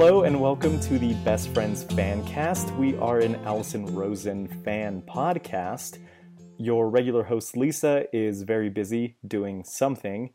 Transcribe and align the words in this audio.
Hello 0.00 0.22
and 0.22 0.40
welcome 0.40 0.78
to 0.78 0.96
the 0.96 1.12
Best 1.24 1.52
Friends 1.52 1.82
fan 1.82 2.24
cast. 2.24 2.72
We 2.76 2.96
are 2.98 3.18
an 3.18 3.34
Allison 3.44 3.84
Rosen 3.96 4.46
fan 4.62 5.02
podcast. 5.02 5.98
Your 6.56 6.88
regular 6.88 7.24
host 7.24 7.56
Lisa 7.56 8.06
is 8.14 8.42
very 8.42 8.68
busy 8.68 9.16
doing 9.26 9.64
something. 9.64 10.30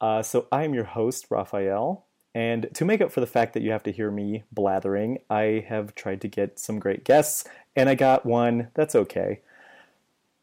Uh, 0.00 0.22
so 0.22 0.46
I 0.50 0.64
am 0.64 0.72
your 0.72 0.84
host, 0.84 1.26
Rafael. 1.28 2.06
And 2.34 2.70
to 2.72 2.86
make 2.86 3.02
up 3.02 3.12
for 3.12 3.20
the 3.20 3.26
fact 3.26 3.52
that 3.52 3.62
you 3.62 3.72
have 3.72 3.82
to 3.82 3.92
hear 3.92 4.10
me 4.10 4.44
blathering, 4.52 5.18
I 5.28 5.66
have 5.68 5.94
tried 5.94 6.22
to 6.22 6.28
get 6.28 6.58
some 6.58 6.78
great 6.78 7.04
guests, 7.04 7.44
and 7.76 7.90
I 7.90 7.94
got 7.94 8.24
one. 8.24 8.68
That's 8.72 8.94
okay. 8.94 9.42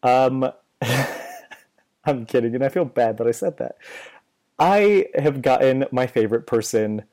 Um, 0.03 0.52
I'm 2.05 2.27
kidding, 2.27 2.53
and 2.53 2.64
I 2.64 2.70
feel 2.70 2.86
bad 2.86 3.17
that 3.17 3.25
I 3.25 3.31
said 3.31 3.58
that. 3.58 3.77
I 4.59 5.08
have 5.16 5.41
gotten 5.41 5.86
my 5.91 6.05
favorite 6.05 6.45
person, 6.45 7.05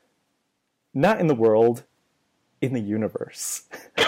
not 0.93 1.19
in 1.19 1.27
the 1.27 1.35
world, 1.35 1.83
in 2.61 2.73
the 2.73 2.79
universe. 2.79 3.63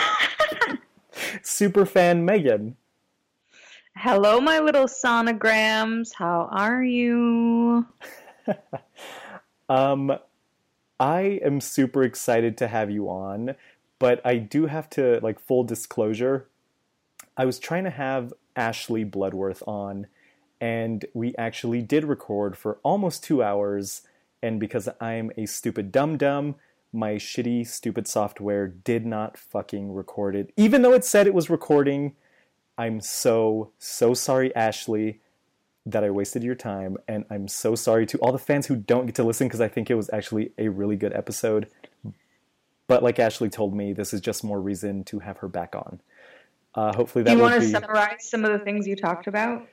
Superfan 1.44 2.24
Meghan. 2.24 2.76
Hello, 3.96 4.40
my 4.40 4.60
little 4.60 4.86
sonograms. 4.86 6.14
How 6.14 6.50
are 6.52 6.84
you? 6.84 7.86
um, 9.70 10.18
I 11.00 11.40
am 11.44 11.62
super 11.62 12.04
excited 12.04 12.58
to 12.58 12.68
have 12.68 12.92
you 12.92 13.10
on, 13.10 13.56
but 14.00 14.22
I 14.26 14.38
do 14.38 14.68
have 14.68 14.90
to, 14.92 15.20
like, 15.22 15.40
full 15.40 15.64
disclosure. 15.64 16.48
I 17.38 17.46
was 17.46 17.60
trying 17.60 17.86
to 17.86 17.90
have 17.90 18.34
Ashley 18.55 19.04
Bloodworth 19.04 19.64
on, 19.68 20.08
and 20.62 21.05
we 21.14 21.36
actually 21.38 21.82
did 21.82 22.05
record 22.05 22.58
for 22.58 22.77
almost 22.84 23.24
two 23.24 23.42
hours. 23.42 24.04
And 24.42 24.60
because 24.60 24.88
I'm 25.02 25.32
a 25.38 25.46
stupid 25.46 25.92
dum 25.92 26.18
dum, 26.18 26.55
my 26.96 27.13
shitty, 27.15 27.68
stupid 27.68 28.07
software 28.07 28.68
did 28.68 29.05
not 29.05 29.38
fucking 29.38 29.93
record 29.93 30.35
it. 30.35 30.51
Even 30.57 30.82
though 30.82 30.93
it 30.93 31.04
said 31.04 31.27
it 31.27 31.34
was 31.34 31.49
recording, 31.49 32.15
I'm 32.77 33.02
so, 33.02 33.71
so 33.77 34.13
sorry, 34.13 34.55
Ashley, 34.55 35.20
that 35.85 36.04
I 36.04 36.10
wasted 36.10 36.43
your 36.43 36.55
time. 36.55 36.98
And 37.07 37.26
I'm 37.29 37.48
so 37.48 37.76
sorry 37.76 38.05
to 38.07 38.18
all 38.20 38.32
the 38.32 38.40
fans 38.40 38.65
who 38.65 38.76
don't 38.76 39.05
get 39.05 39.15
to 39.15 39.24
listen 39.24 39.48
because 39.48 39.62
I 39.62 39.68
think 39.68 39.90
it 39.90 39.96
was 39.96 40.10
actually 40.12 40.52
a 40.57 40.70
really 40.70 40.96
good 40.96 41.13
episode. 41.13 41.68
But 42.87 43.04
like 43.04 43.20
Ashley 43.20 43.49
told 43.49 43.76
me, 43.76 43.93
this 43.93 44.13
is 44.13 44.21
just 44.21 44.43
more 44.43 44.59
reason 44.59 45.04
to 45.05 45.20
have 45.20 45.37
her 45.37 45.48
back 45.48 45.76
on. 45.76 45.99
Uh, 46.74 46.93
hopefully 46.93 47.24
that. 47.24 47.32
Do 47.32 47.37
you 47.37 47.41
want 47.41 47.55
to 47.55 47.62
be... 47.62 47.68
summarize 47.68 48.30
some 48.30 48.46
of 48.46 48.52
the 48.52 48.59
things 48.59 48.87
you 48.87 48.96
talked 48.96 49.27
about? 49.27 49.68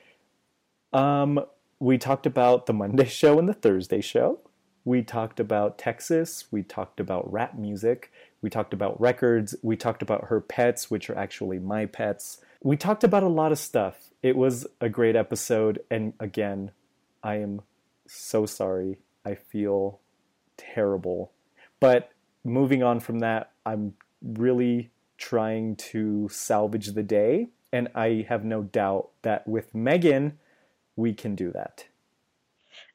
Um, 0.93 1.43
we 1.79 1.97
talked 1.97 2.25
about 2.25 2.65
the 2.65 2.73
Monday 2.73 3.05
show 3.09 3.39
and 3.39 3.47
the 3.47 3.53
Thursday 3.53 4.01
show. 4.01 4.39
We 4.85 5.01
talked 5.01 5.39
about 5.39 5.77
Texas. 5.77 6.45
We 6.51 6.63
talked 6.63 6.99
about 6.99 7.31
rap 7.31 7.55
music. 7.55 8.11
We 8.41 8.49
talked 8.49 8.73
about 8.73 8.99
records. 8.99 9.55
We 9.61 9.77
talked 9.77 10.01
about 10.01 10.25
her 10.25 10.41
pets, 10.41 10.91
which 10.91 11.09
are 11.09 11.17
actually 11.17 11.59
my 11.59 11.85
pets. 11.85 12.41
We 12.61 12.75
talked 12.75 13.03
about 13.03 13.23
a 13.23 13.29
lot 13.29 13.51
of 13.51 13.59
stuff. 13.59 14.09
It 14.21 14.35
was 14.35 14.67
a 14.81 14.89
great 14.89 15.15
episode. 15.15 15.81
And 15.89 16.13
again, 16.19 16.71
I 17.23 17.35
am 17.35 17.61
so 18.07 18.45
sorry. 18.45 18.99
I 19.25 19.35
feel 19.35 19.99
terrible. 20.57 21.31
But 21.79 22.11
moving 22.43 22.83
on 22.83 22.99
from 22.99 23.19
that, 23.19 23.51
I'm 23.65 23.93
really 24.21 24.91
trying 25.17 25.77
to 25.77 26.27
salvage 26.29 26.87
the 26.87 27.03
day. 27.03 27.47
And 27.71 27.87
I 27.95 28.25
have 28.27 28.43
no 28.43 28.61
doubt 28.63 29.09
that 29.21 29.47
with 29.47 29.73
Meghan, 29.73 30.33
we 30.95 31.13
can 31.13 31.35
do 31.35 31.51
that. 31.53 31.85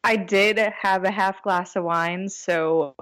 I 0.04 0.16
did 0.16 0.59
have 0.59 1.04
a 1.04 1.10
half 1.10 1.42
glass 1.42 1.76
of 1.76 1.84
wine, 1.84 2.28
so 2.28 2.94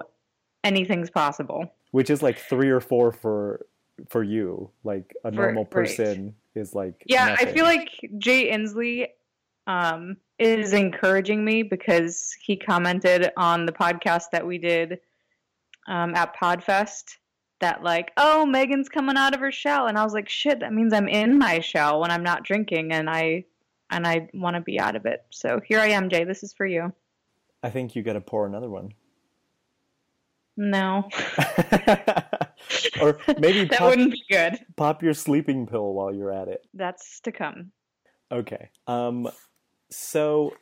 anything's 0.63 1.09
possible. 1.09 1.71
Which 1.91 2.09
is 2.09 2.21
like 2.21 2.37
three 2.37 2.69
or 2.69 2.79
four 2.79 3.11
for 3.11 3.65
for 4.09 4.23
you. 4.23 4.69
Like 4.83 5.15
a 5.23 5.31
normal 5.31 5.65
person 5.65 6.25
right. 6.25 6.61
is 6.61 6.75
like 6.75 7.03
Yeah, 7.05 7.29
nothing. 7.29 7.47
I 7.47 7.51
feel 7.51 7.65
like 7.65 7.89
Jay 8.17 8.51
Inslee 8.51 9.07
um, 9.65 10.17
is 10.39 10.73
encouraging 10.73 11.43
me 11.43 11.63
because 11.63 12.35
he 12.41 12.55
commented 12.55 13.31
on 13.37 13.65
the 13.65 13.71
podcast 13.71 14.25
that 14.31 14.45
we 14.45 14.57
did 14.57 14.99
um, 15.87 16.15
at 16.15 16.35
Podfest 16.35 17.17
that 17.59 17.83
like, 17.83 18.11
oh, 18.17 18.45
Meghan's 18.47 18.89
coming 18.89 19.17
out 19.17 19.33
of 19.33 19.39
her 19.39 19.51
shell, 19.51 19.87
and 19.87 19.97
I 19.97 20.03
was 20.03 20.13
like, 20.13 20.29
shit, 20.29 20.59
that 20.59 20.73
means 20.73 20.93
I'm 20.93 21.07
in 21.07 21.39
my 21.39 21.59
shell 21.59 21.99
when 21.99 22.11
I'm 22.11 22.23
not 22.23 22.43
drinking, 22.43 22.91
and 22.91 23.09
I 23.09 23.45
and 23.89 24.05
I 24.05 24.29
want 24.33 24.55
to 24.55 24.61
be 24.61 24.79
out 24.79 24.95
of 24.95 25.05
it. 25.05 25.25
So 25.29 25.59
here 25.65 25.79
I 25.79 25.87
am, 25.87 26.09
Jay. 26.09 26.23
This 26.23 26.43
is 26.43 26.53
for 26.53 26.65
you. 26.65 26.93
I 27.63 27.69
think 27.69 27.95
you 27.95 28.03
got 28.03 28.13
to 28.13 28.21
pour 28.21 28.45
another 28.45 28.69
one. 28.69 28.93
No. 30.55 31.07
or 33.01 33.19
maybe 33.39 33.65
that 33.65 33.77
pop, 33.77 33.89
wouldn't 33.89 34.11
be 34.11 34.23
good. 34.29 34.59
Pop 34.75 35.03
your 35.03 35.13
sleeping 35.13 35.67
pill 35.67 35.93
while 35.93 36.13
you're 36.13 36.31
at 36.31 36.47
it. 36.47 36.65
That's 36.73 37.19
to 37.21 37.31
come. 37.31 37.71
Okay. 38.31 38.69
Um. 38.87 39.29
So. 39.91 40.53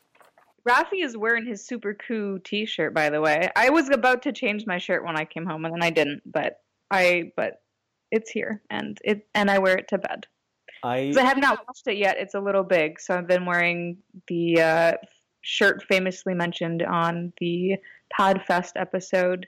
Rafi 0.67 1.03
is 1.03 1.15
wearing 1.15 1.45
his 1.45 1.63
super 1.65 1.93
cool 1.93 2.39
T-shirt, 2.43 2.93
by 2.93 3.11
the 3.11 3.21
way. 3.21 3.49
I 3.55 3.69
was 3.69 3.89
about 3.89 4.23
to 4.23 4.31
change 4.31 4.65
my 4.65 4.79
shirt 4.79 5.05
when 5.05 5.15
I 5.15 5.23
came 5.23 5.45
home, 5.45 5.63
and 5.63 5.73
then 5.73 5.83
I 5.83 5.91
didn't. 5.91 6.23
But 6.25 6.59
I, 6.89 7.31
but 7.37 7.61
it's 8.11 8.31
here, 8.31 8.63
and 8.69 8.97
it, 9.03 9.27
and 9.35 9.49
I 9.51 9.59
wear 9.59 9.77
it 9.77 9.87
to 9.89 9.99
bed. 9.99 10.25
I, 10.83 11.13
I 11.17 11.23
have 11.23 11.37
not 11.37 11.65
washed 11.67 11.87
it 11.87 11.97
yet. 11.97 12.17
It's 12.17 12.35
a 12.35 12.39
little 12.39 12.63
big, 12.63 12.99
so 12.99 13.15
I've 13.15 13.27
been 13.27 13.45
wearing 13.45 13.97
the 14.27 14.61
uh, 14.61 14.93
shirt 15.41 15.83
famously 15.83 16.33
mentioned 16.33 16.83
on 16.83 17.33
the 17.39 17.75
Podfest 18.17 18.71
episode 18.75 19.47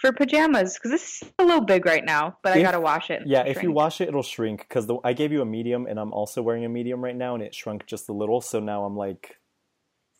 for 0.00 0.12
pajamas 0.12 0.74
because 0.74 0.90
this 0.90 1.22
is 1.22 1.32
a 1.38 1.44
little 1.44 1.64
big 1.64 1.84
right 1.84 2.04
now, 2.04 2.36
but 2.42 2.50
if, 2.50 2.58
I 2.58 2.62
gotta 2.62 2.80
wash 2.80 3.10
it. 3.10 3.22
Yeah, 3.26 3.42
if 3.42 3.62
you 3.62 3.72
wash 3.72 4.00
it, 4.00 4.08
it'll 4.08 4.22
shrink 4.22 4.60
because 4.68 4.88
I 5.04 5.12
gave 5.12 5.32
you 5.32 5.42
a 5.42 5.46
medium 5.46 5.86
and 5.86 5.98
I'm 5.98 6.12
also 6.12 6.42
wearing 6.42 6.64
a 6.64 6.68
medium 6.68 7.02
right 7.02 7.16
now, 7.16 7.34
and 7.34 7.42
it 7.42 7.54
shrunk 7.54 7.86
just 7.86 8.08
a 8.08 8.12
little. 8.12 8.40
So 8.40 8.60
now 8.60 8.84
I'm 8.84 8.96
like, 8.96 9.36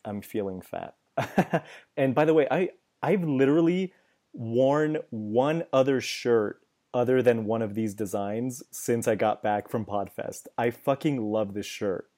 I'm 0.03 0.21
feeling 0.21 0.61
fat. 0.61 0.95
and 1.97 2.13
by 2.13 2.25
the 2.25 2.33
way, 2.33 2.47
I 2.49 2.69
I've 3.01 3.23
literally 3.23 3.93
worn 4.33 4.97
one 5.09 5.63
other 5.73 6.01
shirt 6.01 6.61
other 6.93 7.21
than 7.21 7.45
one 7.45 7.61
of 7.61 7.75
these 7.75 7.93
designs 7.93 8.63
since 8.71 9.07
I 9.07 9.15
got 9.15 9.41
back 9.41 9.69
from 9.69 9.85
Podfest. 9.85 10.47
I 10.57 10.71
fucking 10.71 11.21
love 11.21 11.53
this 11.53 11.65
shirt. 11.65 12.09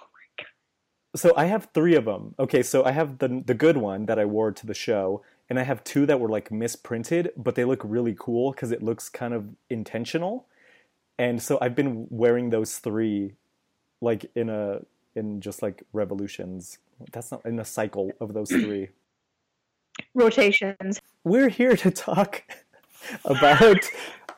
Oh 0.00 0.06
my 0.12 0.44
god. 0.44 1.18
So 1.20 1.34
I 1.36 1.46
have 1.46 1.68
three 1.74 1.94
of 1.94 2.04
them. 2.04 2.34
Okay, 2.38 2.62
so 2.62 2.84
I 2.84 2.92
have 2.92 3.18
the 3.18 3.42
the 3.44 3.54
good 3.54 3.76
one 3.76 4.06
that 4.06 4.18
I 4.18 4.24
wore 4.24 4.52
to 4.52 4.66
the 4.66 4.74
show, 4.74 5.22
and 5.48 5.58
I 5.58 5.64
have 5.64 5.84
two 5.84 6.06
that 6.06 6.20
were 6.20 6.28
like 6.28 6.50
misprinted, 6.50 7.32
but 7.36 7.54
they 7.54 7.64
look 7.64 7.82
really 7.84 8.16
cool 8.18 8.52
because 8.52 8.72
it 8.72 8.82
looks 8.82 9.08
kind 9.08 9.34
of 9.34 9.48
intentional. 9.68 10.46
And 11.18 11.42
so 11.42 11.58
I've 11.60 11.74
been 11.74 12.06
wearing 12.08 12.48
those 12.48 12.78
three, 12.78 13.34
like 14.00 14.30
in 14.34 14.48
a 14.48 14.80
in 15.14 15.40
just 15.40 15.62
like 15.62 15.82
revolutions. 15.92 16.78
That's 17.12 17.30
not 17.30 17.44
in 17.44 17.58
a 17.58 17.64
cycle 17.64 18.12
of 18.20 18.32
those 18.32 18.50
three 18.50 18.88
rotations. 20.14 21.00
We're 21.24 21.48
here 21.48 21.76
to 21.76 21.90
talk 21.90 22.44
about 23.24 23.84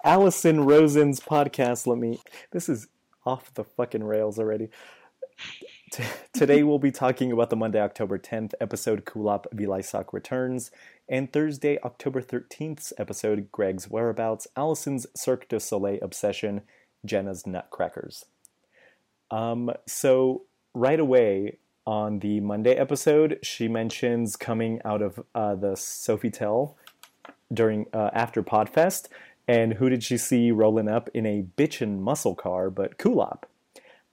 Allison 0.05 0.65
Rosen's 0.65 1.21
podcast. 1.21 1.87
Let 1.87 1.99
me. 1.99 2.21
This 2.51 2.69
is 2.69 2.89
off 3.25 3.53
the 3.55 3.65
fucking 3.65 4.05
rails 4.05 4.39
already. 4.39 4.69
T- 5.93 6.05
today 6.33 6.63
we'll 6.63 6.79
be 6.79 6.91
talking 6.91 7.33
about 7.33 7.51
the 7.51 7.57
Monday, 7.57 7.81
October 7.81 8.19
10th 8.19 8.55
episode 8.61 9.05
Kulap 9.05 9.45
Vilaysack 9.55 10.13
returns, 10.13 10.71
and 11.09 11.33
Thursday, 11.33 11.79
October 11.85 12.23
13th 12.23 12.93
episode 12.99 13.51
Greg's 13.53 13.91
whereabouts, 13.91 14.47
Allison's 14.57 15.07
Cirque 15.15 15.49
du 15.49 15.61
Soleil 15.61 15.99
obsession, 16.03 16.63
Jenna's 17.05 17.47
Nutcrackers. 17.47 18.25
Um, 19.31 19.71
so 19.87 20.43
right 20.75 21.01
away 21.01 21.59
on 21.87 22.21
the 22.21 22.41
Monday 22.41 22.75
episode, 22.75 23.39
she 23.43 23.69
mentions 23.69 24.37
coming 24.37 24.81
out 24.85 25.03
of 25.03 25.23
uh, 25.35 25.55
the 25.55 25.73
Sofitel 25.73 26.75
during 27.53 27.87
uh, 27.93 28.11
after 28.13 28.43
Podfest, 28.43 29.09
and 29.49 29.75
who 29.75 29.89
did 29.89 30.03
she 30.03 30.17
see 30.17 30.51
rolling 30.51 30.89
up 30.89 31.09
in 31.15 31.27
a 31.27 31.45
bitchin' 31.57 31.99
muscle 32.01 32.35
car 32.35 32.71
but 32.71 32.99
Kulap? 32.99 33.43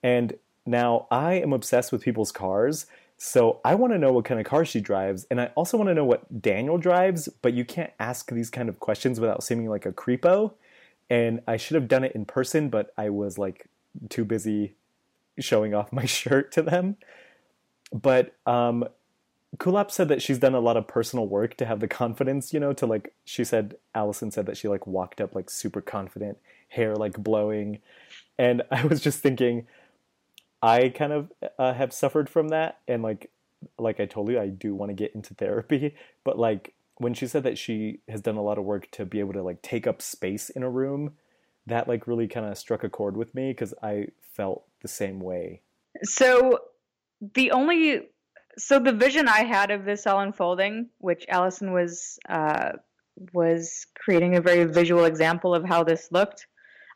And 0.02 0.38
now 0.66 1.08
I 1.12 1.34
am 1.34 1.54
obsessed 1.54 1.92
with 1.92 2.04
people's 2.04 2.32
cars, 2.32 2.86
so 3.18 3.60
I 3.66 3.76
want 3.76 3.92
to 3.92 4.00
know 4.00 4.14
what 4.14 4.26
kind 4.26 4.40
of 4.40 4.46
car 4.46 4.64
she 4.64 4.80
drives, 4.80 5.26
and 5.30 5.42
I 5.42 5.48
also 5.56 5.78
want 5.78 5.90
to 5.90 5.94
know 5.94 6.06
what 6.06 6.42
Daniel 6.42 6.78
drives. 6.78 7.28
But 7.42 7.54
you 7.54 7.66
can't 7.66 7.92
ask 8.00 8.32
these 8.32 8.50
kind 8.50 8.70
of 8.70 8.80
questions 8.80 9.20
without 9.20 9.44
seeming 9.44 9.70
like 9.70 9.86
a 9.86 9.92
creepo. 9.92 10.54
And 11.10 11.42
I 11.48 11.58
should 11.58 11.76
have 11.76 11.88
done 11.88 12.04
it 12.04 12.14
in 12.14 12.26
person, 12.26 12.70
but 12.70 12.94
I 12.98 13.10
was 13.10 13.38
like 13.38 13.68
too 14.10 14.24
busy 14.24 14.76
showing 15.40 15.74
off 15.74 15.92
my 15.94 16.06
shirt 16.06 16.52
to 16.54 16.62
them. 16.62 16.96
But 17.92 18.36
um, 18.46 18.88
Kulap 19.58 19.90
said 19.92 20.10
that 20.10 20.22
she's 20.22 20.38
done 20.38 20.54
a 20.54 20.60
lot 20.60 20.78
of 20.78 20.88
personal 20.88 21.28
work 21.28 21.58
to 21.58 21.66
have 21.66 21.80
the 21.80 21.88
confidence, 21.88 22.54
you 22.54 22.60
know, 22.60 22.74
to 22.74 22.86
like 22.86 23.14
she 23.26 23.44
said 23.44 23.76
Allison 23.96 24.32
said 24.32 24.46
that 24.46 24.58
she 24.58 24.68
like 24.68 24.86
walked 24.86 25.20
up 25.20 25.34
like 25.34 25.50
super 25.50 25.82
confident, 25.82 26.38
hair 26.70 26.96
like 26.96 27.18
blowing. 27.18 27.80
And 28.38 28.62
I 28.72 28.86
was 28.86 29.02
just 29.02 29.20
thinking 29.20 29.66
I 30.62 30.90
kind 30.90 31.14
of 31.14 31.32
uh, 31.58 31.74
have 31.74 31.94
suffered 31.94 32.30
from 32.30 32.50
that 32.50 32.80
and 32.88 33.02
like 33.02 33.32
like 33.78 34.00
I 34.00 34.06
told 34.06 34.30
you 34.30 34.40
I 34.40 34.48
do 34.48 34.76
want 34.76 34.90
to 34.90 34.94
get 34.94 35.16
into 35.16 35.34
therapy, 35.34 35.96
but 36.24 36.38
like 36.38 36.74
when 36.98 37.14
she 37.14 37.28
said 37.28 37.44
that 37.44 37.58
she 37.58 38.02
has 38.08 38.22
done 38.22 38.36
a 38.36 38.42
lot 38.42 38.58
of 38.58 38.66
work 38.66 38.92
to 38.92 39.06
be 39.06 39.20
able 39.20 39.34
to 39.34 39.42
like 39.42 39.62
take 39.62 39.88
up 39.88 40.02
space 40.02 40.50
in 40.50 40.64
a 40.64 40.70
room, 40.70 41.14
that 41.66 41.88
like 41.88 42.08
really 42.08 42.28
kind 42.28 42.46
of 42.46 42.58
struck 42.58 42.84
a 42.84 42.90
chord 42.90 43.18
with 43.18 43.34
me 43.34 43.52
because 43.52 43.74
I 43.82 44.08
felt 44.22 44.66
the 44.82 44.88
same 44.88 45.20
way. 45.20 45.62
So 46.04 46.60
the 47.34 47.52
only 47.52 48.10
so 48.60 48.80
the 48.80 48.92
vision 48.92 49.28
I 49.28 49.44
had 49.44 49.72
of 49.72 49.86
this 49.86 50.06
all 50.06 50.20
unfolding, 50.20 50.90
which 51.00 51.26
Allison 51.30 51.72
was 51.72 52.20
uh, 52.28 52.74
was 53.34 53.88
creating 53.98 54.36
a 54.36 54.42
very 54.42 54.66
visual 54.66 55.06
example 55.06 55.56
of 55.56 55.66
how 55.66 55.84
this 55.84 56.10
looked. 56.12 56.46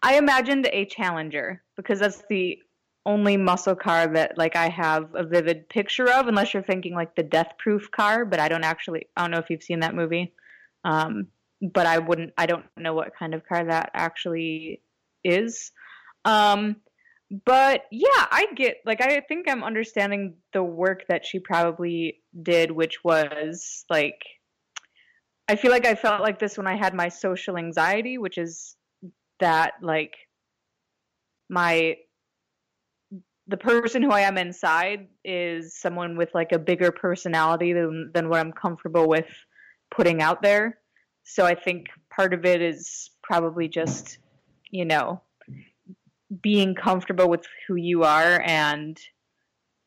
I 0.01 0.18
imagined 0.18 0.69
a 0.71 0.86
Challenger 0.86 1.63
because 1.75 2.00
that's 2.00 2.24
the 2.30 2.60
only 3.06 3.38
muscle 3.38 3.75
car 3.75 4.07
that 4.07 4.38
like 4.38 4.56
I 4.56 4.69
have 4.69 5.13
a 5.15 5.24
vivid 5.24 5.68
picture 5.69 6.10
of, 6.10 6.27
unless 6.27 6.54
you're 6.54 6.63
thinking 6.63 6.94
like 6.94 7.15
the 7.15 7.24
Death 7.24 7.54
Proof 7.57 7.89
car. 7.92 8.25
But 8.25 8.39
I 8.39 8.50
don't 8.50 8.63
actually. 8.63 9.07
I 9.15 9.21
don't 9.21 9.31
know 9.31 9.39
if 9.39 9.50
you've 9.50 9.63
seen 9.63 9.80
that 9.80 9.95
movie. 9.95 10.33
Um, 10.83 11.27
but 11.62 11.86
I 11.86 12.00
wouldn't. 12.00 12.33
I 12.38 12.45
don't 12.45 12.65
know 12.77 12.94
what 12.94 13.15
kind 13.15 13.33
of 13.33 13.48
car 13.48 13.63
that 13.65 13.92
actually 13.94 14.81
is. 15.24 15.71
Um, 16.25 16.77
but 17.45 17.85
yeah, 17.89 18.27
I 18.31 18.47
get 18.56 18.77
like 18.85 19.01
I 19.01 19.19
think 19.21 19.50
I'm 19.50 19.63
understanding 19.63 20.35
the 20.53 20.63
work 20.63 21.07
that 21.07 21.25
she 21.25 21.39
probably 21.39 22.21
did, 22.44 22.69
which 22.69 23.03
was 23.03 23.85
like 23.89 24.21
I 25.47 25.56
feel 25.56 25.71
like 25.71 25.88
I 25.88 25.95
felt 25.95 26.21
like 26.21 26.38
this 26.38 26.57
when 26.57 26.68
I 26.68 26.75
had 26.75 26.94
my 26.94 27.09
social 27.09 27.57
anxiety, 27.57 28.19
which 28.19 28.38
is 28.38 28.75
that 29.39 29.74
like 29.81 30.13
my 31.50 31.97
the 33.47 33.57
person 33.57 34.03
who 34.03 34.12
I 34.12 34.21
am 34.21 34.38
inside 34.38 35.07
is 35.25 35.75
someone 35.75 36.15
with 36.15 36.29
like 36.36 36.51
a 36.51 36.59
bigger 36.59 36.91
personality 36.91 37.74
than 37.74 38.12
than 38.13 38.29
what 38.29 38.41
I'm 38.41 38.51
comfortable 38.51 39.09
with 39.09 39.27
putting 39.89 40.21
out 40.21 40.44
there. 40.44 40.77
So 41.24 41.45
I 41.45 41.56
think 41.56 41.88
part 42.15 42.36
of 42.36 42.45
it 42.45 42.62
is 42.62 43.09
probably 43.24 43.68
just, 43.69 44.19
you 44.69 44.86
know, 44.86 45.21
being 46.41 46.75
comfortable 46.75 47.30
with 47.30 47.45
who 47.68 47.75
you 47.75 48.03
are 48.03 48.41
and 48.45 49.00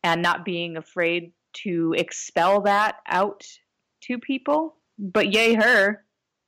and 0.03 0.23
not 0.23 0.45
being 0.45 0.77
afraid 0.77 1.33
to 1.53 1.95
expel 1.97 2.63
that 2.63 2.97
out 3.07 3.45
to 4.03 4.19
people. 4.19 4.77
But 4.99 5.33
yay 5.33 5.55
her 5.55 6.05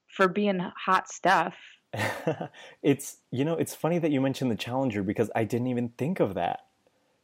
for 0.09 0.29
being 0.29 0.59
hot 0.59 1.09
stuff. 1.09 1.55
it's 2.83 3.19
you 3.31 3.45
know, 3.45 3.55
it's 3.55 3.75
funny 3.75 3.99
that 3.99 4.11
you 4.11 4.21
mentioned 4.21 4.51
the 4.51 4.57
challenger 4.57 5.03
because 5.03 5.31
I 5.35 5.45
didn't 5.45 5.69
even 5.69 5.91
think 5.91 6.21
of 6.21 6.35
that. 6.35 6.61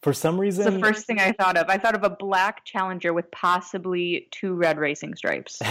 For 0.05 0.13
some 0.13 0.39
reason, 0.39 0.67
it's 0.67 0.75
the 0.75 0.83
first 0.83 1.07
thing 1.07 1.19
I 1.19 1.33
thought 1.33 1.57
of. 1.57 1.71
I 1.71 1.79
thought 1.79 1.95
of 1.95 2.05
a 2.05 2.11
black 2.11 2.63
Challenger 2.67 3.15
with 3.15 3.31
possibly 3.31 4.29
two 4.33 4.53
red 4.53 4.79
racing 4.79 5.15
stripes. 5.15 5.63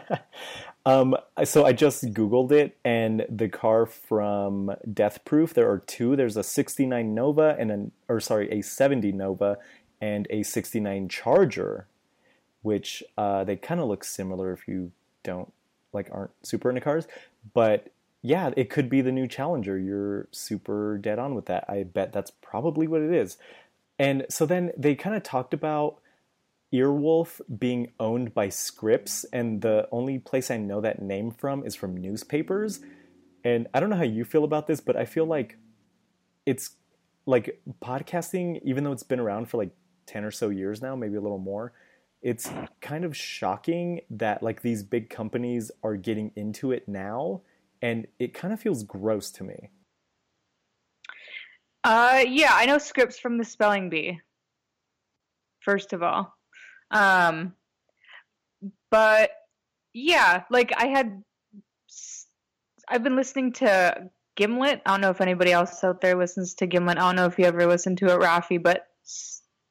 um, 0.88 1.14
so 1.44 1.66
I 1.66 1.72
just 1.72 2.02
Googled 2.14 2.50
it, 2.50 2.78
and 2.82 3.26
the 3.28 3.48
car 3.48 3.84
from 3.84 4.74
Death 4.90 5.22
Proof, 5.26 5.52
there 5.52 5.70
are 5.70 5.80
two. 5.80 6.16
There's 6.16 6.38
a 6.38 6.42
69 6.42 7.14
Nova 7.14 7.54
and 7.58 7.70
an, 7.70 7.92
or 8.08 8.20
sorry, 8.20 8.50
a 8.50 8.62
70 8.62 9.12
Nova 9.12 9.58
and 10.00 10.26
a 10.30 10.42
69 10.42 11.10
Charger, 11.10 11.86
which 12.62 13.02
uh, 13.18 13.44
they 13.44 13.56
kind 13.56 13.80
of 13.80 13.88
look 13.88 14.02
similar 14.02 14.50
if 14.50 14.66
you 14.66 14.90
don't 15.22 15.52
like 15.92 16.08
aren't 16.10 16.30
super 16.42 16.70
into 16.70 16.80
cars, 16.80 17.06
but 17.52 17.92
yeah, 18.22 18.50
it 18.56 18.70
could 18.70 18.88
be 18.88 19.02
the 19.02 19.12
new 19.12 19.28
Challenger. 19.28 19.78
You're 19.78 20.26
super 20.32 20.96
dead 20.96 21.18
on 21.18 21.34
with 21.34 21.44
that. 21.46 21.66
I 21.68 21.82
bet 21.82 22.14
that's 22.14 22.30
probably 22.30 22.86
what 22.86 23.02
it 23.02 23.12
is. 23.12 23.36
And 23.98 24.24
so 24.30 24.46
then 24.46 24.72
they 24.74 24.94
kind 24.94 25.14
of 25.14 25.22
talked 25.22 25.52
about 25.52 25.98
Earwolf 26.72 27.40
being 27.58 27.92
owned 27.98 28.34
by 28.34 28.48
Scripps, 28.48 29.24
and 29.32 29.62
the 29.62 29.88
only 29.90 30.18
place 30.18 30.50
I 30.50 30.58
know 30.58 30.80
that 30.80 31.00
name 31.00 31.30
from 31.30 31.64
is 31.64 31.74
from 31.74 31.96
newspapers. 31.96 32.80
And 33.44 33.68
I 33.72 33.80
don't 33.80 33.88
know 33.88 33.96
how 33.96 34.02
you 34.02 34.24
feel 34.24 34.44
about 34.44 34.66
this, 34.66 34.80
but 34.80 34.96
I 34.96 35.04
feel 35.04 35.24
like 35.24 35.56
it's 36.44 36.76
like 37.24 37.62
podcasting, 37.82 38.60
even 38.64 38.84
though 38.84 38.92
it's 38.92 39.02
been 39.02 39.20
around 39.20 39.48
for 39.48 39.58
like 39.58 39.70
10 40.06 40.24
or 40.24 40.30
so 40.30 40.48
years 40.48 40.82
now, 40.82 40.96
maybe 40.96 41.16
a 41.16 41.20
little 41.20 41.38
more, 41.38 41.72
it's 42.22 42.50
kind 42.80 43.04
of 43.04 43.16
shocking 43.16 44.00
that 44.10 44.42
like 44.42 44.62
these 44.62 44.82
big 44.82 45.08
companies 45.08 45.70
are 45.82 45.96
getting 45.96 46.32
into 46.36 46.72
it 46.72 46.88
now. 46.88 47.42
And 47.80 48.06
it 48.18 48.34
kind 48.34 48.52
of 48.52 48.60
feels 48.60 48.82
gross 48.82 49.30
to 49.32 49.44
me. 49.44 49.70
Uh, 51.84 52.24
yeah, 52.26 52.50
I 52.52 52.66
know 52.66 52.78
Scripps 52.78 53.18
from 53.18 53.38
the 53.38 53.44
spelling 53.44 53.88
bee. 53.88 54.20
First 55.60 55.92
of 55.92 56.02
all, 56.02 56.34
um, 56.90 57.54
but 58.90 59.30
yeah, 59.92 60.44
like 60.50 60.72
I 60.76 60.86
had, 60.86 61.22
I've 62.88 63.02
been 63.02 63.16
listening 63.16 63.52
to 63.54 64.10
Gimlet. 64.36 64.82
I 64.86 64.90
don't 64.90 65.00
know 65.00 65.10
if 65.10 65.20
anybody 65.20 65.52
else 65.52 65.82
out 65.82 66.00
there 66.00 66.16
listens 66.16 66.54
to 66.54 66.66
Gimlet. 66.66 66.98
I 66.98 67.02
don't 67.02 67.16
know 67.16 67.26
if 67.26 67.38
you 67.38 67.44
ever 67.44 67.66
listened 67.66 67.98
to 67.98 68.06
it, 68.06 68.20
Rafi, 68.20 68.62
but 68.62 68.86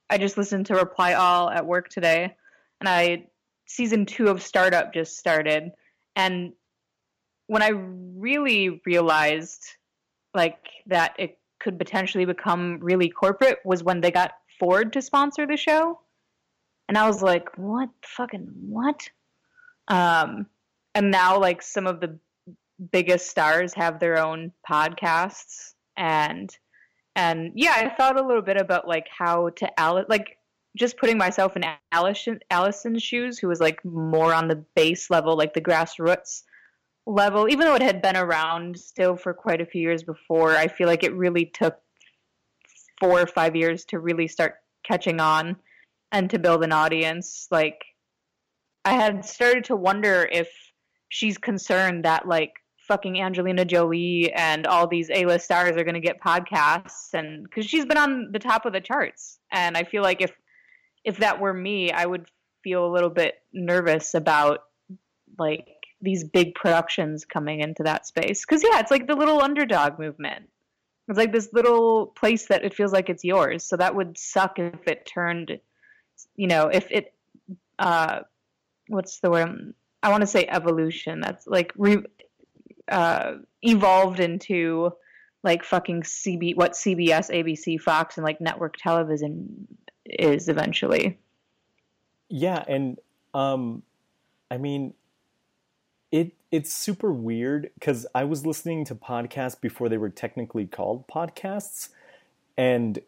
I 0.10 0.18
just 0.18 0.38
listened 0.38 0.68
to 0.68 0.76
Reply 0.76 1.14
All 1.14 1.50
at 1.50 1.66
work 1.66 1.90
today, 1.90 2.36
and 2.80 2.88
I 2.88 3.28
season 3.66 4.06
two 4.06 4.28
of 4.28 4.42
Startup 4.42 4.94
just 4.94 5.18
started, 5.18 5.72
and 6.16 6.54
when 7.48 7.64
I 7.64 7.70
really 7.70 8.82
realized 8.86 9.64
like 10.34 10.58
that 10.88 11.16
it 11.18 11.40
could 11.60 11.78
potentially 11.78 12.26
become 12.26 12.80
really 12.82 13.10
corporate 13.10 13.60
was 13.66 13.84
when 13.84 14.02
they 14.02 14.12
got 14.12 14.34
Ford 14.60 14.94
to 14.94 15.02
sponsor 15.02 15.48
the 15.48 15.58
show. 15.58 16.00
And 16.88 16.98
I 16.98 17.08
was 17.08 17.22
like, 17.22 17.50
what? 17.58 17.90
Fucking 18.06 18.50
what? 18.70 19.10
Um, 19.88 20.48
and 20.96 21.12
now 21.12 21.40
like 21.40 21.62
some 21.62 21.88
of 21.88 22.00
the 22.00 22.18
biggest 22.92 23.30
stars 23.30 23.74
have 23.74 24.00
their 24.00 24.18
own 24.18 24.52
podcasts. 24.70 25.74
And 25.96 26.56
and 27.16 27.52
yeah, 27.56 27.74
I 27.76 27.90
thought 27.90 28.20
a 28.20 28.26
little 28.26 28.44
bit 28.44 28.58
about 28.58 28.88
like 28.88 29.08
how 29.10 29.50
to 29.50 29.80
Alice 29.80 30.06
like 30.08 30.38
just 30.78 30.98
putting 30.98 31.18
myself 31.18 31.56
in 31.56 31.64
Allison 31.92 32.40
Allison's 32.52 33.04
shoes, 33.04 33.40
who 33.40 33.48
was 33.48 33.60
like 33.60 33.84
more 33.84 34.34
on 34.34 34.48
the 34.48 34.64
base 34.76 35.10
level, 35.10 35.36
like 35.36 35.54
the 35.54 35.62
grassroots 35.62 36.44
level, 37.08 37.50
even 37.50 37.66
though 37.66 37.76
it 37.76 37.82
had 37.82 38.02
been 38.02 38.18
around 38.18 38.78
still 38.78 39.16
for 39.16 39.34
quite 39.34 39.62
a 39.62 39.66
few 39.66 39.82
years 39.82 40.04
before, 40.04 40.52
I 40.52 40.68
feel 40.68 40.88
like 40.88 41.04
it 41.04 41.16
really 41.16 41.46
took 41.46 41.80
four 43.00 43.22
or 43.22 43.28
five 43.28 43.56
years 43.56 43.86
to 43.86 44.00
really 44.00 44.28
start 44.28 44.56
catching 44.84 45.20
on 45.20 45.56
and 46.12 46.30
to 46.30 46.40
build 46.40 46.64
an 46.64 46.72
audience. 46.72 47.48
Like, 47.52 47.84
I 48.86 48.94
had 48.94 49.26
started 49.26 49.66
to 49.66 49.76
wonder 49.76 50.28
if 50.32 50.50
she's 51.10 51.38
concerned 51.38 52.06
that, 52.06 52.28
like, 52.28 52.54
fucking 52.88 53.20
Angelina 53.20 53.66
Jolie 53.66 54.32
and 54.34 54.66
all 54.66 54.88
these 54.88 55.10
A-list 55.10 55.44
stars 55.44 55.76
are 55.76 55.84
going 55.84 55.96
to 55.96 56.00
get 56.00 56.22
podcasts 56.22 57.14
and 57.14 57.44
because 57.44 57.66
she's 57.66 57.86
been 57.86 57.98
on 57.98 58.30
the 58.32 58.40
top 58.40 58.66
of 58.66 58.72
the 58.72 58.80
charts 58.80 59.40
and 59.52 59.76
I 59.76 59.84
feel 59.84 60.04
like 60.04 60.22
if 60.22 60.32
if 61.04 61.18
that 61.18 61.42
were 61.42 61.54
me 61.54 61.92
I 61.92 62.06
would 62.06 62.28
feel 62.64 62.86
a 62.86 62.94
little 62.94 63.10
bit 63.10 63.36
nervous 63.52 64.14
about 64.14 64.60
like 65.38 65.68
these 66.02 66.24
big 66.24 66.56
productions 66.56 67.26
coming 67.26 67.62
into 67.62 67.84
that 67.84 68.06
space. 68.06 68.46
Because 68.46 68.64
yeah, 68.64 68.80
it's 68.80 68.92
like 68.92 69.08
the 69.08 69.16
little 69.16 69.42
underdog 69.42 70.00
movement. 70.00 70.46
It's 71.08 71.18
like 71.18 71.32
this 71.32 71.50
little 71.54 72.08
place 72.08 72.48
that 72.48 72.66
it 72.66 72.74
feels 72.74 72.92
like 72.92 73.10
it's 73.10 73.24
yours. 73.24 73.64
So 73.64 73.78
that 73.78 73.96
would 73.96 74.18
suck 74.18 74.60
if 74.60 74.88
it 74.88 75.06
turned, 75.06 75.60
you 76.36 76.48
know, 76.48 76.68
if 76.68 76.90
it, 76.92 77.14
uh, 77.80 78.22
what's 78.88 79.20
the 79.20 79.30
word? 79.30 79.74
I 80.04 80.10
want 80.10 80.22
to 80.22 80.28
say 80.28 80.48
evolution. 80.48 81.22
That's 81.22 81.48
like 81.48 81.74
re, 81.78 82.04
uh, 82.88 83.34
evolved 83.62 84.20
into 84.20 84.94
like 85.44 85.64
fucking 85.64 86.04
CB, 86.04 86.56
what 86.56 86.74
CBS, 86.74 87.32
ABC, 87.32 87.80
Fox, 87.80 88.18
and 88.18 88.26
like 88.26 88.42
network 88.42 88.76
television 88.78 89.68
is 90.06 90.50
eventually. 90.50 91.20
Yeah, 92.30 92.64
and 92.68 93.00
um, 93.34 93.84
I 94.52 94.58
mean, 94.58 94.94
it 96.12 96.34
it's 96.52 96.74
super 96.74 97.12
weird 97.12 97.70
because 97.76 98.06
I 98.16 98.24
was 98.24 98.46
listening 98.46 98.86
to 98.86 98.96
podcasts 98.96 99.60
before 99.60 99.90
they 99.90 99.98
were 99.98 100.10
technically 100.10 100.66
called 100.66 101.08
podcasts, 101.08 101.90
and 102.58 103.00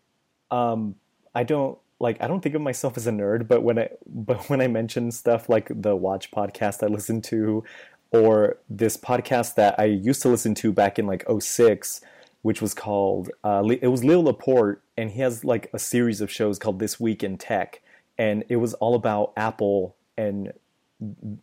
um, 0.52 0.96
I 1.34 1.44
don't 1.44 1.78
like 2.00 2.22
I 2.22 2.28
don't 2.28 2.42
think 2.42 2.56
of 2.56 2.62
myself 2.62 2.98
as 2.98 3.08
a 3.08 3.12
nerd, 3.12 3.48
but 3.48 3.64
when 3.64 3.80
I 3.80 3.90
but 4.08 4.50
when 4.50 4.62
I 4.62 4.68
mention 4.68 5.12
stuff 5.12 5.50
like 5.50 5.70
the 5.70 5.96
Watch 5.96 6.32
podcast 6.32 6.84
I 6.84 6.88
listen 6.88 7.22
to, 7.24 7.64
or 8.12 8.58
this 8.70 8.98
podcast 8.98 9.56
that 9.56 9.80
I 9.80 9.86
used 9.86 10.22
to 10.24 10.30
listen 10.30 10.56
to 10.56 10.72
back 10.72 10.98
in 10.98 11.06
like 11.06 11.26
06, 11.40 12.02
which 12.42 12.62
was 12.62 12.74
called 12.74 13.30
uh, 13.44 13.64
it 13.82 13.88
was 13.88 14.04
Leo 14.04 14.22
Laporte, 14.22 14.82
and 14.98 15.12
he 15.12 15.22
has 15.22 15.44
like 15.44 15.70
a 15.74 15.80
series 15.80 16.22
of 16.22 16.32
shows 16.32 16.58
called 16.58 16.80
This 16.80 17.00
Week 17.00 17.24
in 17.24 17.38
Tech, 17.38 17.82
and 18.18 18.44
it 18.50 18.58
was 18.58 18.74
all 18.76 18.96
about 18.96 19.34
Apple 19.36 19.96
and 20.18 20.54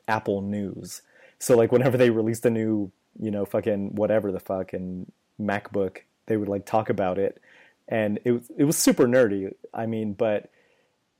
Apple 0.09 0.43
news. 0.43 1.03
So 1.39 1.57
like 1.57 1.73
whenever 1.73 1.97
they 1.97 2.11
released 2.11 2.47
a 2.47 2.51
new, 2.51 2.91
you 3.21 3.31
know, 3.31 3.45
fucking 3.45 3.95
whatever 3.95 4.33
the 4.33 4.41
fuck 4.41 4.73
and 4.73 5.11
MacBook, 5.41 5.99
they 6.27 6.37
would 6.37 6.49
like 6.49 6.67
talk 6.67 6.89
about 6.89 7.19
it, 7.19 7.41
and 7.89 8.19
it 8.25 8.33
was 8.33 8.51
it 8.57 8.65
was 8.65 8.77
super 8.77 9.07
nerdy. 9.07 9.53
I 9.73 9.87
mean, 9.87 10.13
but 10.13 10.51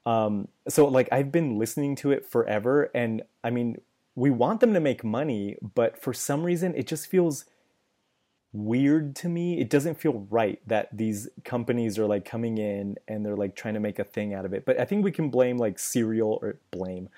um, 0.05 0.49
so 0.69 0.87
like 0.87 1.09
I've 1.13 1.33
been 1.33 1.59
listening 1.59 1.97
to 1.97 2.11
it 2.11 2.25
forever, 2.25 2.91
and 2.95 3.23
I 3.43 3.51
mean, 3.51 3.81
we 4.15 4.31
want 4.31 4.61
them 4.61 4.75
to 4.75 4.81
make 4.81 5.05
money, 5.05 5.57
but 5.75 6.01
for 6.01 6.13
some 6.13 6.45
reason 6.45 6.75
it 6.77 6.87
just 6.87 7.07
feels 7.07 7.45
weird 8.53 9.15
to 9.17 9.29
me. 9.29 9.61
It 9.61 9.69
doesn't 9.69 10.01
feel 10.01 10.27
right 10.31 10.61
that 10.67 10.97
these 10.97 11.29
companies 11.45 11.99
are 11.99 12.07
like 12.07 12.25
coming 12.25 12.59
in 12.59 12.97
and 13.07 13.25
they're 13.25 13.37
like 13.37 13.55
trying 13.55 13.75
to 13.75 13.81
make 13.81 13.99
a 13.99 14.05
thing 14.05 14.33
out 14.33 14.45
of 14.45 14.55
it. 14.55 14.65
But 14.65 14.81
I 14.81 14.85
think 14.85 15.05
we 15.05 15.13
can 15.13 15.29
blame 15.29 15.59
like 15.59 15.79
Serial 15.79 16.39
or 16.41 16.59
blame 16.71 17.11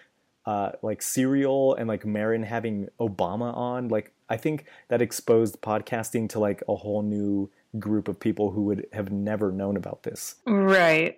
uh, 0.48 0.72
like 0.80 1.02
Serial 1.02 1.74
and 1.74 1.86
like 1.86 2.06
Marin 2.06 2.42
having 2.42 2.88
Obama 2.98 3.54
on. 3.54 3.88
Like 3.88 4.14
I 4.30 4.38
think 4.38 4.64
that 4.88 5.02
exposed 5.02 5.60
podcasting 5.60 6.30
to 6.30 6.38
like 6.38 6.62
a 6.66 6.74
whole 6.74 7.02
new 7.02 7.50
group 7.78 8.08
of 8.08 8.18
people 8.18 8.50
who 8.50 8.62
would 8.62 8.86
have 8.92 9.10
never 9.10 9.52
known 9.52 9.76
about 9.76 10.02
this. 10.02 10.36
Right. 10.46 11.14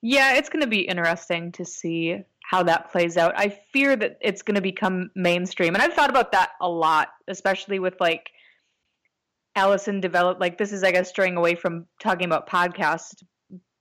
Yeah, 0.00 0.34
it's 0.34 0.48
going 0.48 0.62
to 0.62 0.68
be 0.68 0.80
interesting 0.80 1.52
to 1.52 1.64
see 1.64 2.18
how 2.44 2.62
that 2.62 2.90
plays 2.90 3.16
out. 3.16 3.34
I 3.36 3.58
fear 3.72 3.94
that 3.96 4.16
it's 4.22 4.42
going 4.42 4.54
to 4.54 4.62
become 4.62 5.10
mainstream. 5.14 5.74
And 5.74 5.82
I've 5.82 5.92
thought 5.92 6.08
about 6.08 6.32
that 6.32 6.52
a 6.60 6.68
lot, 6.68 7.08
especially 7.26 7.78
with 7.78 8.00
like 8.00 8.30
Allison 9.54 10.00
developed 10.00 10.40
like 10.40 10.56
this 10.56 10.72
is 10.72 10.82
I 10.82 10.92
guess 10.92 11.10
straying 11.10 11.36
away 11.36 11.54
from 11.54 11.86
talking 12.00 12.24
about 12.24 12.48
podcasts, 12.48 13.22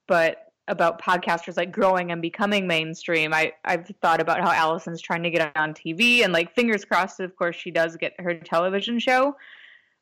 but 0.08 0.38
about 0.67 1.01
podcasters 1.01 1.56
like 1.56 1.72
growing 1.72 2.12
and 2.12 2.22
becoming 2.22 2.67
mainstream. 2.67 3.34
I 3.34 3.53
I've 3.63 3.89
thought 4.01 4.20
about 4.20 4.41
how 4.41 4.51
Allison's 4.51 5.01
trying 5.01 5.24
to 5.24 5.29
get 5.29 5.51
on 5.56 5.74
TV 5.74 6.24
and 6.24 6.34
like 6.34 6.53
fingers 6.53 6.84
crossed 6.84 7.22
of 7.22 7.36
course 7.38 7.56
she 7.56 7.72
does 7.72 7.96
get 7.96 8.13
her 8.20 8.34
television 8.34 9.00
show. 9.00 9.36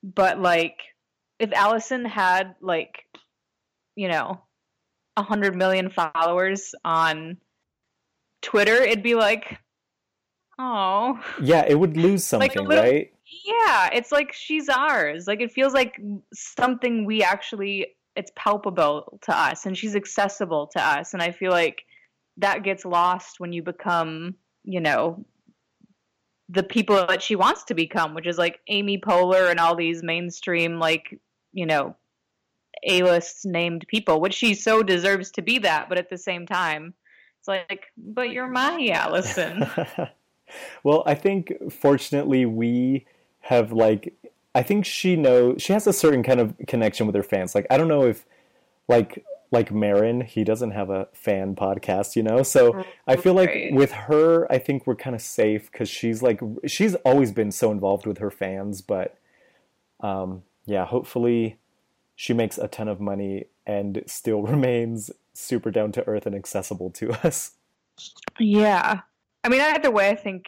But 0.02 0.40
like 0.40 0.78
if 1.40 1.52
Allison 1.54 2.06
had 2.06 2.56
like 2.62 3.04
you 3.96 4.08
know 4.08 4.42
a 5.18 5.24
hundred 5.24 5.56
million 5.56 5.90
followers 5.90 6.74
on 6.84 7.38
Twitter, 8.42 8.76
it'd 8.76 9.04
be 9.04 9.16
like 9.16 9.60
oh 10.60 11.20
Yeah, 11.42 11.66
it 11.68 11.80
would 11.80 11.98
lose 11.98 12.24
something, 12.32 12.50
Like 12.50 12.68
little- 12.68 12.84
right? 12.84 13.12
yeah, 13.46 13.90
it's 13.94 14.12
like 14.12 14.32
she's 14.34 14.70
ours. 14.70 15.26
Like 15.28 15.42
it 15.42 15.52
feels 15.52 15.74
like 15.74 16.00
something 16.34 17.06
we 17.06 17.24
actually 17.24 17.88
it's 18.16 18.32
palpable 18.38 19.20
to 19.24 19.36
us 19.38 19.66
and 19.66 19.78
she's 19.78 19.96
accessible 19.96 20.68
to 20.68 20.82
us 20.82 21.14
and 21.14 21.22
I 21.22 21.32
feel 21.32 21.52
like 21.52 21.82
that 22.38 22.64
gets 22.64 22.86
lost 22.86 23.40
when 23.40 23.52
you 23.52 23.62
become, 23.64 24.36
you 24.64 24.80
know, 24.80 25.26
the 26.50 26.64
people 26.64 26.96
that 27.08 27.22
she 27.24 27.36
wants 27.36 27.64
to 27.66 27.74
become, 27.74 28.14
which 28.14 28.28
is 28.28 28.38
like 28.38 28.60
Amy 28.68 28.98
Poehler 29.00 29.50
and 29.50 29.60
all 29.60 29.76
these 29.76 30.04
mainstream 30.04 30.80
like, 30.80 31.20
you 31.56 31.66
know, 31.66 31.96
A-list 32.84 33.46
named 33.46 33.86
people, 33.88 34.22
which 34.22 34.36
she 34.36 34.54
so 34.54 34.84
deserves 34.84 35.32
to 35.32 35.42
be 35.42 35.58
that, 35.60 35.90
but 35.90 35.98
at 35.98 36.10
the 36.10 36.18
same 36.18 36.46
time, 36.46 36.94
it's 37.40 37.48
like, 37.48 37.86
but 37.98 38.30
you're 38.30 38.48
my 38.48 38.90
Allison. 38.94 39.66
well, 40.84 41.02
I 41.06 41.16
think 41.16 41.54
fortunately 41.72 42.46
we 42.46 43.06
have 43.40 43.72
like 43.72 44.14
I 44.54 44.64
think 44.64 44.86
she 44.86 45.16
knows 45.16 45.62
she 45.62 45.74
has 45.74 45.86
a 45.88 45.94
certain 45.94 46.24
kind 46.24 46.40
of 46.40 46.56
connection 46.68 47.06
with 47.08 47.16
her 47.16 47.24
fans. 47.24 47.56
Like 47.56 47.68
I 47.70 47.78
don't 47.78 47.88
know 47.88 48.06
if 48.06 48.26
like 48.88 49.24
like 49.52 49.72
Marin, 49.72 50.22
he 50.22 50.44
doesn't 50.44 50.72
have 50.72 50.90
a 50.90 51.08
fan 51.14 51.56
podcast, 51.56 52.16
you 52.16 52.24
know. 52.24 52.44
So 52.44 52.84
I 53.08 53.16
feel 53.16 53.34
like 53.34 53.50
Right. 53.50 53.74
with 53.74 53.92
her, 53.92 54.52
I 54.52 54.58
think 54.58 54.86
we're 54.86 54.96
kind 54.96 55.16
of 55.16 55.22
safe 55.22 55.72
because 55.72 55.88
she's 55.88 56.22
like 56.22 56.42
she's 56.66 56.96
always 56.96 57.32
been 57.32 57.52
so 57.52 57.72
involved 57.72 58.06
with 58.06 58.18
her 58.18 58.32
fans. 58.32 58.82
But 58.82 59.18
um, 60.02 60.44
yeah, 60.66 60.86
hopefully 60.86 61.58
she 62.16 62.34
makes 62.34 62.58
a 62.58 62.68
ton 62.68 62.88
of 62.88 63.00
money 63.00 63.46
and 63.66 64.04
still 64.08 64.42
remains 64.44 65.12
super 65.34 65.72
down 65.72 65.92
to 65.94 66.08
earth 66.08 66.26
and 66.26 66.36
accessible 66.36 66.90
to 66.92 67.12
us. 67.26 67.52
Yeah. 68.40 69.02
I 69.44 69.50
mean, 69.50 69.62
either 69.62 69.92
way, 69.92 70.10
I 70.10 70.16
think, 70.16 70.46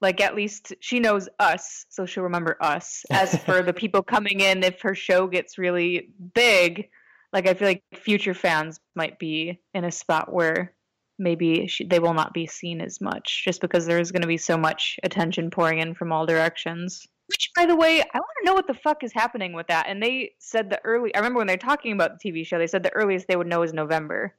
like, 0.00 0.20
at 0.20 0.36
least 0.36 0.74
she 0.80 1.00
knows 1.00 1.28
us, 1.40 1.86
so 1.88 2.06
she'll 2.06 2.22
remember 2.22 2.56
us. 2.60 3.04
As 3.10 3.36
for 3.44 3.62
the 3.62 3.72
people 3.72 4.02
coming 4.02 4.40
in, 4.40 4.62
if 4.62 4.80
her 4.82 4.94
show 4.94 5.26
gets 5.26 5.58
really 5.58 6.10
big, 6.34 6.88
like, 7.32 7.46
I 7.46 7.54
feel 7.54 7.68
like 7.68 7.82
future 7.94 8.34
fans 8.34 8.80
might 8.94 9.18
be 9.18 9.60
in 9.74 9.84
a 9.84 9.90
spot 9.90 10.32
where 10.32 10.72
maybe 11.18 11.66
she, 11.66 11.84
they 11.84 11.98
will 11.98 12.14
not 12.14 12.32
be 12.32 12.46
seen 12.46 12.80
as 12.80 13.00
much 13.00 13.42
just 13.44 13.60
because 13.60 13.86
there's 13.86 14.12
going 14.12 14.22
to 14.22 14.28
be 14.28 14.36
so 14.36 14.56
much 14.56 14.98
attention 15.02 15.50
pouring 15.50 15.80
in 15.80 15.94
from 15.94 16.12
all 16.12 16.26
directions. 16.26 17.06
Which, 17.28 17.50
by 17.54 17.66
the 17.66 17.76
way, 17.76 18.00
I 18.00 18.18
want 18.18 18.30
to 18.40 18.46
know 18.46 18.54
what 18.54 18.66
the 18.66 18.74
fuck 18.74 19.04
is 19.04 19.12
happening 19.12 19.52
with 19.52 19.66
that. 19.66 19.86
And 19.88 20.02
they 20.02 20.32
said 20.38 20.70
the 20.70 20.80
early, 20.84 21.14
I 21.14 21.18
remember 21.18 21.38
when 21.38 21.46
they're 21.46 21.56
talking 21.58 21.92
about 21.92 22.18
the 22.18 22.30
TV 22.30 22.46
show, 22.46 22.58
they 22.58 22.66
said 22.66 22.82
the 22.82 22.94
earliest 22.94 23.28
they 23.28 23.36
would 23.36 23.46
know 23.46 23.62
is 23.62 23.74
November. 23.74 24.34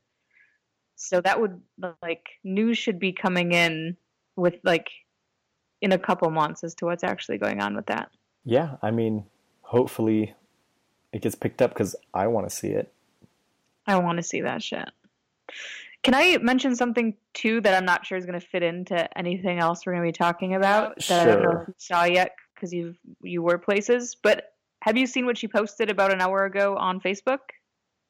So 0.96 1.22
that 1.22 1.39
would 1.39 1.62
like 2.01 2.27
news 2.43 2.77
should 2.77 3.00
be 3.00 3.13
coming 3.13 3.51
in 3.51 3.96
with 4.36 4.55
like 4.63 4.89
in 5.81 5.91
a 5.91 6.00
couple 6.00 6.29
months 6.31 6.63
as 6.63 6.74
to 6.75 6.86
what's 6.86 7.03
actually 7.03 7.38
going 7.38 7.62
on 7.62 7.75
with 7.75 7.86
that. 7.86 8.10
Yeah, 8.43 8.75
I 8.81 8.91
mean, 8.91 9.25
hopefully 9.62 10.34
it 11.13 11.22
gets 11.22 11.36
picked 11.36 11.62
up 11.62 11.72
because 11.72 11.96
I 12.13 12.27
want 12.27 12.50
to 12.50 12.55
see 12.55 12.69
it. 12.69 12.91
I 13.88 13.98
want 13.98 14.17
to 14.17 14.24
see 14.24 14.41
that 14.41 14.62
shit. 14.63 14.89
Can 16.03 16.13
I 16.13 16.38
mention 16.38 16.75
something 16.75 17.15
too 17.34 17.62
that 17.62 17.75
I'm 17.75 17.86
not 17.86 18.05
sure 18.05 18.17
is 18.17 18.25
going 18.25 18.39
to 18.39 18.46
fit 18.46 18.63
into 18.63 19.17
anything 19.17 19.60
else 19.60 19.86
we're 19.86 19.93
going 19.93 20.05
to 20.05 20.08
be 20.08 20.17
talking 20.17 20.55
about 20.55 20.98
that 21.08 21.22
I 21.22 21.25
don't 21.25 21.43
know 21.43 21.51
Sure. 21.51 21.62
if 21.63 21.67
you 21.69 21.74
saw 21.77 22.03
yet 22.05 22.31
because 22.60 22.74
you 22.74 22.96
you 23.22 23.42
were 23.42 23.58
places. 23.58 24.16
But 24.22 24.54
have 24.82 24.98
you 24.98 25.08
seen 25.08 25.25
what 25.25 25.38
she 25.38 25.48
posted 25.48 25.89
about 25.89 26.12
an 26.12 26.22
hour 26.22 26.46
ago 26.46 26.75
on 26.78 27.00
Facebook? 27.00 27.39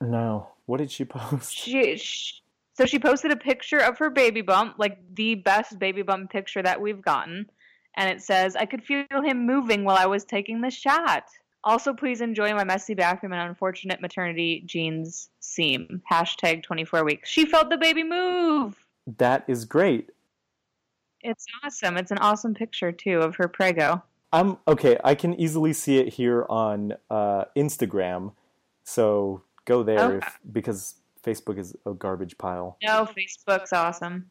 No, 0.01 0.47
what 0.65 0.77
did 0.77 0.91
she 0.91 1.05
post? 1.05 1.53
She, 1.53 1.97
sh 1.97 2.41
so 2.75 2.85
she 2.85 2.97
posted 2.97 3.31
a 3.31 3.35
picture 3.35 3.79
of 3.79 3.97
her 3.97 4.09
baby 4.09 4.41
bump, 4.41 4.75
like 4.77 4.99
the 5.13 5.35
best 5.35 5.77
baby 5.79 6.01
bump 6.01 6.31
picture 6.31 6.63
that 6.63 6.79
we've 6.79 7.01
gotten, 7.01 7.49
and 7.95 8.09
it 8.09 8.21
says, 8.21 8.55
"I 8.55 8.65
could 8.65 8.83
feel 8.83 9.05
him 9.23 9.45
moving 9.45 9.83
while 9.83 9.97
I 9.97 10.05
was 10.05 10.25
taking 10.25 10.61
the 10.61 10.71
shot." 10.71 11.25
Also, 11.63 11.93
please 11.93 12.21
enjoy 12.21 12.53
my 12.53 12.63
messy 12.63 12.93
bathroom 12.93 13.33
and 13.33 13.49
unfortunate 13.49 13.99
maternity 13.99 14.63
jeans 14.65 15.29
seam. 15.41 16.01
Hashtag 16.09 16.63
24 16.63 17.03
weeks. 17.03 17.29
She 17.29 17.45
felt 17.45 17.69
the 17.69 17.77
baby 17.77 18.03
move. 18.03 18.77
That 19.17 19.43
is 19.47 19.65
great. 19.65 20.11
It's 21.21 21.45
awesome. 21.63 21.97
It's 21.97 22.11
an 22.11 22.17
awesome 22.19 22.53
picture 22.53 22.91
too 22.91 23.19
of 23.19 23.35
her 23.35 23.47
prego. 23.47 24.01
I'm 24.31 24.57
okay. 24.67 24.97
I 25.03 25.15
can 25.15 25.33
easily 25.39 25.73
see 25.73 25.97
it 25.97 26.13
here 26.13 26.45
on 26.49 26.93
uh, 27.09 27.45
Instagram, 27.57 28.33
so 28.83 29.41
go 29.65 29.81
there 29.83 29.99
Okay. 29.99 30.17
if, 30.27 30.39
because 30.51 30.95
Facebook 31.23 31.57
is 31.57 31.75
a 31.85 31.93
garbage 31.93 32.37
pile. 32.37 32.77
No, 32.83 33.05
Facebook's 33.07 33.73
awesome. 33.73 34.29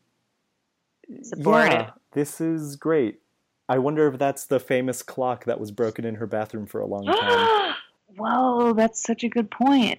Support 1.22 1.72
yeah, 1.72 1.90
this 2.12 2.40
is 2.40 2.76
great. 2.76 3.20
I 3.68 3.78
wonder 3.78 4.06
if 4.08 4.18
that's 4.18 4.44
the 4.46 4.60
famous 4.60 5.02
clock 5.02 5.44
that 5.46 5.58
was 5.58 5.70
broken 5.70 6.04
in 6.04 6.16
her 6.16 6.26
bathroom 6.26 6.66
for 6.66 6.80
a 6.80 6.86
long 6.86 7.04
time. 7.06 7.70
it. 7.70 7.74
Whoa, 8.16 8.72
that's 8.74 9.02
such 9.02 9.24
a 9.24 9.28
good 9.28 9.50
point. 9.50 9.98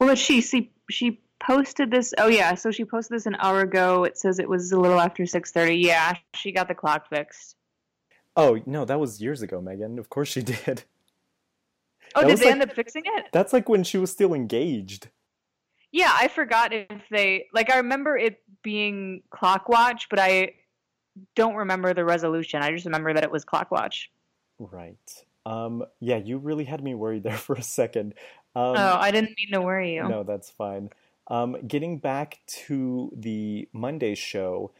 Well, 0.00 0.16
see. 0.16 0.40
See, 0.40 0.70
she 0.90 1.20
posted 1.40 1.90
this. 1.90 2.14
Oh 2.18 2.28
yeah, 2.28 2.54
so 2.54 2.70
she 2.70 2.84
posted 2.84 3.16
this 3.16 3.26
an 3.26 3.36
hour 3.38 3.60
ago. 3.60 4.04
It 4.04 4.16
says 4.18 4.38
it 4.38 4.48
was 4.48 4.72
a 4.72 4.80
little 4.80 5.00
after 5.00 5.26
six 5.26 5.50
thirty. 5.52 5.76
Yeah, 5.76 6.14
she 6.34 6.50
got 6.52 6.68
the 6.68 6.74
clock 6.74 7.08
fixed. 7.08 7.56
Oh 8.36 8.60
no, 8.66 8.84
that 8.84 8.98
was 8.98 9.20
years 9.20 9.42
ago, 9.42 9.60
Meghan. 9.60 9.98
Of 9.98 10.10
course 10.10 10.28
she 10.28 10.42
did. 10.54 10.84
Oh, 12.14 12.22
That 12.22 12.28
did 12.28 12.38
they 12.38 12.44
like- 12.46 12.52
end 12.52 12.62
up 12.62 12.72
fixing 12.72 13.02
it? 13.06 13.26
That's 13.32 13.52
like 13.52 13.68
when 13.68 13.84
she 13.84 13.98
was 13.98 14.10
still 14.10 14.34
engaged. 14.34 15.08
Yeah, 15.92 16.12
I 16.12 16.26
forgot 16.28 16.72
if 16.72 16.88
they 17.10 17.46
like. 17.52 17.70
I 17.72 17.76
remember 17.76 18.16
it 18.16 18.42
being 18.62 19.22
clock 19.30 19.68
watch, 19.68 20.08
but 20.10 20.18
I 20.18 20.54
don't 21.36 21.54
remember 21.54 21.94
the 21.94 22.04
resolution. 22.04 22.62
I 22.62 22.72
just 22.72 22.84
remember 22.84 23.12
that 23.14 23.22
it 23.22 23.30
was 23.30 23.44
clock 23.44 23.70
watch. 23.70 24.10
Right. 24.58 25.24
Um, 25.46 25.84
yeah, 26.00 26.16
you 26.16 26.38
really 26.38 26.64
had 26.64 26.82
me 26.82 26.94
worried 26.96 27.22
there 27.22 27.36
for 27.36 27.54
a 27.54 27.62
second. 27.62 28.14
Um, 28.56 28.74
oh, 28.76 28.96
I 28.98 29.10
didn't 29.12 29.36
mean 29.36 29.52
to 29.52 29.60
worry 29.60 29.94
you. 29.94 30.08
No, 30.08 30.24
that's 30.24 30.50
fine. 30.50 30.90
Um, 31.28 31.56
getting 31.66 31.98
back 31.98 32.40
to 32.66 33.12
the 33.16 33.68
Monday 33.72 34.14
show, 34.16 34.72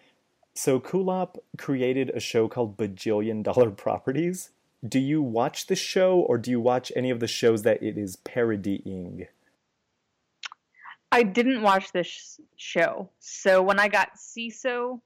so 0.55 0.79
Kulap 0.79 1.37
created 1.59 2.11
a 2.11 2.21
show 2.21 2.49
called 2.49 2.77
Bajillion 2.77 3.43
Dollar 3.43 3.71
Properties. 3.85 4.51
Do 4.87 4.99
you 4.99 5.23
watch 5.23 5.67
the 5.67 5.77
show, 5.77 6.19
or 6.19 6.37
do 6.39 6.51
you 6.51 6.61
watch 6.61 6.93
any 6.95 7.11
of 7.11 7.21
the 7.21 7.27
shows 7.27 7.63
that 7.63 7.83
it 7.83 7.97
is 7.97 8.17
parodying? 8.17 9.27
I 11.11 11.23
didn't 11.23 11.63
watch 11.63 11.93
this 11.93 12.41
show. 12.57 13.09
So 13.19 13.63
when 13.63 13.79
I 13.79 13.89
got 13.89 14.17
Seeso, 14.17 15.01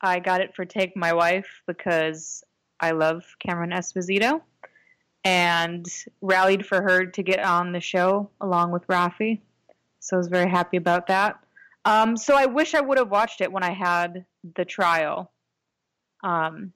I 0.00 0.18
got 0.18 0.40
it 0.40 0.54
for 0.54 0.64
Take 0.64 0.96
My 0.96 1.12
Wife 1.12 1.62
because 1.66 2.44
I 2.80 2.90
love 2.90 3.24
Cameron 3.38 3.70
Esposito 3.70 4.42
and 5.24 5.86
rallied 6.20 6.66
for 6.66 6.82
her 6.82 7.06
to 7.06 7.22
get 7.22 7.40
on 7.40 7.72
the 7.72 7.80
show 7.80 8.30
along 8.40 8.72
with 8.72 8.86
Rafi. 8.86 9.40
So 10.00 10.16
I 10.16 10.18
was 10.18 10.28
very 10.28 10.50
happy 10.50 10.76
about 10.76 11.06
that. 11.08 11.38
Um, 11.84 12.16
so 12.16 12.36
I 12.36 12.46
wish 12.46 12.74
I 12.74 12.80
would 12.80 12.98
have 12.98 13.10
watched 13.10 13.40
it 13.40 13.50
when 13.50 13.62
I 13.62 13.72
had 13.72 14.24
the 14.56 14.64
trial. 14.64 15.30
Um, 16.22 16.72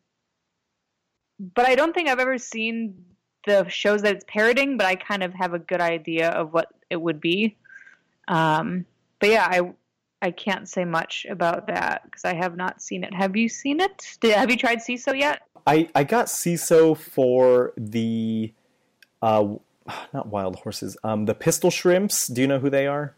but 1.54 1.66
I 1.66 1.75
don't 1.75 1.95
think 1.95 2.09
I've 2.09 2.21
ever 2.21 2.38
seen 2.38 3.04
the 3.47 3.69
shows 3.69 4.02
that 4.02 4.14
it's 4.14 4.25
parroting, 4.28 4.76
but 4.76 4.87
I 4.87 4.95
kind 4.95 5.23
of 5.23 5.35
have 5.35 5.54
a 5.54 5.59
good 5.59 5.81
idea 5.81 6.28
of 6.31 6.52
what 6.52 6.69
it 6.90 7.00
would 7.00 7.21
be. 7.21 7.57
Um, 8.28 8.87
but 9.19 9.31
yeah, 9.31 9.47
I 9.50 9.73
I 10.21 10.31
can't 10.31 10.69
say 10.69 10.85
much 10.85 11.26
about 11.28 11.66
that 11.66 12.02
because 12.04 12.25
I 12.25 12.35
have 12.35 12.57
not 12.57 12.81
seen 12.81 13.02
it. 13.02 13.12
Have 13.12 13.37
you 13.37 13.49
seen 13.49 13.81
it? 13.81 14.16
Did, 14.21 14.37
have 14.37 14.50
you 14.50 14.57
tried 14.57 14.78
Seeso 14.78 15.19
yet? 15.19 15.42
I 15.66 15.88
I 15.95 16.04
got 16.04 16.26
Seeso 16.26 16.97
for 16.97 17.73
the 17.76 18.52
uh 19.21 19.54
not 20.14 20.28
wild 20.28 20.57
horses 20.57 20.97
um 21.02 21.25
the 21.25 21.35
pistol 21.35 21.71
shrimps. 21.71 22.28
Do 22.28 22.40
you 22.40 22.47
know 22.47 22.61
who 22.61 22.71
they 22.71 22.87
are? 22.87 23.14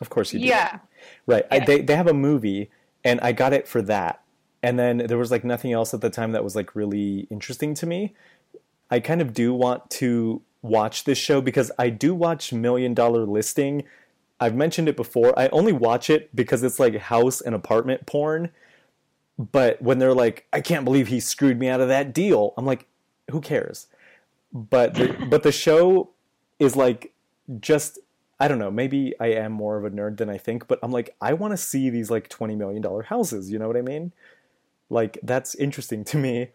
Of 0.00 0.10
course 0.10 0.32
you 0.32 0.40
do. 0.40 0.46
Yeah. 0.46 0.80
Right. 1.26 1.44
I, 1.50 1.60
they 1.60 1.80
they 1.80 1.94
have 1.94 2.08
a 2.08 2.14
movie, 2.14 2.70
and 3.04 3.20
I 3.20 3.32
got 3.32 3.52
it 3.52 3.68
for 3.68 3.82
that. 3.82 4.22
And 4.62 4.78
then 4.78 4.98
there 4.98 5.18
was 5.18 5.30
like 5.30 5.44
nothing 5.44 5.72
else 5.72 5.92
at 5.92 6.00
the 6.00 6.10
time 6.10 6.32
that 6.32 6.42
was 6.42 6.56
like 6.56 6.74
really 6.74 7.26
interesting 7.30 7.74
to 7.74 7.86
me. 7.86 8.14
I 8.90 9.00
kind 9.00 9.20
of 9.20 9.34
do 9.34 9.52
want 9.52 9.90
to 9.90 10.40
watch 10.62 11.04
this 11.04 11.18
show 11.18 11.40
because 11.40 11.70
I 11.78 11.90
do 11.90 12.14
watch 12.14 12.52
Million 12.52 12.94
Dollar 12.94 13.26
Listing. 13.26 13.84
I've 14.40 14.54
mentioned 14.54 14.88
it 14.88 14.96
before. 14.96 15.38
I 15.38 15.48
only 15.48 15.72
watch 15.72 16.08
it 16.08 16.34
because 16.34 16.62
it's 16.62 16.80
like 16.80 16.96
house 16.96 17.40
and 17.40 17.54
apartment 17.54 18.06
porn. 18.06 18.50
But 19.38 19.82
when 19.82 19.98
they're 19.98 20.14
like, 20.14 20.46
I 20.52 20.60
can't 20.60 20.84
believe 20.84 21.08
he 21.08 21.20
screwed 21.20 21.58
me 21.58 21.68
out 21.68 21.80
of 21.80 21.88
that 21.88 22.14
deal, 22.14 22.54
I'm 22.56 22.64
like, 22.64 22.86
who 23.30 23.40
cares? 23.40 23.88
But 24.52 24.94
the, 24.94 25.26
but 25.28 25.42
the 25.42 25.52
show 25.52 26.10
is 26.58 26.76
like 26.76 27.12
just 27.60 27.98
I 28.44 28.48
don't 28.48 28.58
know, 28.58 28.70
maybe 28.70 29.14
I 29.18 29.28
am 29.28 29.52
more 29.52 29.78
of 29.78 29.86
a 29.86 29.90
nerd 29.90 30.18
than 30.18 30.28
I 30.28 30.36
think, 30.36 30.68
but 30.68 30.78
I'm 30.82 30.90
like, 30.92 31.16
I 31.18 31.32
want 31.32 31.52
to 31.52 31.56
see 31.56 31.88
these 31.88 32.10
like 32.10 32.28
$20 32.28 32.58
million 32.58 32.82
houses. 33.02 33.50
You 33.50 33.58
know 33.58 33.66
what 33.66 33.76
I 33.78 33.80
mean? 33.80 34.12
Like, 34.90 35.18
that's 35.22 35.54
interesting 35.54 36.04
to 36.04 36.18
me. 36.18 36.50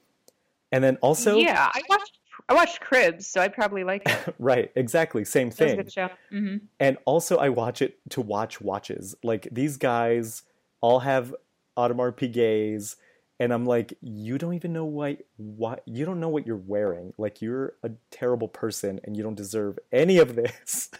And 0.72 0.84
then 0.84 0.98
also, 1.02 1.40
yeah, 1.40 1.68
I 1.74 1.82
watched 1.90 2.20
I 2.48 2.54
watched 2.54 2.80
Cribs, 2.80 3.26
so 3.26 3.42
I'd 3.42 3.54
probably 3.56 3.84
like 3.84 4.04
it. 4.08 4.36
right, 4.40 4.72
exactly, 4.76 5.26
same 5.26 5.50
That 5.50 5.60
was 5.64 5.72
a 5.72 5.76
thing. 5.76 5.84
good 5.84 5.92
show. 5.92 6.10
hmm 6.30 6.58
And 6.80 6.98
also, 7.06 7.38
I 7.38 7.50
watch 7.50 7.82
it 7.82 7.98
to 8.12 8.22
watch 8.22 8.62
watches. 8.62 9.16
Like, 9.24 9.48
these 9.52 9.78
guys 9.78 10.44
all 10.82 11.00
have 11.00 11.34
Audemars 11.76 12.16
Piguets, 12.16 12.98
and 13.40 13.52
I'm 13.52 13.66
like, 13.66 13.96
you 14.02 14.38
don't 14.38 14.54
even 14.54 14.74
know 14.74 14.86
what, 14.86 15.18
what, 15.38 15.82
you 15.86 16.06
don't 16.06 16.20
know 16.20 16.30
what 16.30 16.46
you're 16.46 16.56
wearing. 16.56 17.14
Like, 17.18 17.42
you're 17.42 17.74
a 17.84 17.90
terrible 18.12 18.48
person, 18.48 19.00
and 19.04 19.18
you 19.18 19.24
don't 19.24 19.36
deserve 19.36 19.80
any 19.92 20.20
of 20.20 20.36
this. 20.36 20.92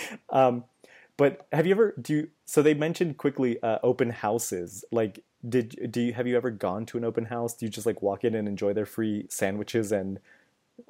um, 0.30 0.64
but 1.16 1.46
have 1.52 1.66
you 1.66 1.72
ever 1.72 1.94
do 2.00 2.14
you, 2.14 2.28
so 2.46 2.62
they 2.62 2.74
mentioned 2.74 3.16
quickly 3.18 3.62
uh, 3.62 3.78
open 3.82 4.10
houses 4.10 4.84
like 4.90 5.24
did 5.48 5.90
do 5.90 6.00
you 6.00 6.12
have 6.12 6.26
you 6.26 6.36
ever 6.36 6.50
gone 6.50 6.86
to 6.86 6.96
an 6.96 7.04
open 7.04 7.26
house 7.26 7.54
do 7.54 7.66
you 7.66 7.70
just 7.70 7.86
like 7.86 8.02
walk 8.02 8.24
in 8.24 8.34
and 8.34 8.48
enjoy 8.48 8.72
their 8.72 8.86
free 8.86 9.26
sandwiches 9.28 9.92
and 9.92 10.18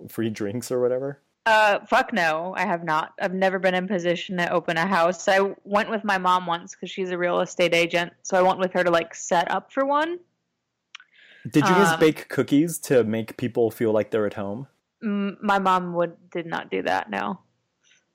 free 0.09 0.31
drinks 0.31 0.71
or 0.71 0.81
whatever 0.81 1.21
Uh, 1.45 1.81
fuck 1.87 2.13
no, 2.13 2.55
I 2.57 2.65
have 2.65 2.85
not. 2.85 3.15
I've 3.21 3.35
never 3.35 3.59
been 3.59 3.75
in 3.75 3.89
position 3.89 4.37
to 4.37 4.49
open 4.53 4.77
a 4.77 4.87
house. 4.87 5.27
I 5.27 5.57
went 5.65 5.91
with 5.91 6.05
my 6.05 6.17
mom 6.17 6.47
once 6.47 6.73
because 6.73 6.89
she's 6.89 7.11
a 7.11 7.19
real 7.19 7.41
estate 7.41 7.75
agent, 7.75 8.13
so 8.23 8.39
I 8.39 8.43
went 8.43 8.61
with 8.61 8.73
her 8.75 8.85
to 8.85 8.91
like 8.93 9.13
set 9.13 9.51
up 9.51 9.73
for 9.73 9.85
one. 9.85 10.21
did 11.51 11.67
you 11.69 11.75
guys 11.75 11.95
Um, 11.95 12.01
bake 12.01 12.29
cookies 12.29 12.79
to 12.79 13.03
make 13.03 13.37
people 13.37 13.73
feel 13.73 13.91
like 13.93 14.13
they're 14.13 14.27
at 14.27 14.35
home 14.35 14.69
my 15.03 15.59
mom 15.59 15.95
would 15.95 16.15
did 16.31 16.47
not 16.47 16.71
do 16.71 16.83
that. 16.83 17.11
No, 17.11 17.41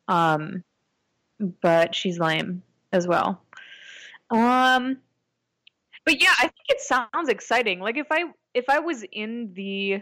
um, 0.07 0.63
but 1.39 1.95
she's 1.95 2.19
lame 2.19 2.63
as 2.91 3.07
well. 3.07 3.41
Um, 4.29 4.97
but 6.05 6.21
yeah, 6.21 6.33
I 6.39 6.43
think 6.43 6.65
it 6.69 6.81
sounds 6.81 7.29
exciting. 7.29 7.79
Like 7.79 7.97
if 7.97 8.07
I 8.11 8.25
if 8.53 8.65
I 8.69 8.79
was 8.79 9.03
in 9.11 9.53
the 9.53 10.01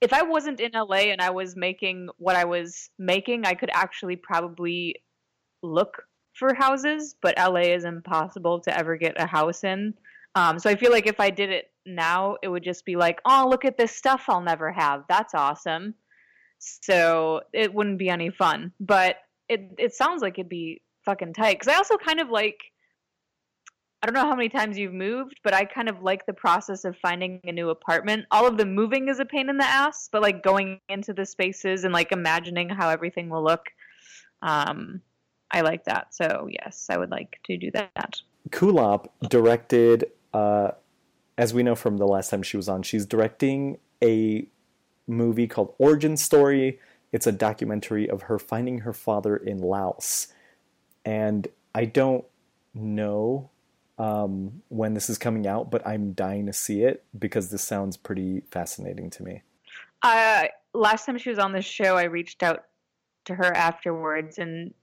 if 0.00 0.12
I 0.12 0.22
wasn't 0.22 0.60
in 0.60 0.72
LA 0.74 1.10
and 1.12 1.20
I 1.20 1.30
was 1.30 1.56
making 1.56 2.08
what 2.18 2.36
I 2.36 2.44
was 2.44 2.90
making, 2.98 3.46
I 3.46 3.54
could 3.54 3.70
actually 3.72 4.16
probably 4.16 4.96
look 5.62 6.02
for 6.34 6.52
houses, 6.52 7.14
but 7.22 7.38
LA 7.38 7.72
is 7.72 7.84
impossible 7.84 8.60
to 8.60 8.76
ever 8.76 8.96
get 8.96 9.20
a 9.20 9.26
house 9.26 9.64
in. 9.64 9.94
Um, 10.34 10.58
so 10.58 10.68
I 10.68 10.74
feel 10.74 10.90
like 10.90 11.06
if 11.06 11.20
I 11.20 11.30
did 11.30 11.50
it 11.50 11.70
now, 11.86 12.36
it 12.42 12.48
would 12.48 12.64
just 12.64 12.84
be 12.84 12.96
like, 12.96 13.20
oh, 13.24 13.46
look 13.48 13.64
at 13.64 13.78
this 13.78 13.94
stuff 13.94 14.24
I'll 14.28 14.40
never 14.40 14.72
have. 14.72 15.04
That's 15.08 15.34
awesome. 15.34 15.94
So 16.58 17.42
it 17.52 17.72
wouldn't 17.72 17.98
be 17.98 18.08
any 18.08 18.30
fun. 18.30 18.72
But 18.80 19.16
it 19.48 19.74
it 19.78 19.94
sounds 19.94 20.22
like 20.22 20.38
it'd 20.38 20.48
be 20.48 20.82
fucking 21.04 21.34
tight. 21.34 21.58
Because 21.58 21.72
I 21.72 21.76
also 21.76 21.96
kind 21.96 22.20
of 22.20 22.30
like, 22.30 22.58
I 24.02 24.06
don't 24.06 24.14
know 24.14 24.28
how 24.28 24.34
many 24.34 24.48
times 24.48 24.78
you've 24.78 24.92
moved, 24.92 25.40
but 25.42 25.54
I 25.54 25.64
kind 25.64 25.88
of 25.88 26.02
like 26.02 26.26
the 26.26 26.32
process 26.32 26.84
of 26.84 26.96
finding 26.98 27.40
a 27.44 27.52
new 27.52 27.70
apartment. 27.70 28.26
All 28.30 28.46
of 28.46 28.58
the 28.58 28.66
moving 28.66 29.08
is 29.08 29.20
a 29.20 29.24
pain 29.24 29.48
in 29.48 29.56
the 29.56 29.64
ass, 29.64 30.08
but 30.10 30.22
like 30.22 30.42
going 30.42 30.80
into 30.88 31.12
the 31.12 31.26
spaces 31.26 31.84
and 31.84 31.92
like 31.92 32.12
imagining 32.12 32.68
how 32.68 32.88
everything 32.88 33.28
will 33.28 33.42
look, 33.42 33.66
um, 34.42 35.00
I 35.50 35.60
like 35.60 35.84
that. 35.84 36.14
So 36.14 36.48
yes, 36.50 36.86
I 36.90 36.98
would 36.98 37.10
like 37.10 37.38
to 37.44 37.56
do 37.56 37.70
that. 37.72 38.20
Kulap 38.50 39.06
directed 39.28 40.04
uh, 40.34 40.72
as 41.38 41.54
we 41.54 41.62
know 41.62 41.74
from 41.74 41.96
the 41.96 42.06
last 42.06 42.30
time 42.30 42.42
she 42.42 42.56
was 42.56 42.68
on 42.68 42.82
she's 42.82 43.06
directing 43.06 43.78
a 44.02 44.46
movie 45.06 45.46
called 45.46 45.74
origin 45.78 46.16
story 46.16 46.78
it's 47.14 47.26
a 47.26 47.32
documentary 47.32 48.10
of 48.10 48.22
her 48.22 48.38
finding 48.38 48.80
her 48.80 48.92
father 48.92 49.36
in 49.36 49.58
laos 49.58 50.28
and 51.04 51.48
i 51.74 51.84
don't 51.84 52.24
know 52.74 53.48
um, 53.96 54.62
when 54.68 54.94
this 54.94 55.08
is 55.08 55.18
coming 55.18 55.46
out 55.46 55.70
but 55.70 55.86
i'm 55.86 56.12
dying 56.12 56.46
to 56.46 56.52
see 56.52 56.82
it 56.82 57.04
because 57.16 57.50
this 57.50 57.62
sounds 57.62 57.96
pretty 57.96 58.42
fascinating 58.50 59.08
to 59.10 59.22
me 59.22 59.42
Uh, 60.02 60.44
last 60.74 61.06
time 61.06 61.16
she 61.16 61.30
was 61.30 61.38
on 61.38 61.52
this 61.52 61.64
show, 61.64 61.96
I 61.96 62.04
reached 62.04 62.42
out 62.42 62.64
to 63.24 63.34
her 63.34 63.56
afterwards 63.56 64.38
and 64.38 64.74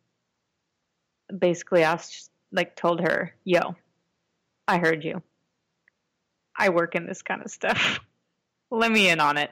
basically 1.37 1.83
asked, 1.83 2.31
like, 2.51 2.75
told 2.75 3.01
her, 3.01 3.31
"Yo, 3.43 3.75
I 4.67 4.79
heard 4.79 5.03
you. 5.03 5.21
I 6.57 6.69
work 6.69 6.95
in 6.95 7.05
this 7.05 7.21
kind 7.21 7.43
of 7.43 7.51
stuff. 7.51 7.99
Let 8.71 8.91
me 8.91 9.09
in 9.09 9.19
on 9.19 9.37
it." 9.37 9.51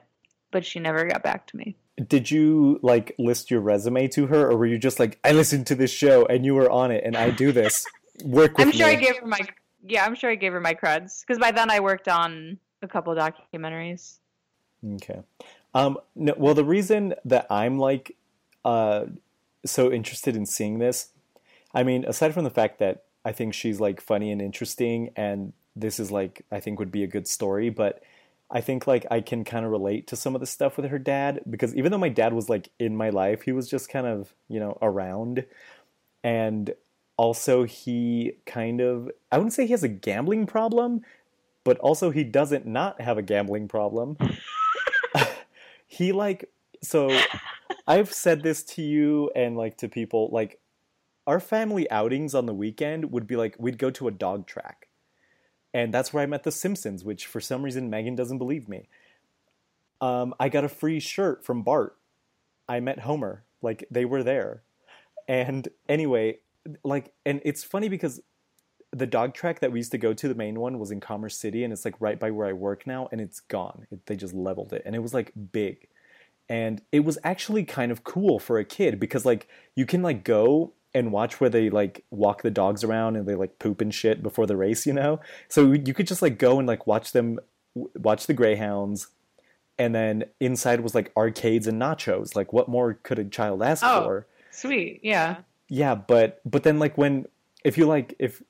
But 0.51 0.65
she 0.65 0.79
never 0.79 1.05
got 1.05 1.21
back 1.21 1.45
to 1.47 1.57
me. 1.57 1.75
Did 2.07 2.31
you 2.31 2.79
like 2.81 3.13
list 3.17 3.51
your 3.51 3.59
resume 3.59 4.07
to 4.07 4.27
her 4.27 4.49
or 4.49 4.57
were 4.57 4.65
you 4.65 4.77
just 4.77 4.99
like 4.99 5.19
i 5.23 5.31
listened 5.31 5.67
to 5.67 5.75
this 5.75 5.91
show 5.91 6.25
and 6.25 6.45
you 6.45 6.55
were 6.55 6.69
on 6.71 6.91
it 6.91 7.03
and 7.03 7.17
i 7.17 7.29
do 7.29 7.51
this 7.51 7.85
work 8.23 8.57
with 8.57 8.67
I'm 8.67 8.73
sure 8.73 8.87
me 8.87 8.93
I 8.93 8.95
gave 8.95 9.17
her 9.17 9.25
my 9.25 9.39
yeah. 9.85 10.05
I'm 10.05 10.15
sure 10.15 10.29
I 10.29 10.35
gave 10.35 10.53
her 10.53 10.59
my 10.59 10.73
creds 10.73 11.21
because 11.21 11.39
by 11.39 11.51
then 11.51 11.71
I 11.71 11.79
worked 11.79 12.07
on 12.07 12.59
a 12.81 12.87
couple 12.87 13.13
documentaries. 13.15 14.17
Okay. 14.95 15.21
Um, 15.73 15.97
no, 16.15 16.33
well, 16.37 16.53
the 16.53 16.63
reason 16.63 17.13
that 17.25 17.47
I'm 17.49 17.77
like 17.77 18.15
uh, 18.65 19.05
so 19.65 19.91
interested 19.91 20.35
in 20.35 20.45
seeing 20.45 20.79
this, 20.79 21.09
I 21.73 21.83
mean, 21.83 22.05
aside 22.05 22.33
from 22.33 22.43
the 22.43 22.49
fact 22.49 22.79
that 22.79 23.03
I 23.23 23.31
think 23.31 23.53
she's 23.53 23.79
like 23.79 24.01
funny 24.01 24.31
and 24.31 24.41
interesting, 24.41 25.11
and 25.15 25.53
this 25.75 25.99
is 25.99 26.11
like 26.11 26.45
I 26.51 26.59
think 26.59 26.79
would 26.79 26.91
be 26.91 27.03
a 27.03 27.07
good 27.07 27.27
story, 27.27 27.69
but 27.69 28.01
I 28.51 28.61
think 28.61 28.87
like 28.87 29.05
I 29.11 29.21
can 29.21 29.43
kind 29.43 29.65
of 29.65 29.71
relate 29.71 30.07
to 30.07 30.15
some 30.15 30.35
of 30.35 30.41
the 30.41 30.47
stuff 30.47 30.77
with 30.77 30.87
her 30.87 30.99
dad 30.99 31.41
because 31.49 31.75
even 31.75 31.91
though 31.91 31.99
my 31.99 32.09
dad 32.09 32.33
was 32.33 32.49
like 32.49 32.69
in 32.79 32.95
my 32.95 33.09
life, 33.09 33.43
he 33.43 33.51
was 33.51 33.69
just 33.69 33.89
kind 33.89 34.07
of 34.07 34.33
you 34.47 34.59
know 34.59 34.77
around, 34.81 35.45
and 36.23 36.73
also 37.17 37.63
he 37.63 38.33
kind 38.45 38.81
of 38.81 39.11
I 39.31 39.37
wouldn't 39.37 39.53
say 39.53 39.65
he 39.65 39.71
has 39.71 39.83
a 39.83 39.89
gambling 39.89 40.47
problem, 40.47 41.01
but 41.63 41.77
also 41.79 42.09
he 42.09 42.23
doesn't 42.23 42.65
not 42.65 43.01
have 43.01 43.17
a 43.17 43.21
gambling 43.21 43.67
problem. 43.67 44.17
he 45.87 46.11
like 46.11 46.49
so 46.81 47.15
I've 47.87 48.11
said 48.11 48.41
this 48.41 48.63
to 48.63 48.81
you 48.81 49.31
and 49.35 49.57
like 49.57 49.77
to 49.77 49.89
people 49.89 50.29
like 50.31 50.59
our 51.27 51.39
family 51.39 51.89
outings 51.91 52.33
on 52.33 52.47
the 52.47 52.53
weekend 52.53 53.11
would 53.11 53.27
be 53.27 53.35
like 53.35 53.55
we'd 53.59 53.77
go 53.77 53.91
to 53.91 54.07
a 54.07 54.11
dog 54.11 54.47
track. 54.47 54.88
And 55.73 55.93
that's 55.93 56.13
where 56.13 56.23
I 56.23 56.25
met 56.25 56.43
the 56.43 56.51
Simpsons, 56.51 57.03
which 57.03 57.27
for 57.27 57.39
some 57.39 57.61
reason 57.61 57.91
Meghan 57.91 58.15
doesn't 58.15 58.39
believe 58.39 58.67
me. 58.67 58.87
Um, 60.01 60.33
I 60.39 60.49
got 60.49 60.63
a 60.63 60.69
free 60.69 60.99
shirt 60.99 61.45
from 61.45 61.61
Bart. 61.61 61.95
I 62.67 62.79
met 62.79 62.99
Homer. 62.99 63.43
Like 63.61 63.85
they 63.91 64.05
were 64.05 64.23
there. 64.23 64.63
And 65.27 65.67
anyway, 65.87 66.39
like 66.83 67.13
and 67.25 67.41
it's 67.43 67.63
funny 67.63 67.89
because 67.89 68.21
the 68.91 69.05
dog 69.05 69.33
track 69.33 69.59
that 69.59 69.71
we 69.71 69.79
used 69.79 69.91
to 69.91 69.97
go 69.97 70.13
to, 70.13 70.27
the 70.27 70.35
main 70.35 70.59
one, 70.59 70.79
was 70.79 70.91
in 70.91 70.99
Commerce 70.99 71.37
City, 71.37 71.63
and 71.63 71.71
it's 71.71 71.85
like 71.85 71.95
right 71.99 72.19
by 72.19 72.31
where 72.31 72.47
I 72.47 72.53
work 72.53 72.87
now, 72.87 73.07
and 73.11 73.21
it's 73.21 73.39
gone. 73.39 73.85
It, 73.91 74.05
they 74.07 74.15
just 74.15 74.33
leveled 74.33 74.73
it, 74.73 74.81
and 74.85 74.95
it 74.95 74.99
was 74.99 75.13
like 75.13 75.31
big, 75.51 75.87
and 76.47 76.81
it 76.91 77.01
was 77.01 77.17
actually 77.23 77.63
kind 77.63 77.91
of 77.91 78.03
cool 78.03 78.39
for 78.39 78.57
a 78.57 78.65
kid 78.65 78.99
because 78.99 79.25
like 79.25 79.47
you 79.75 79.85
can 79.85 80.01
like 80.01 80.23
go 80.23 80.73
and 80.93 81.11
watch 81.11 81.39
where 81.39 81.49
they 81.49 81.69
like 81.69 82.03
walk 82.09 82.41
the 82.41 82.49
dogs 82.51 82.83
around 82.83 83.15
and 83.15 83.27
they 83.27 83.35
like 83.35 83.59
poop 83.59 83.81
and 83.81 83.93
shit 83.93 84.23
before 84.23 84.47
the 84.47 84.57
race, 84.57 84.85
you 84.85 84.93
know. 84.93 85.19
So 85.47 85.71
you 85.71 85.93
could 85.93 86.07
just 86.07 86.21
like 86.21 86.37
go 86.39 86.57
and 86.59 86.67
like 86.67 86.87
watch 86.87 87.11
them, 87.11 87.39
watch 87.95 88.25
the 88.27 88.33
greyhounds, 88.33 89.07
and 89.77 89.93
then 89.93 90.25
inside 90.39 90.81
was 90.81 90.95
like 90.95 91.11
arcades 91.15 91.67
and 91.67 91.79
nachos. 91.81 92.35
Like 92.35 92.51
what 92.53 92.67
more 92.67 92.95
could 92.95 93.19
a 93.19 93.25
child 93.25 93.61
ask 93.63 93.83
Oh. 93.85 94.03
for? 94.03 94.27
Sweet, 94.51 94.99
yeah. 95.03 95.37
Yeah, 95.67 95.93
but 95.95 96.41
but 96.45 96.63
then 96.63 96.79
like 96.79 96.97
when 96.97 97.27
if 97.63 97.77
you 97.77 97.85
like 97.85 98.15
if 98.19 98.41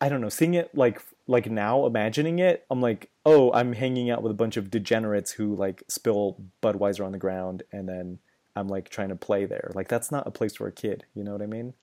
I 0.00 0.08
don't 0.08 0.20
know, 0.20 0.28
seeing 0.28 0.54
it 0.54 0.74
like 0.74 1.00
like 1.26 1.50
now, 1.50 1.86
imagining 1.86 2.40
it, 2.40 2.66
I'm 2.70 2.80
like, 2.80 3.08
oh, 3.24 3.52
I'm 3.52 3.72
hanging 3.72 4.10
out 4.10 4.22
with 4.22 4.32
a 4.32 4.34
bunch 4.34 4.56
of 4.56 4.70
degenerates 4.70 5.30
who 5.32 5.54
like 5.54 5.82
spill 5.88 6.36
Budweiser 6.62 7.04
on 7.06 7.12
the 7.12 7.18
ground, 7.18 7.62
and 7.72 7.88
then 7.88 8.18
I'm 8.56 8.68
like 8.68 8.88
trying 8.88 9.08
to 9.08 9.16
play 9.16 9.46
there. 9.46 9.70
Like 9.74 9.88
that's 9.88 10.10
not 10.10 10.26
a 10.26 10.30
place 10.30 10.56
for 10.56 10.66
a 10.66 10.72
kid. 10.72 11.04
You 11.14 11.24
know 11.24 11.32
what 11.32 11.42
I 11.42 11.46
mean? 11.46 11.74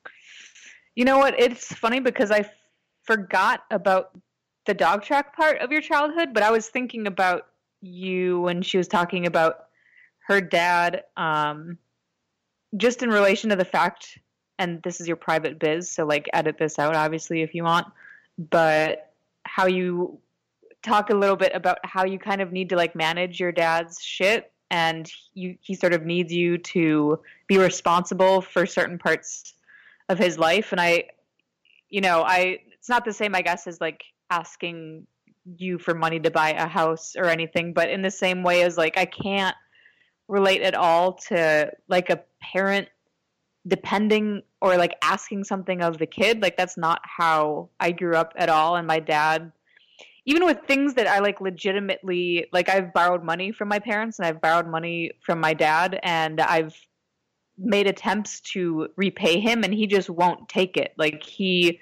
You 0.95 1.05
know 1.05 1.17
what? 1.17 1.39
It's 1.39 1.73
funny 1.73 1.99
because 1.99 2.31
I 2.31 2.49
forgot 3.03 3.63
about 3.71 4.11
the 4.65 4.73
dog 4.73 5.03
track 5.03 5.35
part 5.35 5.59
of 5.59 5.71
your 5.71 5.81
childhood, 5.81 6.29
but 6.33 6.43
I 6.43 6.51
was 6.51 6.67
thinking 6.67 7.07
about 7.07 7.47
you 7.81 8.41
when 8.41 8.61
she 8.61 8.77
was 8.77 8.87
talking 8.87 9.25
about 9.25 9.65
her 10.27 10.41
dad, 10.41 11.05
um, 11.17 11.77
just 12.77 13.01
in 13.01 13.09
relation 13.09 13.49
to 13.49 13.55
the 13.55 13.65
fact, 13.65 14.19
and 14.59 14.83
this 14.83 15.01
is 15.01 15.07
your 15.07 15.15
private 15.15 15.57
biz, 15.57 15.89
so 15.89 16.05
like 16.05 16.29
edit 16.33 16.57
this 16.59 16.77
out, 16.77 16.95
obviously, 16.95 17.41
if 17.41 17.55
you 17.55 17.63
want, 17.63 17.87
but 18.37 19.13
how 19.45 19.65
you 19.65 20.19
talk 20.83 21.09
a 21.09 21.15
little 21.15 21.35
bit 21.35 21.51
about 21.55 21.79
how 21.83 22.05
you 22.05 22.19
kind 22.19 22.41
of 22.41 22.51
need 22.51 22.69
to 22.69 22.75
like 22.75 22.95
manage 22.95 23.39
your 23.39 23.51
dad's 23.51 24.01
shit 24.01 24.51
and 24.71 25.11
you 25.33 25.57
he 25.61 25.75
sort 25.75 25.93
of 25.93 26.05
needs 26.05 26.31
you 26.31 26.57
to 26.57 27.19
be 27.47 27.57
responsible 27.57 28.41
for 28.41 28.65
certain 28.65 28.97
parts 28.97 29.53
of 30.09 30.17
his 30.17 30.37
life. 30.37 30.71
And 30.71 30.81
i 30.81 31.05
you 31.89 32.01
know 32.01 32.21
i 32.21 32.59
it's 32.71 32.89
not 32.89 33.03
the 33.03 33.13
same 33.13 33.33
i 33.33 33.41
guess 33.41 33.65
as 33.65 33.81
like 33.81 34.03
asking 34.29 35.07
you 35.57 35.79
for 35.79 35.95
money 35.95 36.19
to 36.19 36.29
buy 36.29 36.51
a 36.51 36.67
house 36.67 37.15
or 37.17 37.25
anything 37.25 37.73
but 37.73 37.89
in 37.89 38.03
the 38.03 38.11
same 38.11 38.43
way 38.43 38.61
as 38.61 38.77
like 38.77 38.95
i 38.95 39.05
can't 39.05 39.55
relate 40.27 40.61
at 40.61 40.75
all 40.75 41.13
to 41.13 41.71
like 41.87 42.11
a 42.11 42.21
parent 42.39 42.87
depending 43.67 44.41
or 44.61 44.77
like 44.77 44.95
asking 45.01 45.43
something 45.43 45.81
of 45.81 45.97
the 45.97 46.05
kid. 46.05 46.41
Like 46.41 46.55
that's 46.55 46.77
not 46.77 47.01
how 47.03 47.69
i 47.79 47.91
grew 47.91 48.15
up 48.15 48.33
at 48.37 48.49
all. 48.49 48.75
And 48.75 48.87
my 48.87 48.99
dad 48.99 49.51
even 50.29 50.45
with 50.45 50.59
things 50.67 50.93
that 50.93 51.07
I 51.07 51.19
like 51.19 51.41
legitimately 51.41 52.45
like 52.53 52.69
I've 52.69 52.93
borrowed 52.93 53.23
money 53.23 53.51
from 53.51 53.67
my 53.67 53.79
parents 53.79 54.19
and 54.19 54.27
I've 54.27 54.39
borrowed 54.39 54.67
money 54.67 55.11
from 55.25 55.39
my 55.39 55.55
dad 55.55 55.99
and 56.03 56.39
I've 56.39 56.75
made 57.57 57.87
attempts 57.87 58.39
to 58.41 58.89
repay 58.95 59.39
him 59.39 59.63
and 59.63 59.73
he 59.73 59.87
just 59.87 60.07
won't 60.07 60.47
take 60.47 60.77
it. 60.77 60.93
Like 60.99 61.23
he 61.23 61.79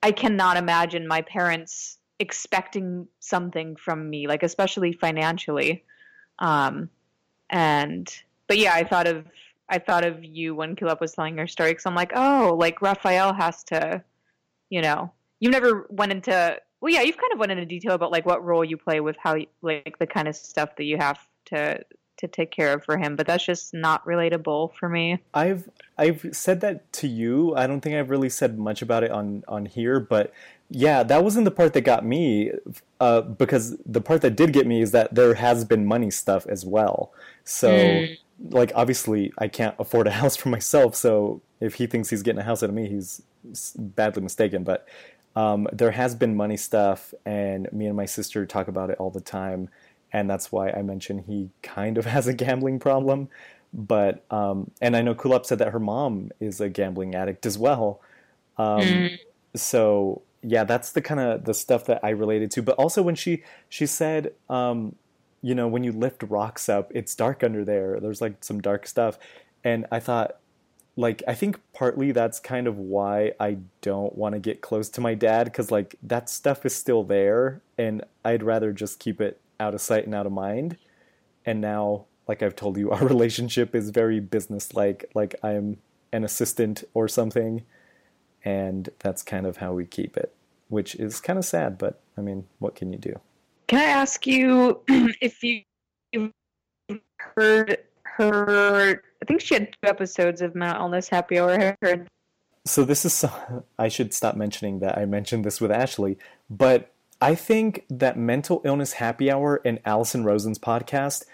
I 0.00 0.12
cannot 0.12 0.56
imagine 0.56 1.08
my 1.08 1.22
parents 1.22 1.98
expecting 2.20 3.08
something 3.18 3.74
from 3.74 4.08
me, 4.08 4.28
like 4.28 4.44
especially 4.44 4.92
financially. 4.92 5.82
Um 6.38 6.88
and 7.50 8.14
but 8.46 8.58
yeah, 8.58 8.74
I 8.74 8.84
thought 8.84 9.08
of 9.08 9.26
I 9.68 9.80
thought 9.80 10.04
of 10.04 10.24
you 10.24 10.54
when 10.54 10.76
Kulap 10.76 11.00
was 11.00 11.14
telling 11.14 11.36
your 11.36 11.48
story 11.48 11.72
because 11.72 11.86
I'm 11.86 11.96
like, 11.96 12.12
oh, 12.14 12.56
like 12.60 12.80
Rafael 12.80 13.32
has 13.34 13.64
to, 13.64 14.04
you 14.70 14.82
know, 14.82 15.10
you 15.40 15.50
never 15.50 15.88
went 15.90 16.12
into 16.12 16.60
well, 16.82 16.92
yeah, 16.92 17.00
you've 17.00 17.16
kind 17.16 17.32
of 17.32 17.38
went 17.38 17.52
into 17.52 17.64
detail 17.64 17.94
about 17.94 18.12
like 18.12 18.26
what 18.26 18.44
role 18.44 18.64
you 18.64 18.76
play 18.76 19.00
with 19.00 19.16
how 19.16 19.38
like 19.62 19.96
the 19.98 20.06
kind 20.06 20.28
of 20.28 20.36
stuff 20.36 20.76
that 20.76 20.84
you 20.84 20.98
have 20.98 21.26
to 21.46 21.82
to 22.18 22.28
take 22.28 22.50
care 22.50 22.74
of 22.74 22.84
for 22.84 22.98
him, 22.98 23.16
but 23.16 23.26
that's 23.26 23.44
just 23.44 23.72
not 23.72 24.04
relatable 24.04 24.74
for 24.74 24.88
me. 24.88 25.18
I've 25.32 25.70
I've 25.96 26.26
said 26.32 26.60
that 26.60 26.92
to 26.94 27.08
you. 27.08 27.54
I 27.56 27.66
don't 27.66 27.80
think 27.80 27.96
I've 27.96 28.10
really 28.10 28.28
said 28.28 28.58
much 28.58 28.82
about 28.82 29.02
it 29.02 29.10
on 29.10 29.42
on 29.48 29.64
here, 29.64 29.98
but 29.98 30.32
yeah, 30.74 31.02
that 31.02 31.22
wasn't 31.22 31.44
the 31.44 31.50
part 31.50 31.74
that 31.74 31.82
got 31.82 32.04
me. 32.04 32.50
Uh, 33.00 33.20
because 33.20 33.76
the 33.84 34.00
part 34.00 34.22
that 34.22 34.36
did 34.36 34.52
get 34.52 34.66
me 34.66 34.80
is 34.80 34.92
that 34.92 35.14
there 35.14 35.34
has 35.34 35.64
been 35.64 35.84
money 35.84 36.10
stuff 36.10 36.46
as 36.46 36.64
well. 36.64 37.12
So, 37.44 37.68
mm. 37.70 38.18
like, 38.50 38.72
obviously, 38.74 39.32
I 39.38 39.48
can't 39.48 39.74
afford 39.78 40.06
a 40.06 40.10
house 40.22 40.36
for 40.36 40.48
myself. 40.48 40.94
So, 40.94 41.42
if 41.60 41.74
he 41.74 41.86
thinks 41.86 42.10
he's 42.10 42.22
getting 42.22 42.40
a 42.40 42.44
house 42.44 42.62
out 42.62 42.70
of 42.70 42.74
me, 42.74 42.88
he's 42.88 43.22
badly 43.76 44.22
mistaken. 44.22 44.64
But 44.64 44.86
um, 45.34 45.66
there 45.72 45.92
has 45.92 46.14
been 46.14 46.34
money 46.34 46.56
stuff, 46.56 47.14
and 47.24 47.72
me 47.72 47.86
and 47.86 47.96
my 47.96 48.06
sister 48.06 48.44
talk 48.46 48.68
about 48.68 48.90
it 48.90 48.98
all 48.98 49.10
the 49.10 49.20
time, 49.20 49.68
and 50.12 50.28
that's 50.28 50.52
why 50.52 50.70
I 50.70 50.82
mentioned 50.82 51.24
he 51.26 51.50
kind 51.62 51.98
of 51.98 52.04
has 52.06 52.26
a 52.26 52.34
gambling 52.34 52.78
problem. 52.78 53.28
But 53.72 54.24
um, 54.30 54.70
and 54.82 54.96
I 54.96 55.02
know 55.02 55.14
Kulap 55.14 55.46
said 55.46 55.58
that 55.58 55.72
her 55.72 55.80
mom 55.80 56.30
is 56.40 56.60
a 56.60 56.68
gambling 56.68 57.14
addict 57.14 57.46
as 57.46 57.56
well. 57.56 58.00
Um, 58.58 58.80
mm. 58.80 59.18
So 59.54 60.22
yeah, 60.42 60.64
that's 60.64 60.92
the 60.92 61.00
kind 61.00 61.20
of 61.20 61.44
the 61.44 61.54
stuff 61.54 61.86
that 61.86 62.00
I 62.02 62.10
related 62.10 62.50
to. 62.52 62.62
But 62.62 62.76
also 62.76 63.00
when 63.02 63.14
she 63.14 63.42
she 63.70 63.86
said, 63.86 64.32
um, 64.50 64.96
you 65.40 65.54
know, 65.54 65.68
when 65.68 65.84
you 65.84 65.92
lift 65.92 66.22
rocks 66.24 66.68
up, 66.68 66.92
it's 66.94 67.14
dark 67.14 67.42
under 67.42 67.64
there. 67.64 67.98
There's 67.98 68.20
like 68.20 68.44
some 68.44 68.60
dark 68.60 68.86
stuff, 68.86 69.18
and 69.64 69.86
I 69.90 70.00
thought 70.00 70.36
like 70.96 71.22
I 71.26 71.34
think 71.34 71.58
partly 71.72 72.12
that's 72.12 72.38
kind 72.38 72.66
of 72.66 72.78
why 72.78 73.32
I 73.40 73.58
don't 73.80 74.14
want 74.16 74.34
to 74.34 74.38
get 74.38 74.60
close 74.60 74.88
to 74.90 75.00
my 75.00 75.14
dad 75.14 75.44
because 75.44 75.70
like 75.70 75.96
that 76.02 76.28
stuff 76.28 76.66
is 76.66 76.74
still 76.74 77.02
there 77.02 77.62
and 77.78 78.04
I'd 78.24 78.42
rather 78.42 78.72
just 78.72 78.98
keep 78.98 79.20
it 79.20 79.40
out 79.58 79.74
of 79.74 79.80
sight 79.80 80.04
and 80.04 80.14
out 80.14 80.26
of 80.26 80.32
mind. 80.32 80.76
And 81.46 81.60
now, 81.60 82.06
like 82.28 82.42
I've 82.42 82.56
told 82.56 82.76
you, 82.76 82.90
our 82.92 83.04
relationship 83.04 83.74
is 83.74 83.90
very 83.90 84.20
business 84.20 84.74
like. 84.74 85.10
Like 85.14 85.34
I'm 85.42 85.78
an 86.12 86.24
assistant 86.24 86.84
or 86.92 87.08
something, 87.08 87.62
and 88.44 88.90
that's 88.98 89.22
kind 89.22 89.46
of 89.46 89.58
how 89.58 89.72
we 89.72 89.86
keep 89.86 90.16
it, 90.16 90.34
which 90.68 90.94
is 90.96 91.20
kind 91.20 91.38
of 91.38 91.44
sad. 91.44 91.78
But 91.78 92.00
I 92.18 92.20
mean, 92.20 92.46
what 92.58 92.74
can 92.74 92.92
you 92.92 92.98
do? 92.98 93.18
Can 93.68 93.78
I 93.78 93.84
ask 93.84 94.26
you 94.26 94.82
if 94.88 95.42
you 95.42 95.62
heard 97.18 97.78
her 98.02 99.02
I 99.22 99.24
think 99.24 99.40
she 99.40 99.54
had 99.54 99.72
two 99.72 99.88
episodes 99.88 100.42
of 100.42 100.56
Mental 100.56 100.82
Illness 100.82 101.08
Happy 101.08 101.38
Hour. 101.38 101.76
So 102.64 102.82
this 102.84 103.04
is 103.04 103.24
I 103.78 103.86
should 103.86 104.12
stop 104.12 104.34
mentioning 104.34 104.80
that 104.80 104.98
I 104.98 105.04
mentioned 105.04 105.44
this 105.44 105.60
with 105.60 105.70
Ashley, 105.70 106.18
but 106.50 106.92
I 107.20 107.36
think 107.36 107.84
that 107.88 108.18
Mental 108.18 108.60
Illness 108.64 108.94
Happy 108.94 109.30
Hour 109.30 109.62
and 109.64 109.78
Allison 109.84 110.24
Rosen's 110.24 110.58
podcast 110.58 111.24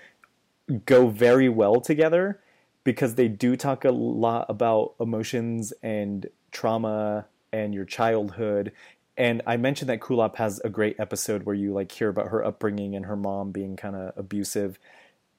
go 0.84 1.08
very 1.08 1.48
well 1.48 1.80
together 1.80 2.38
because 2.84 3.14
they 3.14 3.26
do 3.26 3.56
talk 3.56 3.86
a 3.86 3.90
lot 3.90 4.44
about 4.50 4.94
emotions 5.00 5.72
and 5.82 6.26
trauma 6.52 7.24
and 7.54 7.74
your 7.74 7.86
childhood. 7.86 8.70
And 9.16 9.40
I 9.46 9.56
mentioned 9.56 9.88
that 9.88 10.00
Kulap 10.00 10.36
has 10.36 10.60
a 10.60 10.68
great 10.68 11.00
episode 11.00 11.44
where 11.44 11.54
you 11.54 11.72
like 11.72 11.90
hear 11.90 12.10
about 12.10 12.28
her 12.28 12.44
upbringing 12.44 12.94
and 12.94 13.06
her 13.06 13.16
mom 13.16 13.50
being 13.50 13.76
kind 13.76 13.96
of 13.96 14.12
abusive. 14.14 14.78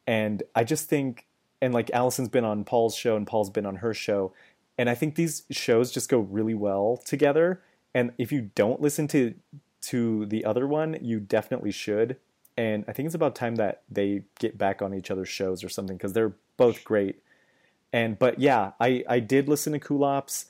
And 0.07 0.41
I 0.55 0.63
just 0.63 0.89
think 0.89 1.27
and 1.62 1.74
like 1.74 1.91
Allison's 1.91 2.30
been 2.30 2.45
on 2.45 2.63
Paul's 2.63 2.95
show 2.95 3.15
and 3.15 3.28
Paul's 3.28 3.50
been 3.50 3.65
on 3.65 3.78
her 3.78 3.93
show, 3.93 4.34
and 4.78 4.89
I 4.89 4.95
think 4.95 5.15
these 5.15 5.43
shows 5.52 5.91
just 5.91 6.10
go 6.10 6.19
really 6.19 6.54
well 6.54 6.98
together. 7.06 7.62
And 7.93 8.12
if 8.17 8.32
you 8.32 8.50
don't 8.56 8.82
listen 8.82 9.08
to 9.10 9.34
to 9.82 10.26
the 10.26 10.45
other 10.45 10.67
one, 10.67 10.98
you 11.02 11.19
definitely 11.19 11.72
should. 11.72 12.17
And 12.58 12.84
I 12.88 12.93
think 12.93 13.06
it's 13.06 13.15
about 13.15 13.36
time 13.36 13.56
that 13.56 13.84
they 13.89 14.24
get 14.39 14.58
back 14.58 14.82
on 14.82 14.93
each 14.93 15.10
other's 15.10 15.30
shows 15.30 15.63
or 15.63 15.69
something 15.69 15.98
because 15.98 16.13
they're 16.13 16.36
both 16.58 16.84
great. 16.84 17.22
And 17.91 18.19
but 18.19 18.39
yeah, 18.39 18.72
I 18.80 19.04
I 19.08 19.19
did 19.19 19.48
listen 19.48 19.74
to 19.74 19.80
Kulap's. 19.80 20.45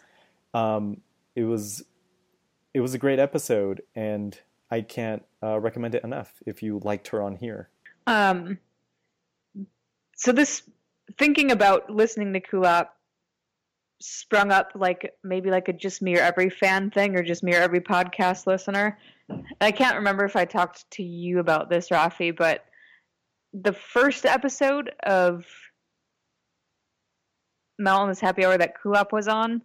Um, 0.53 1.01
it 1.35 1.43
was 1.43 1.83
it 2.73 2.81
was 2.81 2.93
a 2.93 2.97
great 2.97 3.19
episode, 3.19 3.81
and 3.95 4.37
I 4.71 4.81
can't 4.81 5.23
uh, 5.41 5.59
recommend 5.59 5.95
it 5.95 6.03
enough 6.03 6.33
if 6.45 6.61
you 6.61 6.81
liked 6.83 7.09
her 7.09 7.21
on 7.21 7.35
here. 7.35 7.69
Um, 8.07 8.57
so 10.15 10.31
this 10.31 10.63
thinking 11.17 11.51
about 11.51 11.89
listening 11.89 12.33
to 12.33 12.39
Kulap 12.39 12.87
sprung 14.01 14.51
up 14.51 14.71
like 14.75 15.11
maybe 15.23 15.49
like 15.49 15.67
a 15.67 15.73
just 15.73 16.01
me 16.01 16.17
or 16.17 16.21
every 16.21 16.49
fan 16.49 16.89
thing 16.89 17.17
or 17.17 17.23
just 17.23 17.43
me 17.43 17.53
or 17.53 17.59
every 17.59 17.81
podcast 17.81 18.47
listener. 18.47 18.97
I 19.61 19.71
can't 19.71 19.97
remember 19.97 20.25
if 20.25 20.35
I 20.35 20.45
talked 20.45 20.89
to 20.91 21.03
you 21.03 21.39
about 21.39 21.69
this, 21.69 21.89
Rafi, 21.89 22.35
but 22.35 22.65
the 23.53 23.73
first 23.73 24.25
episode 24.25 24.91
of 25.03 25.45
this 27.77 28.19
happy 28.19 28.45
hour 28.45 28.57
that 28.57 28.73
Kulap 28.81 29.11
was 29.11 29.27
on, 29.27 29.61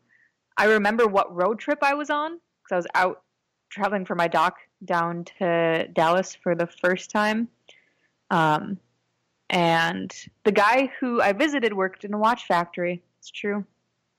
I 0.56 0.66
remember 0.66 1.06
what 1.06 1.34
road 1.34 1.58
trip 1.58 1.78
I 1.82 1.94
was 1.94 2.10
on 2.10 2.38
because 2.62 2.72
I 2.72 2.76
was 2.76 2.86
out 2.94 3.22
traveling 3.70 4.04
for 4.04 4.14
my 4.14 4.28
doc 4.28 4.56
down 4.84 5.24
to 5.38 5.88
Dallas 5.92 6.34
for 6.34 6.54
the 6.54 6.66
first 6.66 7.10
time. 7.10 7.48
Um, 8.30 8.78
and 9.50 10.12
the 10.44 10.52
guy 10.52 10.90
who 11.00 11.20
I 11.20 11.32
visited 11.32 11.72
worked 11.72 12.04
in 12.04 12.14
a 12.14 12.18
watch 12.18 12.46
factory. 12.46 13.02
It's 13.18 13.30
true. 13.30 13.64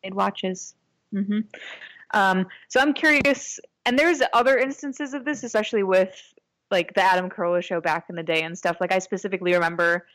Made 0.04 0.14
watches. 0.14 0.76
Mm-hmm. 1.14 1.40
Um, 2.14 2.48
so 2.68 2.80
I'm 2.80 2.94
curious, 2.94 3.60
and 3.86 3.98
there's 3.98 4.22
other 4.34 4.58
instances 4.58 5.14
of 5.14 5.26
this, 5.26 5.44
especially 5.44 5.84
with 5.84 6.16
like 6.72 6.94
the 6.94 7.02
Adam 7.02 7.30
Carolla 7.30 7.64
show 7.64 7.82
back 7.82 8.06
in 8.10 8.16
the 8.16 8.24
day 8.24 8.42
and 8.42 8.58
stuff. 8.58 8.78
Like 8.80 8.92
I 8.92 9.00
specifically 9.00 9.54
remember 9.54 10.08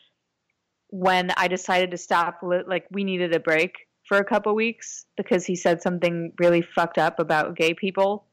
when 0.89 1.31
I 1.37 1.47
decided 1.47 1.91
to 1.91 1.97
stop. 1.97 2.39
Like 2.41 2.85
we 2.91 3.03
needed 3.03 3.33
a 3.33 3.39
break 3.39 3.87
for 4.05 4.17
a 4.17 4.25
couple 4.25 4.53
weeks 4.55 5.05
because 5.17 5.45
he 5.45 5.55
said 5.55 5.81
something 5.81 6.33
really 6.39 6.61
fucked 6.61 6.97
up 6.97 7.19
about 7.19 7.55
gay 7.55 7.73
people, 7.73 8.25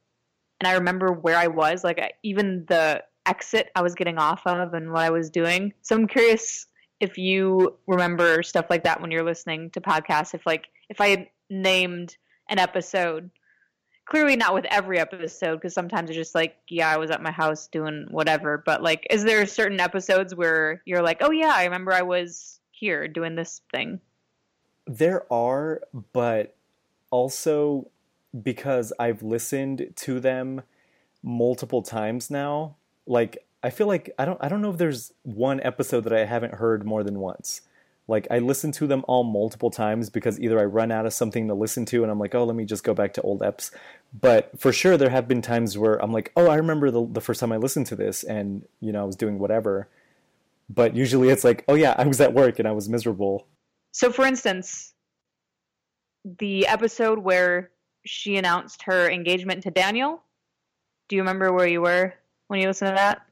and 0.61 0.69
I 0.69 0.75
remember 0.75 1.13
where 1.13 1.37
I 1.37 1.49
was. 1.49 1.85
Like 1.85 2.15
even 2.23 2.65
the 2.69 3.03
exit 3.29 3.71
I 3.75 3.83
was 3.83 3.95
getting 3.95 4.19
off 4.19 4.47
of 4.47 4.75
and 4.75 4.93
what 4.93 5.03
I 5.03 5.11
was 5.11 5.31
doing. 5.31 5.73
So 5.83 5.95
I'm 5.95 6.07
curious 6.07 6.67
if 7.01 7.17
you 7.17 7.77
remember 7.87 8.43
stuff 8.43 8.67
like 8.71 8.85
that 8.85 9.01
when 9.01 9.11
you're 9.11 9.25
listening 9.25 9.71
to 9.71 9.81
podcasts 9.81 10.35
if 10.35 10.45
like 10.45 10.67
if 10.89 11.01
i 11.01 11.07
had 11.07 11.29
named 11.49 12.17
an 12.51 12.59
episode 12.59 13.31
clearly 14.05 14.35
not 14.35 14.53
with 14.53 14.65
every 14.65 14.99
episode 14.99 15.55
because 15.55 15.73
sometimes 15.73 16.11
it's 16.11 16.17
just 16.17 16.35
like 16.35 16.57
yeah 16.67 16.91
i 16.91 16.97
was 16.97 17.13
at 17.13 17.23
my 17.23 17.31
house 17.31 17.69
doing 17.69 18.09
whatever 18.11 18.61
but 18.67 18.83
like 18.83 19.07
is 19.11 19.23
there 19.23 19.47
certain 19.47 19.79
episodes 19.79 20.35
where 20.35 20.83
you're 20.87 21.01
like 21.01 21.19
oh 21.21 21.31
yeah 21.31 21.53
i 21.55 21.63
remember 21.63 21.93
i 21.93 22.03
was 22.03 22.59
here 22.73 23.07
doing 23.07 23.37
this 23.37 23.61
thing 23.71 24.01
there 24.89 25.33
are 25.33 25.81
but 26.13 26.57
also 27.11 27.89
because 28.43 28.93
I've 28.99 29.23
listened 29.23 29.93
to 29.97 30.21
them 30.21 30.63
multiple 31.23 31.83
times 31.83 32.31
now. 32.31 32.77
Like 33.09 33.39
I 33.63 33.71
feel 33.71 33.87
like 33.87 34.11
I 34.19 34.25
don't 34.25 34.39
I 34.43 34.49
don't 34.49 34.63
know 34.63 34.71
if 34.71 34.79
there's 34.79 35.13
one 35.23 35.61
episode 35.63 36.05
that 36.05 36.13
I 36.13 36.25
haven't 36.25 36.55
heard 36.55 36.85
more 36.85 37.03
than 37.03 37.19
once. 37.19 37.63
Like 38.07 38.27
I 38.31 38.39
listen 38.39 38.73
to 38.73 38.87
them 38.87 39.05
all 39.07 39.25
multiple 39.25 39.71
times 39.71 40.09
because 40.09 40.41
either 40.41 40.59
I 40.59 40.65
run 40.65 40.91
out 40.91 41.05
of 41.05 41.13
something 41.13 41.49
to 41.49 41.55
listen 41.55 41.85
to 41.87 42.03
and 42.03 42.11
I'm 42.11 42.19
like, 42.19 42.35
oh, 42.35 42.45
let 42.45 42.57
me 42.57 42.65
just 42.65 42.85
go 42.85 42.95
back 42.95 43.13
to 43.15 43.23
old 43.23 43.41
eps. 43.41 43.71
But 44.19 44.59
for 44.59 44.73
sure, 44.73 44.97
there 44.97 45.11
have 45.11 45.29
been 45.29 45.43
times 45.43 45.77
where 45.77 46.03
I'm 46.03 46.13
like, 46.13 46.33
oh, 46.37 46.49
I 46.49 46.57
remember 46.57 46.91
the 46.91 47.07
the 47.07 47.21
first 47.21 47.41
time 47.41 47.53
I 47.53 47.57
listened 47.59 47.87
to 47.87 47.97
this, 47.97 48.23
and 48.25 48.67
you 48.81 48.93
know 48.93 49.03
I 49.03 49.05
was 49.05 49.17
doing 49.17 49.39
whatever. 49.39 49.89
But 50.71 50.95
usually 50.95 51.31
it's 51.31 51.45
like, 51.45 51.65
oh 51.69 51.75
yeah, 51.75 51.95
I 51.99 52.07
was 52.07 52.21
at 52.21 52.35
work 52.35 52.59
and 52.59 52.69
I 52.69 52.73
was 52.73 52.89
miserable. 52.89 53.47
So, 53.93 54.13
for 54.13 54.25
instance, 54.27 54.93
the 56.39 56.67
episode 56.67 57.19
where 57.19 57.71
she 58.05 58.37
announced 58.37 58.83
her 58.85 59.11
engagement 59.11 59.63
to 59.65 59.71
Daniel. 59.71 60.23
Do 61.09 61.17
you 61.17 61.23
remember 61.23 61.53
where 61.53 61.67
you 61.67 61.81
were 61.81 62.15
when 62.49 62.61
you 62.61 62.67
listen 62.67 62.89
to 62.89 62.95
that? 62.95 63.23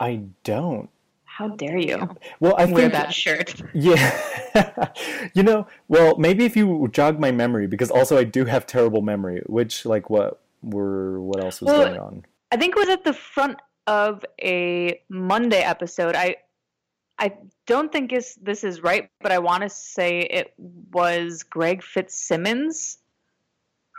I 0.00 0.22
don't. 0.44 0.88
How 1.24 1.48
dare 1.48 1.78
you? 1.78 2.16
Well, 2.38 2.54
I 2.56 2.66
wear 2.66 2.88
that 2.88 3.12
shirt. 3.12 3.60
Yeah. 3.74 4.22
you 5.34 5.42
know, 5.42 5.66
well, 5.88 6.16
maybe 6.16 6.44
if 6.44 6.56
you 6.56 6.88
jog 6.92 7.18
my 7.18 7.32
memory, 7.32 7.66
because 7.66 7.90
also 7.90 8.16
I 8.16 8.22
do 8.22 8.44
have 8.44 8.66
terrible 8.66 9.02
memory. 9.02 9.42
Which, 9.46 9.84
like, 9.84 10.08
what 10.08 10.40
were 10.62 11.20
what 11.20 11.42
else 11.42 11.60
was 11.60 11.72
Well, 11.72 11.86
going 11.86 11.98
on? 11.98 12.24
I 12.52 12.56
think 12.56 12.76
it 12.76 12.78
was 12.78 12.88
at 12.88 13.02
the 13.02 13.12
front 13.12 13.58
of 13.88 14.24
a 14.40 15.00
Monday 15.08 15.60
episode. 15.62 16.14
I 16.14 16.36
I 17.18 17.32
don't 17.66 17.90
think 17.90 18.12
is 18.12 18.36
this 18.40 18.62
is 18.62 18.80
right, 18.80 19.10
but 19.20 19.32
I 19.32 19.40
want 19.40 19.64
to 19.64 19.68
say 19.68 20.20
it 20.20 20.54
was 20.92 21.42
Greg 21.42 21.82
Fitzsimmons 21.82 22.98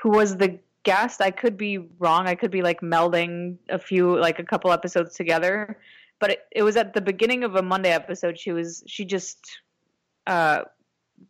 who 0.02 0.12
was 0.12 0.38
the 0.38 0.60
guest. 0.86 1.22
I 1.22 1.32
could 1.32 1.58
be 1.58 1.80
wrong. 2.00 2.28
I 2.28 2.36
could 2.36 2.52
be 2.52 2.62
like 2.62 2.80
melding 2.80 3.58
a 3.70 3.78
few 3.78 4.18
like 4.18 4.40
a 4.40 4.44
couple 4.44 4.72
episodes 4.72 5.16
together, 5.16 5.78
but 6.20 6.32
it, 6.32 6.40
it 6.52 6.64
was 6.64 6.78
at 6.78 6.94
the 6.94 7.02
beginning 7.02 7.44
of 7.44 7.56
a 7.56 7.62
Monday 7.62 7.92
episode. 7.92 8.40
She 8.40 8.54
was 8.54 8.84
she 8.88 9.04
just 9.04 9.60
uh 10.28 10.62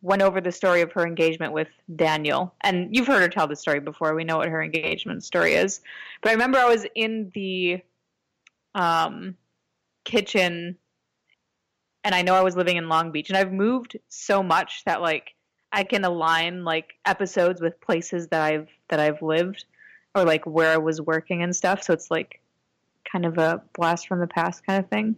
went 0.02 0.22
over 0.22 0.40
the 0.40 0.52
story 0.52 0.80
of 0.80 0.92
her 0.92 1.06
engagement 1.06 1.52
with 1.52 1.68
Daniel. 1.94 2.54
And 2.62 2.94
you've 2.94 3.06
heard 3.06 3.22
her 3.22 3.28
tell 3.28 3.46
the 3.46 3.56
story 3.56 3.80
before. 3.80 4.14
We 4.14 4.24
know 4.24 4.38
what 4.38 4.48
her 4.48 4.62
engagement 4.62 5.24
story 5.24 5.54
is. 5.54 5.80
But 6.22 6.30
I 6.30 6.32
remember 6.32 6.58
I 6.58 6.66
was 6.66 6.86
in 6.94 7.30
the 7.34 7.80
um, 8.74 9.36
kitchen 10.04 10.76
and 12.02 12.14
I 12.14 12.22
know 12.22 12.34
I 12.34 12.42
was 12.42 12.56
living 12.56 12.76
in 12.76 12.88
Long 12.88 13.10
Beach 13.10 13.30
and 13.30 13.36
I've 13.36 13.52
moved 13.52 13.96
so 14.08 14.42
much 14.42 14.82
that 14.86 15.02
like 15.02 15.35
I 15.72 15.84
can 15.84 16.04
align 16.04 16.64
like 16.64 16.94
episodes 17.04 17.60
with 17.60 17.80
places 17.80 18.28
that 18.28 18.42
I've 18.42 18.68
that 18.88 19.00
I've 19.00 19.20
lived 19.22 19.64
or 20.14 20.24
like 20.24 20.46
where 20.46 20.72
I 20.72 20.76
was 20.78 21.00
working 21.00 21.42
and 21.42 21.54
stuff. 21.54 21.82
So 21.82 21.92
it's 21.92 22.10
like 22.10 22.40
kind 23.10 23.26
of 23.26 23.38
a 23.38 23.62
blast 23.74 24.08
from 24.08 24.20
the 24.20 24.26
past 24.26 24.64
kind 24.66 24.82
of 24.82 24.88
thing. 24.88 25.16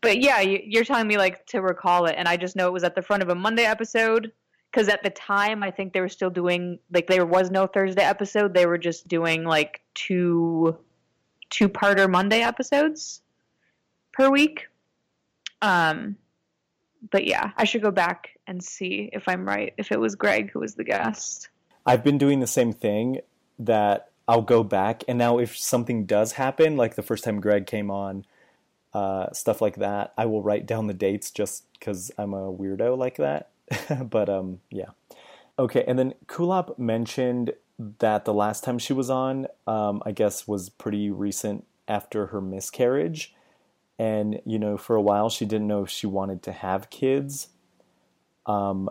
But 0.00 0.20
yeah, 0.20 0.40
you- 0.40 0.62
you're 0.64 0.84
telling 0.84 1.08
me 1.08 1.16
like 1.16 1.44
to 1.46 1.60
recall 1.60 2.06
it, 2.06 2.14
and 2.18 2.28
I 2.28 2.36
just 2.36 2.54
know 2.56 2.66
it 2.66 2.72
was 2.72 2.84
at 2.84 2.94
the 2.94 3.02
front 3.02 3.22
of 3.22 3.30
a 3.30 3.34
Monday 3.34 3.64
episode 3.64 4.30
because 4.70 4.88
at 4.88 5.02
the 5.02 5.10
time 5.10 5.62
I 5.62 5.70
think 5.70 5.92
they 5.92 6.00
were 6.00 6.08
still 6.10 6.30
doing 6.30 6.78
like 6.92 7.06
there 7.06 7.24
was 7.26 7.50
no 7.50 7.66
Thursday 7.66 8.02
episode. 8.02 8.54
They 8.54 8.66
were 8.66 8.78
just 8.78 9.08
doing 9.08 9.44
like 9.44 9.80
two 9.94 10.76
two 11.50 11.68
parter 11.68 12.08
Monday 12.10 12.42
episodes 12.42 13.22
per 14.12 14.28
week. 14.28 14.68
Um, 15.62 16.16
but 17.10 17.24
yeah, 17.26 17.52
I 17.56 17.64
should 17.64 17.82
go 17.82 17.90
back 17.90 18.37
and 18.48 18.64
see 18.64 19.10
if 19.12 19.28
I'm 19.28 19.46
right. 19.46 19.72
If 19.76 19.92
it 19.92 20.00
was 20.00 20.16
Greg 20.16 20.50
who 20.50 20.60
was 20.60 20.74
the 20.74 20.84
guest. 20.84 21.48
I've 21.86 22.02
been 22.02 22.18
doing 22.18 22.40
the 22.40 22.46
same 22.46 22.72
thing 22.72 23.20
that 23.60 24.10
I'll 24.26 24.42
go 24.42 24.64
back 24.64 25.04
and 25.06 25.18
now 25.18 25.38
if 25.38 25.56
something 25.56 26.04
does 26.04 26.32
happen, 26.32 26.76
like 26.76 26.96
the 26.96 27.02
first 27.02 27.22
time 27.22 27.40
Greg 27.40 27.66
came 27.66 27.90
on, 27.90 28.24
uh, 28.92 29.32
stuff 29.32 29.60
like 29.60 29.76
that, 29.76 30.12
I 30.18 30.26
will 30.26 30.42
write 30.42 30.66
down 30.66 30.86
the 30.86 30.94
dates 30.94 31.30
just 31.30 31.64
because 31.78 32.10
I'm 32.18 32.34
a 32.34 32.52
weirdo 32.52 32.96
like 32.98 33.16
that. 33.16 33.50
but 34.10 34.28
um, 34.28 34.60
yeah. 34.70 34.90
Okay, 35.58 35.84
and 35.86 35.98
then 35.98 36.14
Kulap 36.26 36.78
mentioned 36.78 37.52
that 37.98 38.24
the 38.24 38.34
last 38.34 38.64
time 38.64 38.78
she 38.78 38.92
was 38.92 39.10
on, 39.10 39.46
um, 39.66 40.02
I 40.04 40.12
guess, 40.12 40.48
was 40.48 40.68
pretty 40.68 41.10
recent 41.10 41.64
after 41.86 42.26
her 42.26 42.40
miscarriage. 42.40 43.34
And, 43.98 44.40
you 44.44 44.58
know, 44.58 44.76
for 44.76 44.94
a 44.94 45.02
while 45.02 45.28
she 45.28 45.44
didn't 45.44 45.66
know 45.66 45.82
if 45.82 45.90
she 45.90 46.06
wanted 46.06 46.42
to 46.44 46.52
have 46.52 46.90
kids. 46.90 47.48
Um, 48.48 48.90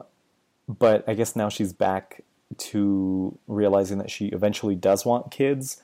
but 0.70 1.04
I 1.08 1.13
guess 1.13 1.36
now 1.36 1.50
she's 1.50 1.74
back 1.74 2.24
to 2.58 3.38
realizing 3.48 3.98
that 3.98 4.10
she 4.10 4.28
eventually 4.28 4.76
does 4.76 5.06
want 5.06 5.32
kids. 5.32 5.82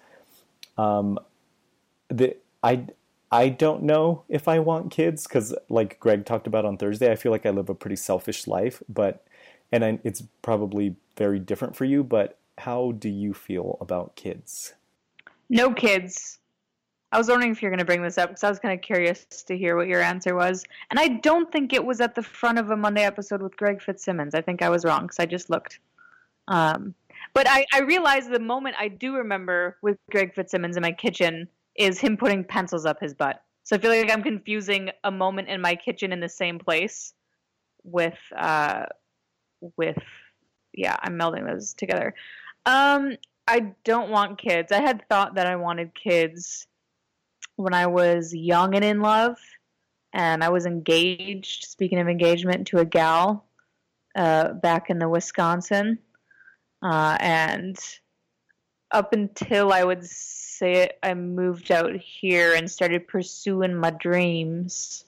Um, 0.77 1.19
the 2.09 2.37
I 2.61 2.85
I 3.31 3.49
don't 3.49 3.83
know 3.83 4.23
if 4.29 4.47
I 4.47 4.59
want 4.59 4.91
kids 4.91 5.23
because, 5.23 5.55
like 5.67 5.99
Greg 5.99 6.25
talked 6.25 6.45
about 6.45 6.65
on 6.65 6.77
Thursday, 6.77 7.11
I 7.11 7.15
feel 7.15 7.31
like 7.31 7.45
I 7.45 7.49
live 7.49 7.67
a 7.67 7.75
pretty 7.75 7.95
selfish 7.95 8.47
life. 8.47 8.81
But 8.87 9.25
and 9.71 9.83
I, 9.83 9.99
it's 10.03 10.23
probably 10.41 10.95
very 11.17 11.39
different 11.39 11.75
for 11.75 11.85
you. 11.85 12.03
But 12.03 12.37
how 12.59 12.91
do 12.91 13.09
you 13.09 13.33
feel 13.33 13.77
about 13.81 14.15
kids? 14.15 14.73
No 15.49 15.73
kids. 15.73 16.39
I 17.13 17.17
was 17.19 17.27
wondering 17.27 17.51
if 17.51 17.61
you're 17.61 17.69
going 17.69 17.77
to 17.77 17.85
bring 17.85 18.01
this 18.01 18.17
up 18.17 18.31
because 18.31 18.43
I 18.43 18.49
was 18.49 18.57
kind 18.57 18.73
of 18.73 18.81
curious 18.81 19.23
to 19.45 19.55
hear 19.55 19.77
what 19.77 19.87
your 19.87 20.01
answer 20.01 20.33
was. 20.33 20.63
And 20.89 20.99
I 20.99 21.09
don't 21.09 21.51
think 21.51 21.71
it 21.71 21.85
was 21.85 22.01
at 22.01 22.15
the 22.15 22.23
front 22.23 22.57
of 22.57 22.71
a 22.71 22.75
Monday 22.75 23.03
episode 23.03 23.39
with 23.39 23.55
Greg 23.55 23.83
Fitzsimmons. 23.83 24.33
I 24.33 24.41
think 24.41 24.63
I 24.63 24.69
was 24.69 24.83
wrong 24.83 25.03
because 25.03 25.19
I 25.19 25.27
just 25.27 25.51
looked. 25.51 25.79
Um, 26.47 26.95
but 27.35 27.45
I, 27.47 27.67
I 27.71 27.81
realized 27.81 28.31
the 28.31 28.39
moment 28.39 28.77
I 28.79 28.87
do 28.87 29.15
remember 29.15 29.77
with 29.83 29.99
Greg 30.09 30.33
Fitzsimmons 30.33 30.75
in 30.75 30.81
my 30.81 30.91
kitchen 30.91 31.47
is 31.75 31.99
him 31.99 32.17
putting 32.17 32.43
pencils 32.43 32.83
up 32.83 32.99
his 32.99 33.13
butt. 33.13 33.43
So 33.61 33.75
I 33.75 33.79
feel 33.79 33.91
like 33.91 34.11
I'm 34.11 34.23
confusing 34.23 34.89
a 35.03 35.11
moment 35.11 35.49
in 35.49 35.61
my 35.61 35.75
kitchen 35.75 36.13
in 36.13 36.19
the 36.19 36.27
same 36.27 36.57
place 36.57 37.13
with 37.83 38.17
uh, 38.35 38.87
with 39.77 40.01
yeah, 40.73 40.97
I'm 40.99 41.13
melding 41.13 41.45
those 41.45 41.75
together. 41.75 42.15
Um, 42.65 43.17
I 43.47 43.73
don't 43.83 44.09
want 44.09 44.39
kids. 44.39 44.71
I 44.71 44.81
had 44.81 45.07
thought 45.09 45.35
that 45.35 45.45
I 45.45 45.57
wanted 45.57 45.93
kids 45.93 46.65
when 47.55 47.73
I 47.73 47.87
was 47.87 48.33
young 48.33 48.75
and 48.75 48.83
in 48.83 49.01
love, 49.01 49.37
and 50.13 50.43
I 50.43 50.49
was 50.49 50.65
engaged. 50.65 51.65
Speaking 51.65 51.99
of 51.99 52.07
engagement, 52.07 52.67
to 52.67 52.79
a 52.79 52.85
gal 52.85 53.45
uh, 54.15 54.53
back 54.53 54.89
in 54.89 54.99
the 54.99 55.09
Wisconsin, 55.09 55.99
uh, 56.81 57.17
and 57.19 57.77
up 58.91 59.13
until 59.13 59.73
I 59.73 59.83
would 59.83 60.05
say 60.05 60.91
I 61.01 61.13
moved 61.15 61.71
out 61.71 61.95
here 61.95 62.53
and 62.53 62.69
started 62.69 63.07
pursuing 63.07 63.75
my 63.75 63.89
dreams, 63.89 65.05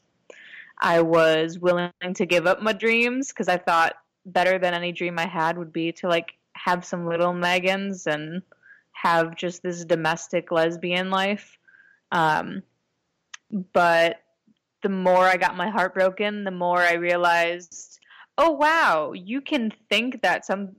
I 0.80 1.02
was 1.02 1.60
willing 1.60 1.92
to 2.16 2.26
give 2.26 2.48
up 2.48 2.62
my 2.62 2.74
dreams 2.74 3.30
because 3.30 3.48
I 3.48 3.58
thought 3.58 3.96
better 4.26 4.58
than 4.58 4.74
any 4.74 4.92
dream 4.92 5.20
I 5.20 5.28
had 5.28 5.58
would 5.58 5.72
be 5.72 5.92
to 5.94 6.08
like 6.08 6.34
have 6.54 6.84
some 6.84 7.08
little 7.08 7.34
Meghans 7.34 8.08
and 8.08 8.42
have 8.92 9.36
just 9.36 9.62
this 9.62 9.86
domestic 9.86 10.52
lesbian 10.52 11.10
life. 11.10 11.58
Um, 12.12 12.64
but 13.74 14.22
the 14.84 14.90
more 14.90 15.26
I 15.26 15.38
got 15.38 15.58
my 15.58 15.70
heart 15.70 15.94
broken, 15.94 16.44
the 16.44 16.52
more 16.52 16.80
I 16.80 16.94
realized, 16.94 18.00
oh 18.38 18.52
wow, 18.52 19.14
you 19.14 19.42
can 19.42 19.72
think 19.90 20.22
that 20.22 20.46
some 20.46 20.76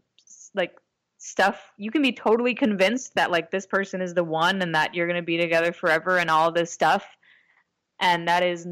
like 0.54 0.76
stuff 1.18 1.72
you 1.76 1.90
can 1.90 2.02
be 2.02 2.12
totally 2.12 2.54
convinced 2.54 3.14
that 3.16 3.30
like 3.30 3.50
this 3.50 3.66
person 3.66 4.00
is 4.00 4.14
the 4.14 4.22
one 4.22 4.62
and 4.62 4.74
that 4.74 4.94
you're 4.94 5.08
going 5.08 5.20
to 5.20 5.26
be 5.26 5.36
together 5.36 5.72
forever 5.72 6.18
and 6.18 6.30
all 6.30 6.52
this 6.52 6.70
stuff. 6.70 7.04
And 8.00 8.28
that 8.28 8.42
is 8.42 8.64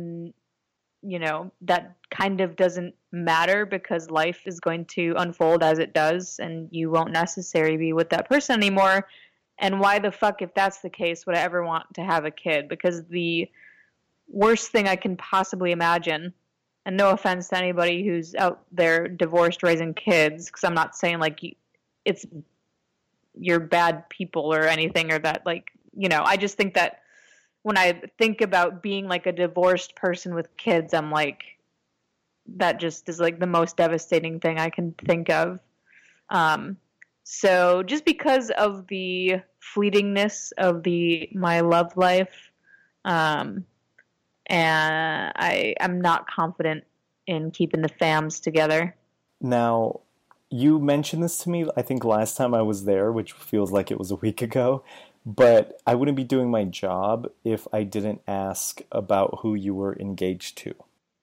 you 1.07 1.19
know 1.19 1.53
that 1.63 1.97
kind 2.11 2.41
of 2.41 2.57
doesn't 2.57 2.95
matter 3.13 3.67
because 3.67 4.11
life 4.11 4.43
is 4.47 4.61
going 4.61 4.85
to 4.87 5.15
unfold 5.19 5.63
as 5.63 5.79
it 5.79 5.93
does 5.93 6.39
and 6.39 6.69
you 6.71 6.91
won't 6.91 7.13
necessarily 7.13 7.77
be 7.77 7.93
with 7.93 8.11
that 8.11 8.29
person 8.29 8.57
anymore 8.57 9.07
and 9.59 9.81
why 9.81 9.99
the 9.99 10.13
fuck 10.13 10.43
if 10.43 10.53
that's 10.55 10.79
the 10.79 10.91
case 10.91 11.27
would 11.27 11.37
i 11.37 11.41
ever 11.41 11.65
want 11.65 11.93
to 11.95 12.03
have 12.03 12.25
a 12.25 12.31
kid? 12.31 12.69
Because 12.69 13.05
the 13.05 13.51
worst 14.29 14.71
thing 14.71 14.89
i 14.89 14.97
can 14.97 15.17
possibly 15.17 15.71
imagine 15.71 16.33
and 16.87 16.97
no 16.97 17.11
offense 17.11 17.49
to 17.49 17.59
anybody 17.59 18.07
who's 18.07 18.35
out 18.35 18.65
there 18.73 19.09
divorced 19.09 19.63
raising 19.63 19.95
kids 19.95 20.47
because 20.47 20.65
i'm 20.65 20.75
not 20.75 20.97
saying 20.97 21.19
like 21.19 21.41
it's 22.05 22.25
you're 23.35 23.61
bad 23.61 24.09
people 24.09 24.53
or 24.53 24.63
anything 24.63 25.13
or 25.13 25.19
that 25.19 25.45
like 25.45 25.71
you 25.97 26.09
know 26.09 26.23
i 26.25 26.37
just 26.37 26.57
think 26.57 26.75
that 26.75 27.01
when 27.63 27.77
i 27.77 28.01
think 28.19 28.41
about 28.41 28.83
being 28.83 29.09
like 29.09 29.27
a 29.27 29.33
divorced 29.33 29.95
person 29.95 30.35
with 30.35 30.57
kids 30.57 30.95
i'm 30.95 31.11
like 31.11 31.43
that 32.47 32.81
just 32.81 33.09
is 33.09 33.21
like 33.21 33.39
the 33.39 33.47
most 33.47 33.77
devastating 33.77 34.41
thing 34.41 34.59
i 34.59 34.69
can 34.69 34.93
think 34.93 35.31
of. 35.31 35.59
Um 36.29 36.77
so 37.25 37.83
just 37.83 38.05
because 38.05 38.51
of 38.51 38.87
the 38.87 39.41
fleetingness 39.61 40.53
of 40.59 40.83
the 40.83 41.29
my 41.35 41.61
love 41.61 41.97
life 41.97 42.51
um 43.05 43.65
and 44.47 45.33
i 45.37 45.75
i'm 45.81 46.01
not 46.01 46.27
confident 46.29 46.85
in 47.27 47.51
keeping 47.51 47.83
the 47.83 47.89
fams 47.89 48.41
together 48.41 48.95
Now, 49.41 50.01
you 50.51 50.79
mentioned 50.79 51.23
this 51.23 51.37
to 51.39 51.51
me, 51.51 51.67
I 51.77 51.83
think 51.83 52.05
last 52.05 52.37
time 52.37 52.55
I 52.55 52.63
was 52.63 52.85
there, 52.85 53.13
which 53.13 53.33
feels 53.33 53.73
like 53.73 53.91
it 53.91 53.99
was 53.99 54.11
a 54.11 54.17
week 54.17 54.41
ago, 54.41 54.85
but 55.27 55.81
I 55.87 55.95
wouldn't 55.95 56.17
be 56.17 56.25
doing 56.25 56.51
my 56.51 56.65
job 56.65 57.29
if 57.45 57.67
I 57.73 57.83
didn't 57.83 58.23
ask 58.27 58.81
about 58.93 59.41
who 59.41 59.55
you 59.55 59.75
were 59.75 59.97
engaged 59.99 60.57
to. 60.59 60.75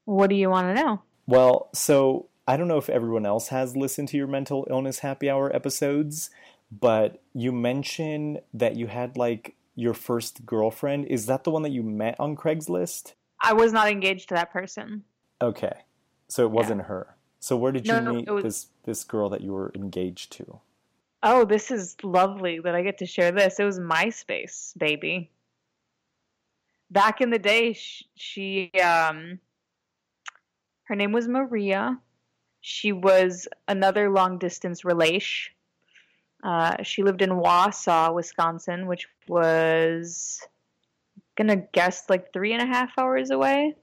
What 0.05 0.29
do 0.29 0.35
you 0.35 0.49
want 0.49 0.75
to 0.75 0.83
know? 0.83 1.01
Well, 1.25 1.69
so 1.73 2.27
I 2.51 2.57
don't 2.57 2.67
know 2.67 2.77
if 2.77 2.89
everyone 2.89 3.25
else 3.25 3.47
has 3.47 3.77
listened 3.77 4.09
to 4.09 4.17
your 4.17 4.27
mental 4.27 4.67
illness 4.69 4.99
happy 4.99 5.29
hour 5.29 5.55
episodes, 5.55 6.29
but 6.69 7.21
you 7.33 7.53
mentioned 7.53 8.41
that 8.53 8.75
you 8.75 8.87
had 8.87 9.15
like 9.15 9.55
your 9.73 9.93
first 9.93 10.45
girlfriend. 10.45 11.05
Is 11.05 11.27
that 11.27 11.45
the 11.45 11.49
one 11.51 11.61
that 11.61 11.71
you 11.71 11.81
met 11.81 12.19
on 12.19 12.35
Craigslist? 12.35 13.13
I 13.41 13.53
was 13.53 13.71
not 13.71 13.87
engaged 13.87 14.27
to 14.27 14.35
that 14.35 14.51
person. 14.51 15.05
Okay. 15.41 15.71
So 16.27 16.43
it 16.43 16.51
wasn't 16.51 16.81
her. 16.81 17.15
So 17.39 17.55
where 17.55 17.71
did 17.71 17.87
you 17.87 18.01
No, 18.01 18.15
meet 18.15 18.29
was- 18.29 18.43
this 18.43 18.67
this 18.83 19.03
girl 19.05 19.29
that 19.29 19.39
you 19.39 19.53
were 19.53 19.71
engaged 19.73 20.33
to? 20.33 20.59
Oh, 21.23 21.45
this 21.45 21.71
is 21.71 21.95
lovely 22.03 22.59
that 22.59 22.75
I 22.75 22.81
get 22.83 22.97
to 22.97 23.05
share 23.05 23.31
this. 23.31 23.61
It 23.61 23.63
was 23.63 23.79
MySpace, 23.79 24.77
baby. 24.77 25.31
Back 26.89 27.21
in 27.21 27.29
the 27.29 27.39
day, 27.39 27.71
she, 27.71 28.05
she 28.15 28.71
um, 28.81 29.39
her 30.83 30.95
name 30.97 31.13
was 31.13 31.29
Maria. 31.29 31.97
She 32.61 32.91
was 32.91 33.47
another 33.67 34.09
long 34.09 34.37
distance 34.37 34.85
relation. 34.85 35.53
Uh, 36.43 36.81
she 36.83 37.03
lived 37.03 37.21
in 37.21 37.31
Wausau, 37.31 38.13
Wisconsin, 38.13 38.87
which 38.87 39.07
was 39.27 40.41
gonna 41.35 41.57
guess 41.57 42.09
like 42.09 42.31
three 42.31 42.53
and 42.53 42.61
a 42.61 42.65
half 42.65 42.91
hours 42.97 43.31
away. 43.31 43.75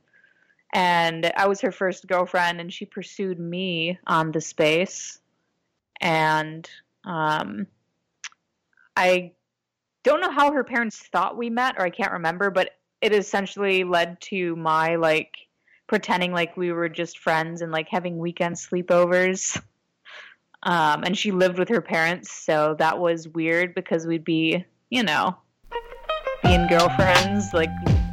And 0.73 1.33
I 1.37 1.47
was 1.49 1.61
her 1.63 1.73
first 1.73 2.07
girlfriend, 2.07 2.61
and 2.61 2.73
she 2.73 2.85
pursued 2.85 3.39
me 3.39 3.99
on 4.07 4.33
the 4.33 4.41
space. 4.41 5.19
And 6.01 6.69
um, 7.05 7.67
I 8.97 9.33
don't 10.05 10.21
know 10.21 10.31
how 10.31 10.53
her 10.53 10.65
parents 10.65 10.99
thought 10.99 11.37
we 11.37 11.51
met, 11.51 11.77
or 11.79 11.85
I 11.85 11.91
can't 11.91 12.13
remember, 12.13 12.51
but 12.51 12.71
it 13.01 13.13
essentially 13.13 13.85
led 13.85 14.21
to 14.21 14.57
my 14.57 14.97
like 14.97 15.48
pretending 15.89 16.33
like 16.33 16.57
we 16.57 16.71
were 16.71 16.89
just 16.89 17.19
friends 17.19 17.63
and 17.63 17.73
like 17.73 17.89
having 17.89 18.19
weekend 18.19 18.55
sleepovers. 18.55 19.61
Um, 20.63 21.05
and 21.05 21.17
she 21.17 21.31
lived 21.33 21.59
with 21.59 21.69
her 21.69 21.81
parents, 21.81 22.31
so 22.31 22.77
that 22.79 22.99
was 22.99 23.29
weird 23.29 23.75
because 23.75 24.07
we'd 24.07 24.25
be, 24.25 24.65
you 24.91 25.03
know, 25.03 25.37
being 26.43 26.67
girlfriends, 26.67 27.55
like 27.55 27.71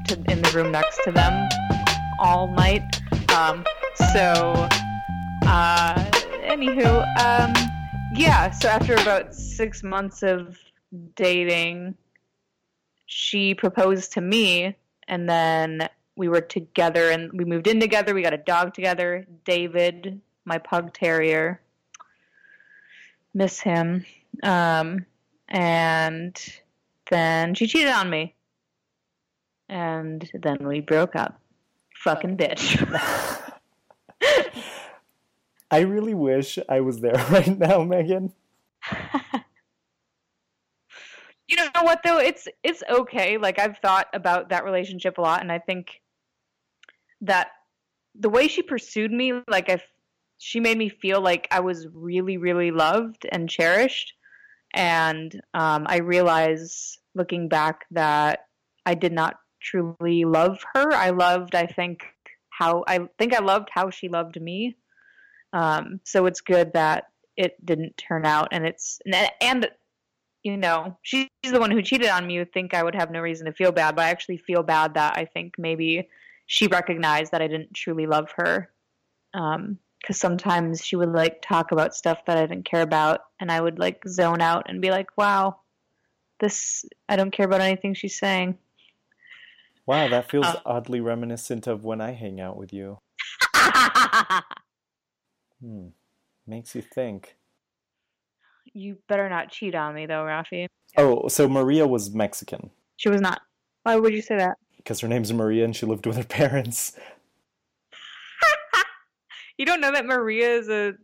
to, 0.08 0.16
in 0.32 0.42
the 0.42 0.52
room 0.56 0.72
next 0.72 1.04
to 1.04 1.12
them 1.12 1.50
all 2.20 2.48
night. 2.48 2.84
Um, 3.32 3.66
so, 4.14 4.68
uh, 5.44 5.96
anywho, 6.44 7.02
um, 7.20 7.54
yeah, 8.14 8.52
so 8.52 8.70
after 8.70 8.94
about 8.94 9.34
six 9.34 9.84
months 9.84 10.22
of 10.24 10.58
dating, 11.16 11.96
she 13.08 13.56
proposed 13.56 14.14
to 14.14 14.22
me, 14.22 14.78
and 15.08 15.28
then 15.28 15.90
we 16.16 16.28
were 16.28 16.42
together 16.42 17.10
and 17.10 17.32
we 17.34 17.46
moved 17.46 17.68
in 17.68 17.80
together. 17.80 18.14
We 18.14 18.22
got 18.22 18.34
a 18.34 18.38
dog 18.38 18.74
together, 18.74 19.26
David, 19.44 20.22
my 20.46 20.58
pug 20.58 20.94
terrier. 20.94 21.62
Miss 23.34 23.60
him. 23.60 24.06
Um, 24.44 25.06
and 25.50 26.42
then 27.10 27.54
she 27.54 27.68
cheated 27.68 27.92
on 27.92 28.10
me. 28.10 28.34
And 29.68 30.30
then 30.42 30.68
we 30.68 30.80
broke 30.80 31.16
up. 31.16 31.40
Fucking 31.96 32.38
bitch. 32.38 32.82
I 35.72 35.80
really 35.80 36.14
wish 36.14 36.60
I 36.70 36.82
was 36.82 37.02
there 37.02 37.14
right 37.30 37.58
now, 37.58 37.80
Meghan. 37.80 38.32
you 41.48 41.58
know 41.58 41.70
what 41.82 42.02
though 42.04 42.18
it's 42.18 42.48
it's 42.64 42.84
okay 42.90 43.38
like 43.38 43.60
i've 43.60 43.78
thought 43.78 44.08
about 44.14 44.50
that 44.50 44.64
relationship 44.64 45.18
a 45.18 45.22
lot 45.22 45.42
and 45.42 45.52
i 45.52 45.60
think 45.60 46.02
that 47.26 47.50
the 48.18 48.30
way 48.30 48.48
she 48.48 48.62
pursued 48.62 49.12
me 49.12 49.34
like 49.48 49.70
if 49.70 49.84
she 50.38 50.60
made 50.60 50.78
me 50.78 50.90
feel 50.90 51.22
like 51.22 51.48
i 51.52 51.60
was 51.60 51.88
really 51.94 52.38
really 52.38 52.72
loved 52.72 53.26
and 53.32 53.50
cherished. 53.50 54.14
And 54.74 55.34
um, 55.54 55.86
i 55.88 55.98
realize 55.98 56.98
looking 57.14 57.48
back 57.48 57.86
that 57.92 58.48
i 58.86 58.94
did 58.94 59.14
not 59.14 59.36
truly 59.62 60.26
love 60.26 60.64
her. 60.74 60.92
I 60.94 61.10
loved 61.12 61.56
i 61.56 61.66
think 61.66 62.04
how 62.50 62.84
i 62.88 63.00
think 63.18 63.34
i 63.34 63.44
loved 63.44 63.70
how 63.72 63.90
she 63.90 64.10
loved 64.10 64.40
me. 64.42 64.76
Um, 65.54 66.02
so 66.04 66.26
it's 66.26 66.42
good 66.42 66.74
that 66.74 67.06
it 67.38 67.54
didn't 67.66 67.98
turn 67.98 68.26
out. 68.26 68.50
And 68.52 68.66
it's 68.66 69.00
and, 69.06 69.30
and 69.42 69.70
you 70.44 70.58
know, 70.58 70.98
she's 71.02 71.28
the 71.44 71.60
one 71.60 71.72
who 71.72 71.82
cheated 71.82 72.10
on 72.10 72.28
me. 72.28 72.36
You 72.36 72.46
think 72.46 72.74
I 72.74 72.84
would 72.84 72.96
have 72.96 73.10
no 73.10 73.20
reason 73.20 73.48
to 73.48 73.54
feel 73.54 73.72
bad, 73.72 73.96
but 73.96 74.06
I 74.06 74.10
actually 74.10 74.38
feel 74.38 74.62
bad 74.62 74.94
that 74.94 75.18
I 75.18 75.26
think 75.26 75.56
maybe 75.58 76.08
she 76.46 76.68
recognized 76.68 77.32
that 77.32 77.42
I 77.42 77.48
didn't 77.48 77.74
truly 77.74 78.06
love 78.08 78.32
her. 78.38 78.72
Um, 79.34 79.80
because 80.00 80.20
sometimes 80.20 80.86
she 80.86 80.96
would 80.96 81.12
like 81.14 81.42
talk 81.42 81.72
about 81.72 81.96
stuff 81.96 82.20
that 82.28 82.38
I 82.38 82.42
didn't 82.46 82.66
care 82.66 82.84
about, 82.84 83.22
and 83.40 83.52
I 83.52 83.60
would 83.60 83.80
like 83.80 84.04
zone 84.08 84.40
out 84.40 84.70
and 84.70 84.80
be 84.80 84.92
like, 84.92 85.08
"Wow, 85.18 85.62
this 86.40 86.86
I 87.10 87.16
don't 87.16 87.32
care 87.32 87.48
about 87.48 87.62
anything 87.62 87.96
she's 87.96 88.18
saying." 88.20 88.58
Wow, 89.88 90.08
that 90.10 90.30
feels 90.30 90.46
Uh. 90.46 90.62
oddly 90.66 91.00
reminiscent 91.02 91.66
of 91.66 91.84
when 91.86 92.02
I 92.02 92.12
hang 92.12 92.40
out 92.40 92.56
with 92.58 92.72
you. 92.72 93.00
Hmm. 95.62 95.88
Makes 96.46 96.76
you 96.76 96.82
think. 96.82 97.36
you 98.74 98.98
better 99.08 99.30
not 99.30 99.50
cheat 99.50 99.74
on 99.74 99.96
me, 99.96 100.06
though, 100.06 100.24
Rafi. 100.26 100.68
Oh, 100.98 101.28
so 101.30 101.48
Maria 101.48 101.88
was 101.88 102.14
Mexican 102.14 102.70
She 102.98 103.08
was 103.10 103.22
not. 103.22 103.42
Why 103.84 103.96
would 103.96 104.14
you 104.14 104.22
say 104.22 104.38
that? 104.38 104.58
Because 104.86 105.00
her 105.02 105.08
name's 105.08 105.34
Maria 105.34 105.66
and 105.66 105.76
she 105.76 105.86
lived 105.88 106.06
with 106.06 106.16
her 106.16 106.24
parents. 106.40 106.94
You 109.58 109.66
don't 109.66 109.80
know 109.80 109.94
that 109.94 110.06
Maria 110.06 110.50
is 110.58 110.68
a 110.68 110.96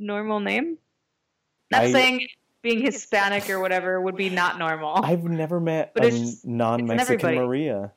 normal 0.00 0.40
name? 0.40 0.76
Not 1.70 1.82
I- 1.84 1.92
saying 1.92 2.26
being 2.60 2.80
Hispanic 2.84 3.48
or 3.48 3.60
whatever 3.60 4.00
would 4.00 4.16
be 4.16 4.28
not 4.28 4.58
normal. 4.58 5.04
I've 5.04 5.22
never 5.22 5.60
met 5.60 5.92
But 5.94 6.06
a 6.06 6.10
just- 6.10 6.44
non-Mexican. 6.44 7.36
Maria. 7.36 7.92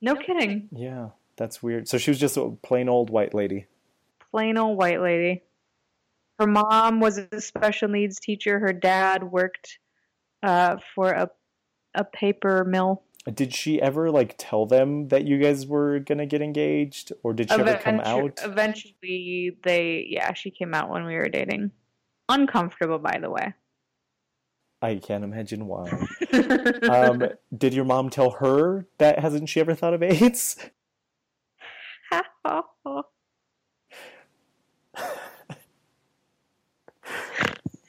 no 0.00 0.16
kidding. 0.16 0.68
Yeah, 0.72 1.10
that's 1.36 1.62
weird. 1.62 1.86
So 1.88 1.98
she 1.98 2.10
was 2.10 2.18
just 2.18 2.36
a 2.36 2.50
plain 2.62 2.88
old 2.88 3.10
white 3.10 3.32
lady. 3.32 3.66
Plain 4.32 4.58
old 4.58 4.76
white 4.76 5.00
lady. 5.00 5.42
Her 6.40 6.48
mom 6.48 6.98
was 6.98 7.18
a 7.18 7.40
special 7.40 7.86
needs 7.88 8.18
teacher. 8.18 8.58
Her 8.58 8.72
dad 8.72 9.22
worked 9.22 9.78
uh, 10.42 10.78
for 10.96 11.10
a 11.12 11.30
a 11.94 12.02
paper 12.04 12.64
mill. 12.64 13.02
Did 13.32 13.54
she 13.54 13.80
ever 13.80 14.10
like 14.10 14.34
tell 14.36 14.66
them 14.66 15.08
that 15.08 15.24
you 15.24 15.38
guys 15.38 15.66
were 15.66 16.00
gonna 16.00 16.26
get 16.26 16.42
engaged, 16.42 17.12
or 17.22 17.32
did 17.32 17.50
she 17.50 17.56
ever 17.56 17.76
come 17.76 18.00
out? 18.00 18.40
Eventually, 18.42 19.56
they 19.62 20.06
yeah, 20.08 20.32
she 20.32 20.50
came 20.50 20.74
out 20.74 20.90
when 20.90 21.04
we 21.04 21.14
were 21.14 21.28
dating. 21.28 21.70
Uncomfortable, 22.28 22.98
by 22.98 23.18
the 23.20 23.30
way. 23.30 23.54
I 24.80 24.96
can't 24.96 25.22
imagine 25.22 25.66
why. 25.68 25.88
um, 26.90 27.22
did 27.56 27.72
your 27.72 27.84
mom 27.84 28.10
tell 28.10 28.30
her 28.30 28.88
that 28.98 29.20
hasn't 29.20 29.48
she 29.48 29.60
ever 29.60 29.74
thought 29.74 29.94
of 29.94 30.02
AIDS? 30.02 30.56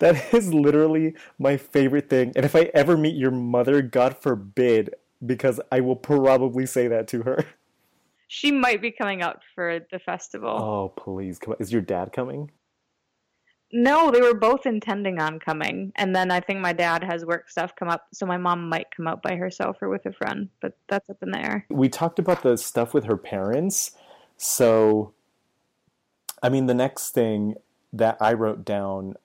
That 0.03 0.33
is 0.33 0.53
literally 0.53 1.15
my 1.39 1.55
favorite 1.55 2.09
thing. 2.09 2.33
And 2.35 2.43
if 2.43 2.57
I 2.57 2.71
ever 2.73 2.97
meet 2.97 3.15
your 3.15 3.31
mother, 3.31 3.81
God 3.81 4.17
forbid, 4.17 4.93
because 5.25 5.59
I 5.71 5.79
will 5.81 5.95
probably 5.95 6.65
say 6.65 6.87
that 6.87 7.07
to 7.09 7.23
her. 7.23 7.45
she 8.27 8.51
might 8.51 8.81
be 8.81 8.91
coming 8.91 9.21
out 9.21 9.41
for 9.55 9.79
the 9.91 9.99
festival. 9.99 10.49
Oh, 10.49 10.89
please. 10.89 11.39
Come 11.39 11.53
on. 11.53 11.57
Is 11.59 11.71
your 11.71 11.81
dad 11.81 12.11
coming? 12.13 12.51
No, 13.75 14.11
they 14.11 14.21
were 14.21 14.35
both 14.35 14.67
intending 14.67 15.19
on 15.19 15.39
coming, 15.39 15.91
and 15.95 16.15
then 16.15 16.29
I 16.29 16.41
think 16.41 16.59
my 16.59 16.73
dad 16.73 17.03
has 17.03 17.25
work 17.25 17.49
stuff 17.49 17.75
come 17.75 17.89
up, 17.89 18.05
so 18.13 18.23
my 18.27 18.37
mom 18.37 18.69
might 18.69 18.85
come 18.95 19.07
out 19.07 19.23
by 19.23 19.35
herself 19.35 19.77
or 19.81 19.89
with 19.89 20.05
a 20.05 20.13
friend, 20.13 20.49
but 20.61 20.77
that's 20.87 21.09
up 21.09 21.17
in 21.23 21.31
the 21.31 21.39
air. 21.39 21.65
We 21.69 21.89
talked 21.89 22.19
about 22.19 22.43
the 22.43 22.55
stuff 22.55 22.93
with 22.93 23.05
her 23.05 23.17
parents. 23.17 23.91
So, 24.37 25.13
I 26.43 26.49
mean, 26.49 26.67
the 26.67 26.75
next 26.75 27.15
thing 27.15 27.55
that 27.93 28.17
I 28.21 28.33
wrote 28.33 28.63
down 28.63 29.15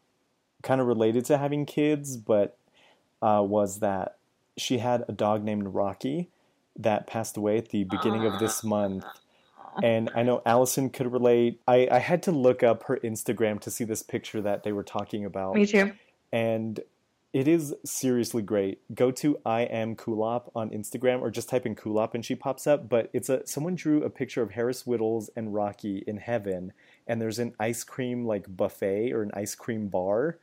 kind 0.63 0.81
of 0.81 0.87
related 0.87 1.27
to 1.27 1.37
having 1.37 1.67
kids, 1.67 2.17
but 2.17 2.57
uh, 3.21 3.43
was 3.45 3.81
that 3.81 4.18
she 4.59 4.79
had 4.79 5.05
a 5.09 5.13
dog 5.13 5.45
named 5.45 5.75
Rocky 5.75 6.31
that 6.77 7.07
passed 7.07 7.37
away 7.37 7.59
at 7.59 7.71
the 7.71 7.85
beginning 7.85 8.27
of 8.27 8.39
this 8.39 8.63
ah. 8.65 8.69
month. 8.69 9.05
And 9.83 10.11
I 10.15 10.25
know 10.25 10.43
Allison 10.45 10.91
could 10.91 11.13
relate. 11.13 11.61
I, 11.69 11.87
I 11.91 11.99
had 11.99 12.25
to 12.25 12.33
look 12.33 12.63
up 12.63 12.85
her 12.85 12.99
Instagram 13.05 13.61
to 13.61 13.71
see 13.71 13.85
this 13.85 14.03
picture 14.03 14.41
that 14.43 14.65
they 14.65 14.73
were 14.73 14.83
talking 14.83 15.25
about. 15.25 15.55
Me 15.55 15.67
too. 15.67 15.93
And 16.33 16.81
it 17.33 17.47
is 17.47 17.75
seriously 17.85 18.43
great. 18.43 18.81
Go 18.95 19.11
to 19.13 19.39
I 19.45 19.63
am 19.63 19.95
Kulap 19.95 20.51
on 20.57 20.71
Instagram 20.71 21.21
or 21.21 21.31
just 21.31 21.49
type 21.49 21.67
in 21.67 21.77
Kulap 21.77 22.15
and 22.15 22.25
she 22.25 22.35
pops 22.35 22.67
up. 22.67 22.89
But 22.89 23.11
it's 23.13 23.29
a 23.29 23.47
someone 23.47 23.77
drew 23.77 24.03
a 24.03 24.11
picture 24.11 24.43
of 24.43 24.53
Harris 24.53 24.85
Wittels 24.85 25.29
and 25.37 25.55
Rocky 25.55 26.03
in 26.07 26.17
heaven, 26.17 26.73
and 27.07 27.21
there's 27.21 27.39
an 27.39 27.55
ice 27.61 27.85
cream 27.85 28.27
like 28.27 28.57
buffet 28.57 29.13
or 29.13 29.23
an 29.23 29.31
ice 29.35 29.55
cream 29.55 29.89
bar 29.89 30.39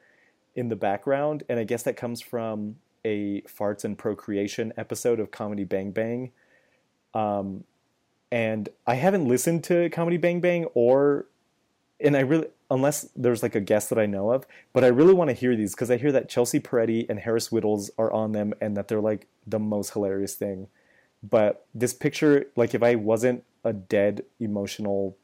in 0.56 0.70
the 0.70 0.76
background, 0.76 1.44
and 1.50 1.60
I 1.60 1.66
guess 1.66 1.84
that 1.84 1.98
comes 1.98 2.22
from 2.22 2.78
a 3.06 3.42
farts 3.42 3.86
and 3.86 3.98
procreation 3.98 4.74
episode 4.76 5.20
of 5.22 5.32
Comedy 5.32 5.64
Bang 5.64 5.92
Bang. 5.92 6.32
Um, 7.14 7.64
and 8.32 8.68
I 8.86 8.96
haven't 8.96 9.28
listened 9.28 9.64
to 9.66 9.90
Comedy 9.90 10.18
Bang 10.18 10.42
Bang 10.42 10.66
or, 10.74 11.28
and 12.02 12.18
I 12.18 12.22
really 12.22 12.48
unless 12.70 13.08
there's 13.16 13.44
like 13.44 13.56
a 13.56 13.60
guest 13.62 13.90
that 13.90 14.00
I 14.00 14.06
know 14.06 14.32
of, 14.32 14.46
but 14.74 14.84
I 14.84 14.88
really 14.88 15.14
want 15.14 15.30
to 15.30 15.36
hear 15.36 15.56
these 15.56 15.76
because 15.76 15.92
I 15.92 15.98
hear 15.98 16.12
that 16.12 16.30
Chelsea 16.30 16.60
Peretti 16.60 17.08
and 17.10 17.20
Harris 17.20 17.50
Wittels 17.50 17.90
are 17.98 18.12
on 18.12 18.32
them 18.32 18.54
and 18.60 18.76
that 18.76 18.88
they're 18.88 19.00
like 19.00 19.28
the 19.46 19.60
most 19.60 19.94
hilarious 19.94 20.36
thing. 20.36 20.68
But 21.24 21.66
this 21.74 21.94
picture, 21.94 22.48
like 22.56 22.74
if 22.74 22.84
I 22.84 22.96
wasn't 22.96 23.44
a 23.64 23.74
dead 23.74 24.24
emotional 24.40 25.16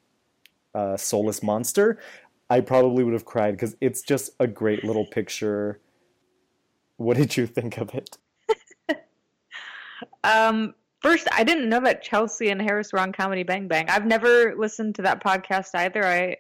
uh, 0.73 0.97
soulless 0.97 1.41
monster, 1.41 1.99
I 2.49 2.61
probably 2.61 3.03
would 3.03 3.13
have 3.13 3.25
cried 3.25 3.51
because 3.51 3.75
it's 3.82 4.01
just 4.01 4.32
a 4.39 4.47
great 4.47 4.84
little 4.84 5.05
picture. 5.05 5.79
What 7.02 7.18
did 7.18 7.38
you 7.38 7.47
think 7.47 7.78
of 7.78 7.93
it? 7.93 8.18
um, 10.24 10.74
first, 11.02 11.28
I 11.32 11.43
didn't 11.43 11.70
know 11.70 11.82
that 11.82 12.04
Chelsea 12.04 12.49
and 12.49 12.62
Harris 12.62 12.93
were 12.93 12.99
on 12.99 13.12
Comedy 13.12 13.43
Bang 13.43 13.68
Bang. 13.68 13.89
I've 13.89 14.06
never 14.06 14.56
listened 14.58 14.95
to 14.95 15.02
that 15.04 15.24
podcast 15.24 15.70
either. 15.74 16.06
I 16.06 16.38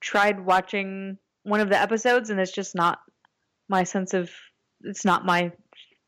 tried 0.00 0.44
watching 0.44 1.18
one 1.42 1.60
of 1.60 1.68
the 1.68 1.80
episodes 1.80 2.30
and 2.30 2.40
it's 2.40 2.52
just 2.52 2.74
not 2.74 2.98
my 3.68 3.84
sense 3.84 4.14
of 4.14 4.30
it's 4.82 5.04
not 5.04 5.24
my 5.24 5.52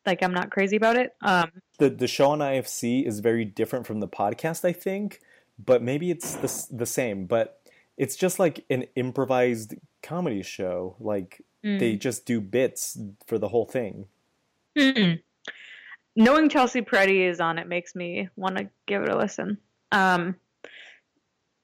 like 0.04 0.22
I'm 0.22 0.34
not 0.34 0.50
crazy 0.50 0.76
about 0.76 0.96
it. 0.96 1.12
Um 1.22 1.50
the 1.78 1.90
the 1.90 2.08
show 2.08 2.30
on 2.30 2.40
IFC 2.40 3.06
is 3.06 3.20
very 3.20 3.44
different 3.44 3.86
from 3.86 4.00
the 4.00 4.08
podcast 4.08 4.64
I 4.64 4.72
think, 4.72 5.20
but 5.58 5.82
maybe 5.82 6.10
it's 6.10 6.34
the 6.34 6.76
the 6.76 6.86
same, 6.86 7.26
but 7.26 7.60
it's 7.96 8.16
just 8.16 8.38
like 8.38 8.64
an 8.70 8.84
improvised 8.94 9.74
comedy 10.02 10.42
show. 10.42 10.96
Like 11.00 11.42
mm. 11.64 11.78
they 11.78 11.96
just 11.96 12.26
do 12.26 12.40
bits 12.40 12.98
for 13.26 13.38
the 13.38 13.48
whole 13.48 13.66
thing. 13.66 14.06
Mm-mm. 14.76 15.20
Knowing 16.16 16.48
Chelsea 16.48 16.82
Peretti 16.82 17.28
is 17.28 17.40
on 17.40 17.58
it 17.58 17.68
makes 17.68 17.94
me 17.94 18.28
want 18.36 18.56
to 18.56 18.68
give 18.86 19.02
it 19.02 19.08
a 19.08 19.16
listen. 19.16 19.58
Um 19.92 20.36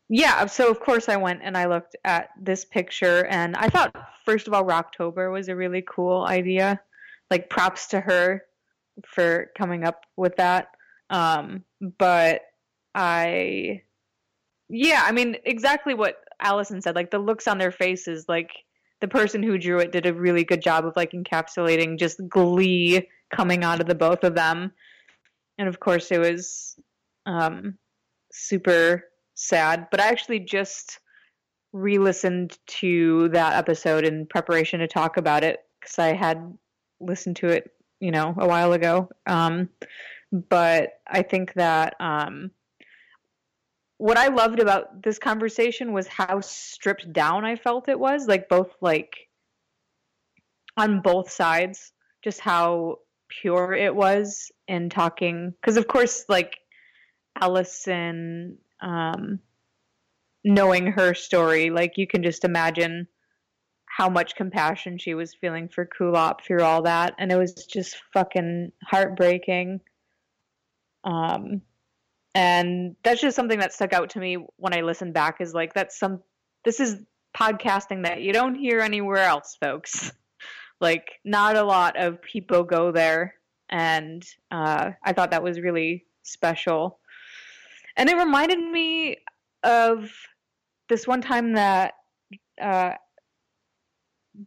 yeah, 0.08 0.46
so 0.46 0.70
of 0.70 0.80
course 0.80 1.08
I 1.08 1.16
went 1.16 1.40
and 1.42 1.56
I 1.56 1.66
looked 1.66 1.96
at 2.04 2.30
this 2.40 2.64
picture 2.64 3.26
and 3.26 3.56
I 3.56 3.68
thought 3.68 3.94
first 4.24 4.46
of 4.46 4.52
all 4.52 4.64
Rocktober 4.64 5.32
was 5.32 5.48
a 5.48 5.56
really 5.56 5.82
cool 5.82 6.24
idea. 6.24 6.80
Like 7.30 7.48
props 7.48 7.88
to 7.88 8.00
her 8.00 8.44
for 9.06 9.50
coming 9.56 9.84
up 9.84 10.02
with 10.16 10.36
that. 10.36 10.68
Um, 11.10 11.64
but 11.98 12.42
I 12.94 13.82
yeah, 14.68 15.02
I 15.04 15.12
mean 15.12 15.36
exactly 15.44 15.94
what 15.94 16.16
Allison 16.40 16.80
said. 16.80 16.94
Like 16.94 17.10
the 17.10 17.18
looks 17.18 17.48
on 17.48 17.58
their 17.58 17.72
faces, 17.72 18.26
like 18.28 18.50
the 19.04 19.08
person 19.08 19.42
who 19.42 19.58
drew 19.58 19.80
it 19.80 19.92
did 19.92 20.06
a 20.06 20.14
really 20.14 20.44
good 20.44 20.62
job 20.62 20.86
of 20.86 20.96
like 20.96 21.12
encapsulating 21.12 21.98
just 21.98 22.26
glee 22.26 23.06
coming 23.30 23.62
out 23.62 23.78
of 23.78 23.86
the 23.86 23.94
both 23.94 24.24
of 24.24 24.34
them. 24.34 24.72
And 25.58 25.68
of 25.68 25.78
course 25.78 26.10
it 26.10 26.18
was 26.18 26.76
um 27.26 27.76
super 28.32 29.04
sad. 29.34 29.88
But 29.90 30.00
I 30.00 30.08
actually 30.08 30.40
just 30.40 31.00
re 31.74 31.98
listened 31.98 32.56
to 32.66 33.28
that 33.28 33.56
episode 33.56 34.06
in 34.06 34.24
preparation 34.24 34.80
to 34.80 34.88
talk 34.88 35.18
about 35.18 35.44
it 35.44 35.58
because 35.78 35.98
I 35.98 36.14
had 36.14 36.56
listened 36.98 37.36
to 37.36 37.48
it, 37.48 37.72
you 38.00 38.10
know, 38.10 38.34
a 38.38 38.48
while 38.48 38.72
ago. 38.72 39.10
Um, 39.26 39.68
but 40.32 40.94
I 41.06 41.20
think 41.20 41.52
that 41.52 41.94
um, 42.00 42.52
what 44.04 44.18
I 44.18 44.28
loved 44.28 44.60
about 44.60 45.02
this 45.02 45.18
conversation 45.18 45.94
was 45.94 46.06
how 46.06 46.42
stripped 46.42 47.10
down 47.10 47.46
I 47.46 47.56
felt 47.56 47.88
it 47.88 47.98
was, 47.98 48.28
like 48.28 48.50
both 48.50 48.68
like 48.82 49.16
on 50.76 51.00
both 51.00 51.30
sides, 51.30 51.90
just 52.22 52.38
how 52.38 52.98
pure 53.30 53.72
it 53.72 53.96
was 53.96 54.52
in 54.68 54.90
talking. 54.90 55.54
Because 55.58 55.78
of 55.78 55.88
course, 55.88 56.26
like 56.28 56.58
Allison 57.40 58.58
um, 58.82 59.38
knowing 60.44 60.88
her 60.88 61.14
story, 61.14 61.70
like 61.70 61.96
you 61.96 62.06
can 62.06 62.22
just 62.22 62.44
imagine 62.44 63.08
how 63.86 64.10
much 64.10 64.36
compassion 64.36 64.98
she 64.98 65.14
was 65.14 65.34
feeling 65.34 65.66
for 65.66 65.88
Kulap 65.98 66.42
through 66.42 66.62
all 66.62 66.82
that, 66.82 67.14
and 67.16 67.32
it 67.32 67.38
was 67.38 67.54
just 67.54 67.96
fucking 68.12 68.70
heartbreaking. 68.82 69.80
Um, 71.04 71.62
and 72.34 72.96
that's 73.02 73.20
just 73.20 73.36
something 73.36 73.60
that 73.60 73.72
stuck 73.72 73.92
out 73.92 74.10
to 74.10 74.18
me 74.18 74.38
when 74.56 74.74
I 74.74 74.82
listened 74.82 75.14
back. 75.14 75.40
Is 75.40 75.54
like 75.54 75.74
that's 75.74 75.98
some 75.98 76.22
this 76.64 76.80
is 76.80 76.96
podcasting 77.36 78.04
that 78.04 78.22
you 78.22 78.32
don't 78.32 78.54
hear 78.54 78.80
anywhere 78.80 79.24
else, 79.24 79.56
folks. 79.60 80.12
like 80.80 81.12
not 81.24 81.56
a 81.56 81.62
lot 81.62 81.96
of 81.96 82.20
people 82.22 82.64
go 82.64 82.92
there, 82.92 83.34
and 83.68 84.24
uh, 84.50 84.90
I 85.04 85.12
thought 85.12 85.30
that 85.30 85.42
was 85.42 85.60
really 85.60 86.04
special 86.22 86.98
and 87.96 88.08
it 88.08 88.16
reminded 88.16 88.58
me 88.58 89.18
of 89.62 90.10
this 90.88 91.06
one 91.06 91.20
time 91.20 91.52
that 91.54 91.94
uh, 92.60 92.92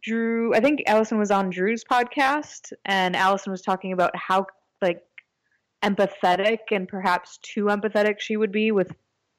Drew, 0.02 0.54
I 0.54 0.60
think 0.60 0.82
Allison 0.86 1.18
was 1.18 1.30
on 1.30 1.50
Drew's 1.50 1.84
podcast, 1.84 2.72
and 2.84 3.16
Allison 3.16 3.50
was 3.50 3.62
talking 3.62 3.92
about 3.92 4.14
how 4.14 4.46
like 4.82 5.00
empathetic 5.84 6.58
and 6.70 6.88
perhaps 6.88 7.38
too 7.42 7.64
empathetic 7.64 8.18
she 8.18 8.36
would 8.36 8.52
be 8.52 8.72
with 8.72 8.92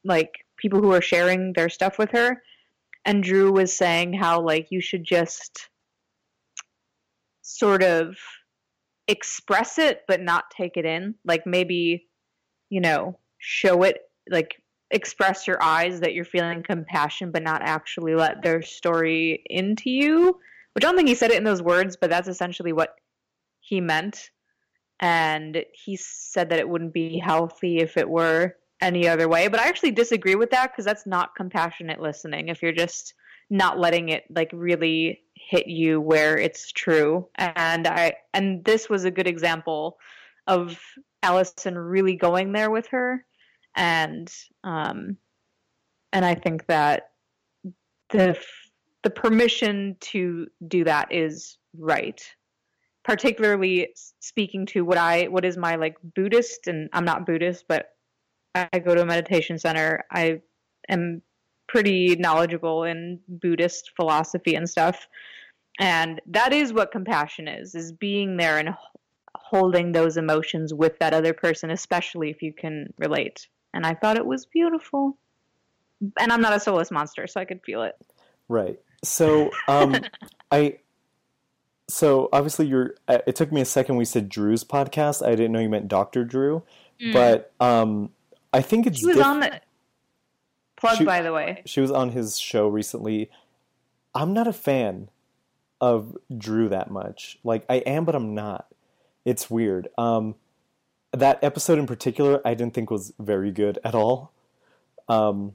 like 0.04 0.32
people 0.58 0.82
who 0.82 0.94
are 0.94 1.02
sharing 1.02 1.54
their 1.54 1.70
stuff 1.70 1.98
with 1.98 2.12
her. 2.12 2.42
And 3.06 3.24
Drew 3.24 3.52
was 3.52 3.76
saying 3.76 4.14
how 4.14 4.42
like 4.42 4.68
you 4.72 4.82
should 4.82 5.04
just 5.04 5.70
sort 7.42 7.84
of 7.84 8.18
express 9.08 9.80
it 9.80 10.04
but 10.08 10.22
not 10.22 10.52
take 10.52 10.78
it 10.78 10.86
in. 10.86 11.16
Like 11.26 11.46
maybe, 11.46 12.08
you 12.70 12.82
know, 12.82 13.18
show 13.40 13.84
it 13.84 14.02
like 14.30 14.62
express 14.92 15.48
your 15.48 15.62
eyes 15.62 16.00
that 16.00 16.14
you're 16.14 16.26
feeling 16.26 16.64
compassion 16.64 17.32
but 17.32 17.44
not 17.44 17.62
actually 17.64 18.16
let 18.16 18.42
their 18.42 18.62
story 18.62 19.44
into 19.46 19.90
you 19.90 20.40
which 20.74 20.84
i 20.84 20.88
don't 20.88 20.96
think 20.96 21.08
he 21.08 21.16
said 21.16 21.32
it 21.32 21.38
in 21.38 21.44
those 21.44 21.62
words 21.62 21.96
but 21.96 22.10
that's 22.10 22.28
essentially 22.28 22.74
what 22.74 22.96
he 23.60 23.82
meant 23.82 24.32
and 25.00 25.64
he 25.74 25.96
said 25.96 26.50
that 26.50 26.60
it 26.60 26.68
wouldn't 26.68 26.94
be 26.94 27.18
healthy 27.18 27.80
if 27.80 27.98
it 27.98 28.10
were 28.10 28.56
any 28.82 29.08
other 29.08 29.28
way 29.28 29.48
but 29.48 29.60
i 29.60 29.68
actually 29.68 29.92
disagree 29.92 30.36
with 30.36 30.52
that 30.52 30.72
because 30.72 30.86
that's 30.86 31.06
not 31.06 31.36
compassionate 31.36 32.00
listening 32.02 32.48
if 32.48 32.62
you're 32.62 32.72
just 32.72 33.14
not 33.50 33.80
letting 33.80 34.10
it 34.10 34.24
like 34.30 34.50
really 34.54 35.22
hit 35.34 35.68
you 35.68 36.00
where 36.00 36.38
it's 36.38 36.72
true 36.72 37.28
and 37.36 37.88
i 37.88 38.14
and 38.34 38.64
this 38.64 38.90
was 38.90 39.04
a 39.04 39.12
good 39.12 39.28
example 39.28 39.98
of 40.48 40.80
allison 41.24 41.78
really 41.78 42.16
going 42.16 42.52
there 42.52 42.70
with 42.70 42.88
her 42.88 43.26
and 43.76 44.32
um, 44.64 45.18
and 46.14 46.26
I 46.26 46.36
think 46.36 46.66
that 46.68 47.12
the 48.10 48.38
the 49.04 49.10
permission 49.10 49.96
to 50.02 50.48
do 50.68 50.84
that 50.84 51.12
is 51.12 51.58
right. 51.78 52.22
Particularly 53.04 53.90
speaking 54.20 54.66
to 54.68 54.82
what 54.82 54.98
I 54.98 55.26
what 55.26 55.46
is 55.46 55.58
my 55.58 55.76
like 55.76 55.98
Buddhist 56.16 56.68
and 56.68 56.90
I'm 56.94 57.06
not 57.06 57.26
Buddhist, 57.26 57.66
but 57.68 57.90
I 58.56 58.80
go 58.80 58.94
to 58.96 59.02
a 59.02 59.06
meditation 59.06 59.58
center. 59.58 60.06
I 60.12 60.42
am 60.90 61.22
pretty 61.68 62.16
knowledgeable 62.16 62.84
in 62.84 63.20
Buddhist 63.28 63.92
philosophy 63.96 64.56
and 64.56 64.70
stuff. 64.70 65.08
And 65.80 66.20
that 66.28 66.52
is 66.52 66.74
what 66.74 66.92
compassion 66.92 67.48
is, 67.48 67.74
is 67.74 67.92
being 67.94 68.38
there 68.38 68.58
and 68.58 68.70
holding 69.36 69.92
those 69.92 70.18
emotions 70.18 70.74
with 70.74 71.00
that 71.00 71.14
other 71.14 71.34
person, 71.34 71.72
especially 71.72 72.30
if 72.30 72.42
you 72.42 72.52
can 72.52 72.94
relate 72.98 73.48
and 73.74 73.86
I 73.86 73.94
thought 73.94 74.18
it 74.18 74.26
was 74.26 74.46
beautiful. 74.46 75.18
And 76.20 76.32
I'm 76.32 76.42
not 76.42 76.56
a 76.56 76.60
soulless 76.60 76.92
monster, 76.92 77.28
so 77.28 77.40
I 77.40 77.46
could 77.46 77.62
feel 77.64 77.84
it. 77.84 77.96
Right. 78.48 78.80
So, 79.04 79.52
um, 79.68 79.96
I. 80.52 80.80
So 81.90 82.30
obviously, 82.32 82.68
you're. 82.68 82.96
Uh, 83.08 83.20
it 83.28 83.36
took 83.36 83.52
me 83.52 83.62
a 83.62 83.66
second. 83.66 83.98
We 83.98 84.06
said 84.06 84.30
Drew's 84.30 84.64
podcast. 84.64 85.26
I 85.26 85.32
didn't 85.32 85.52
know 85.52 85.60
you 85.60 85.70
meant 85.70 85.88
Doctor 85.88 86.24
Drew, 86.24 86.64
mm. 87.02 87.14
but 87.14 87.52
um, 87.60 88.12
I 88.54 88.62
think 88.62 88.88
it's. 88.88 89.00
She 89.00 89.08
was 89.08 89.18
diff- 89.18 89.26
on 89.26 89.40
the 89.42 89.62
plug, 90.78 90.98
she, 90.98 91.04
by 91.04 91.22
the 91.22 91.34
way. 91.34 91.64
She 91.66 91.82
was 91.82 91.92
on 91.92 92.12
his 92.12 92.40
show 92.40 92.68
recently. 92.68 93.30
I'm 94.16 94.34
not 94.34 94.48
a 94.48 94.54
fan 94.54 95.10
of 95.82 96.18
Drew 96.36 96.70
that 96.70 96.92
much. 96.92 97.40
Like 97.44 97.66
I 97.70 97.76
am, 97.78 98.06
but 98.06 98.16
I'm 98.16 98.36
not. 98.36 98.68
It's 99.26 99.50
weird. 99.50 99.90
Um, 99.98 100.36
that 101.12 101.44
episode 101.44 101.80
in 101.80 101.88
particular, 101.88 102.42
I 102.46 102.54
didn't 102.54 102.74
think 102.74 102.92
was 102.92 103.14
very 103.20 103.52
good 103.52 103.80
at 103.84 103.96
all. 103.96 104.32
Um, 105.08 105.54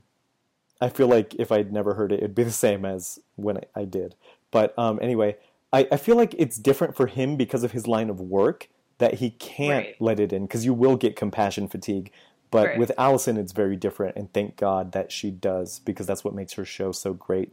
I 0.80 0.89
feel 0.89 1.07
like 1.07 1.35
if 1.37 1.53
I'd 1.53 1.72
never 1.72 1.95
heard 1.95 2.12
it, 2.12 2.18
it'd 2.18 2.35
be 2.35 2.43
the 2.43 2.51
same 2.51 2.85
as 2.85 3.18
when 3.37 3.59
I, 3.74 3.85
did. 3.85 4.16
But 4.51 4.76
um, 4.78 4.99
anyway, 5.01 5.37
I, 5.75 5.89
I 5.93 5.97
feel 5.97 6.16
like 6.16 6.35
it's 6.39 6.57
different 6.57 6.95
for 6.97 7.09
him 7.09 7.37
because 7.37 7.64
of 7.64 7.72
his 7.72 7.87
line 7.89 8.09
of 8.09 8.20
work 8.20 8.68
that 8.99 9.14
he 9.14 9.31
can't 9.31 9.87
Right. 9.87 9.97
let 9.99 10.20
it 10.20 10.33
in 10.33 10.47
because 10.47 10.64
you 10.64 10.72
will 10.72 10.97
get 10.97 11.16
compassion 11.16 11.66
fatigue. 11.68 12.12
But 12.53 12.68
Right. 12.68 12.79
with 12.79 12.93
Allison, 12.97 13.37
it's 13.37 13.51
very 13.53 13.75
different, 13.75 14.16
and 14.16 14.33
thank 14.33 14.57
God 14.57 14.93
that 14.93 15.11
she 15.11 15.33
does 15.33 15.81
because 15.81 16.07
that's 16.07 16.22
what 16.22 16.35
makes 16.35 16.53
her 16.53 16.64
show 16.64 16.93
so 16.93 17.12
great. 17.12 17.53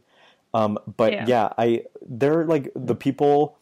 Um, 0.54 0.78
but 0.96 1.12
Yeah. 1.12 1.26
yeah. 1.26 1.52
I 1.58 1.84
they're 2.00 2.44
like 2.44 2.70
the 2.76 2.94
people 2.94 3.56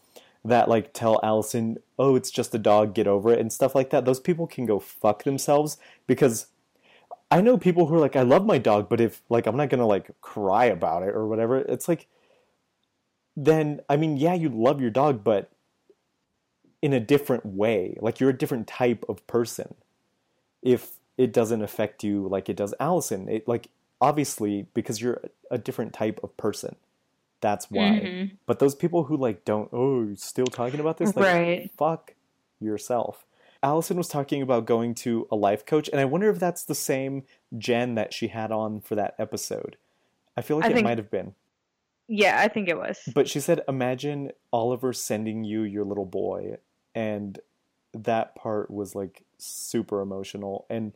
that 0.44 0.68
like 0.68 0.92
tell 0.92 1.20
Allison, 1.22 1.78
"Oh, 1.98 2.14
it's 2.16 2.30
just 2.30 2.54
a 2.54 2.58
dog, 2.58 2.94
get 2.94 3.06
over 3.06 3.32
it," 3.32 3.38
and 3.40 3.50
stuff 3.52 3.74
like 3.74 3.90
that. 3.90 4.04
Those 4.04 4.20
people 4.20 4.46
can 4.46 4.66
go 4.66 4.78
fuck 4.78 5.22
themselves 5.24 5.78
because 6.06 6.48
I 7.30 7.40
know 7.40 7.56
people 7.56 7.86
who 7.86 7.94
are 7.94 7.98
like, 8.00 8.16
"I 8.16 8.22
love 8.22 8.44
my 8.44 8.58
dog, 8.58 8.88
but 8.90 9.00
if 9.00 9.22
like 9.30 9.46
I'm 9.46 9.56
not 9.56 9.70
gonna 9.70 9.86
like 9.86 10.11
cry 10.20 10.66
about 10.66 11.02
it 11.04 11.14
or 11.14 11.26
whatever," 11.26 11.58
it's 11.58 11.88
like, 11.88 12.06
then 13.45 13.80
I 13.88 13.97
mean, 13.97 14.16
yeah, 14.16 14.34
you 14.34 14.49
love 14.49 14.80
your 14.80 14.91
dog, 14.91 15.24
but 15.24 15.51
in 16.82 16.93
a 16.93 17.01
different 17.01 17.45
way. 17.47 17.97
Like 18.01 18.20
you're 18.20 18.30
a 18.30 18.36
different 18.36 18.66
type 18.66 19.05
of 19.09 19.26
person. 19.26 19.74
If 20.62 20.93
it 21.16 21.32
doesn't 21.32 21.62
affect 21.62 22.05
you 22.05 22.26
like 22.28 22.49
it 22.49 22.57
does 22.57 22.74
Allison, 22.80 23.28
it 23.28 23.47
like 23.49 23.68
obviously 24.01 24.66
because 24.74 25.01
you're 25.01 25.20
a 25.51 25.59
different 25.59 25.93
type 25.93 26.20
of 26.22 26.36
person. 26.36 26.76
That's 27.41 27.70
why. 27.70 28.01
Mhm. 28.05 28.30
But 28.47 28.59
those 28.59 28.74
people 28.74 29.05
who 29.05 29.16
like 29.16 29.45
don't, 29.45 29.68
oh, 29.72 30.03
you're 30.05 30.16
still 30.16 30.47
talking 30.47 30.80
about 30.80 30.99
this, 30.99 31.16
like, 31.16 31.24
Right. 31.24 31.70
fuck 31.76 32.14
yourself. 32.61 33.26
Allison 33.62 33.97
was 33.99 34.09
talking 34.09 34.41
about 34.41 34.64
going 34.64 34.95
to 34.95 35.26
a 35.30 35.36
life 35.36 35.66
coach, 35.66 35.88
and 35.91 36.01
I 36.01 36.07
wonder 36.07 36.30
if 36.30 36.38
that's 36.38 36.64
the 36.64 36.74
same 36.74 37.24
Jen 37.59 37.95
that 37.95 38.14
she 38.14 38.28
had 38.28 38.51
on 38.51 38.80
for 38.80 38.95
that 38.95 39.14
episode. 39.18 39.76
I 40.36 40.41
feel 40.43 40.59
like 40.59 40.74
I 40.74 40.78
it 40.78 40.82
might 40.82 40.97
have 40.99 41.11
been. 41.11 41.34
Yeah, 42.12 42.40
I 42.40 42.48
think 42.48 42.68
it 42.68 42.76
was. 42.76 42.98
But 43.14 43.28
she 43.28 43.38
said, 43.38 43.61
imagine 43.68 44.32
Oliver 44.52 44.92
sending 44.92 45.44
you 45.44 45.62
your 45.62 45.84
little 45.84 46.04
boy. 46.04 46.56
And 46.92 47.38
that 47.94 48.34
part 48.34 48.68
was 48.68 48.96
like 48.96 49.22
super 49.38 50.00
emotional. 50.00 50.66
And 50.68 50.92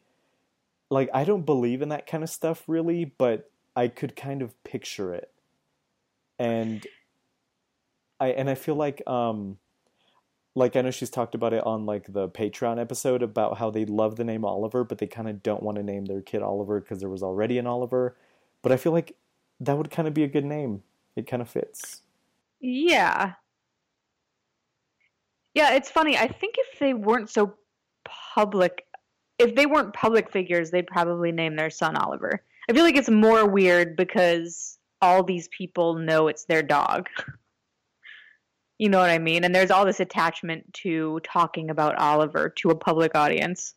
like, 0.91 1.09
I 1.15 1.23
don't 1.23 1.47
believe 1.47 1.83
in 1.83 1.91
that 1.91 2.09
kind 2.09 2.25
of 2.25 2.31
stuff 2.31 2.65
really, 2.67 3.05
but 3.05 3.49
I 3.77 3.87
could 3.87 4.17
kind 4.17 4.43
of 4.43 4.61
picture 4.65 5.15
it. 5.15 5.31
And 6.41 6.85
I, 8.19 8.31
and 8.31 8.51
I 8.51 8.57
feel 8.57 8.75
like, 8.75 9.01
um, 9.07 9.59
like 10.57 10.75
I 10.75 10.81
know 10.81 10.91
she's 10.91 11.11
talked 11.11 11.37
about 11.37 11.53
it 11.53 11.65
on 11.65 11.87
like 11.87 12.13
the 12.13 12.29
Patreon 12.29 12.81
episode 12.81 13.23
about 13.23 13.59
how 13.59 13.71
they 13.71 13.85
love 13.85 14.17
the 14.17 14.25
name 14.25 14.45
Oliver, 14.45 14.83
but 14.83 14.99
they 14.99 15.07
kind 15.07 15.29
of 15.29 15.45
don't 15.45 15.63
want 15.63 15.77
to 15.77 15.85
name 15.85 16.07
their 16.07 16.23
kid 16.23 16.43
Oliver 16.43 16.81
because 16.81 16.99
there 16.99 17.09
was 17.09 17.23
already 17.23 17.57
an 17.59 17.69
Oliver. 17.69 18.17
But 18.63 18.73
I 18.73 18.77
feel 18.79 18.91
like 18.91 19.15
that 19.61 19.79
would 19.79 19.93
kind 19.93 20.09
of 20.09 20.15
be 20.15 20.25
a 20.25 20.29
good 20.29 20.45
name. 20.45 20.83
It 21.17 21.27
kind 21.27 21.43
of 21.43 21.49
fits. 21.49 22.03
Yeah. 22.61 23.33
Yeah, 25.55 25.75
it's 25.75 25.91
funny. 25.91 26.17
I 26.17 26.29
think 26.29 26.57
if 26.59 26.79
they 26.79 26.95
weren't 26.95 27.31
so 27.31 27.55
public, 28.35 28.87
if 29.39 29.55
they 29.55 29.67
weren't 29.67 29.95
public 29.95 30.31
figures, 30.33 30.71
they'd 30.71 30.87
probably 30.87 31.31
name 31.31 31.57
their 31.57 31.71
son 31.71 31.97
Oliver. 31.97 32.43
I 32.69 32.73
feel 32.73 32.83
like 32.83 32.97
it's 32.97 33.11
more 33.11 33.47
weird 33.47 33.97
because 33.97 34.79
all 35.01 35.23
these 35.23 35.49
people 35.49 35.95
know 35.95 36.29
it's 36.29 36.45
their 36.47 36.63
dog. 36.63 37.09
you 38.79 38.89
know 38.89 38.99
what 38.99 39.11
I 39.11 39.19
mean? 39.19 39.45
And 39.45 39.55
there's 39.55 39.71
all 39.71 39.85
this 39.85 40.01
attachment 40.01 40.73
to 40.75 41.21
talking 41.23 41.71
about 41.71 41.97
Oliver 41.97 42.49
to 42.59 42.71
a 42.71 42.75
public 42.75 43.15
audience. 43.15 43.75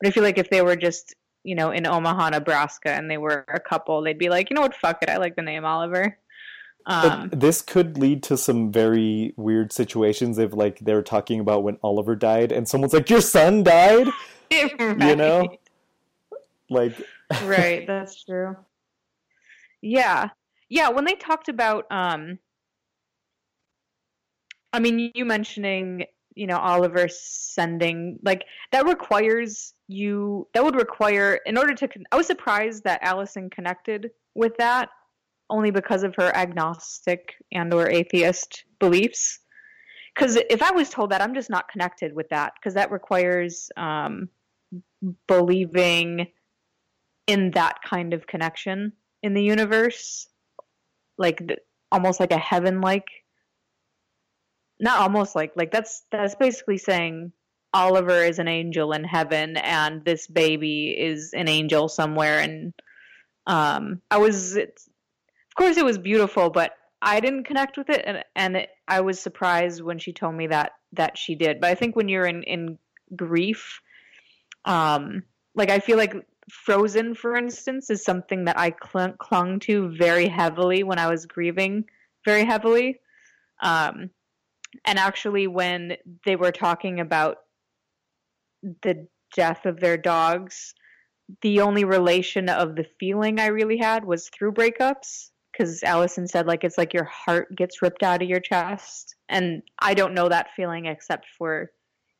But 0.00 0.08
I 0.08 0.10
feel 0.10 0.22
like 0.22 0.38
if 0.38 0.50
they 0.50 0.62
were 0.62 0.76
just, 0.76 1.14
you 1.44 1.54
know, 1.54 1.70
in 1.70 1.86
Omaha, 1.86 2.30
Nebraska 2.30 2.90
and 2.90 3.10
they 3.10 3.18
were 3.18 3.44
a 3.48 3.60
couple, 3.60 4.02
they'd 4.02 4.18
be 4.18 4.30
like, 4.30 4.50
you 4.50 4.56
know 4.56 4.62
what, 4.62 4.74
fuck 4.74 5.02
it. 5.02 5.10
I 5.10 5.18
like 5.18 5.36
the 5.36 5.42
name 5.42 5.64
Oliver. 5.64 6.18
Um, 6.86 7.30
this 7.32 7.62
could 7.62 7.98
lead 7.98 8.22
to 8.24 8.36
some 8.36 8.72
very 8.72 9.34
weird 9.36 9.72
situations 9.72 10.38
if 10.38 10.52
like 10.54 10.80
they're 10.80 11.02
talking 11.02 11.40
about 11.40 11.62
when 11.62 11.78
Oliver 11.82 12.16
died 12.16 12.52
and 12.52 12.68
someone's 12.68 12.94
like, 12.94 13.10
Your 13.10 13.20
son 13.20 13.62
died? 13.62 14.08
You 14.52 15.14
know? 15.14 15.46
Like 16.68 16.94
right 17.44 17.86
that's 17.86 18.24
true 18.24 18.56
yeah 19.82 20.28
yeah 20.68 20.88
when 20.88 21.04
they 21.04 21.14
talked 21.14 21.48
about 21.48 21.86
um 21.90 22.38
i 24.72 24.80
mean 24.80 25.12
you 25.14 25.24
mentioning 25.24 26.04
you 26.34 26.46
know 26.46 26.58
oliver 26.58 27.06
sending 27.08 28.18
like 28.22 28.44
that 28.72 28.84
requires 28.84 29.74
you 29.86 30.46
that 30.54 30.64
would 30.64 30.74
require 30.74 31.38
in 31.46 31.56
order 31.56 31.74
to 31.74 31.88
i 32.10 32.16
was 32.16 32.26
surprised 32.26 32.82
that 32.84 33.00
allison 33.02 33.48
connected 33.48 34.10
with 34.34 34.56
that 34.56 34.88
only 35.50 35.70
because 35.70 36.02
of 36.02 36.14
her 36.16 36.34
agnostic 36.34 37.34
and 37.52 37.72
or 37.74 37.88
atheist 37.88 38.64
beliefs. 38.78 39.40
Because 40.14 40.36
if 40.36 40.60
i 40.60 40.72
was 40.72 40.90
told 40.90 41.10
that 41.10 41.22
i'm 41.22 41.34
just 41.34 41.50
not 41.50 41.68
connected 41.68 42.14
with 42.14 42.28
that 42.30 42.52
because 42.54 42.74
that 42.74 42.90
requires 42.90 43.70
um 43.76 44.28
believing 45.28 46.26
in 47.26 47.52
that 47.52 47.76
kind 47.82 48.12
of 48.12 48.26
connection 48.26 48.92
in 49.22 49.34
the 49.34 49.42
universe 49.42 50.28
like 51.16 51.38
th- 51.38 51.60
almost 51.92 52.18
like 52.18 52.32
a 52.32 52.38
heaven 52.38 52.80
like 52.80 53.06
not 54.80 55.00
almost 55.00 55.36
like 55.36 55.52
like 55.56 55.70
that's 55.70 56.02
that's 56.10 56.34
basically 56.34 56.78
saying 56.78 57.32
Oliver 57.72 58.24
is 58.24 58.38
an 58.40 58.48
angel 58.48 58.92
in 58.92 59.04
heaven 59.04 59.56
and 59.56 60.04
this 60.04 60.26
baby 60.26 60.96
is 60.98 61.32
an 61.34 61.48
angel 61.48 61.88
somewhere 61.88 62.40
and 62.40 62.72
um 63.46 64.00
I 64.10 64.18
was 64.18 64.58
course 65.60 65.76
it 65.76 65.84
was 65.84 65.98
beautiful 65.98 66.50
but 66.50 66.72
I 67.02 67.20
didn't 67.20 67.44
connect 67.44 67.76
with 67.76 67.90
it 67.90 68.02
and 68.04 68.24
and 68.36 68.56
it, 68.56 68.70
I 68.88 69.00
was 69.00 69.20
surprised 69.20 69.82
when 69.82 69.98
she 69.98 70.12
told 70.12 70.34
me 70.34 70.48
that 70.48 70.72
that 70.92 71.16
she 71.16 71.34
did 71.34 71.60
but 71.60 71.70
I 71.70 71.74
think 71.74 71.96
when 71.96 72.08
you're 72.08 72.26
in 72.26 72.42
in 72.42 72.78
grief 73.16 73.80
um 74.64 75.22
like 75.54 75.70
I 75.70 75.80
feel 75.80 75.96
like 75.96 76.14
Frozen, 76.50 77.14
for 77.14 77.36
instance, 77.36 77.90
is 77.90 78.04
something 78.04 78.44
that 78.44 78.58
I 78.58 78.70
clung, 78.70 79.14
clung 79.18 79.60
to 79.60 79.88
very 79.96 80.26
heavily 80.26 80.82
when 80.82 80.98
I 80.98 81.08
was 81.08 81.26
grieving 81.26 81.84
very 82.24 82.44
heavily. 82.44 83.00
Um, 83.62 84.10
and 84.84 84.98
actually, 84.98 85.46
when 85.46 85.96
they 86.24 86.36
were 86.36 86.52
talking 86.52 87.00
about 87.00 87.38
the 88.82 89.06
death 89.34 89.66
of 89.66 89.80
their 89.80 89.96
dogs, 89.96 90.74
the 91.42 91.60
only 91.60 91.84
relation 91.84 92.48
of 92.48 92.76
the 92.76 92.86
feeling 92.98 93.40
I 93.40 93.46
really 93.46 93.78
had 93.78 94.04
was 94.04 94.28
through 94.28 94.52
breakups. 94.52 95.29
Because 95.60 95.82
Allison 95.82 96.26
said, 96.26 96.46
like, 96.46 96.64
it's 96.64 96.78
like 96.78 96.94
your 96.94 97.04
heart 97.04 97.54
gets 97.54 97.82
ripped 97.82 98.02
out 98.02 98.22
of 98.22 98.28
your 98.28 98.40
chest. 98.40 99.14
And 99.28 99.60
I 99.78 99.92
don't 99.92 100.14
know 100.14 100.26
that 100.26 100.54
feeling 100.56 100.86
except 100.86 101.26
for 101.36 101.70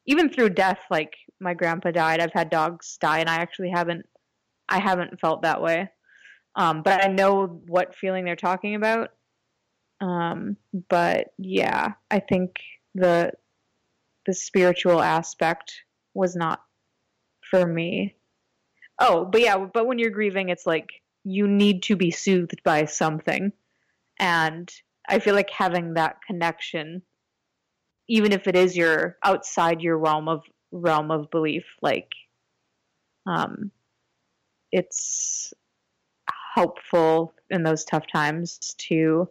even 0.04 0.28
through 0.28 0.50
death. 0.50 0.80
Like, 0.90 1.14
my 1.40 1.54
grandpa 1.54 1.90
died. 1.90 2.20
I've 2.20 2.34
had 2.34 2.50
dogs 2.50 2.98
die, 3.00 3.20
and 3.20 3.30
I 3.30 3.36
actually 3.36 3.70
haven't 3.70 4.04
I 4.68 4.78
haven't 4.78 5.18
felt 5.20 5.40
that 5.40 5.62
way. 5.62 5.88
Um, 6.54 6.82
but 6.82 7.02
I 7.02 7.08
know 7.08 7.62
what 7.66 7.94
feeling 7.94 8.26
they're 8.26 8.36
talking 8.36 8.74
about. 8.74 9.08
Um, 10.02 10.58
but 10.90 11.28
yeah, 11.38 11.94
I 12.10 12.18
think 12.20 12.56
the 12.94 13.32
the 14.26 14.34
spiritual 14.34 15.00
aspect 15.00 15.72
was 16.12 16.36
not 16.36 16.60
for 17.50 17.66
me. 17.66 18.16
Oh, 18.98 19.24
but 19.24 19.40
yeah, 19.40 19.56
but 19.56 19.86
when 19.86 19.98
you're 19.98 20.10
grieving, 20.10 20.50
it's 20.50 20.66
like 20.66 20.90
you 21.24 21.46
need 21.46 21.82
to 21.84 21.96
be 21.96 22.10
soothed 22.10 22.62
by 22.64 22.84
something, 22.86 23.52
and 24.18 24.70
I 25.08 25.18
feel 25.18 25.34
like 25.34 25.50
having 25.50 25.94
that 25.94 26.16
connection, 26.26 27.02
even 28.08 28.32
if 28.32 28.46
it 28.46 28.56
is 28.56 28.76
your 28.76 29.16
outside 29.24 29.80
your 29.80 29.98
realm 29.98 30.28
of 30.28 30.42
realm 30.72 31.10
of 31.10 31.30
belief, 31.30 31.64
like 31.82 32.12
um, 33.26 33.70
it's 34.72 35.52
helpful 36.54 37.34
in 37.48 37.62
those 37.62 37.84
tough 37.84 38.06
times 38.06 38.74
to 38.78 39.28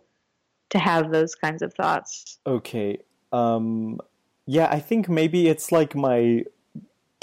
to 0.69 0.79
have 0.79 1.11
those 1.11 1.35
kinds 1.35 1.61
of 1.61 1.73
thoughts. 1.73 2.37
Okay. 2.45 2.99
Um 3.31 3.99
yeah, 4.45 4.67
I 4.71 4.79
think 4.79 5.09
maybe 5.09 5.47
it's 5.47 5.71
like 5.71 5.95
my 5.95 6.43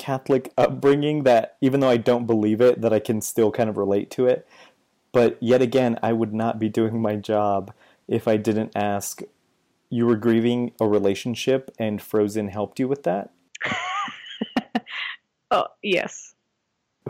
Catholic 0.06 0.52
upbringing 0.56 1.24
that 1.24 1.56
even 1.60 1.80
though 1.80 1.90
I 1.90 1.96
don't 1.96 2.26
believe 2.26 2.60
it, 2.60 2.80
that 2.80 2.92
I 2.92 3.00
can 3.00 3.20
still 3.20 3.50
kind 3.50 3.68
of 3.68 3.76
relate 3.76 4.08
to 4.12 4.26
it. 4.26 4.46
But 5.10 5.36
yet 5.42 5.60
again, 5.60 5.98
I 6.00 6.12
would 6.12 6.32
not 6.32 6.60
be 6.60 6.68
doing 6.68 7.02
my 7.02 7.16
job 7.16 7.72
if 8.06 8.28
I 8.28 8.36
didn't 8.36 8.70
ask 8.76 9.20
you 9.90 10.06
were 10.06 10.14
grieving 10.14 10.70
a 10.80 10.86
relationship 10.86 11.72
and 11.76 12.00
Frozen 12.00 12.48
helped 12.48 12.78
you 12.78 12.86
with 12.86 13.02
that? 13.02 13.32
Oh, 15.50 15.68
yes. 15.80 16.34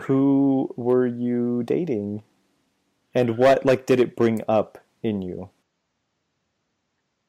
Who 0.01 0.69
were 0.77 1.07
you 1.07 1.63
dating? 1.63 2.21
And 3.15 3.35
what 3.37 3.65
like 3.65 3.87
did 3.87 3.99
it 3.99 4.15
bring 4.15 4.43
up 4.47 4.77
in 5.01 5.23
you? 5.23 5.49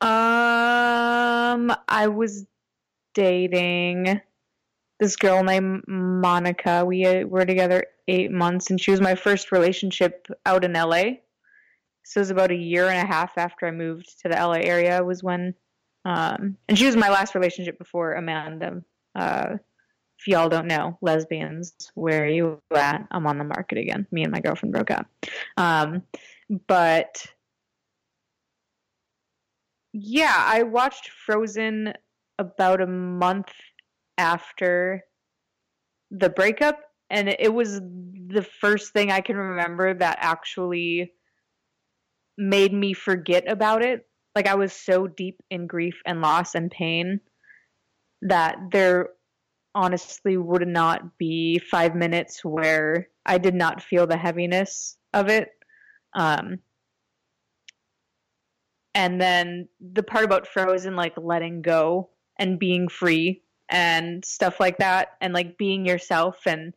Um, 0.03 1.73
I 1.89 2.09
was 2.09 2.47
dating 3.15 4.21
this 4.99 5.17
girl 5.17 5.43
named 5.43 5.85
Monica. 5.87 6.85
We 6.85 7.07
uh, 7.07 7.27
were 7.27 7.47
together 7.47 7.85
eight 8.09 8.31
months, 8.31 8.71
and 8.71 8.81
she 8.81 8.91
was 8.91 9.01
my 9.01 9.15
first 9.15 9.53
relationship 9.53 10.27
out 10.47 10.65
in 10.65 10.73
LA. 10.73 11.03
So 12.05 12.21
it 12.21 12.23
was 12.23 12.31
about 12.31 12.51
a 12.51 12.57
year 12.57 12.89
and 12.89 12.97
a 12.97 13.13
half 13.13 13.37
after 13.37 13.67
I 13.67 13.71
moved 13.71 14.21
to 14.23 14.29
the 14.29 14.37
LA 14.37 14.61
area 14.61 15.05
was 15.05 15.23
when 15.23 15.55
Um, 16.05 16.57
and 16.69 16.79
she 16.79 16.87
was 16.87 16.97
my 16.97 17.11
last 17.11 17.35
relationship 17.35 17.79
before 17.79 18.15
Amanda. 18.15 18.83
Uh, 19.15 19.59
if 20.19 20.27
y'all 20.27 20.49
don't 20.49 20.67
know, 20.67 20.99
lesbians, 21.01 21.75
where 21.95 22.25
are 22.25 22.29
you 22.29 22.61
at? 22.75 23.07
I'm 23.11 23.27
on 23.27 23.39
the 23.39 23.45
market 23.45 23.79
again. 23.79 24.07
Me 24.11 24.23
and 24.23 24.33
my 24.33 24.41
girlfriend 24.41 24.73
broke 24.73 24.91
up. 24.91 25.07
Um, 25.57 26.03
but 26.67 27.25
yeah, 29.93 30.35
I 30.37 30.63
watched 30.65 31.11
Frozen 31.11 31.95
about 32.39 32.81
a 32.81 32.87
month 32.87 33.53
after 34.19 35.05
the 36.11 36.29
breakup, 36.29 36.81
and 37.09 37.29
it 37.29 37.53
was 37.53 37.81
the 37.81 38.47
first 38.61 38.93
thing 38.93 39.11
I 39.11 39.21
can 39.21 39.37
remember 39.37 39.95
that 39.95 40.19
actually 40.21 41.13
made 42.37 42.73
me 42.73 42.93
forget 42.93 43.51
about 43.51 43.83
it. 43.83 44.07
Like 44.35 44.47
I 44.47 44.55
was 44.55 44.73
so 44.73 45.07
deep 45.07 45.41
in 45.51 45.67
grief 45.67 46.01
and 46.05 46.21
loss 46.21 46.55
and 46.55 46.71
pain 46.71 47.21
that 48.23 48.57
there 48.71 49.11
honestly 49.75 50.37
would 50.37 50.67
not 50.67 51.19
be 51.19 51.59
five 51.59 51.95
minutes 51.95 52.45
where 52.45 53.09
I 53.25 53.39
did 53.39 53.55
not 53.55 53.83
feel 53.83 54.07
the 54.07 54.17
heaviness 54.17 54.97
of 55.13 55.29
it. 55.29 55.51
Um, 56.15 56.59
and 58.95 59.21
then 59.21 59.69
the 59.81 60.03
part 60.03 60.25
about 60.25 60.49
Frozen, 60.49 60.97
like 60.97 61.15
letting 61.17 61.63
go 61.63 62.11
and 62.39 62.59
being 62.59 62.89
free 62.89 63.43
and 63.71 64.25
stuff 64.25 64.61
like 64.61 64.79
that, 64.79 65.17
and 65.21 65.33
like 65.33 65.59
being 65.59 65.85
yourself. 65.87 66.47
And 66.47 66.75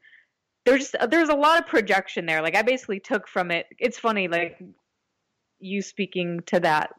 there's 0.66 0.92
just 0.92 1.10
there's 1.10 1.30
a 1.30 1.36
lot 1.36 1.60
of 1.60 1.68
projection 1.68 2.26
there. 2.26 2.42
Like 2.42 2.56
I 2.56 2.62
basically 2.62 3.00
took 3.00 3.28
from 3.28 3.52
it. 3.52 3.68
It's 3.80 4.00
funny, 4.00 4.28
like 4.28 4.62
you 5.60 5.82
speaking 5.82 6.42
to 6.48 6.60
that 6.60 6.92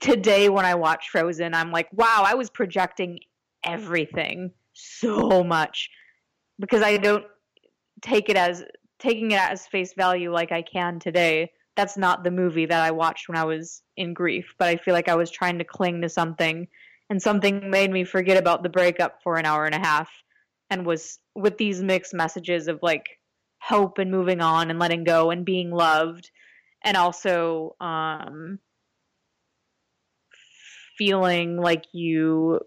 today 0.00 0.48
when 0.48 0.64
I 0.64 0.74
watch 0.74 1.10
Frozen. 1.10 1.54
I'm 1.54 1.70
like, 1.70 1.88
wow, 1.92 2.24
I 2.26 2.34
was 2.34 2.50
projecting 2.50 3.20
everything 3.64 4.52
so 4.72 5.42
much 5.44 5.90
because 6.58 6.82
I 6.82 6.96
don't 6.96 7.24
take 8.02 8.28
it 8.28 8.36
as 8.36 8.64
taking 8.98 9.32
it 9.32 9.40
as 9.40 9.66
face 9.66 9.94
value 9.94 10.32
like 10.32 10.52
I 10.52 10.62
can 10.62 10.98
today. 10.98 11.50
That's 11.76 11.96
not 11.96 12.24
the 12.24 12.30
movie 12.30 12.66
that 12.66 12.82
I 12.82 12.90
watched 12.90 13.28
when 13.28 13.38
I 13.38 13.44
was 13.44 13.82
in 13.96 14.12
grief, 14.12 14.54
but 14.58 14.68
I 14.68 14.76
feel 14.76 14.92
like 14.92 15.08
I 15.08 15.14
was 15.14 15.30
trying 15.30 15.58
to 15.58 15.64
cling 15.64 16.02
to 16.02 16.08
something 16.08 16.68
and 17.10 17.20
something 17.20 17.68
made 17.68 17.90
me 17.90 18.04
forget 18.04 18.38
about 18.38 18.62
the 18.62 18.68
breakup 18.68 19.18
for 19.22 19.36
an 19.36 19.44
hour 19.44 19.66
and 19.66 19.74
a 19.74 19.80
half 19.80 20.08
and 20.70 20.86
was 20.86 21.18
with 21.34 21.58
these 21.58 21.82
mixed 21.82 22.14
messages 22.14 22.68
of 22.68 22.78
like 22.82 23.04
hope 23.60 23.98
and 23.98 24.10
moving 24.10 24.40
on 24.40 24.70
and 24.70 24.78
letting 24.78 25.04
go 25.04 25.30
and 25.30 25.44
being 25.44 25.70
loved 25.70 26.30
and 26.82 26.96
also 26.96 27.74
um 27.80 28.58
feeling 30.96 31.56
like 31.56 31.84
you 31.92 32.60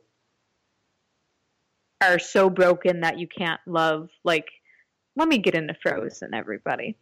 are 2.02 2.20
so 2.20 2.50
broken 2.50 3.02
that 3.02 3.18
you 3.18 3.28
can't 3.28 3.62
love 3.66 4.10
like 4.24 4.50
let 5.16 5.28
me 5.28 5.38
get 5.38 5.56
into 5.56 5.76
frozen 5.82 6.34
everybody. 6.34 6.98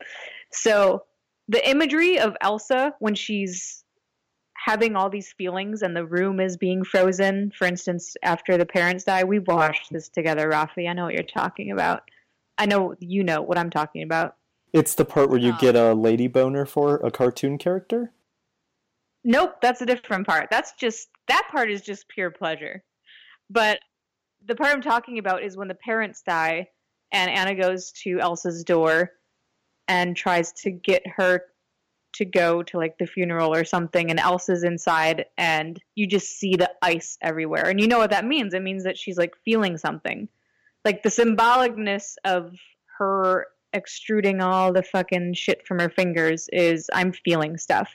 So 0.52 1.04
the 1.48 1.68
imagery 1.68 2.20
of 2.20 2.36
elsa 2.42 2.94
when 3.00 3.16
she's 3.16 3.84
having 4.66 4.96
all 4.96 5.10
these 5.10 5.32
feelings 5.34 5.82
and 5.82 5.96
the 5.96 6.06
room 6.06 6.40
is 6.40 6.56
being 6.58 6.84
frozen 6.84 7.52
for 7.58 7.66
instance 7.66 8.16
after 8.24 8.58
the 8.58 8.66
parents 8.66 9.04
die 9.06 9.24
we 9.24 9.40
watched 9.40 9.92
this 9.92 10.08
together 10.10 10.50
rafi 10.50 10.88
i 10.90 10.94
know 10.94 11.06
what 11.06 11.14
you're 11.14 11.24
talking 11.24 11.72
about 11.72 12.04
i 12.58 12.66
know 12.66 12.94
you 13.00 13.24
know 13.24 13.42
what 13.42 13.58
i'm 13.58 13.70
talking 13.70 14.04
about 14.04 14.36
It's 14.74 14.94
the 14.96 15.06
part 15.06 15.30
where 15.30 15.40
you 15.40 15.54
Oh. 15.54 15.58
get 15.60 15.76
a 15.76 15.94
lady 15.94 16.28
boner 16.28 16.66
for 16.66 16.96
a 16.98 17.12
cartoon 17.12 17.58
character. 17.58 18.12
Nope, 19.24 19.56
that's 19.62 19.82
a 19.82 19.86
different 19.86 20.26
part. 20.26 20.48
That's 20.50 20.72
just 20.74 21.10
that 21.28 21.48
part 21.52 21.70
is 21.70 21.82
just 21.82 22.08
pure 22.08 22.32
pleasure. 22.32 22.84
But 23.50 23.80
the 24.46 24.56
part 24.56 24.74
I'm 24.74 24.82
talking 24.82 25.20
about 25.20 25.44
is 25.44 25.56
when 25.58 25.68
the 25.68 25.76
parents 25.76 26.22
die 26.24 26.70
and 27.12 27.30
Anna 27.30 27.54
goes 27.54 27.92
to 28.04 28.20
Elsa's 28.20 28.64
door 28.64 29.12
and 29.88 30.16
tries 30.16 30.54
to 30.64 30.72
get 30.72 31.04
her 31.06 31.44
to 32.14 32.26
go 32.26 32.64
to 32.64 32.78
like 32.78 32.98
the 32.98 33.08
funeral 33.08 33.54
or 33.54 33.64
something 33.64 34.10
and 34.10 34.20
Elsa's 34.20 34.64
inside 34.64 35.26
and 35.38 35.80
you 35.96 36.08
just 36.08 36.40
see 36.40 36.56
the 36.56 36.72
ice 36.82 37.18
everywhere. 37.22 37.68
And 37.68 37.80
you 37.80 37.88
know 37.88 37.98
what 37.98 38.12
that 38.12 38.26
means? 38.26 38.54
It 38.54 38.62
means 38.62 38.84
that 38.84 38.98
she's 38.98 39.18
like 39.18 39.36
feeling 39.46 39.78
something. 39.78 40.28
Like 40.84 41.04
the 41.04 41.10
symbolicness 41.10 42.16
of 42.26 42.54
her 42.98 43.48
extruding 43.74 44.42
all 44.42 44.74
the 44.74 44.84
fucking 44.84 45.34
shit 45.34 45.66
from 45.66 45.80
her 45.80 45.90
fingers 45.90 46.50
is 46.52 46.90
I'm 46.94 47.14
feeling 47.14 47.58
stuff 47.58 47.90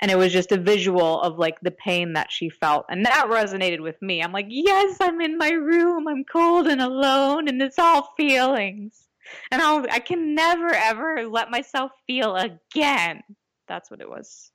and 0.00 0.10
it 0.10 0.16
was 0.16 0.32
just 0.32 0.52
a 0.52 0.56
visual 0.56 1.20
of 1.20 1.38
like 1.38 1.60
the 1.60 1.70
pain 1.70 2.14
that 2.14 2.32
she 2.32 2.48
felt 2.48 2.86
and 2.88 3.04
that 3.04 3.26
resonated 3.28 3.80
with 3.80 4.00
me 4.02 4.22
i'm 4.22 4.32
like 4.32 4.46
yes 4.48 4.96
i'm 5.00 5.20
in 5.20 5.38
my 5.38 5.50
room 5.50 6.08
i'm 6.08 6.24
cold 6.24 6.66
and 6.66 6.80
alone 6.80 7.48
and 7.48 7.60
it's 7.62 7.78
all 7.78 8.12
feelings 8.16 9.06
and 9.50 9.60
I'll, 9.62 9.84
i 9.90 9.98
can 9.98 10.34
never 10.34 10.72
ever 10.72 11.28
let 11.28 11.50
myself 11.50 11.92
feel 12.06 12.36
again 12.36 13.22
that's 13.70 13.90
what 13.90 14.00
it 14.00 14.10
was 14.10 14.50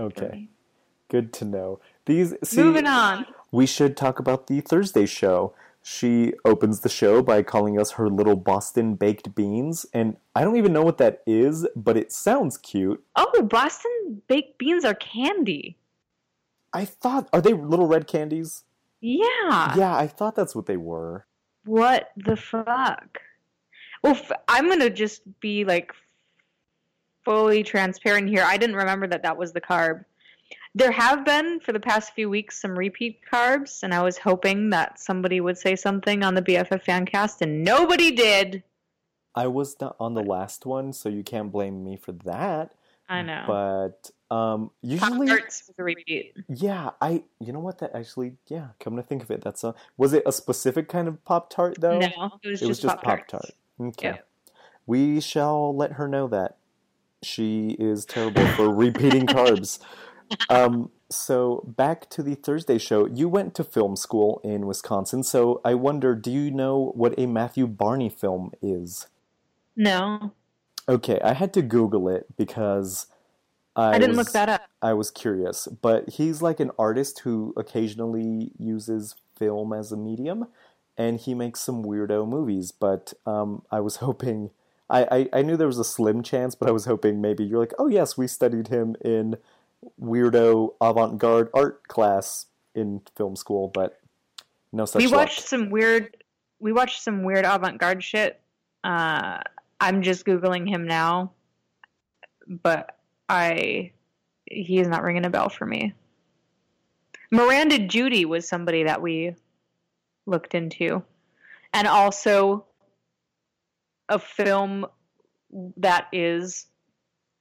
Okay, 0.00 0.48
good 1.08 1.32
to 1.34 1.44
know. 1.44 1.80
These 2.06 2.34
see, 2.44 2.62
moving 2.62 2.86
on 2.86 3.26
we 3.50 3.66
should 3.66 3.96
talk 3.96 4.18
about 4.18 4.46
the 4.46 4.60
Thursday 4.62 5.04
show. 5.06 5.54
She 5.82 6.32
opens 6.44 6.80
the 6.80 6.88
show 6.88 7.20
by 7.22 7.42
calling 7.42 7.78
us 7.78 7.90
her 7.92 8.08
little 8.08 8.36
Boston 8.36 8.94
baked 8.94 9.34
beans, 9.34 9.84
and 9.92 10.16
I 10.36 10.44
don't 10.44 10.56
even 10.56 10.72
know 10.72 10.82
what 10.82 10.98
that 10.98 11.22
is, 11.26 11.66
but 11.76 11.96
it 11.96 12.12
sounds 12.12 12.56
cute. 12.56 13.02
oh 13.16 13.42
boston 13.42 14.22
baked 14.28 14.56
beans 14.58 14.84
are 14.84 14.94
candy 14.94 15.76
I 16.72 16.84
thought, 16.86 17.28
are 17.34 17.42
they 17.42 17.52
little 17.52 17.86
red 17.88 18.06
candies? 18.06 18.62
yeah 19.00 19.74
Yeah, 19.76 19.94
I 19.96 20.06
thought 20.06 20.36
that's 20.36 20.54
what 20.54 20.66
they 20.66 20.76
were. 20.78 21.26
what 21.64 22.10
the 22.16 22.36
fuck 22.36 23.18
well 24.02 24.14
f- 24.14 24.32
i'm 24.48 24.68
gonna 24.68 24.88
just 24.90 25.22
be 25.40 25.64
like 25.64 25.92
fully 27.24 27.62
transparent 27.62 28.28
here 28.28 28.42
i 28.44 28.56
didn't 28.56 28.76
remember 28.76 29.06
that 29.06 29.22
that 29.22 29.36
was 29.36 29.52
the 29.52 29.60
carb 29.60 30.04
there 30.74 30.90
have 30.92 31.24
been 31.24 31.60
for 31.60 31.72
the 31.72 31.80
past 31.80 32.14
few 32.14 32.28
weeks 32.30 32.60
some 32.60 32.76
repeat 32.78 33.20
carbs 33.30 33.82
and 33.82 33.92
i 33.94 34.02
was 34.02 34.18
hoping 34.18 34.70
that 34.70 34.98
somebody 34.98 35.40
would 35.40 35.56
say 35.58 35.76
something 35.76 36.22
on 36.22 36.34
the 36.34 36.42
bff 36.42 36.68
fancast 36.84 37.40
and 37.40 37.62
nobody 37.64 38.10
did 38.10 38.62
I 39.34 39.46
was 39.46 39.76
not 39.80 39.96
on 39.98 40.12
the 40.12 40.22
last 40.22 40.66
one, 40.66 40.92
so 40.92 41.08
you 41.08 41.22
can't 41.24 41.50
blame 41.50 41.82
me 41.82 41.96
for 41.96 42.12
that. 42.26 42.74
i 43.08 43.22
know 43.22 43.44
But 43.46 44.10
um, 44.30 44.70
usually, 44.82 45.26
Tarts 45.26 45.64
was 45.68 45.74
a 45.78 45.82
repeat 45.82 46.36
yeah, 46.48 46.90
I 47.00 47.22
you 47.40 47.52
know 47.54 47.60
what 47.60 47.78
that 47.78 47.94
actually 47.94 48.34
yeah. 48.48 48.68
Come 48.78 48.96
to 48.96 49.02
think 49.02 49.22
of 49.22 49.30
it, 49.30 49.42
that's 49.42 49.64
a 49.64 49.74
was 49.96 50.12
it 50.12 50.22
a 50.26 50.32
specific 50.32 50.86
kind 50.90 51.08
of 51.08 51.24
pop 51.24 51.48
tart 51.48 51.76
though? 51.80 51.98
no 51.98 52.30
it 52.42 52.48
was 52.48 52.60
it 52.60 52.66
just 52.66 52.82
pop 52.82 53.26
tart. 53.26 53.52
Okay, 53.80 54.08
Yeah. 54.08 54.18
we 54.86 55.18
shall 55.22 55.74
let 55.74 55.92
her 55.92 56.06
know 56.08 56.28
that 56.28 56.56
she 57.22 57.76
is 57.78 58.04
terrible 58.04 58.46
for 58.48 58.72
repeating 58.72 59.26
carbs. 59.26 59.78
Um, 60.48 60.90
so 61.10 61.64
back 61.66 62.08
to 62.10 62.22
the 62.22 62.34
Thursday 62.34 62.78
show. 62.78 63.06
You 63.06 63.28
went 63.28 63.54
to 63.56 63.64
film 63.64 63.96
school 63.96 64.40
in 64.42 64.66
Wisconsin, 64.66 65.22
so 65.22 65.60
I 65.64 65.74
wonder, 65.74 66.14
do 66.14 66.30
you 66.30 66.50
know 66.50 66.92
what 66.94 67.18
a 67.18 67.26
Matthew 67.26 67.66
Barney 67.66 68.08
film 68.08 68.52
is? 68.62 69.06
no 69.74 70.32
Okay, 70.88 71.20
I 71.22 71.34
had 71.34 71.52
to 71.54 71.62
Google 71.62 72.08
it 72.08 72.26
because 72.36 73.06
I, 73.76 73.90
i, 73.90 73.98
didn't 73.98 74.16
was, 74.16 74.26
look 74.26 74.32
that 74.32 74.48
up 74.48 74.62
I 74.80 74.92
was 74.94 75.10
curious, 75.10 75.68
but 75.80 76.10
he's 76.10 76.42
like 76.42 76.60
an 76.60 76.72
artist 76.78 77.20
who 77.20 77.54
occasionally 77.56 78.50
uses 78.58 79.14
film 79.38 79.72
as 79.72 79.92
a 79.92 79.96
medium, 79.96 80.48
and 80.98 81.20
he 81.20 81.34
makes 81.34 81.60
some 81.60 81.84
weirdo 81.84 82.28
movies. 82.28 82.72
But 82.72 83.14
um, 83.26 83.62
I 83.70 83.80
was 83.80 83.96
hoping, 84.04 84.50
I, 84.92 85.06
I, 85.10 85.28
I 85.32 85.42
knew 85.42 85.56
there 85.56 85.66
was 85.66 85.78
a 85.78 85.84
slim 85.84 86.22
chance, 86.22 86.54
but 86.54 86.68
I 86.68 86.72
was 86.72 86.84
hoping 86.84 87.20
maybe 87.20 87.44
you're 87.44 87.58
like, 87.58 87.74
oh 87.78 87.88
yes, 87.88 88.16
we 88.16 88.28
studied 88.28 88.68
him 88.68 88.94
in 89.04 89.36
weirdo 90.00 90.74
avant 90.80 91.18
garde 91.18 91.48
art 91.54 91.88
class 91.88 92.46
in 92.74 93.00
film 93.16 93.34
school, 93.34 93.68
but 93.68 93.98
no 94.72 94.84
such 94.84 95.00
we 95.00 95.08
luck. 95.08 95.20
watched 95.20 95.40
some 95.42 95.70
weird 95.70 96.16
we 96.60 96.72
watched 96.72 97.02
some 97.02 97.24
weird 97.24 97.44
avant-garde 97.44 98.02
shit. 98.02 98.40
Uh 98.84 99.40
i'm 99.80 100.02
just 100.02 100.24
googling 100.24 100.68
him 100.68 100.86
now 100.86 101.32
but 102.46 102.98
i 103.28 103.90
he 104.46 104.78
is 104.78 104.88
not 104.88 105.02
ringing 105.02 105.24
a 105.24 105.30
bell 105.30 105.48
for 105.48 105.66
me. 105.66 105.94
Miranda 107.30 107.78
July 107.78 108.24
was 108.24 108.46
somebody 108.46 108.84
that 108.84 109.00
we 109.00 109.34
looked 110.26 110.54
into. 110.54 111.02
And 111.72 111.88
also 111.88 112.66
a 114.08 114.18
film 114.18 114.86
that 115.76 116.08
is 116.12 116.66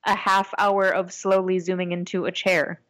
a 0.05 0.15
half 0.15 0.53
hour 0.57 0.89
of 0.89 1.11
slowly 1.13 1.59
zooming 1.59 1.91
into 1.91 2.25
a 2.25 2.31
chair 2.31 2.81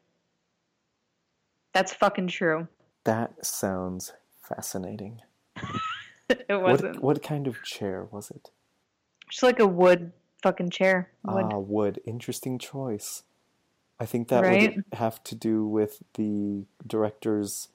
that's 1.73 1.93
fucking 1.93 2.27
true 2.27 2.67
That 3.03 3.45
sounds 3.45 4.13
fascinating. 4.41 5.21
it 6.29 6.45
wasn't 6.61 6.95
What 7.01 7.03
what 7.03 7.23
kind 7.23 7.47
of 7.47 7.63
chair 7.63 8.07
was 8.11 8.29
it? 8.31 8.51
Just 9.29 9.43
like 9.43 9.59
a 9.59 9.65
wood 9.67 10.11
fucking 10.43 10.69
chair. 10.71 11.09
Wood. 11.23 11.45
Ah, 11.51 11.57
wood. 11.57 11.99
Interesting 12.05 12.59
choice. 12.59 13.23
I 13.99 14.05
think 14.05 14.27
that 14.29 14.43
Right. 14.43 14.75
would 14.75 14.83
have 14.93 15.23
to 15.25 15.35
do 15.35 15.65
with 15.65 16.03
the 16.15 16.65
director's 16.85 17.69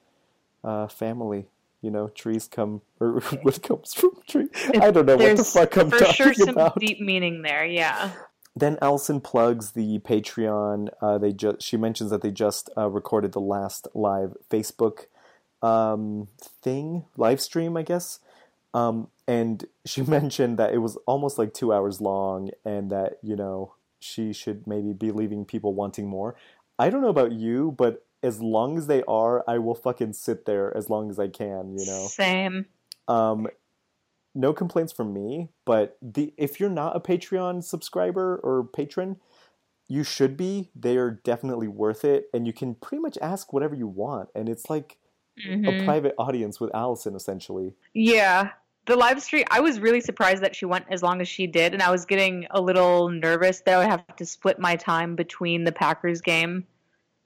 uh, 0.63 0.87
family. 0.87 1.47
You 1.81 1.91
know, 1.91 2.07
trees 2.09 2.47
come 2.47 2.81
or 2.99 3.21
what 3.41 3.61
comes 3.61 3.93
from 3.93 4.11
tree. 4.27 4.49
I 4.81 4.91
don't 4.91 5.05
know 5.05 5.17
what 5.17 5.37
the 5.37 5.43
fuck 5.43 5.75
I'm 5.77 5.89
for 5.89 5.99
talking 5.99 6.13
sure 6.13 6.33
some 6.33 6.49
about. 6.49 6.79
deep 6.79 6.99
meaning 6.99 7.41
there. 7.41 7.65
Yeah. 7.65 8.11
Then 8.55 8.79
Allison 8.81 9.21
plugs 9.21 9.71
the 9.73 9.99
Patreon. 9.99 10.89
Uh, 10.99 11.19
they 11.19 11.31
just 11.31 11.61
she 11.61 11.77
mentions 11.77 12.09
that 12.09 12.21
they 12.21 12.31
just 12.31 12.69
uh, 12.75 12.89
recorded 12.89 13.33
the 13.33 13.41
last 13.41 13.87
live 13.93 14.35
Facebook 14.49 15.05
um, 15.61 16.27
thing, 16.63 17.05
live 17.15 17.39
stream, 17.39 17.77
I 17.77 17.83
guess. 17.83 18.19
Um, 18.73 19.09
and 19.27 19.65
she 19.85 20.01
mentioned 20.17 20.57
that 20.57 20.73
it 20.73 20.79
was 20.79 20.97
almost 21.05 21.37
like 21.37 21.53
two 21.53 21.71
hours 21.71 22.01
long, 22.01 22.49
and 22.65 22.91
that 22.91 23.19
you 23.21 23.35
know 23.35 23.73
she 23.99 24.33
should 24.33 24.65
maybe 24.65 24.93
be 24.93 25.11
leaving 25.11 25.45
people 25.45 25.73
wanting 25.73 26.07
more. 26.07 26.35
I 26.79 26.89
don't 26.89 27.01
know 27.01 27.09
about 27.09 27.31
you, 27.31 27.73
but 27.77 28.05
as 28.23 28.41
long 28.41 28.77
as 28.77 28.87
they 28.87 29.03
are, 29.07 29.43
I 29.47 29.57
will 29.59 29.75
fucking 29.75 30.13
sit 30.13 30.45
there 30.45 30.75
as 30.75 30.89
long 30.89 31.09
as 31.09 31.19
I 31.19 31.27
can. 31.27 31.77
You 31.77 31.85
know. 31.85 32.07
Same. 32.07 32.65
Um, 33.07 33.47
no 34.35 34.53
complaints 34.53 34.93
from 34.93 35.13
me, 35.13 35.49
but 35.65 35.97
the 36.01 36.33
if 36.37 36.59
you're 36.59 36.69
not 36.69 36.95
a 36.95 36.99
Patreon 36.99 37.63
subscriber 37.63 38.39
or 38.43 38.63
patron, 38.63 39.17
you 39.87 40.03
should 40.03 40.37
be. 40.37 40.69
They 40.75 40.97
are 40.97 41.09
definitely 41.11 41.67
worth 41.67 42.03
it, 42.05 42.29
and 42.33 42.45
you 42.45 42.53
can 42.53 42.75
pretty 42.75 43.01
much 43.01 43.17
ask 43.21 43.53
whatever 43.53 43.73
you 43.75 43.87
want, 43.87 44.29
and 44.35 44.47
it's 44.49 44.69
like 44.69 44.97
a 45.37 45.49
Mhm. 45.49 45.85
private 45.85 46.15
audience 46.17 46.59
with 46.59 46.73
Allison 46.73 47.15
essentially. 47.15 47.75
Yeah. 47.93 48.51
The 48.87 48.95
live 48.95 49.21
stream, 49.21 49.43
I 49.51 49.59
was 49.59 49.79
really 49.79 50.01
surprised 50.01 50.41
that 50.43 50.55
she 50.55 50.65
went 50.65 50.85
as 50.89 51.03
long 51.03 51.19
as 51.21 51.27
she 51.27 51.45
did, 51.45 51.73
and 51.73 51.83
I 51.83 51.91
was 51.91 52.05
getting 52.05 52.47
a 52.51 52.61
little 52.61 53.09
nervous 53.09 53.61
that 53.61 53.75
I 53.75 53.77
would 53.79 53.87
have 53.87 54.15
to 54.15 54.25
split 54.25 54.59
my 54.59 54.75
time 54.77 55.15
between 55.15 55.63
the 55.63 55.71
Packers 55.71 56.21
game. 56.21 56.65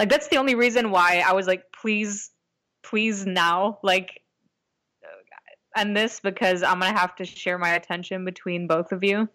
Like, 0.02 0.10
that's 0.10 0.30
the 0.30 0.38
only 0.38 0.56
reason 0.56 0.90
why 0.90 1.24
I 1.24 1.34
was 1.34 1.46
like, 1.46 1.66
please, 1.80 2.32
please 2.82 3.28
now. 3.28 3.78
Like, 3.84 4.20
and 5.76 5.96
this 5.96 6.20
because 6.20 6.64
I'm 6.64 6.80
to 6.80 6.88
have 6.88 7.16
to 7.18 7.24
share 7.24 7.60
my 7.60 7.76
attention 7.76 8.26
between 8.26 8.66
both 8.66 8.92
of 8.92 9.04
you. 9.04 9.30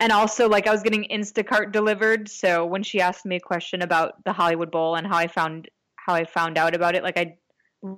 And 0.00 0.12
also, 0.12 0.46
like, 0.46 0.66
I 0.66 0.72
was 0.72 0.82
getting 0.82 1.06
Instacart 1.10 1.72
delivered, 1.72 2.28
so 2.28 2.66
when 2.66 2.82
she 2.82 3.00
asked 3.00 3.24
me 3.24 3.36
a 3.36 3.40
question 3.40 3.80
about 3.80 4.22
the 4.26 4.34
Hollywood 4.34 4.70
Bowl 4.70 4.94
and 4.96 5.06
how 5.06 5.16
I 5.16 5.26
found 5.26 5.70
how 5.96 6.12
I 6.12 6.26
found 6.26 6.58
out 6.58 6.74
about 6.74 6.94
it, 6.94 7.02
like, 7.02 7.16
I 7.16 7.38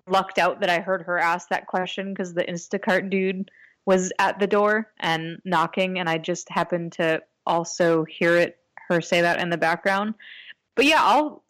lucked 0.06 0.38
out 0.38 0.60
that 0.60 0.70
I 0.70 0.78
heard 0.78 1.02
her 1.02 1.18
ask 1.18 1.48
that 1.48 1.66
question 1.66 2.14
because 2.14 2.34
the 2.34 2.44
Instacart 2.44 3.10
dude 3.10 3.50
was 3.84 4.12
at 4.20 4.38
the 4.38 4.46
door 4.46 4.92
and 5.00 5.40
knocking, 5.44 5.98
and 5.98 6.08
I 6.08 6.18
just 6.18 6.48
happened 6.50 6.92
to 6.92 7.20
also 7.46 8.04
hear 8.04 8.36
it 8.36 8.58
her 8.90 9.00
say 9.00 9.22
that 9.22 9.40
in 9.40 9.50
the 9.50 9.58
background. 9.58 10.14
But 10.76 10.84
yeah, 10.84 11.02
I'll 11.02 11.42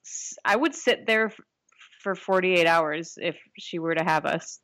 I 0.45 0.57
would 0.57 0.75
sit 0.75 1.07
there 1.07 1.27
f- 1.27 1.41
for 2.03 2.15
48 2.15 2.67
hours 2.67 3.19
if 3.21 3.37
she 3.59 3.79
were 3.79 3.95
to 3.95 4.05
have 4.05 4.25
us. 4.25 4.61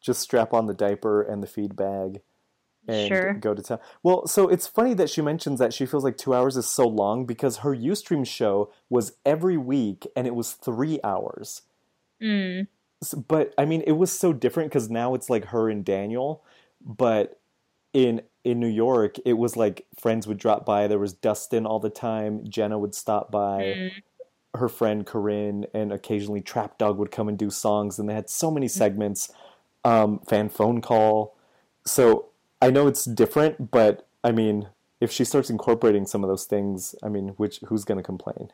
Just 0.00 0.20
strap 0.20 0.52
on 0.52 0.66
the 0.66 0.74
diaper 0.74 1.22
and 1.22 1.42
the 1.42 1.46
feed 1.46 1.76
bag 1.76 2.20
and 2.88 3.08
Sure. 3.08 3.34
go 3.34 3.54
to 3.54 3.62
town. 3.62 3.78
Well, 4.02 4.26
so 4.26 4.48
it's 4.48 4.66
funny 4.66 4.94
that 4.94 5.10
she 5.10 5.20
mentions 5.20 5.58
that 5.60 5.74
she 5.74 5.84
feels 5.86 6.02
like 6.04 6.16
two 6.16 6.34
hours 6.34 6.56
is 6.56 6.66
so 6.66 6.86
long 6.88 7.26
because 7.26 7.58
her 7.58 7.74
Ustream 7.76 8.26
show 8.26 8.72
was 8.88 9.12
every 9.26 9.56
week 9.58 10.06
and 10.16 10.26
it 10.26 10.34
was 10.34 10.52
three 10.52 10.98
hours. 11.04 11.62
Mm. 12.22 12.66
But 13.28 13.54
I 13.56 13.64
mean, 13.66 13.82
it 13.86 13.92
was 13.92 14.10
so 14.12 14.32
different 14.32 14.70
because 14.70 14.90
now 14.90 15.14
it's 15.14 15.30
like 15.30 15.46
her 15.46 15.68
and 15.70 15.84
Daniel, 15.84 16.42
but 16.80 17.38
in 17.92 18.22
in 18.42 18.58
New 18.58 18.68
York, 18.68 19.16
it 19.26 19.34
was 19.34 19.54
like 19.56 19.86
friends 19.98 20.26
would 20.26 20.38
drop 20.38 20.64
by. 20.64 20.86
There 20.86 20.98
was 20.98 21.12
Dustin 21.12 21.66
all 21.66 21.78
the 21.80 21.90
time. 21.90 22.44
Jenna 22.48 22.78
would 22.78 22.94
stop 22.94 23.30
by. 23.30 23.62
Mm. 23.76 23.92
Her 24.54 24.68
friend 24.68 25.06
Corinne, 25.06 25.66
and 25.72 25.92
occasionally 25.92 26.40
Trap 26.40 26.78
Dog 26.78 26.98
would 26.98 27.10
come 27.10 27.28
and 27.28 27.38
do 27.38 27.50
songs. 27.50 27.98
And 27.98 28.08
they 28.08 28.14
had 28.14 28.28
so 28.28 28.50
many 28.50 28.68
segments. 28.68 29.32
Um, 29.82 30.18
fan 30.28 30.50
phone 30.50 30.82
call. 30.82 31.34
So 31.86 32.26
I 32.60 32.70
know 32.70 32.86
it's 32.86 33.06
different, 33.06 33.70
but 33.70 34.06
I 34.22 34.30
mean, 34.30 34.68
if 35.00 35.10
she 35.10 35.24
starts 35.24 35.48
incorporating 35.48 36.06
some 36.06 36.22
of 36.22 36.28
those 36.28 36.44
things, 36.44 36.94
I 37.02 37.08
mean, 37.08 37.28
which 37.38 37.60
who's 37.66 37.84
going 37.84 37.96
to 37.96 38.04
complain? 38.04 38.50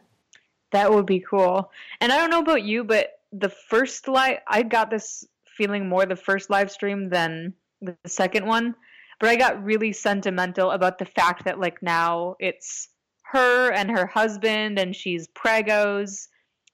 That 0.70 0.92
would 0.92 1.06
be 1.06 1.20
cool. 1.20 1.70
And 2.00 2.12
I 2.12 2.16
don't 2.16 2.30
know 2.30 2.40
about 2.40 2.62
you, 2.62 2.84
but 2.84 3.20
the 3.32 3.48
first 3.48 4.08
live, 4.08 4.38
I 4.46 4.62
got 4.62 4.90
this 4.90 5.26
feeling 5.44 5.88
more 5.88 6.06
the 6.06 6.16
first 6.16 6.50
live 6.50 6.70
stream 6.70 7.08
than 7.08 7.54
the 7.80 7.96
second 8.06 8.46
one. 8.46 8.74
But 9.18 9.30
I 9.30 9.36
got 9.36 9.64
really 9.64 9.92
sentimental 9.92 10.70
about 10.70 10.98
the 10.98 11.06
fact 11.06 11.44
that 11.44 11.58
like 11.58 11.82
now 11.82 12.36
it's 12.38 12.90
her 13.32 13.72
and 13.72 13.90
her 13.90 14.06
husband 14.06 14.78
and 14.78 14.94
she's 14.94 15.28
pregos 15.28 16.28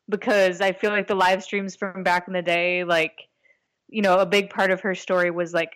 because 0.09 0.61
I 0.61 0.72
feel 0.72 0.90
like 0.90 1.07
the 1.07 1.14
live 1.14 1.42
streams 1.42 1.76
from 1.76 2.03
back 2.03 2.26
in 2.26 2.34
the 2.34 2.42
day, 2.42 2.84
like, 2.84 3.28
you 3.88 4.03
know, 4.03 4.18
a 4.18 4.26
big 4.26 4.50
part 4.50 4.70
of 4.70 4.80
her 4.80 4.94
story 4.94 5.30
was 5.30 5.53
like 5.53 5.72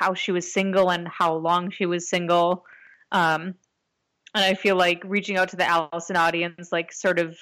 how 0.00 0.14
she 0.14 0.32
was 0.32 0.52
single 0.52 0.90
and 0.90 1.06
how 1.08 1.34
long 1.34 1.70
she 1.70 1.86
was 1.86 2.08
single. 2.08 2.64
Um, 3.12 3.54
and 4.34 4.44
I 4.44 4.54
feel 4.54 4.76
like 4.76 5.02
reaching 5.04 5.36
out 5.36 5.48
to 5.50 5.56
the 5.56 5.64
Allison 5.64 6.16
audience, 6.16 6.70
like, 6.70 6.92
sort 6.92 7.18
of 7.18 7.36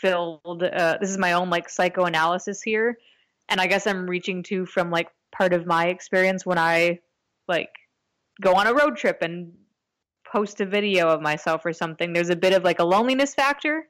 filled. 0.00 0.62
Uh, 0.62 0.98
this 1.00 1.10
is 1.10 1.18
my 1.18 1.32
own 1.32 1.50
like 1.50 1.68
psychoanalysis 1.68 2.62
here, 2.62 2.98
and 3.48 3.60
I 3.60 3.66
guess 3.66 3.86
I'm 3.86 4.06
reaching 4.06 4.42
to 4.44 4.66
from 4.66 4.90
like 4.90 5.08
part 5.32 5.52
of 5.52 5.66
my 5.66 5.88
experience 5.88 6.46
when 6.46 6.58
I 6.58 7.00
like 7.46 7.70
go 8.40 8.54
on 8.54 8.66
a 8.66 8.74
road 8.74 8.96
trip 8.96 9.18
and 9.22 9.52
post 10.30 10.60
a 10.60 10.66
video 10.66 11.08
of 11.08 11.20
myself 11.20 11.64
or 11.64 11.72
something. 11.72 12.12
There's 12.12 12.30
a 12.30 12.36
bit 12.36 12.52
of 12.52 12.64
like 12.64 12.78
a 12.78 12.84
loneliness 12.84 13.34
factor 13.34 13.88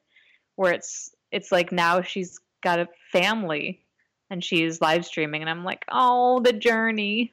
where 0.56 0.72
it's 0.72 1.10
it's 1.30 1.52
like 1.52 1.72
now 1.72 2.02
she's 2.02 2.40
got 2.62 2.78
a 2.78 2.88
family 3.12 3.84
and 4.30 4.42
she's 4.42 4.80
live 4.80 5.06
streaming, 5.06 5.40
and 5.40 5.50
I'm 5.50 5.64
like, 5.64 5.84
oh, 5.90 6.40
the 6.40 6.52
journey. 6.52 7.32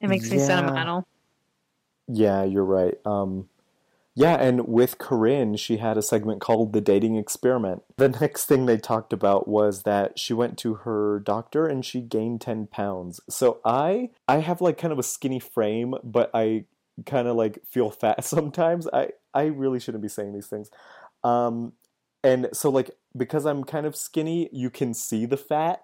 It 0.00 0.08
makes 0.08 0.30
me 0.30 0.38
sentimental. 0.38 1.08
Yeah, 2.06 2.44
you're 2.44 2.64
right. 2.64 2.94
Um, 3.04 3.48
yeah, 4.14 4.34
and 4.34 4.66
with 4.66 4.98
Corinne, 4.98 5.54
she 5.56 5.76
had 5.76 5.96
a 5.96 6.02
segment 6.02 6.40
called 6.40 6.72
The 6.72 6.80
Dating 6.80 7.14
Experiment. 7.14 7.82
The 7.98 8.08
next 8.20 8.46
thing 8.46 8.66
they 8.66 8.76
talked 8.76 9.12
about 9.12 9.46
was 9.46 9.82
that 9.82 10.18
she 10.18 10.32
went 10.32 10.58
to 10.58 10.74
her 10.74 11.20
doctor 11.20 11.66
and 11.66 11.84
she 11.84 12.00
gained 12.00 12.40
10 12.40 12.66
pounds. 12.66 13.20
So 13.28 13.60
I 13.64 14.10
I 14.26 14.38
have 14.38 14.60
like 14.60 14.76
kind 14.76 14.92
of 14.92 14.98
a 14.98 15.04
skinny 15.04 15.38
frame, 15.38 15.94
but 16.02 16.30
I 16.34 16.64
kind 17.06 17.28
of 17.28 17.36
like 17.36 17.60
feel 17.66 17.90
fat 17.90 18.24
sometimes. 18.24 18.88
I 18.92 19.10
I 19.34 19.44
really 19.44 19.80
shouldn't 19.80 20.02
be 20.02 20.08
saying 20.08 20.32
these 20.32 20.48
things. 20.48 20.70
Um 21.24 21.72
and 22.24 22.48
so 22.52 22.70
like 22.70 22.90
because 23.16 23.46
I'm 23.46 23.64
kind 23.64 23.86
of 23.86 23.96
skinny, 23.96 24.48
you 24.52 24.70
can 24.70 24.94
see 24.94 25.26
the 25.26 25.36
fat. 25.36 25.82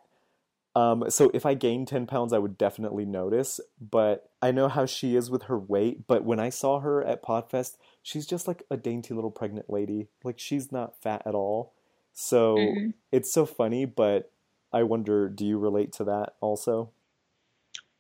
Um, 0.77 1.09
so 1.09 1.31
if 1.33 1.47
I 1.47 1.55
gained 1.55 1.87
10 1.87 2.07
pounds, 2.07 2.33
I 2.33 2.39
would 2.39 2.59
definitely 2.59 3.05
notice, 3.05 3.61
but 3.81 4.31
I 4.43 4.51
know 4.51 4.69
how 4.69 4.87
she 4.87 5.15
is 5.15 5.31
with 5.31 5.45
her 5.45 5.57
weight. 5.57 6.09
But 6.09 6.25
when 6.25 6.41
I 6.41 6.49
saw 6.49 6.81
her 6.81 7.03
at 7.05 7.23
Podfest, 7.23 7.77
she's 8.03 8.27
just 8.27 8.49
like 8.49 8.65
a 8.73 8.77
dainty 8.77 9.15
little 9.15 9.31
pregnant 9.31 9.71
lady. 9.71 10.09
Like 10.25 10.41
she's 10.41 10.73
not 10.73 11.01
fat 11.01 11.23
at 11.27 11.35
all. 11.37 11.75
So 12.13 12.57
Mhm. 12.57 12.95
it's 13.13 13.33
so 13.33 13.47
funny, 13.47 13.85
but 13.85 14.33
I 14.73 14.83
wonder, 14.83 15.29
do 15.29 15.47
you 15.47 15.59
relate 15.59 15.93
to 15.93 16.05
that 16.05 16.35
also? 16.41 16.91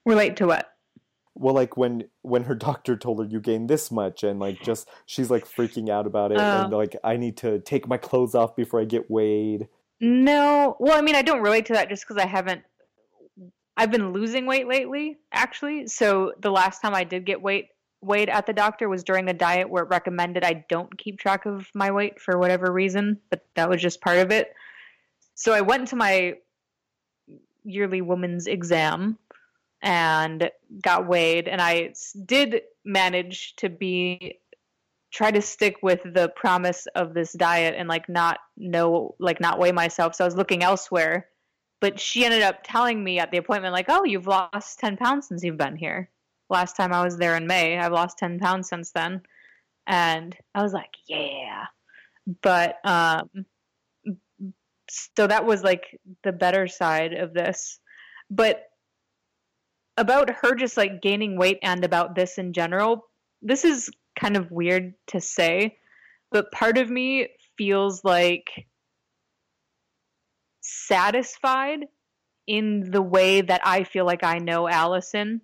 Relate 0.04 0.36
to 0.36 0.46
what? 0.46 0.73
Well, 1.34 1.54
like 1.54 1.76
when 1.76 2.04
when 2.22 2.44
her 2.44 2.54
doctor 2.68 2.96
told 2.96 3.18
her 3.18 3.24
you 3.24 3.40
gained 3.40 3.68
this 3.68 3.90
much, 3.90 4.22
and 4.22 4.38
like 4.40 4.60
just 4.62 4.88
she's 5.06 5.30
like 5.30 5.46
freaking 5.46 5.88
out 5.88 6.06
about 6.06 6.32
it, 6.32 6.38
Oh. 6.38 6.62
and 6.64 6.72
like 6.72 6.96
I 7.04 7.16
need 7.16 7.36
to 7.38 7.60
take 7.60 7.88
my 7.88 7.96
clothes 7.96 8.34
off 8.34 8.54
before 8.56 8.80
I 8.80 8.84
get 8.84 9.10
weighed. 9.10 9.68
No. 10.00 10.76
Well, 10.80 10.96
I 10.98 11.00
mean, 11.02 11.14
I 11.16 11.22
don't 11.22 11.42
relate 11.42 11.66
to 11.66 11.72
that 11.74 11.88
just 11.88 12.04
because 12.06 12.22
I 12.22 12.26
haven't. 12.26 12.62
I've 13.76 13.90
been 13.90 14.12
losing 14.12 14.46
weight 14.46 14.68
lately, 14.68 15.18
actually. 15.32 15.88
So 15.88 16.32
the 16.40 16.50
last 16.50 16.80
time 16.80 16.94
I 16.94 17.02
did 17.04 17.24
get 17.26 17.42
weight 17.42 17.68
weighed 18.00 18.28
at 18.28 18.46
the 18.46 18.52
doctor 18.52 18.88
was 18.88 19.02
during 19.02 19.28
a 19.28 19.32
diet 19.32 19.68
where 19.68 19.82
it 19.82 19.88
recommended 19.88 20.44
I 20.44 20.64
don't 20.68 20.96
keep 20.98 21.18
track 21.18 21.46
of 21.46 21.68
my 21.74 21.90
weight 21.90 22.20
for 22.20 22.38
whatever 22.38 22.70
reason, 22.70 23.18
but 23.30 23.44
that 23.56 23.68
was 23.70 23.80
just 23.80 24.00
part 24.02 24.18
of 24.18 24.30
it. 24.30 24.52
So 25.34 25.52
I 25.54 25.62
went 25.62 25.88
to 25.88 25.96
my 25.96 26.34
yearly 27.64 28.02
woman's 28.02 28.46
exam 28.46 29.18
and 29.84 30.50
got 30.82 31.06
weighed, 31.06 31.46
and 31.46 31.60
I 31.60 31.92
did 32.24 32.62
manage 32.84 33.54
to 33.56 33.68
be 33.68 34.40
try 35.12 35.30
to 35.30 35.40
stick 35.40 35.76
with 35.80 36.00
the 36.02 36.28
promise 36.34 36.88
of 36.96 37.14
this 37.14 37.32
diet 37.34 37.74
and 37.78 37.88
like 37.88 38.08
not 38.08 38.38
know 38.56 39.14
like 39.20 39.40
not 39.40 39.60
weigh 39.60 39.70
myself. 39.70 40.14
So 40.14 40.24
i 40.24 40.26
was 40.26 40.34
looking 40.34 40.64
elsewhere. 40.64 41.28
But 41.80 42.00
she 42.00 42.24
ended 42.24 42.42
up 42.42 42.60
telling 42.64 43.04
me 43.04 43.18
at 43.18 43.30
the 43.30 43.36
appointment 43.36 43.74
like 43.74 43.86
oh 43.88 44.04
you've 44.04 44.26
lost 44.26 44.80
10 44.80 44.96
pounds 44.96 45.28
since 45.28 45.44
you've 45.44 45.58
been 45.58 45.76
here. 45.76 46.10
Last 46.50 46.76
time 46.76 46.92
i 46.92 47.04
was 47.04 47.16
there 47.16 47.36
in 47.36 47.46
may 47.46 47.78
i've 47.78 47.92
lost 47.92 48.18
10 48.18 48.40
pounds 48.40 48.68
since 48.68 48.90
then. 48.90 49.22
And 49.86 50.36
i 50.54 50.62
was 50.62 50.72
like 50.72 50.94
yeah. 51.06 51.66
But 52.42 52.78
um 52.84 53.28
so 54.90 55.26
that 55.26 55.44
was 55.46 55.62
like 55.62 56.00
the 56.24 56.32
better 56.32 56.66
side 56.66 57.12
of 57.12 57.34
this. 57.34 57.78
But 58.30 58.64
about 59.96 60.30
her 60.30 60.54
just 60.54 60.76
like 60.76 61.02
gaining 61.02 61.36
weight 61.36 61.58
and 61.62 61.84
about 61.84 62.14
this 62.14 62.38
in 62.38 62.52
general 62.52 63.06
this 63.42 63.64
is 63.64 63.90
kind 64.18 64.36
of 64.36 64.50
weird 64.50 64.94
to 65.06 65.20
say 65.20 65.76
but 66.30 66.50
part 66.50 66.78
of 66.78 66.90
me 66.90 67.28
feels 67.56 68.04
like 68.04 68.66
satisfied 70.60 71.80
in 72.46 72.90
the 72.90 73.02
way 73.02 73.40
that 73.40 73.60
I 73.64 73.84
feel 73.84 74.04
like 74.04 74.24
I 74.24 74.38
know 74.38 74.68
Allison. 74.68 75.40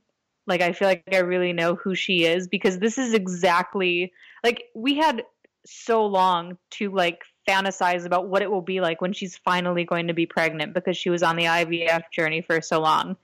Like 0.47 0.63
I 0.63 0.73
feel 0.73 0.89
like 0.89 1.05
I 1.13 1.19
really 1.19 1.53
know 1.53 1.77
who 1.77 1.95
she 1.95 2.25
is 2.25 2.49
because 2.49 2.79
this 2.79 2.99
is 2.99 3.15
exactly 3.15 4.13
like 4.43 4.65
we 4.75 4.97
had 4.97 5.23
so 5.65 6.07
long 6.07 6.57
to 6.71 6.91
like 6.91 7.21
fantasize 7.49 8.05
about 8.05 8.29
what 8.29 8.43
it 8.43 8.51
will 8.51 8.63
be 8.63 8.81
like 8.81 9.01
when 9.01 9.13
she's 9.13 9.37
finally 9.37 9.85
going 9.85 10.09
to 10.09 10.15
be 10.15 10.27
pregnant 10.27 10.75
because 10.75 10.97
she 10.97 11.11
was 11.11 11.23
on 11.23 11.37
the 11.37 11.45
IVF 11.45 12.03
journey 12.13 12.41
for 12.43 12.61
so 12.61 12.81
long. 12.81 13.17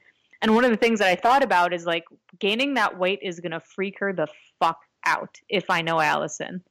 And 0.42 0.54
one 0.54 0.64
of 0.64 0.70
the 0.70 0.76
things 0.76 0.98
that 0.98 1.08
I 1.08 1.16
thought 1.16 1.42
about 1.42 1.72
is 1.72 1.86
like 1.86 2.04
gaining 2.38 2.74
that 2.74 2.98
weight 2.98 3.20
is 3.22 3.40
going 3.40 3.52
to 3.52 3.60
freak 3.60 3.98
her 4.00 4.12
the 4.12 4.26
fuck 4.60 4.78
out 5.04 5.38
if 5.48 5.64
I 5.70 5.82
know 5.82 6.00
Allison. 6.00 6.62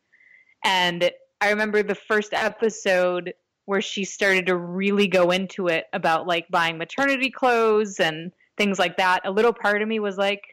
And 0.63 1.09
I 1.41 1.49
remember 1.49 1.83
the 1.83 1.95
first 1.95 2.33
episode 2.33 3.33
where 3.65 3.81
she 3.81 4.05
started 4.05 4.45
to 4.47 4.55
really 4.55 5.07
go 5.07 5.31
into 5.31 5.67
it 5.67 5.85
about 5.93 6.27
like 6.27 6.47
buying 6.49 6.77
maternity 6.77 7.31
clothes 7.31 7.99
and 7.99 8.31
things 8.57 8.77
like 8.79 8.97
that. 8.97 9.21
A 9.25 9.31
little 9.31 9.53
part 9.53 9.81
of 9.81 9.87
me 9.87 9.99
was 9.99 10.17
like, 10.17 10.43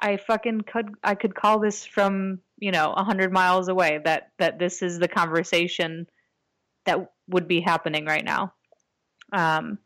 I 0.00 0.16
fucking 0.16 0.62
could 0.62 0.94
I 1.04 1.14
could 1.14 1.34
call 1.34 1.58
this 1.58 1.84
from 1.84 2.40
you 2.58 2.72
know 2.72 2.94
a 2.94 3.04
hundred 3.04 3.32
miles 3.32 3.68
away 3.68 4.00
that 4.04 4.30
that 4.38 4.58
this 4.58 4.80
is 4.80 4.98
the 4.98 5.08
conversation 5.08 6.06
that 6.86 7.12
would 7.28 7.46
be 7.46 7.60
happening 7.60 8.06
right 8.06 8.24
now. 8.24 8.54
Um, 9.32 9.78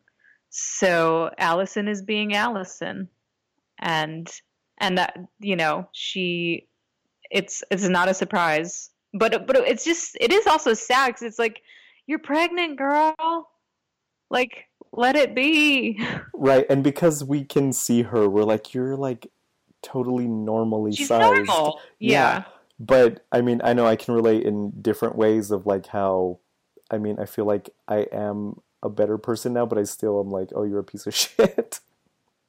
so 0.56 1.30
Allison 1.36 1.88
is 1.88 2.00
being 2.00 2.34
Allison, 2.34 3.08
and 3.80 4.30
and 4.78 4.98
that 4.98 5.18
you 5.40 5.56
know 5.56 5.88
she, 5.90 6.68
it's 7.28 7.64
it's 7.72 7.88
not 7.88 8.08
a 8.08 8.14
surprise, 8.14 8.90
but 9.12 9.48
but 9.48 9.56
it's 9.56 9.84
just 9.84 10.16
it 10.20 10.32
is 10.32 10.46
also 10.46 10.72
sad 10.72 11.08
because 11.08 11.22
it's 11.22 11.40
like 11.40 11.60
you're 12.06 12.20
pregnant, 12.20 12.78
girl. 12.78 13.50
Like 14.30 14.66
let 14.92 15.16
it 15.16 15.34
be. 15.34 16.00
Right, 16.36 16.66
and 16.68 16.84
because 16.84 17.24
we 17.24 17.42
can 17.44 17.72
see 17.72 18.02
her, 18.02 18.28
we're 18.28 18.44
like 18.44 18.74
you're 18.74 18.96
like 18.96 19.28
totally 19.82 20.28
normally 20.28 20.92
She's 20.92 21.08
sized. 21.08 21.46
normal. 21.46 21.80
Yeah. 21.98 22.44
But 22.78 23.24
I 23.32 23.40
mean, 23.40 23.60
I 23.64 23.72
know 23.72 23.86
I 23.86 23.96
can 23.96 24.14
relate 24.14 24.44
in 24.44 24.70
different 24.82 25.16
ways 25.16 25.50
of 25.50 25.66
like 25.66 25.86
how 25.86 26.38
I 26.90 26.98
mean, 26.98 27.18
I 27.18 27.24
feel 27.24 27.44
like 27.44 27.70
I 27.88 28.06
am 28.12 28.60
a 28.84 28.88
better 28.88 29.18
person 29.18 29.52
now, 29.54 29.66
but 29.66 29.78
I 29.78 29.82
still 29.84 30.20
am 30.20 30.30
like, 30.30 30.50
oh, 30.54 30.62
you're 30.62 30.78
a 30.78 30.84
piece 30.84 31.06
of 31.08 31.14
shit. 31.22 31.80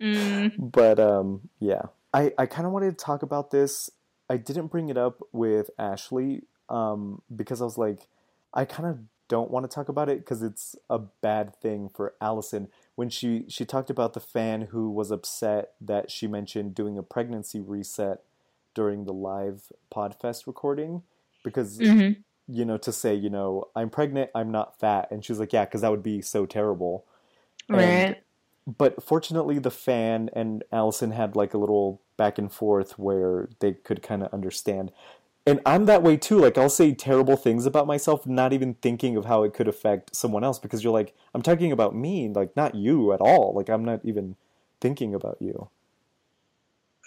Mm. 0.01 0.51
but 0.71 0.99
um 0.99 1.49
yeah. 1.59 1.83
I 2.13 2.33
I 2.37 2.45
kind 2.45 2.67
of 2.67 2.73
wanted 2.73 2.97
to 2.99 3.05
talk 3.05 3.23
about 3.23 3.49
this. 3.51 3.89
I 4.29 4.37
didn't 4.37 4.67
bring 4.67 4.89
it 4.89 4.97
up 4.97 5.21
with 5.31 5.69
Ashley 5.79 6.43
um 6.69 7.21
because 7.33 7.61
I 7.61 7.65
was 7.65 7.77
like 7.77 8.07
I 8.53 8.65
kind 8.65 8.89
of 8.89 8.99
don't 9.27 9.49
want 9.49 9.63
to 9.69 9.73
talk 9.73 9.89
about 9.89 10.07
it 10.09 10.19
because 10.19 10.43
it's 10.43 10.75
a 10.89 10.99
bad 10.99 11.55
thing 11.55 11.89
for 11.89 12.13
Allison 12.21 12.67
when 12.95 13.09
she 13.09 13.45
she 13.47 13.63
talked 13.65 13.89
about 13.89 14.13
the 14.13 14.19
fan 14.19 14.63
who 14.63 14.91
was 14.91 15.11
upset 15.11 15.71
that 15.81 16.11
she 16.11 16.27
mentioned 16.27 16.75
doing 16.75 16.97
a 16.97 17.03
pregnancy 17.03 17.59
reset 17.61 18.21
during 18.73 19.05
the 19.05 19.13
live 19.13 19.71
Podfest 19.93 20.45
recording 20.45 21.03
because 21.43 21.79
Mhm. 21.79 22.17
You 22.47 22.65
know 22.65 22.77
to 22.77 22.91
say 22.91 23.13
you 23.15 23.29
know 23.29 23.65
I'm 23.75 23.89
pregnant 23.89 24.31
I'm 24.35 24.51
not 24.51 24.79
fat 24.79 25.09
and 25.11 25.23
she's 25.25 25.39
like 25.39 25.53
yeah 25.53 25.65
because 25.65 25.81
that 25.81 25.91
would 25.91 26.03
be 26.03 26.21
so 26.21 26.45
terrible. 26.45 27.05
And- 27.71 28.07
Right. 28.09 28.23
but 28.67 29.03
fortunately 29.03 29.59
the 29.59 29.71
fan 29.71 30.29
and 30.33 30.63
Allison 30.71 31.11
had 31.11 31.35
like 31.35 31.53
a 31.53 31.57
little 31.57 32.01
back 32.17 32.37
and 32.37 32.51
forth 32.51 32.97
where 32.99 33.49
they 33.59 33.73
could 33.73 34.01
kind 34.01 34.23
of 34.23 34.33
understand. 34.33 34.91
And 35.47 35.61
I'm 35.65 35.85
that 35.85 36.03
way 36.03 36.17
too 36.17 36.39
like 36.39 36.57
I'll 36.57 36.69
say 36.69 36.93
terrible 36.93 37.37
things 37.37 37.65
about 37.65 37.87
myself 37.87 38.25
not 38.27 38.53
even 38.53 38.75
thinking 38.75 39.17
of 39.17 39.25
how 39.25 39.43
it 39.43 39.53
could 39.53 39.67
affect 39.67 40.15
someone 40.15 40.43
else 40.43 40.59
because 40.59 40.83
you're 40.83 40.93
like 40.93 41.15
I'm 41.33 41.41
talking 41.43 41.71
about 41.71 41.95
me 41.95 42.29
like 42.29 42.55
not 42.55 42.75
you 42.75 43.13
at 43.13 43.21
all 43.21 43.53
like 43.55 43.69
I'm 43.69 43.85
not 43.85 44.01
even 44.05 44.35
thinking 44.81 45.13
about 45.15 45.37
you. 45.41 45.69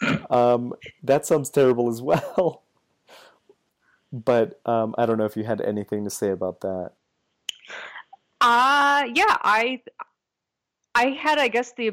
Um 0.31 0.75
that 1.03 1.27
sounds 1.27 1.51
terrible 1.51 1.89
as 1.89 2.01
well 2.11 2.63
but 4.13 4.61
um 4.67 4.95
I 4.99 5.07
don't 5.07 5.19
know 5.19 5.25
if 5.27 5.37
you 5.37 5.45
had 5.45 5.61
anything 5.61 6.05
to 6.05 6.11
say 6.11 6.31
about 6.31 6.61
that 6.63 6.93
Uh 8.41 9.05
yeah, 9.15 9.37
I 9.43 9.83
I 10.95 11.07
had 11.11 11.39
I 11.39 11.49
guess 11.49 11.73
the 11.73 11.93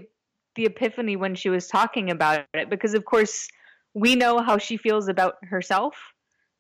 the 0.56 0.66
epiphany 0.66 1.16
when 1.16 1.36
she 1.36 1.50
was 1.50 1.68
talking 1.68 2.12
about 2.12 2.46
it 2.54 2.70
because 2.70 2.94
of 2.94 3.04
course 3.04 3.48
we 3.94 4.16
know 4.16 4.40
how 4.40 4.58
she 4.58 4.78
feels 4.78 5.08
about 5.08 5.36
herself. 5.44 5.96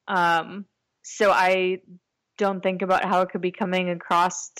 Um 0.07 0.65
so 1.03 1.31
I 1.31 1.81
don't 2.37 2.61
think 2.61 2.81
about 2.81 3.05
how 3.05 3.21
it 3.21 3.29
could 3.29 3.41
be 3.41 3.51
coming 3.51 3.89
across 3.89 4.51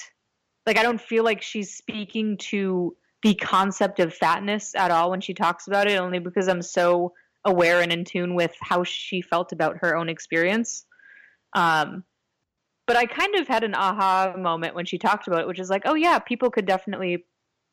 like 0.65 0.77
I 0.77 0.83
don't 0.83 1.01
feel 1.01 1.23
like 1.23 1.41
she's 1.41 1.75
speaking 1.75 2.37
to 2.37 2.95
the 3.23 3.33
concept 3.33 3.99
of 3.99 4.13
fatness 4.13 4.75
at 4.75 4.91
all 4.91 5.09
when 5.09 5.21
she 5.21 5.33
talks 5.33 5.67
about 5.67 5.87
it 5.87 5.99
only 5.99 6.19
because 6.19 6.47
I'm 6.47 6.61
so 6.61 7.13
aware 7.45 7.81
and 7.81 7.91
in 7.91 8.03
tune 8.03 8.35
with 8.35 8.53
how 8.59 8.83
she 8.83 9.21
felt 9.21 9.51
about 9.51 9.77
her 9.77 9.95
own 9.95 10.09
experience. 10.09 10.85
Um 11.53 12.03
but 12.87 12.97
I 12.97 13.05
kind 13.05 13.35
of 13.35 13.47
had 13.47 13.63
an 13.63 13.73
aha 13.73 14.35
moment 14.37 14.75
when 14.75 14.85
she 14.85 14.97
talked 14.97 15.27
about 15.27 15.41
it, 15.41 15.47
which 15.47 15.59
is 15.59 15.69
like, 15.69 15.83
oh 15.85 15.95
yeah, 15.95 16.19
people 16.19 16.51
could 16.51 16.67
definitely 16.67 17.25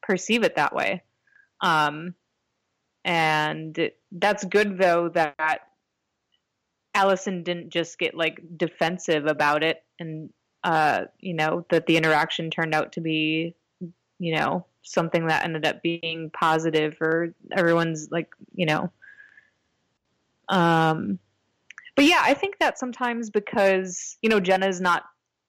perceive 0.03 0.43
it 0.43 0.57
that 0.57 0.75
way. 0.75 1.03
Um, 1.61 2.15
and 3.05 3.91
that's 4.11 4.45
good 4.45 4.79
though 4.79 5.09
that 5.11 5.61
Allison 6.95 7.43
didn't 7.43 7.71
just 7.71 7.99
get 7.99 8.15
like 8.15 8.41
defensive 8.57 9.27
about 9.27 9.65
it, 9.65 9.83
and 9.99 10.31
uh, 10.63 11.07
you 11.19 11.35
know 11.35 11.67
that 11.71 11.87
the 11.87 11.97
interaction 11.97 12.51
turned 12.51 12.75
out 12.75 12.93
to 12.93 13.01
be, 13.01 13.55
you 14.19 14.37
know, 14.37 14.67
something 14.83 15.27
that 15.27 15.45
ended 15.45 15.67
up 15.67 15.83
being 15.83 16.31
positive, 16.31 16.97
or 17.01 17.35
everyone's 17.51 18.09
like, 18.11 18.29
you 18.55 18.67
know, 18.67 18.93
um, 20.53 21.19
but 21.97 22.05
yeah, 22.05 22.21
I 22.23 22.35
think 22.35 22.59
that 22.61 22.79
sometimes 22.79 23.31
because 23.31 24.19
you 24.23 24.29
know 24.29 24.39
Jenna's 24.39 24.81
not 24.81 25.05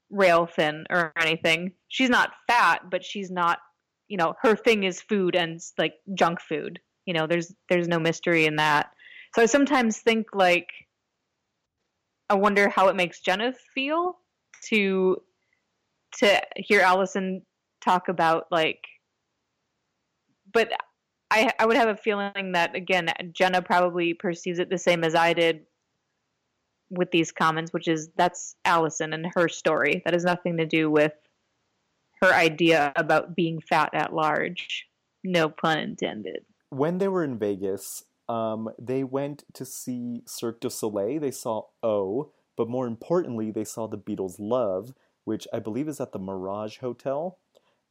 rail 0.09 0.45
thin 0.45 0.85
or 0.89 1.11
anything, 1.19 1.73
she's 1.89 2.09
not 2.09 2.31
fat, 2.47 2.89
but 2.89 3.03
she's 3.03 3.29
not, 3.29 3.59
you 4.07 4.17
know, 4.17 4.35
her 4.41 4.55
thing 4.55 4.83
is 4.83 5.01
food 5.01 5.35
and 5.35 5.59
like 5.77 5.95
junk 6.13 6.39
food. 6.39 6.79
You 7.05 7.13
know, 7.13 7.27
there's 7.27 7.53
there's 7.69 7.87
no 7.87 7.99
mystery 7.99 8.45
in 8.45 8.55
that. 8.55 8.91
So 9.35 9.41
I 9.41 9.45
sometimes 9.45 9.97
think 9.97 10.27
like, 10.33 10.69
I 12.29 12.35
wonder 12.35 12.69
how 12.69 12.87
it 12.87 12.95
makes 12.95 13.19
Jenna 13.19 13.53
feel 13.73 14.19
to 14.69 15.17
to 16.19 16.41
hear 16.55 16.79
Allison 16.81 17.41
talk 17.83 18.07
about 18.07 18.45
like, 18.51 18.79
but 20.53 20.71
I 21.33 21.51
I 21.59 21.65
would 21.65 21.77
have 21.77 21.89
a 21.89 21.97
feeling 21.97 22.51
that 22.53 22.75
again 22.75 23.09
Jenna 23.31 23.61
probably 23.61 24.13
perceives 24.13 24.59
it 24.59 24.69
the 24.69 24.77
same 24.77 25.03
as 25.03 25.15
I 25.15 25.33
did 25.33 25.65
with 26.89 27.09
these 27.11 27.31
comments, 27.31 27.73
which 27.73 27.87
is 27.87 28.09
that's 28.15 28.55
Allison 28.65 29.13
and 29.13 29.25
her 29.35 29.49
story. 29.49 30.01
That 30.05 30.13
has 30.13 30.23
nothing 30.23 30.57
to 30.57 30.65
do 30.65 30.91
with 30.91 31.13
her 32.21 32.31
idea 32.31 32.93
about 32.95 33.35
being 33.35 33.59
fat 33.59 33.89
at 33.93 34.13
large. 34.13 34.87
No 35.23 35.49
pun 35.49 35.79
intended. 35.79 36.45
when 36.69 36.97
they 36.97 37.07
were 37.07 37.23
in 37.23 37.37
Vegas, 37.37 38.03
um, 38.27 38.69
they 38.79 39.03
went 39.03 39.43
to 39.53 39.65
see 39.65 40.23
Cirque 40.25 40.59
du 40.61 40.69
Soleil. 40.69 41.19
They 41.19 41.31
saw 41.31 41.63
O, 41.81 42.31
but 42.57 42.69
more 42.69 42.87
importantly, 42.87 43.51
they 43.51 43.63
saw 43.63 43.87
the 43.87 43.97
Beatles' 43.97 44.35
Love, 44.39 44.93
which 45.23 45.47
I 45.53 45.59
believe 45.59 45.87
is 45.87 46.01
at 46.01 46.11
the 46.11 46.19
Mirage 46.19 46.79
Hotel. 46.79 47.37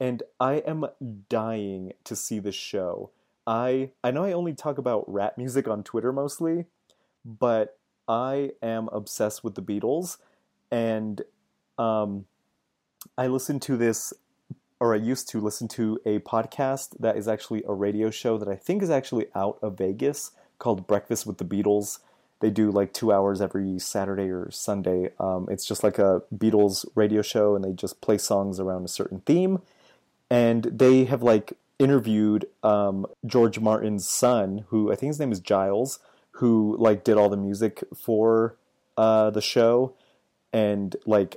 And 0.01 0.23
I 0.41 0.55
am 0.67 0.87
dying 1.29 1.93
to 2.05 2.17
see 2.17 2.41
this 2.41 2.57
show. 2.57 3.11
I 3.47 3.91
I 4.03 4.11
know 4.11 4.25
I 4.25 4.33
only 4.33 4.55
talk 4.55 4.79
about 4.79 5.05
rap 5.07 5.37
music 5.37 5.69
on 5.69 5.83
Twitter 5.83 6.13
mostly, 6.13 6.67
but 7.25 7.79
I 8.09 8.53
am 8.63 8.89
obsessed 8.89 9.43
with 9.45 9.55
the 9.55 9.63
Beatles, 9.63 10.19
and 10.71 11.23
um, 11.79 12.27
I 13.17 13.27
listen 13.27 13.61
to 13.61 13.77
this 13.77 14.13
or 14.83 14.95
I 14.95 14.97
used 14.97 15.29
to 15.29 15.41
listen 15.41 15.69
to 15.69 16.01
a 16.05 16.19
podcast 16.19 16.97
that 16.99 17.17
is 17.17 17.29
actually 17.29 17.63
a 17.69 17.73
radio 17.73 18.11
show 18.11 18.37
that 18.37 18.49
I 18.49 18.57
think 18.57 18.83
is 18.83 18.91
actually 18.91 19.27
out 19.33 19.61
of 19.63 19.79
Vegas 19.79 20.33
called 20.59 20.89
Breakfast 20.89 21.25
with 21.25 21.39
the 21.39 21.45
Beatles. 21.45 22.01
They 22.41 22.51
do 22.51 22.73
like 22.73 22.93
two 22.93 23.13
hours 23.13 23.41
every 23.41 23.79
Saturday 23.79 24.29
or 24.29 24.51
Sunday. 24.51 25.11
Um, 25.21 25.47
it's 25.49 25.65
just 25.65 25.85
like 25.85 26.01
a 26.01 26.23
Beatles 26.37 26.85
radio 26.97 27.23
show, 27.23 27.55
and 27.55 27.65
they 27.65 27.73
just 27.73 28.01
play 28.01 28.19
songs 28.19 28.59
around 28.59 28.85
a 28.85 28.89
certain 28.89 29.21
theme. 29.21 29.61
And 30.29 30.65
they 30.65 31.05
have 31.05 31.23
like 31.23 31.53
interviewed 31.83 32.47
um, 32.63 33.07
George 33.27 33.59
Martin's 33.59 34.09
son, 34.09 34.65
who 34.69 34.93
I 34.93 34.97
think 34.97 35.11
his 35.11 35.21
name 35.21 35.33
is 35.33 35.41
Giles, 35.41 35.99
who 36.33 36.77
like 36.79 37.05
did 37.05 37.17
all 37.17 37.29
the 37.29 37.37
music 37.37 37.85
for 37.95 38.57
uh, 38.97 39.31
the 39.31 39.43
show, 39.43 39.95
and 40.53 40.95
like 41.07 41.37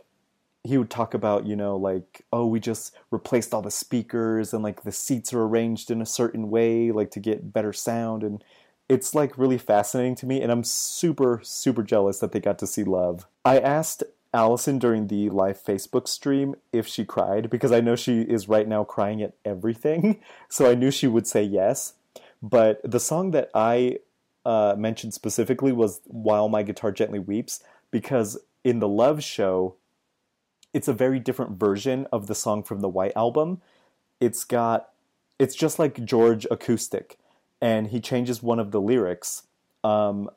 he 0.66 0.78
would 0.78 0.90
talk 0.90 1.14
about, 1.14 1.46
you 1.46 1.56
know, 1.56 1.76
like, 1.76 2.26
oh, 2.34 2.48
we 2.48 2.60
just 2.60 2.96
replaced 3.12 3.54
all 3.54 3.62
the 3.62 3.70
speakers 3.70 4.52
and 4.54 4.64
like 4.64 4.84
the 4.84 4.92
seats 4.92 5.32
are 5.32 5.44
arranged 5.44 5.92
in 5.92 6.02
a 6.02 6.06
certain 6.06 6.50
way, 6.50 6.92
like 6.92 7.12
to 7.12 7.20
get 7.20 7.54
better 7.54 7.72
sound. 7.72 8.24
And 8.24 8.44
it's 8.90 9.14
like 9.14 9.38
really 9.38 9.60
fascinating 9.60 10.16
to 10.16 10.26
me. 10.26 10.42
And 10.42 10.52
I'm 10.52 10.64
super, 10.64 11.40
super 11.44 11.84
jealous 11.84 12.18
that 12.20 12.32
they 12.32 12.40
got 12.40 12.58
to 12.60 12.68
see 12.68 12.84
Love. 12.84 13.28
I 13.44 13.60
asked 13.60 14.04
Allison 14.36 14.78
during 14.78 15.08
the 15.08 15.30
live 15.30 15.64
Facebook 15.64 16.08
stream 16.08 16.56
if 16.74 16.86
she 16.86 17.06
cried 17.06 17.50
because 17.50 17.72
I 17.72 17.80
know 17.80 17.96
she 17.96 18.22
is 18.22 18.50
right 18.50 18.68
now 18.68 18.84
crying 18.84 19.24
at 19.24 19.34
everything. 19.44 20.20
So 20.50 20.70
I 20.70 20.76
knew 20.76 20.92
she 20.92 21.08
would 21.08 21.26
say 21.26 21.42
yes. 21.44 21.94
But 22.42 22.80
the 22.84 23.00
song 23.00 23.32
that 23.32 23.50
I 23.54 24.00
uh, 24.46 24.76
mentioned 24.78 25.14
specifically 25.14 25.72
was 25.72 26.02
While 26.06 26.50
My 26.50 26.64
Guitar 26.64 26.92
Gently 26.92 27.20
Weeps 27.20 27.64
because 27.92 28.38
in 28.64 28.80
the 28.80 28.88
Love 28.88 29.24
Show, 29.24 29.76
it's 30.74 30.88
a 30.88 30.94
very 30.94 31.20
different 31.20 31.58
version 31.58 32.06
of 32.12 32.28
the 32.28 32.36
song 32.36 32.62
from 32.62 32.82
the 32.82 32.90
White 32.90 33.14
Album. 33.16 33.62
It's 34.20 34.44
got, 34.44 34.90
it's 35.40 35.56
just 35.56 35.80
like 35.80 36.06
George 36.06 36.46
acoustic, 36.52 37.18
and 37.62 37.88
he 37.88 38.00
changes 38.00 38.44
one 38.44 38.60
of 38.60 38.72
the 38.72 38.82
lyrics. 38.82 39.44
Um, 39.84 40.30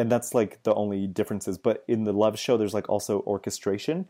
and 0.00 0.10
that's 0.10 0.32
like 0.32 0.62
the 0.62 0.74
only 0.74 1.06
differences. 1.06 1.58
But 1.58 1.84
in 1.86 2.04
the 2.04 2.12
Love 2.12 2.38
Show, 2.38 2.56
there's 2.56 2.72
like 2.72 2.88
also 2.88 3.20
orchestration. 3.26 4.08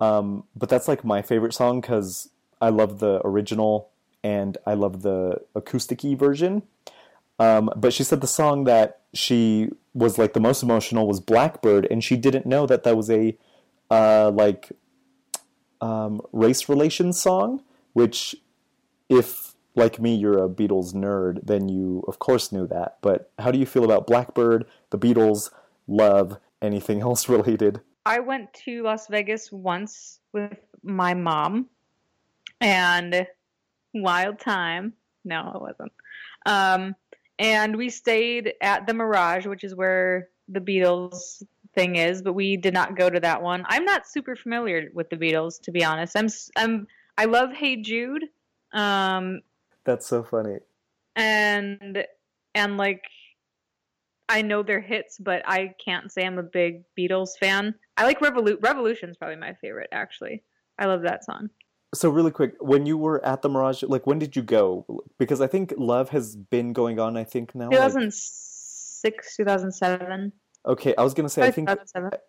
Um, 0.00 0.44
but 0.56 0.70
that's 0.70 0.88
like 0.88 1.04
my 1.04 1.20
favorite 1.20 1.52
song 1.52 1.82
because 1.82 2.30
I 2.60 2.70
love 2.70 3.00
the 3.00 3.20
original 3.22 3.90
and 4.24 4.56
I 4.66 4.72
love 4.72 5.02
the 5.02 5.42
acoustic 5.54 6.00
version. 6.00 6.62
Um, 7.38 7.70
but 7.76 7.92
she 7.92 8.02
said 8.02 8.22
the 8.22 8.26
song 8.26 8.64
that 8.64 9.00
she 9.12 9.68
was 9.92 10.16
like 10.16 10.32
the 10.32 10.40
most 10.40 10.62
emotional 10.62 11.06
was 11.06 11.20
Blackbird, 11.20 11.86
and 11.90 12.02
she 12.02 12.16
didn't 12.16 12.46
know 12.46 12.64
that 12.64 12.82
that 12.84 12.96
was 12.96 13.10
a 13.10 13.36
uh, 13.90 14.30
like 14.30 14.72
um, 15.82 16.22
race 16.32 16.66
relations 16.66 17.20
song. 17.20 17.62
Which, 17.92 18.36
if 19.10 19.45
like 19.76 20.00
me, 20.00 20.14
you're 20.14 20.42
a 20.42 20.48
Beatles 20.48 20.94
nerd, 20.94 21.40
then 21.44 21.68
you 21.68 22.04
of 22.08 22.18
course 22.18 22.50
knew 22.50 22.66
that. 22.68 22.96
But 23.02 23.30
how 23.38 23.50
do 23.50 23.58
you 23.58 23.66
feel 23.66 23.84
about 23.84 24.06
Blackbird, 24.06 24.66
the 24.90 24.98
Beatles, 24.98 25.50
love, 25.86 26.38
anything 26.60 27.00
else 27.02 27.28
related? 27.28 27.80
I 28.04 28.20
went 28.20 28.52
to 28.64 28.82
Las 28.82 29.08
Vegas 29.08 29.50
once 29.50 30.20
with 30.32 30.58
my 30.82 31.14
mom, 31.14 31.68
and 32.60 33.26
wild 33.94 34.38
time. 34.38 34.92
No, 35.24 35.52
it 35.54 35.60
wasn't. 35.60 35.92
Um, 36.46 36.94
and 37.38 37.76
we 37.76 37.90
stayed 37.90 38.54
at 38.60 38.86
the 38.86 38.94
Mirage, 38.94 39.46
which 39.46 39.64
is 39.64 39.74
where 39.74 40.28
the 40.48 40.60
Beatles 40.60 41.42
thing 41.74 41.96
is, 41.96 42.22
but 42.22 42.32
we 42.32 42.56
did 42.56 42.72
not 42.72 42.96
go 42.96 43.10
to 43.10 43.20
that 43.20 43.42
one. 43.42 43.64
I'm 43.68 43.84
not 43.84 44.06
super 44.06 44.36
familiar 44.36 44.88
with 44.94 45.10
the 45.10 45.16
Beatles, 45.16 45.60
to 45.62 45.72
be 45.72 45.84
honest. 45.84 46.16
I'm 46.16 46.28
I'm 46.56 46.86
I 47.18 47.26
love 47.26 47.52
Hey 47.52 47.76
Jude. 47.76 48.24
Um, 48.72 49.40
That's 49.86 50.06
so 50.06 50.22
funny. 50.22 50.58
And 51.14 52.04
and 52.54 52.76
like 52.76 53.02
I 54.28 54.42
know 54.42 54.62
their 54.62 54.80
hits, 54.80 55.16
but 55.18 55.42
I 55.46 55.72
can't 55.82 56.12
say 56.12 56.26
I'm 56.26 56.38
a 56.38 56.42
big 56.42 56.82
Beatles 56.98 57.30
fan. 57.40 57.74
I 57.96 58.04
like 58.04 58.20
Revolu- 58.20 58.62
Revolution's 58.62 59.16
probably 59.16 59.36
my 59.36 59.54
favorite 59.62 59.88
actually. 59.92 60.42
I 60.78 60.84
love 60.84 61.02
that 61.02 61.24
song 61.24 61.48
so 61.96 62.10
really 62.10 62.30
quick, 62.30 62.54
when 62.60 62.86
you 62.86 62.96
were 62.96 63.24
at 63.24 63.42
the 63.42 63.48
Mirage, 63.48 63.82
like 63.82 64.06
when 64.06 64.18
did 64.18 64.36
you 64.36 64.42
go? 64.42 64.86
Because 65.18 65.40
I 65.40 65.46
think 65.46 65.72
Love 65.76 66.10
has 66.10 66.36
been 66.36 66.72
going 66.72 66.98
on. 66.98 67.16
I 67.16 67.24
think 67.24 67.54
now. 67.54 67.70
Two 67.70 67.76
thousand 67.76 68.12
six, 68.12 69.36
two 69.36 69.44
thousand 69.44 69.72
seven. 69.72 70.32
Okay, 70.66 70.94
I 70.96 71.02
was 71.02 71.14
gonna 71.14 71.28
say 71.28 71.42
I 71.42 71.50
think 71.50 71.70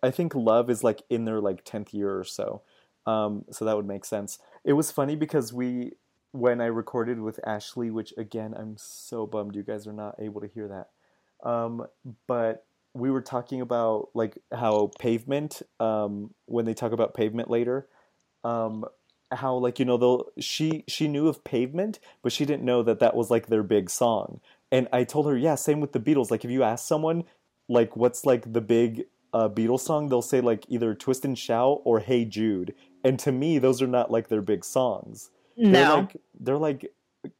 I 0.02 0.10
think 0.10 0.34
Love 0.34 0.70
is 0.70 0.84
like 0.84 1.02
in 1.10 1.24
their 1.24 1.40
like 1.40 1.64
tenth 1.64 1.92
year 1.92 2.18
or 2.18 2.24
so, 2.24 2.62
um, 3.06 3.44
so 3.50 3.64
that 3.64 3.76
would 3.76 3.86
make 3.86 4.04
sense. 4.04 4.38
It 4.64 4.74
was 4.74 4.90
funny 4.90 5.16
because 5.16 5.52
we 5.52 5.92
when 6.32 6.60
I 6.60 6.66
recorded 6.66 7.20
with 7.20 7.40
Ashley, 7.46 7.90
which 7.90 8.12
again 8.16 8.54
I'm 8.56 8.76
so 8.76 9.26
bummed 9.26 9.54
you 9.54 9.62
guys 9.62 9.86
are 9.86 9.92
not 9.92 10.16
able 10.18 10.40
to 10.40 10.48
hear 10.48 10.68
that, 10.68 11.48
um, 11.48 11.86
but 12.26 12.64
we 12.94 13.10
were 13.10 13.20
talking 13.20 13.60
about 13.60 14.08
like 14.14 14.38
how 14.52 14.90
pavement 14.98 15.62
um, 15.80 16.34
when 16.46 16.64
they 16.64 16.74
talk 16.74 16.92
about 16.92 17.14
pavement 17.14 17.50
later 17.50 17.86
um, 18.44 18.84
how 19.30 19.54
like 19.56 19.78
you 19.78 19.84
know 19.84 19.96
they'll 19.96 20.26
she 20.38 20.84
she 20.88 21.06
knew 21.06 21.28
of 21.28 21.44
pavement 21.44 21.98
but 22.22 22.32
she 22.32 22.44
didn't 22.44 22.64
know 22.64 22.82
that 22.82 22.98
that 22.98 23.14
was 23.14 23.30
like 23.30 23.46
their 23.46 23.62
big 23.62 23.90
song. 23.90 24.40
And 24.70 24.88
i 24.92 25.04
told 25.04 25.26
her 25.26 25.36
yeah 25.36 25.54
same 25.54 25.80
with 25.80 25.92
the 25.92 26.00
beatles. 26.00 26.30
Like 26.30 26.44
if 26.44 26.50
you 26.50 26.62
ask 26.62 26.86
someone 26.86 27.24
like 27.68 27.96
what's 27.96 28.24
like 28.24 28.52
the 28.52 28.60
big 28.60 29.04
uh, 29.34 29.48
beatles 29.48 29.80
song 29.80 30.08
they'll 30.08 30.22
say 30.22 30.40
like 30.40 30.64
either 30.68 30.94
twist 30.94 31.24
and 31.24 31.38
shout 31.38 31.82
or 31.84 32.00
hey 32.00 32.24
jude. 32.24 32.74
And 33.04 33.18
to 33.20 33.32
me 33.32 33.58
those 33.58 33.82
are 33.82 33.86
not 33.86 34.10
like 34.10 34.28
their 34.28 34.42
big 34.42 34.64
songs 34.64 35.30
no 35.58 35.72
they're 35.72 35.96
like, 35.96 36.16
they're 36.40 36.56
like 36.56 36.92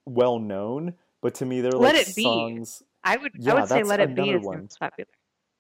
well 0.07 0.39
known 0.39 0.95
but 1.21 1.35
to 1.35 1.47
me 1.47 1.61
they're 1.61 1.73
let 1.73 1.95
like 1.95 2.09
it 2.09 2.15
songs 2.15 2.81
be. 2.81 2.87
i 3.05 3.17
would 3.17 3.33
yeah, 3.37 3.53
i 3.53 3.61
would 3.61 3.69
say 3.69 3.83
let 3.83 4.01
it 4.01 4.15
be 4.15 4.31
is 4.31 4.45
one. 4.45 4.69
popular 4.79 5.09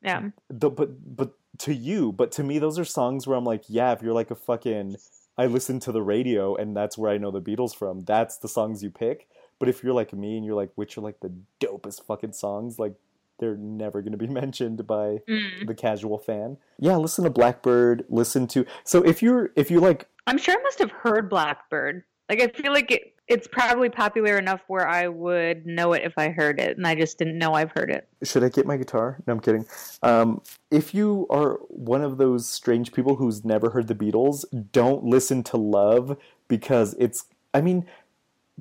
yeah 0.02 0.28
the, 0.50 0.68
but 0.68 1.16
but 1.16 1.32
to 1.58 1.74
you 1.74 2.12
but 2.12 2.30
to 2.32 2.42
me 2.42 2.58
those 2.58 2.78
are 2.78 2.84
songs 2.84 3.26
where 3.26 3.36
i'm 3.36 3.44
like 3.44 3.64
yeah 3.68 3.92
if 3.92 4.02
you're 4.02 4.12
like 4.12 4.30
a 4.30 4.36
fucking 4.36 4.96
I 5.38 5.46
listen 5.46 5.78
to 5.80 5.92
the 5.92 6.02
radio 6.02 6.56
and 6.56 6.76
that's 6.76 6.98
where 6.98 7.12
I 7.12 7.16
know 7.16 7.30
the 7.30 7.40
Beatles 7.40 7.74
from. 7.74 8.00
That's 8.00 8.36
the 8.36 8.48
songs 8.48 8.82
you 8.82 8.90
pick. 8.90 9.28
But 9.60 9.68
if 9.68 9.84
you're 9.84 9.94
like 9.94 10.12
me 10.12 10.36
and 10.36 10.44
you're 10.44 10.56
like, 10.56 10.70
which 10.74 10.98
are 10.98 11.00
like 11.00 11.20
the 11.20 11.32
dopest 11.60 12.04
fucking 12.04 12.32
songs, 12.32 12.78
like 12.78 12.94
they're 13.38 13.56
never 13.56 14.02
going 14.02 14.12
to 14.12 14.18
be 14.18 14.26
mentioned 14.42 14.84
by 14.86 15.20
mm. 15.28 15.66
the 15.66 15.74
casual 15.74 16.18
fan. 16.18 16.58
Yeah, 16.80 16.96
listen 16.96 17.22
to 17.24 17.30
Blackbird. 17.30 18.04
Listen 18.08 18.48
to 18.48 18.66
so 18.82 19.02
if 19.02 19.22
you're 19.22 19.50
if 19.54 19.70
you 19.70 19.80
like, 19.80 20.08
I'm 20.26 20.38
sure 20.38 20.54
I 20.58 20.62
must 20.62 20.80
have 20.80 20.90
heard 20.90 21.30
Blackbird. 21.30 22.02
Like 22.28 22.42
I 22.42 22.48
feel 22.48 22.72
like 22.72 22.90
it, 22.90 23.14
it's 23.28 23.46
probably 23.46 23.90
popular 23.90 24.38
enough 24.38 24.62
where 24.68 24.88
I 24.88 25.08
would 25.08 25.66
know 25.66 25.92
it 25.92 26.02
if 26.02 26.14
I 26.16 26.30
heard 26.30 26.58
it, 26.58 26.76
and 26.76 26.86
I 26.86 26.94
just 26.94 27.18
didn't 27.18 27.38
know 27.38 27.52
I've 27.52 27.70
heard 27.72 27.90
it. 27.90 28.08
Should 28.22 28.42
I 28.42 28.48
get 28.48 28.66
my 28.66 28.76
guitar? 28.76 29.18
No, 29.26 29.34
I'm 29.34 29.40
kidding. 29.40 29.66
Um, 30.02 30.42
if 30.70 30.94
you 30.94 31.26
are 31.30 31.54
one 31.68 32.02
of 32.02 32.16
those 32.16 32.48
strange 32.48 32.92
people 32.92 33.16
who's 33.16 33.44
never 33.44 33.70
heard 33.70 33.86
the 33.86 33.94
Beatles, 33.94 34.44
don't 34.72 35.04
listen 35.04 35.42
to 35.44 35.56
Love 35.56 36.18
because 36.48 36.94
it's. 36.98 37.26
I 37.52 37.60
mean, 37.60 37.86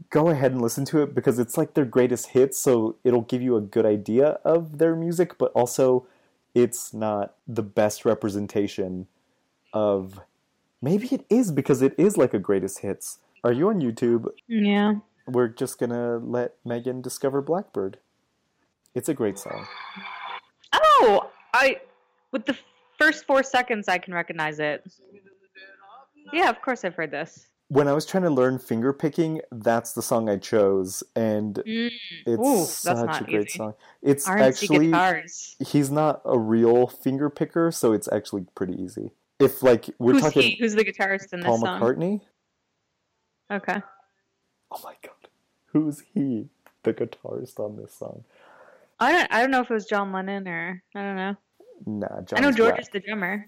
go 0.09 0.29
ahead 0.29 0.51
and 0.51 0.61
listen 0.61 0.85
to 0.85 1.01
it 1.01 1.15
because 1.15 1.39
it's 1.39 1.57
like 1.57 1.73
their 1.73 1.85
greatest 1.85 2.27
hits, 2.27 2.57
so 2.57 2.97
it'll 3.03 3.21
give 3.21 3.41
you 3.41 3.55
a 3.55 3.61
good 3.61 3.85
idea 3.85 4.39
of 4.43 4.77
their 4.77 4.95
music, 4.95 5.37
but 5.37 5.51
also 5.53 6.05
it's 6.53 6.93
not 6.93 7.35
the 7.47 7.63
best 7.63 8.05
representation 8.05 9.07
of. 9.73 10.19
Maybe 10.79 11.07
it 11.07 11.25
is 11.27 11.51
because 11.51 11.81
it 11.81 11.95
is 11.97 12.17
like 12.17 12.35
a 12.35 12.39
greatest 12.39 12.79
hits 12.79 13.17
are 13.43 13.51
you 13.51 13.69
on 13.69 13.81
YouTube? 13.81 14.27
Yeah. 14.47 14.95
We're 15.27 15.49
just 15.49 15.79
gonna 15.79 16.17
let 16.17 16.53
Meghan 16.65 17.01
discover 17.01 17.41
Blackbird. 17.41 17.97
It's 18.95 19.09
a 19.09 19.13
great 19.13 19.37
song. 19.37 19.67
Oh, 20.73 21.29
I 21.53 21.81
with 22.31 22.45
the 22.45 22.57
first 22.97 23.25
four 23.25 23.43
seconds 23.43 23.87
I 23.87 23.97
can 23.97 24.13
recognize 24.13 24.59
it. 24.59 24.85
Yeah, 26.33 26.49
of 26.49 26.61
course 26.61 26.83
I've 26.83 26.95
heard 26.95 27.11
this. 27.11 27.47
When 27.69 27.87
I 27.89 27.93
was 27.93 28.05
trying 28.05 28.23
to 28.23 28.29
learn 28.29 28.59
finger 28.59 28.93
picking, 28.93 29.41
that's 29.51 29.91
the 29.91 30.01
song 30.01 30.29
I 30.29 30.37
chose, 30.37 31.03
and 31.17 31.55
mm. 31.55 31.91
it's 32.25 32.47
Ooh, 32.47 32.63
such 32.63 33.21
a 33.21 33.23
great 33.25 33.47
easy. 33.47 33.57
song. 33.57 33.73
It's 34.01 34.27
RMC 34.27 34.39
actually 34.39 34.85
guitars. 34.87 35.55
he's 35.59 35.91
not 35.91 36.21
a 36.23 36.39
real 36.39 36.87
finger 36.87 37.29
picker, 37.29 37.71
so 37.71 37.91
it's 37.91 38.07
actually 38.11 38.45
pretty 38.55 38.81
easy. 38.81 39.11
If 39.39 39.61
like 39.61 39.89
we're 39.99 40.13
Who's 40.13 40.21
talking, 40.21 40.41
he? 40.43 40.55
Who's 40.55 40.75
the 40.75 40.85
guitarist 40.85 41.33
in 41.33 41.41
Paul 41.41 41.55
this 41.55 41.61
song? 41.61 41.79
Paul 41.79 41.93
McCartney. 41.93 42.21
Okay. 43.51 43.81
Oh 44.71 44.81
my 44.83 44.93
god. 45.01 45.13
Who's 45.67 46.03
he? 46.13 46.49
The 46.83 46.93
guitarist 46.93 47.59
on 47.59 47.77
this 47.77 47.93
song. 47.93 48.23
I 48.99 49.11
don't 49.11 49.31
I 49.31 49.41
don't 49.41 49.51
know 49.51 49.61
if 49.61 49.69
it 49.69 49.73
was 49.73 49.85
John 49.85 50.11
Lennon 50.11 50.47
or 50.47 50.83
I 50.95 51.01
don't 51.01 51.15
know. 51.15 51.35
Nah, 51.85 52.21
John. 52.21 52.39
I 52.39 52.41
know 52.41 52.51
George 52.51 52.79
is 52.79 52.89
the 52.89 52.99
drummer. 52.99 53.45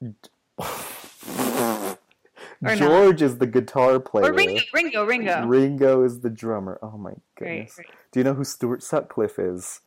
George 2.76 3.22
is 3.22 3.38
the 3.38 3.46
guitar 3.46 4.00
player. 4.00 4.26
Or 4.26 4.32
Ringo, 4.32 4.62
Ringo, 4.72 5.04
Ringo. 5.04 5.46
Ringo 5.46 6.04
is 6.04 6.20
the 6.20 6.30
drummer. 6.30 6.78
Oh 6.82 6.96
my 6.96 7.12
goodness. 7.36 7.76
Great. 7.76 7.88
Do 8.10 8.20
you 8.20 8.24
know 8.24 8.34
who 8.34 8.44
Stuart 8.44 8.82
Sutcliffe 8.82 9.38
is? 9.38 9.80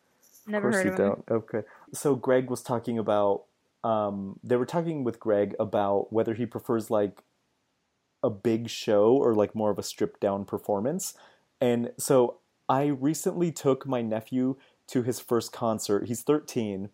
Never 0.48 0.70
of 0.70 0.74
course 0.74 0.84
heard 0.84 0.86
you 0.86 0.92
of 0.94 0.98
don't. 0.98 1.30
Him. 1.30 1.38
Okay. 1.38 1.62
So 1.94 2.16
Greg 2.16 2.50
was 2.50 2.62
talking 2.62 2.98
about 2.98 3.44
um, 3.84 4.40
they 4.44 4.56
were 4.56 4.66
talking 4.66 5.04
with 5.04 5.20
Greg 5.20 5.56
about 5.60 6.14
whether 6.14 6.34
he 6.34 6.46
prefers 6.46 6.92
like 6.92 7.22
a 8.24 8.30
big 8.30 8.70
show 8.70 9.14
or 9.16 9.34
like 9.34 9.56
more 9.56 9.72
of 9.72 9.80
a 9.80 9.84
stripped 9.84 10.20
down 10.20 10.46
performance. 10.46 11.14
And 11.60 11.92
so 11.98 12.38
I 12.70 12.88
recently 12.88 13.52
took 13.52 13.86
my 13.88 14.02
nephew 14.02 14.56
to 14.88 15.04
his 15.04 15.20
first 15.20 15.52
concert. 15.52 16.08
He's 16.08 16.22
13 16.22 16.90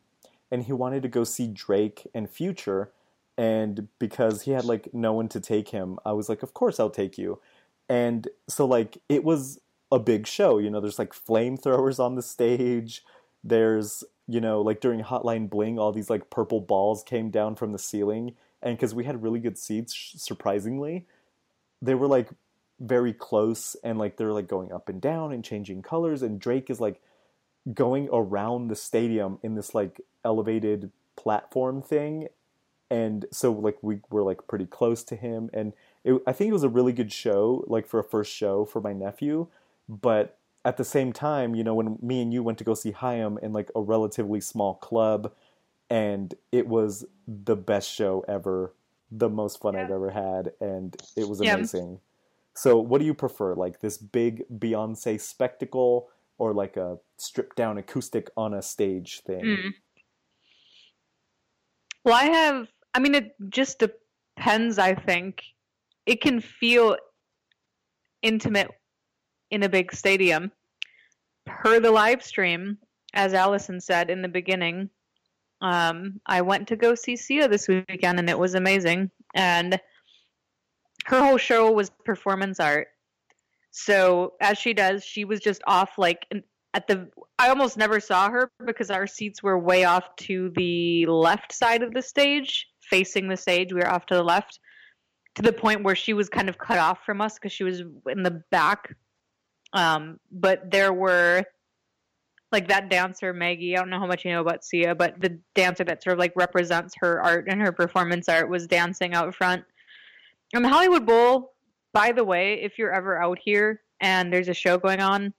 and 0.51 0.63
he 0.63 0.73
wanted 0.73 1.03
to 1.03 1.09
go 1.09 1.23
see 1.23 1.47
Drake 1.47 2.07
and 2.13 2.29
Future 2.29 2.91
and 3.37 3.87
because 3.99 4.43
he 4.43 4.51
had 4.51 4.65
like 4.65 4.93
no 4.93 5.13
one 5.13 5.27
to 5.29 5.39
take 5.39 5.69
him, 5.69 5.99
I 6.05 6.13
was 6.13 6.27
like, 6.27 6.41
"Of 6.41 6.53
course 6.55 6.79
I'll 6.79 6.89
take 6.89 7.17
you." 7.17 7.39
And 7.89 8.27
so 8.47 8.65
like 8.65 8.97
it 9.09 9.23
was 9.23 9.59
a 9.91 9.99
big 9.99 10.27
show, 10.27 10.57
you 10.57 10.69
know, 10.69 10.81
there's 10.81 10.99
like 10.99 11.13
flamethrowers 11.13 11.99
on 11.99 12.15
the 12.15 12.21
stage. 12.21 13.03
There's, 13.43 14.03
you 14.27 14.41
know, 14.41 14.61
like 14.61 14.81
during 14.81 15.01
Hotline 15.03 15.49
Bling 15.49 15.79
all 15.79 15.91
these 15.91 16.09
like 16.09 16.29
purple 16.29 16.59
balls 16.61 17.03
came 17.03 17.29
down 17.29 17.55
from 17.55 17.71
the 17.71 17.79
ceiling 17.79 18.35
and 18.61 18.77
cuz 18.79 18.93
we 18.95 19.05
had 19.05 19.23
really 19.23 19.39
good 19.39 19.57
seats 19.57 20.13
surprisingly, 20.17 21.05
they 21.81 21.95
were 21.95 22.07
like 22.07 22.29
very 22.79 23.13
close 23.13 23.75
and 23.83 23.97
like 23.97 24.17
they're 24.17 24.33
like 24.33 24.47
going 24.47 24.71
up 24.71 24.89
and 24.89 25.01
down 25.01 25.31
and 25.31 25.43
changing 25.43 25.81
colors 25.81 26.21
and 26.21 26.39
Drake 26.39 26.69
is 26.69 26.79
like 26.79 27.01
going 27.73 28.07
around 28.11 28.67
the 28.67 28.75
stadium 28.75 29.39
in 29.43 29.55
this 29.55 29.73
like 29.75 30.01
elevated 30.23 30.91
platform 31.15 31.81
thing. 31.81 32.27
And 32.89 33.25
so 33.31 33.51
like 33.51 33.77
we 33.81 33.99
were 34.09 34.23
like 34.23 34.47
pretty 34.47 34.65
close 34.65 35.03
to 35.05 35.15
him, 35.17 35.49
and 35.53 35.73
it, 36.05 36.21
I 36.25 36.31
think 36.31 36.49
it 36.49 36.53
was 36.53 36.63
a 36.63 36.69
really 36.69 36.93
good 36.93 37.11
show, 37.11 37.65
like 37.67 37.85
for 37.85 37.99
a 37.99 38.03
first 38.03 38.33
show 38.33 38.63
for 38.63 38.79
my 38.79 38.93
nephew. 38.93 39.47
But 39.89 40.37
at 40.63 40.77
the 40.77 40.85
same 40.85 41.11
time, 41.11 41.53
you 41.53 41.65
know, 41.65 41.75
when 41.75 41.97
me 42.01 42.21
and 42.21 42.33
you 42.33 42.43
went 42.43 42.57
to 42.59 42.63
go 42.63 42.73
see 42.73 42.91
Haim 42.91 43.39
in 43.41 43.51
like 43.51 43.69
a 43.75 43.81
relatively 43.81 44.39
small 44.39 44.75
club, 44.75 45.33
and 45.89 46.33
it 46.53 46.67
was 46.67 47.05
the 47.27 47.57
best 47.57 47.91
show 47.91 48.23
ever, 48.25 48.73
the 49.11 49.29
most 49.29 49.59
fun 49.61 49.73
Yeah. 49.73 49.83
I've 49.83 49.91
ever 49.91 50.09
had, 50.09 50.53
and 50.59 50.95
it 51.15 51.27
was 51.27 51.41
Yeah. 51.41 51.55
amazing. 51.55 51.99
So, 52.53 52.79
what 52.79 52.99
do 52.99 53.05
you 53.05 53.13
prefer, 53.13 53.53
like 53.55 53.79
this 53.79 53.97
big 53.97 54.43
Beyonce 54.49 55.19
spectacle, 55.21 56.09
or 56.37 56.53
like 56.53 56.75
a 56.77 56.99
stripped 57.17 57.55
down 57.55 57.77
acoustic 57.77 58.29
on 58.35 58.53
a 58.53 58.61
stage 58.61 59.21
thing? 59.21 59.43
Mm. 59.43 59.73
Well, 62.03 62.15
I 62.15 62.23
have. 62.25 62.71
I 62.93 62.99
mean, 62.99 63.15
it 63.15 63.35
just 63.49 63.79
depends. 63.79 64.79
I 64.79 64.95
think 64.95 65.43
it 66.05 66.21
can 66.21 66.39
feel 66.41 66.97
intimate 68.21 68.71
in 69.51 69.63
a 69.63 69.69
big 69.69 69.93
stadium. 69.93 70.51
Per 71.45 71.79
the 71.79 71.91
live 71.91 72.23
stream, 72.23 72.77
as 73.13 73.33
Allison 73.33 73.79
said 73.79 74.09
in 74.09 74.21
the 74.21 74.27
beginning, 74.27 74.89
um, 75.61 76.19
I 76.25 76.41
went 76.41 76.67
to 76.69 76.75
go 76.75 76.95
see 76.95 77.15
Sia 77.15 77.47
this 77.47 77.67
weekend, 77.67 78.19
and 78.19 78.29
it 78.29 78.37
was 78.37 78.55
amazing. 78.55 79.11
And 79.33 79.79
her 81.05 81.23
whole 81.23 81.37
show 81.37 81.71
was 81.71 81.89
performance 82.05 82.59
art. 82.59 82.87
So 83.71 84.33
as 84.41 84.57
she 84.57 84.73
does, 84.73 85.03
she 85.03 85.25
was 85.25 85.39
just 85.39 85.61
off 85.67 85.97
like 85.97 86.25
at 86.73 86.87
the 86.87 87.09
I 87.39 87.49
almost 87.49 87.77
never 87.77 87.99
saw 87.99 88.29
her 88.29 88.51
because 88.65 88.89
our 88.89 89.07
seats 89.07 89.41
were 89.43 89.57
way 89.57 89.83
off 89.83 90.15
to 90.17 90.51
the 90.55 91.05
left 91.05 91.53
side 91.53 91.83
of 91.83 91.93
the 91.93 92.01
stage, 92.01 92.67
facing 92.81 93.27
the 93.27 93.37
stage. 93.37 93.73
We 93.73 93.79
were 93.79 93.89
off 93.89 94.05
to 94.07 94.15
the 94.15 94.23
left 94.23 94.59
to 95.35 95.41
the 95.43 95.53
point 95.53 95.83
where 95.83 95.95
she 95.95 96.13
was 96.13 96.29
kind 96.29 96.49
of 96.49 96.57
cut 96.57 96.79
off 96.79 97.05
from 97.05 97.21
us 97.21 97.35
because 97.35 97.51
she 97.51 97.63
was 97.63 97.81
in 98.09 98.23
the 98.23 98.43
back. 98.51 98.95
Um, 99.73 100.19
but 100.31 100.71
there 100.71 100.93
were 100.93 101.43
like 102.51 102.67
that 102.69 102.89
dancer 102.89 103.33
Maggie. 103.33 103.75
I 103.75 103.79
don't 103.79 103.89
know 103.89 103.99
how 103.99 104.07
much 104.07 104.23
you 104.23 104.31
know 104.31 104.41
about 104.41 104.63
Sia, 104.63 104.95
but 104.95 105.19
the 105.19 105.37
dancer 105.55 105.83
that 105.83 106.03
sort 106.03 106.13
of 106.13 106.19
like 106.19 106.33
represents 106.35 106.95
her 106.99 107.21
art 107.21 107.47
and 107.49 107.61
her 107.61 107.71
performance 107.71 108.29
art 108.29 108.49
was 108.49 108.67
dancing 108.67 109.13
out 109.13 109.35
front. 109.35 109.63
And 110.53 110.63
the 110.63 110.69
Hollywood 110.69 111.05
Bowl, 111.05 111.53
by 111.93 112.11
the 112.11 112.23
way, 112.23 112.61
if 112.61 112.77
you're 112.77 112.93
ever 112.93 113.21
out 113.21 113.37
here 113.43 113.81
and 113.99 114.31
there's 114.31 114.47
a 114.47 114.53
show 114.53 114.77
going 114.77 115.01
on, 115.01 115.33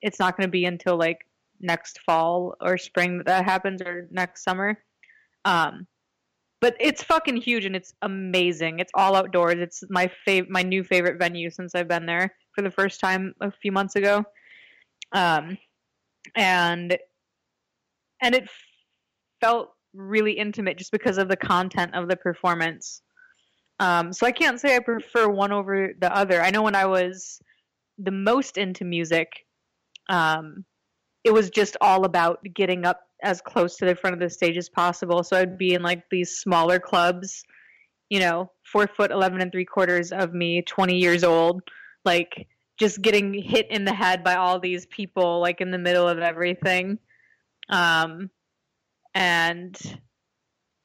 it's 0.00 0.20
not 0.20 0.36
going 0.36 0.46
to 0.46 0.50
be 0.50 0.66
until 0.66 0.96
like 0.96 1.26
next 1.60 1.98
fall 2.06 2.54
or 2.60 2.78
spring 2.78 3.18
that 3.18 3.26
that 3.26 3.44
happens 3.44 3.82
or 3.82 4.06
next 4.12 4.44
summer. 4.44 4.78
Um, 5.44 5.86
but 6.60 6.76
it's 6.80 7.02
fucking 7.02 7.36
huge 7.36 7.64
and 7.64 7.76
it's 7.76 7.94
amazing. 8.02 8.80
It's 8.80 8.92
all 8.94 9.16
outdoors. 9.16 9.56
It's 9.58 9.82
my 9.88 10.10
fav- 10.26 10.48
my 10.48 10.62
new 10.62 10.82
favorite 10.82 11.18
venue 11.18 11.50
since 11.50 11.74
I've 11.74 11.88
been 11.88 12.06
there 12.06 12.34
for 12.54 12.62
the 12.62 12.70
first 12.70 13.00
time 13.00 13.34
a 13.40 13.50
few 13.50 13.72
months 13.72 13.96
ago. 13.96 14.24
Um, 15.12 15.56
and 16.34 16.98
and 18.22 18.34
it 18.34 18.48
felt 19.40 19.70
really 19.94 20.32
intimate 20.32 20.76
just 20.76 20.92
because 20.92 21.18
of 21.18 21.28
the 21.28 21.36
content 21.36 21.94
of 21.94 22.08
the 22.08 22.16
performance. 22.16 23.02
Um, 23.80 24.12
so 24.12 24.26
I 24.26 24.32
can't 24.32 24.60
say 24.60 24.74
I 24.74 24.80
prefer 24.80 25.28
one 25.28 25.52
over 25.52 25.92
the 25.98 26.14
other. 26.14 26.42
I 26.42 26.50
know 26.50 26.62
when 26.62 26.74
I 26.74 26.86
was 26.86 27.40
the 27.96 28.10
most 28.10 28.58
into 28.58 28.84
music, 28.84 29.28
um, 30.08 30.64
it 31.24 31.32
was 31.32 31.50
just 31.50 31.76
all 31.80 32.04
about 32.04 32.40
getting 32.54 32.84
up 32.84 33.00
as 33.22 33.40
close 33.40 33.76
to 33.76 33.84
the 33.84 33.94
front 33.94 34.14
of 34.14 34.20
the 34.20 34.30
stage 34.30 34.56
as 34.56 34.68
possible. 34.68 35.22
So 35.22 35.36
I'd 35.36 35.58
be 35.58 35.74
in 35.74 35.82
like 35.82 36.02
these 36.10 36.38
smaller 36.38 36.78
clubs, 36.78 37.44
you 38.08 38.20
know, 38.20 38.50
four 38.64 38.86
foot 38.86 39.10
eleven 39.10 39.40
and 39.40 39.52
three 39.52 39.64
quarters 39.64 40.12
of 40.12 40.32
me, 40.32 40.62
twenty 40.62 40.96
years 40.96 41.24
old, 41.24 41.62
like 42.04 42.48
just 42.78 43.02
getting 43.02 43.34
hit 43.34 43.70
in 43.70 43.84
the 43.84 43.92
head 43.92 44.22
by 44.24 44.36
all 44.36 44.60
these 44.60 44.86
people, 44.86 45.40
like 45.40 45.60
in 45.60 45.70
the 45.70 45.78
middle 45.78 46.08
of 46.08 46.18
everything. 46.18 46.98
Um, 47.68 48.30
and 49.14 49.76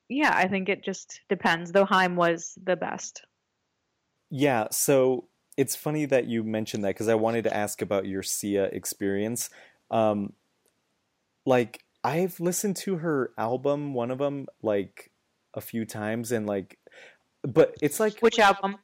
yeah, 0.09 0.33
I 0.35 0.47
think 0.47 0.69
it 0.69 0.83
just 0.83 1.21
depends. 1.29 1.71
Though 1.71 1.85
Haim 1.85 2.15
was 2.15 2.57
the 2.61 2.75
best. 2.75 3.23
Yeah, 4.29 4.67
so 4.71 5.27
it's 5.55 5.75
funny 5.75 6.05
that 6.05 6.25
you 6.25 6.43
mentioned 6.43 6.83
that 6.83 6.89
because 6.89 7.07
I 7.07 7.15
wanted 7.15 7.43
to 7.43 7.55
ask 7.55 7.81
about 7.81 8.07
your 8.07 8.23
Sia 8.23 8.65
experience. 8.65 9.49
Um, 9.91 10.33
like 11.45 11.83
I've 12.03 12.39
listened 12.39 12.75
to 12.77 12.97
her 12.97 13.31
album, 13.37 13.93
one 13.93 14.09
of 14.09 14.17
them, 14.17 14.47
like 14.61 15.11
a 15.53 15.61
few 15.61 15.85
times, 15.85 16.31
and 16.31 16.47
like, 16.47 16.79
but 17.43 17.75
it's 17.81 17.99
like 17.99 18.19
Which 18.19 18.39
album? 18.39 18.77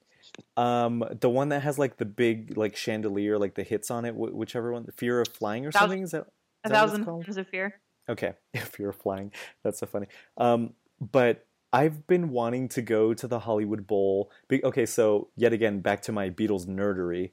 Um 0.57 1.03
the 1.19 1.29
one 1.29 1.49
that 1.49 1.61
has 1.63 1.77
like 1.79 1.97
the 1.97 2.05
big 2.05 2.57
like 2.57 2.75
chandelier, 2.75 3.37
like 3.37 3.55
the 3.55 3.63
hits 3.63 3.89
on 3.91 4.05
it, 4.05 4.11
wh- 4.13 4.35
whichever 4.35 4.71
one, 4.71 4.83
The 4.85 4.91
Fear 4.91 5.21
of 5.21 5.27
Flying 5.29 5.65
or 5.65 5.71
something. 5.71 6.01
Is 6.03 6.11
that 6.11 6.27
A 6.63 6.69
that 6.69 6.75
Thousand 6.75 7.05
called? 7.05 7.27
Of 7.29 7.47
Fear. 7.47 7.79
Okay, 8.07 8.33
if 8.53 8.79
you're 8.79 8.91
flying, 8.93 9.31
that's 9.63 9.79
so 9.79 9.85
funny. 9.85 10.07
Um, 10.37 10.73
but 10.99 11.45
I've 11.71 12.07
been 12.07 12.29
wanting 12.31 12.67
to 12.69 12.81
go 12.81 13.13
to 13.13 13.27
the 13.27 13.39
Hollywood 13.39 13.85
Bowl. 13.85 14.31
Be- 14.47 14.63
Okay, 14.63 14.85
so 14.87 15.29
yet 15.35 15.53
again, 15.53 15.81
back 15.81 16.01
to 16.03 16.11
my 16.11 16.29
Beatles 16.29 16.65
nerdery. 16.65 17.29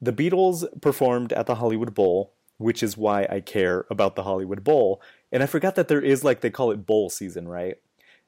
The 0.00 0.12
Beatles 0.12 0.64
performed 0.80 1.32
at 1.32 1.46
the 1.46 1.54
Hollywood 1.56 1.94
Bowl, 1.94 2.32
which 2.58 2.82
is 2.82 2.96
why 2.96 3.26
I 3.30 3.40
care 3.40 3.86
about 3.90 4.16
the 4.16 4.24
Hollywood 4.24 4.64
Bowl. 4.64 5.00
And 5.30 5.42
I 5.42 5.46
forgot 5.46 5.76
that 5.76 5.86
there 5.88 6.00
is 6.00 6.24
like 6.24 6.40
they 6.40 6.50
call 6.50 6.70
it 6.72 6.86
bowl 6.86 7.08
season, 7.10 7.46
right? 7.46 7.76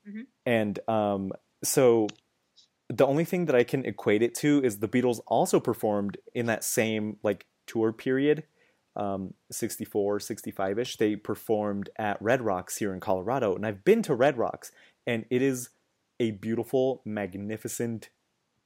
Mhm. 0.09 0.27
And 0.47 0.79
um, 0.89 1.33
so 1.65 2.07
the 2.91 3.07
only 3.07 3.25
thing 3.25 3.47
that 3.47 3.55
I 3.55 3.63
can 3.63 3.85
equate 3.87 4.21
it 4.21 4.35
to 4.37 4.63
is 4.63 4.79
the 4.79 4.89
Beatles 4.89 5.21
also 5.27 5.61
performed 5.61 6.19
in 6.35 6.47
that 6.47 6.65
same 6.65 7.17
like 7.23 7.47
tour 7.67 7.93
period 7.93 8.43
um, 8.97 9.35
64, 9.51 10.21
65 10.21 10.79
ish, 10.79 10.97
they 10.97 11.17
performed 11.17 11.91
at 11.97 12.21
Red 12.21 12.43
Rocks 12.43 12.77
here 12.77 12.93
in 12.93 13.01
Colorado. 13.01 13.55
And 13.55 13.65
I've 13.65 13.85
been 13.85 14.03
to 14.03 14.15
Red 14.15 14.37
Rocks, 14.37 14.73
and 15.07 15.25
it 15.31 15.43
is 15.43 15.71
a 16.19 16.33
beautiful, 16.33 17.01
magnificent 17.05 18.11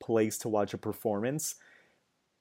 place 0.01 0.39
to 0.39 0.49
watch 0.49 0.75
a 0.75 0.79
performance. 0.79 1.57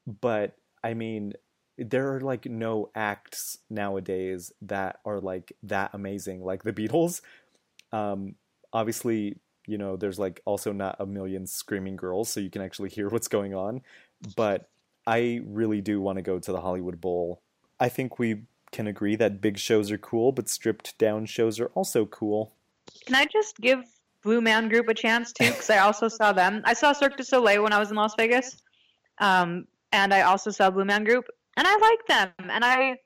But 0.07 0.55
I 0.83 0.93
mean, 0.93 1.33
there 1.77 2.15
are 2.15 2.21
like 2.21 2.45
no 2.45 2.89
acts 2.95 3.57
nowadays 3.69 4.51
that 4.61 4.99
are 5.05 5.19
like 5.19 5.53
that 5.63 5.91
amazing, 5.93 6.43
like 6.43 6.63
the 6.63 6.73
Beatles. 6.73 7.21
Um, 7.91 8.35
obviously, 8.71 9.37
you 9.65 9.77
know, 9.77 9.95
there's 9.95 10.19
like 10.19 10.41
also 10.45 10.71
not 10.71 10.95
a 10.99 11.05
million 11.05 11.47
screaming 11.47 11.95
girls, 11.95 12.29
so 12.29 12.39
you 12.39 12.49
can 12.49 12.61
actually 12.61 12.89
hear 12.89 13.09
what's 13.09 13.27
going 13.27 13.53
on. 13.53 13.81
But 14.35 14.69
I 15.05 15.41
really 15.45 15.81
do 15.81 16.01
want 16.01 16.17
to 16.17 16.21
go 16.21 16.39
to 16.39 16.51
the 16.51 16.61
Hollywood 16.61 16.99
Bowl. 17.01 17.41
I 17.79 17.89
think 17.89 18.19
we 18.19 18.43
can 18.71 18.87
agree 18.87 19.15
that 19.15 19.41
big 19.41 19.57
shows 19.57 19.91
are 19.91 19.97
cool, 19.97 20.31
but 20.31 20.49
stripped 20.49 20.97
down 20.97 21.25
shows 21.25 21.59
are 21.59 21.67
also 21.75 22.05
cool. 22.05 22.53
Can 23.05 23.15
I 23.15 23.25
just 23.25 23.57
give 23.59 23.83
Blue 24.23 24.41
Man 24.41 24.69
Group 24.69 24.89
a 24.89 24.93
chance 24.93 25.31
too? 25.31 25.45
Because 25.51 25.69
I 25.69 25.79
also 25.79 26.07
saw 26.07 26.33
them. 26.33 26.61
I 26.65 26.73
saw 26.73 26.91
Cirque 26.91 27.17
du 27.17 27.23
Soleil 27.23 27.63
when 27.63 27.73
I 27.73 27.79
was 27.79 27.91
in 27.91 27.95
Las 27.95 28.15
Vegas, 28.15 28.61
um, 29.19 29.65
and 29.91 30.13
I 30.13 30.21
also 30.21 30.51
saw 30.51 30.69
Blue 30.69 30.85
Man 30.85 31.03
Group, 31.03 31.25
and 31.55 31.67
I 31.67 31.77
like 31.77 32.07
them. 32.07 32.49
And 32.49 32.65
I, 32.65 32.97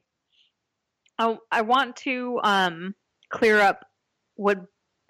I, 1.19 1.37
I 1.51 1.61
want 1.61 1.95
to 1.97 2.39
um, 2.43 2.95
clear 3.29 3.59
up 3.59 3.85
what 4.35 4.59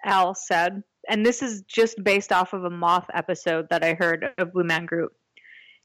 Al 0.04 0.34
said, 0.34 0.82
and 1.08 1.24
this 1.24 1.42
is 1.42 1.62
just 1.62 2.02
based 2.02 2.32
off 2.32 2.52
of 2.52 2.64
a 2.64 2.70
Moth 2.70 3.06
episode 3.12 3.68
that 3.70 3.84
I 3.84 3.94
heard 3.94 4.26
of 4.38 4.52
Blue 4.52 4.64
Man 4.64 4.86
Group. 4.86 5.12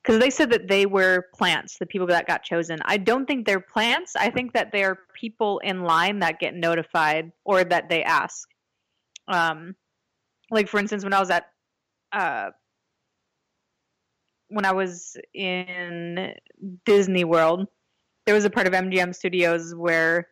Because 0.04 0.20
they 0.20 0.30
said 0.30 0.50
that 0.52 0.68
they 0.68 0.86
were 0.86 1.28
plants, 1.34 1.78
the 1.78 1.86
people 1.86 2.08
that 2.08 2.28
got 2.28 2.44
chosen. 2.44 2.80
I 2.84 2.98
don't 2.98 3.26
think 3.26 3.46
they're 3.46 3.62
plants. 3.62 4.18
I 4.18 4.30
think 4.30 4.52
that 4.52 4.74
they 4.74 4.84
are 4.84 4.98
people 5.18 5.60
in 5.60 5.84
line 5.84 6.20
that 6.20 6.40
get 6.40 6.54
notified 6.54 7.32
or 7.46 7.64
that 7.64 7.88
they 7.88 8.04
ask 8.04 8.50
um 9.28 9.76
like 10.52 10.68
for 10.68 10.80
instance 10.80 11.04
when 11.04 11.14
i 11.14 11.20
was 11.20 11.30
at 11.30 11.46
uh 12.12 12.50
when 14.50 14.66
i 14.66 14.72
was 14.72 15.16
in 15.34 16.34
disney 16.86 17.24
world 17.24 17.68
there 18.26 18.36
was 18.36 18.46
a 18.46 18.50
part 18.50 18.68
of 18.68 18.74
mgm 18.74 19.16
studios 19.16 19.74
where 19.76 20.28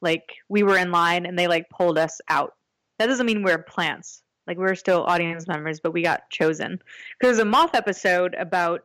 like 0.00 0.34
we 0.48 0.62
were 0.62 0.78
in 0.78 0.92
line 0.92 1.26
and 1.26 1.38
they 1.38 1.48
like 1.48 1.68
pulled 1.70 1.98
us 1.98 2.20
out 2.28 2.52
that 2.98 3.06
doesn't 3.06 3.26
mean 3.26 3.42
we're 3.42 3.62
plants 3.62 4.22
like 4.48 4.56
we're 4.56 4.74
still 4.74 5.04
audience 5.04 5.46
members 5.46 5.78
but 5.78 5.92
we 5.92 6.02
got 6.02 6.28
chosen. 6.30 6.72
Because 6.78 7.36
there's 7.36 7.38
a 7.38 7.44
moth 7.44 7.74
episode 7.74 8.34
about 8.34 8.80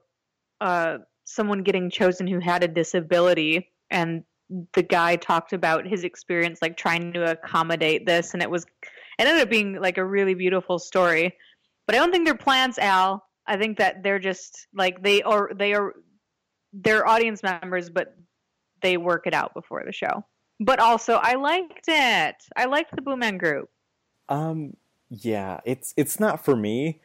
uh 0.62 0.98
someone 1.24 1.64
getting 1.64 1.90
chosen 1.90 2.28
who 2.28 2.40
had 2.40 2.64
a 2.64 2.68
disability 2.68 3.72
and 3.90 4.24
the 4.74 4.84
guy 4.84 5.16
talked 5.16 5.54
about 5.54 5.88
his 5.88 6.04
experience 6.04 6.60
like 6.62 6.76
trying 6.76 7.14
to 7.14 7.32
accommodate 7.32 8.06
this 8.06 8.34
and 8.34 8.44
it 8.44 8.52
was 8.52 8.66
it 9.18 9.26
ended 9.26 9.42
up 9.42 9.50
being 9.50 9.80
like 9.82 9.98
a 9.98 10.06
really 10.06 10.34
beautiful 10.36 10.78
story. 10.78 11.34
But 11.88 11.96
i 11.96 12.00
don't 12.00 12.12
think 12.12 12.26
they're 12.26 12.36
plants 12.36 12.78
al. 12.78 13.26
I 13.48 13.58
think 13.58 13.78
that 13.80 14.04
they're 14.04 14.20
just 14.20 14.68
like 14.76 15.02
they 15.02 15.24
are 15.24 15.50
they 15.56 15.74
are 15.74 15.94
they're 16.74 17.08
audience 17.08 17.42
members 17.42 17.90
but 17.90 18.16
they 18.82 18.98
work 18.98 19.28
it 19.28 19.34
out 19.34 19.54
before 19.54 19.84
the 19.86 19.94
show. 19.94 20.26
But 20.60 20.80
also 20.80 21.14
i 21.14 21.36
liked 21.36 21.86
it. 21.88 22.36
I 22.56 22.66
liked 22.66 22.96
the 22.96 23.02
Boom 23.02 23.20
Man 23.20 23.38
group. 23.38 23.70
Um, 24.30 24.74
yeah, 25.10 25.60
it's 25.66 25.94
it's 25.98 26.20
not 26.20 26.44
for 26.44 26.56
me. 26.56 27.00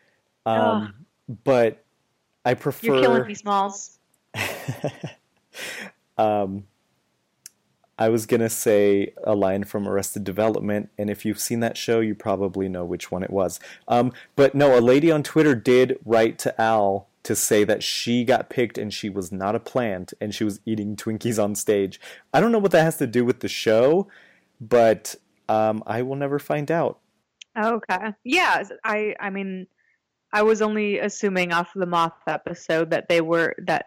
Um, 0.46 1.06
but 1.44 1.84
I 2.44 2.54
prefer. 2.54 2.86
You're 2.86 3.00
killing 3.00 3.26
me, 3.26 3.34
Smalls. 3.34 3.98
um, 6.18 6.64
I 7.98 8.08
was 8.08 8.26
gonna 8.26 8.48
say 8.48 9.12
a 9.24 9.34
line 9.34 9.64
from 9.64 9.88
Arrested 9.88 10.24
Development, 10.24 10.88
and 10.96 11.10
if 11.10 11.24
you've 11.24 11.40
seen 11.40 11.60
that 11.60 11.76
show, 11.76 12.00
you 12.00 12.14
probably 12.14 12.68
know 12.68 12.84
which 12.84 13.10
one 13.10 13.22
it 13.22 13.30
was. 13.30 13.60
Um, 13.88 14.12
but 14.36 14.54
no, 14.54 14.78
a 14.78 14.80
lady 14.80 15.10
on 15.10 15.22
Twitter 15.22 15.54
did 15.54 15.98
write 16.04 16.38
to 16.40 16.60
Al 16.60 17.08
to 17.24 17.36
say 17.36 17.64
that 17.64 17.82
she 17.82 18.24
got 18.24 18.48
picked 18.48 18.78
and 18.78 18.94
she 18.94 19.10
was 19.10 19.30
not 19.30 19.54
a 19.54 19.60
plant 19.60 20.14
and 20.18 20.34
she 20.34 20.44
was 20.44 20.60
eating 20.64 20.96
Twinkies 20.96 21.42
on 21.42 21.54
stage. 21.54 22.00
I 22.32 22.40
don't 22.40 22.52
know 22.52 22.58
what 22.58 22.70
that 22.70 22.84
has 22.84 22.96
to 22.98 23.06
do 23.06 23.22
with 23.22 23.40
the 23.40 23.48
show, 23.48 24.08
but 24.60 25.14
um, 25.46 25.82
I 25.86 26.00
will 26.00 26.16
never 26.16 26.38
find 26.38 26.70
out. 26.70 26.98
Okay. 27.58 28.12
Yeah, 28.24 28.62
I 28.84 29.14
I 29.18 29.30
mean 29.30 29.66
I 30.32 30.42
was 30.42 30.62
only 30.62 30.98
assuming 30.98 31.52
off 31.52 31.70
the 31.74 31.86
moth 31.86 32.12
episode 32.26 32.90
that 32.90 33.08
they 33.08 33.20
were 33.20 33.54
that 33.66 33.86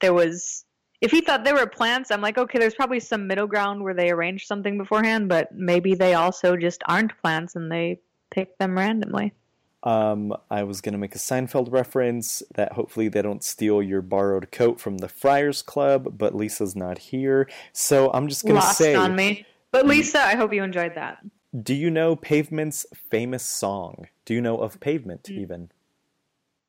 there 0.00 0.14
was 0.14 0.64
if 1.00 1.10
he 1.10 1.20
thought 1.20 1.44
they 1.44 1.52
were 1.52 1.66
plants, 1.66 2.12
I'm 2.12 2.20
like, 2.20 2.38
okay, 2.38 2.60
there's 2.60 2.76
probably 2.76 3.00
some 3.00 3.26
middle 3.26 3.48
ground 3.48 3.82
where 3.82 3.92
they 3.92 4.10
arranged 4.10 4.46
something 4.46 4.78
beforehand, 4.78 5.28
but 5.28 5.48
maybe 5.52 5.96
they 5.96 6.14
also 6.14 6.56
just 6.56 6.82
aren't 6.86 7.18
plants 7.20 7.56
and 7.56 7.70
they 7.70 8.00
pick 8.30 8.56
them 8.58 8.78
randomly. 8.78 9.34
Um, 9.82 10.32
I 10.48 10.62
was 10.62 10.80
going 10.80 10.92
to 10.92 10.98
make 10.98 11.16
a 11.16 11.18
Seinfeld 11.18 11.72
reference 11.72 12.40
that 12.54 12.74
hopefully 12.74 13.08
they 13.08 13.20
don't 13.20 13.42
steal 13.42 13.82
your 13.82 14.00
borrowed 14.00 14.52
coat 14.52 14.80
from 14.80 14.98
the 14.98 15.08
Friars 15.08 15.60
Club, 15.60 16.16
but 16.16 16.36
Lisa's 16.36 16.76
not 16.76 16.98
here. 16.98 17.48
So 17.72 18.12
I'm 18.12 18.28
just 18.28 18.44
going 18.44 18.60
to 18.60 18.66
say. 18.68 18.94
on 18.94 19.16
me. 19.16 19.44
But 19.72 19.86
Lisa, 19.86 20.20
I 20.20 20.36
hope 20.36 20.52
you 20.52 20.62
enjoyed 20.62 20.94
that. 20.94 21.18
Do 21.60 21.74
you 21.74 21.90
know 21.90 22.16
Pavement's 22.16 22.86
famous 23.10 23.42
song? 23.42 24.08
Do 24.24 24.32
you 24.32 24.40
know 24.40 24.56
of 24.56 24.80
Pavement 24.80 25.24
mm. 25.24 25.38
even? 25.38 25.70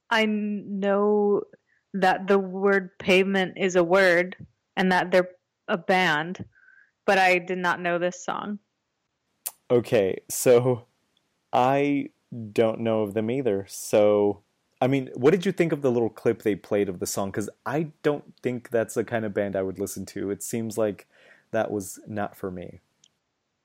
I 0.10 0.26
know 0.26 1.44
that 1.94 2.28
the 2.28 2.40
word 2.40 2.98
pavement 3.00 3.54
is 3.58 3.76
a 3.76 3.84
word 3.84 4.36
and 4.76 4.92
that 4.92 5.12
they're 5.12 5.30
a 5.68 5.78
band, 5.78 6.46
but 7.06 7.18
I 7.18 7.38
did 7.38 7.60
not 7.60 7.80
know 7.80 7.98
this 7.98 8.24
song. 8.24 8.60
Okay, 9.72 10.22
so 10.30 10.86
I 11.52 12.10
don't 12.52 12.82
know 12.82 13.02
of 13.02 13.14
them 13.14 13.32
either. 13.32 13.66
So, 13.70 14.42
I 14.82 14.88
mean, 14.88 15.10
what 15.16 15.32
did 15.32 15.46
you 15.46 15.52
think 15.52 15.72
of 15.72 15.82
the 15.82 15.92
little 15.92 16.10
clip 16.10 16.42
they 16.42 16.56
played 16.56 16.90
of 16.90 17.00
the 17.00 17.06
song? 17.06 17.32
Because 17.32 17.50
I 17.66 17.88
don't 18.02 18.34
think 18.42 18.70
that's 18.70 18.96
the 18.96 19.04
kind 19.04 19.24
of 19.24 19.34
band 19.34 19.56
I 19.56 19.62
would 19.62 19.80
listen 19.80 20.06
to. 20.08 20.30
It 20.30 20.44
seems 20.44 20.78
like 20.78 21.08
that 21.52 21.72
was 21.72 22.00
not 22.08 22.36
for 22.36 22.52
me. 22.52 22.82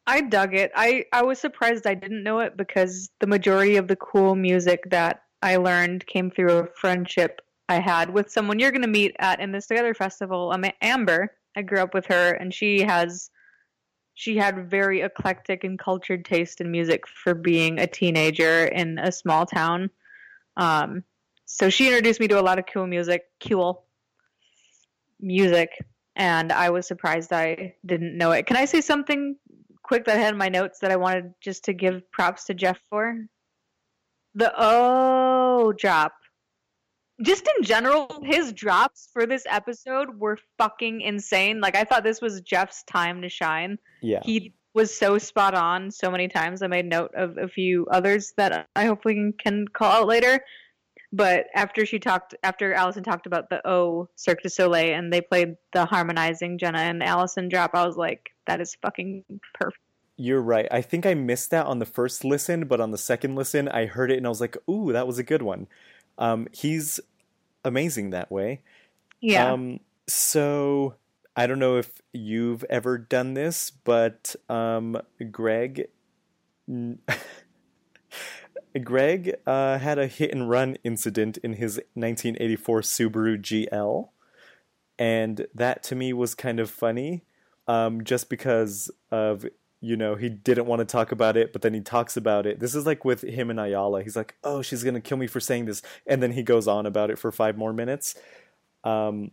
I 0.08 0.22
dug 0.22 0.54
it. 0.54 0.72
I, 0.74 1.04
I 1.12 1.22
was 1.22 1.38
surprised 1.38 1.86
I 1.86 1.92
didn't 1.92 2.22
know 2.22 2.40
it 2.40 2.56
because 2.56 3.10
the 3.20 3.26
majority 3.26 3.76
of 3.76 3.88
the 3.88 3.96
cool 3.96 4.34
music 4.34 4.88
that 4.88 5.24
I 5.42 5.56
learned 5.56 6.06
came 6.06 6.30
through 6.30 6.52
a 6.52 6.66
friendship 6.66 7.42
I 7.68 7.78
had 7.78 8.08
with 8.08 8.30
someone 8.30 8.58
you're 8.58 8.70
going 8.70 8.80
to 8.80 8.88
meet 8.88 9.14
at 9.18 9.38
in 9.38 9.52
this 9.52 9.66
together 9.66 9.92
festival, 9.92 10.50
um, 10.50 10.64
Amber. 10.80 11.34
I 11.54 11.60
grew 11.60 11.80
up 11.80 11.92
with 11.92 12.06
her, 12.06 12.32
and 12.32 12.54
she 12.54 12.80
has 12.84 13.28
she 14.14 14.38
had 14.38 14.70
very 14.70 15.02
eclectic 15.02 15.62
and 15.62 15.78
cultured 15.78 16.24
taste 16.24 16.62
in 16.62 16.70
music 16.70 17.06
for 17.06 17.34
being 17.34 17.78
a 17.78 17.86
teenager 17.86 18.64
in 18.64 18.98
a 18.98 19.12
small 19.12 19.44
town. 19.44 19.90
Um, 20.56 21.04
so 21.44 21.68
she 21.68 21.86
introduced 21.86 22.18
me 22.18 22.28
to 22.28 22.40
a 22.40 22.42
lot 22.42 22.58
of 22.58 22.64
cool 22.72 22.86
music, 22.86 23.24
cool 23.46 23.84
music, 25.20 25.70
and 26.16 26.50
I 26.50 26.70
was 26.70 26.86
surprised 26.86 27.30
I 27.30 27.74
didn't 27.84 28.16
know 28.16 28.32
it. 28.32 28.46
Can 28.46 28.56
I 28.56 28.64
say 28.64 28.80
something 28.80 29.36
quick 29.88 30.04
that 30.04 30.16
I 30.16 30.20
had 30.20 30.34
in 30.34 30.38
my 30.38 30.48
notes 30.48 30.78
that 30.80 30.92
I 30.92 30.96
wanted 30.96 31.32
just 31.40 31.64
to 31.64 31.72
give 31.72 32.08
props 32.12 32.44
to 32.44 32.54
Jeff 32.54 32.78
for? 32.88 33.16
The 34.34 34.52
oh 34.56 35.72
drop 35.72 36.12
just 37.22 37.48
in 37.58 37.64
general, 37.64 38.22
his 38.22 38.52
drops 38.52 39.08
for 39.12 39.26
this 39.26 39.44
episode 39.48 40.18
were 40.18 40.38
fucking 40.56 41.00
insane. 41.00 41.60
Like 41.60 41.76
I 41.76 41.84
thought 41.84 42.04
this 42.04 42.20
was 42.20 42.40
Jeff's 42.42 42.84
time 42.84 43.22
to 43.22 43.28
shine. 43.28 43.78
Yeah. 44.02 44.20
He 44.22 44.54
was 44.74 44.96
so 44.96 45.18
spot 45.18 45.54
on 45.54 45.90
so 45.90 46.10
many 46.10 46.28
times. 46.28 46.62
I 46.62 46.68
made 46.68 46.86
note 46.86 47.10
of 47.16 47.36
a 47.36 47.48
few 47.48 47.86
others 47.90 48.32
that 48.36 48.68
I 48.76 48.84
hopefully 48.84 49.14
can, 49.14 49.32
can 49.32 49.68
call 49.68 50.02
out 50.02 50.06
later. 50.06 50.40
But 51.12 51.46
after 51.54 51.86
she 51.86 51.98
talked, 51.98 52.34
after 52.42 52.74
Allison 52.74 53.02
talked 53.02 53.26
about 53.26 53.48
the 53.48 53.66
O 53.66 54.08
Cirque 54.16 54.42
du 54.42 54.50
Soleil 54.50 54.94
and 54.94 55.12
they 55.12 55.22
played 55.22 55.56
the 55.72 55.86
harmonizing 55.86 56.58
Jenna 56.58 56.80
and 56.80 57.02
Allison 57.02 57.48
drop, 57.48 57.70
I 57.74 57.86
was 57.86 57.96
like, 57.96 58.30
that 58.46 58.60
is 58.60 58.76
fucking 58.82 59.24
perfect. 59.54 59.80
You're 60.16 60.42
right. 60.42 60.66
I 60.70 60.82
think 60.82 61.06
I 61.06 61.14
missed 61.14 61.50
that 61.50 61.66
on 61.66 61.78
the 61.78 61.86
first 61.86 62.24
listen, 62.24 62.66
but 62.66 62.80
on 62.80 62.90
the 62.90 62.98
second 62.98 63.36
listen, 63.36 63.68
I 63.68 63.86
heard 63.86 64.10
it 64.10 64.18
and 64.18 64.26
I 64.26 64.28
was 64.28 64.40
like, 64.40 64.56
ooh, 64.68 64.92
that 64.92 65.06
was 65.06 65.18
a 65.18 65.22
good 65.22 65.42
one. 65.42 65.66
Um, 66.18 66.48
he's 66.52 67.00
amazing 67.64 68.10
that 68.10 68.30
way. 68.30 68.60
Yeah. 69.20 69.52
Um, 69.52 69.80
so 70.08 70.96
I 71.36 71.46
don't 71.46 71.60
know 71.60 71.76
if 71.76 72.02
you've 72.12 72.64
ever 72.64 72.98
done 72.98 73.34
this, 73.34 73.70
but 73.70 74.34
um, 74.48 75.00
Greg. 75.30 75.88
Greg 78.78 79.34
uh, 79.46 79.78
had 79.78 79.98
a 79.98 80.06
hit 80.06 80.32
and 80.32 80.48
run 80.48 80.76
incident 80.84 81.38
in 81.38 81.54
his 81.54 81.76
1984 81.94 82.80
Subaru 82.82 83.40
GL, 83.40 84.08
and 84.98 85.46
that 85.54 85.82
to 85.84 85.94
me 85.94 86.12
was 86.12 86.34
kind 86.34 86.60
of 86.60 86.70
funny, 86.70 87.24
um, 87.66 88.04
just 88.04 88.28
because 88.28 88.90
of 89.10 89.46
you 89.80 89.96
know, 89.96 90.16
he 90.16 90.28
didn't 90.28 90.66
want 90.66 90.80
to 90.80 90.84
talk 90.84 91.12
about 91.12 91.36
it, 91.36 91.52
but 91.52 91.62
then 91.62 91.72
he 91.72 91.80
talks 91.80 92.16
about 92.16 92.46
it. 92.46 92.58
This 92.58 92.74
is 92.74 92.84
like 92.84 93.04
with 93.04 93.22
him 93.22 93.48
and 93.48 93.60
Ayala. 93.60 94.02
He's 94.02 94.16
like, 94.16 94.34
"Oh, 94.42 94.60
she's 94.60 94.82
gonna 94.82 95.00
kill 95.00 95.18
me 95.18 95.28
for 95.28 95.40
saying 95.40 95.66
this," 95.66 95.82
and 96.06 96.22
then 96.22 96.32
he 96.32 96.42
goes 96.42 96.66
on 96.66 96.84
about 96.84 97.10
it 97.10 97.18
for 97.18 97.30
five 97.30 97.56
more 97.56 97.72
minutes. 97.72 98.16
Um, 98.82 99.30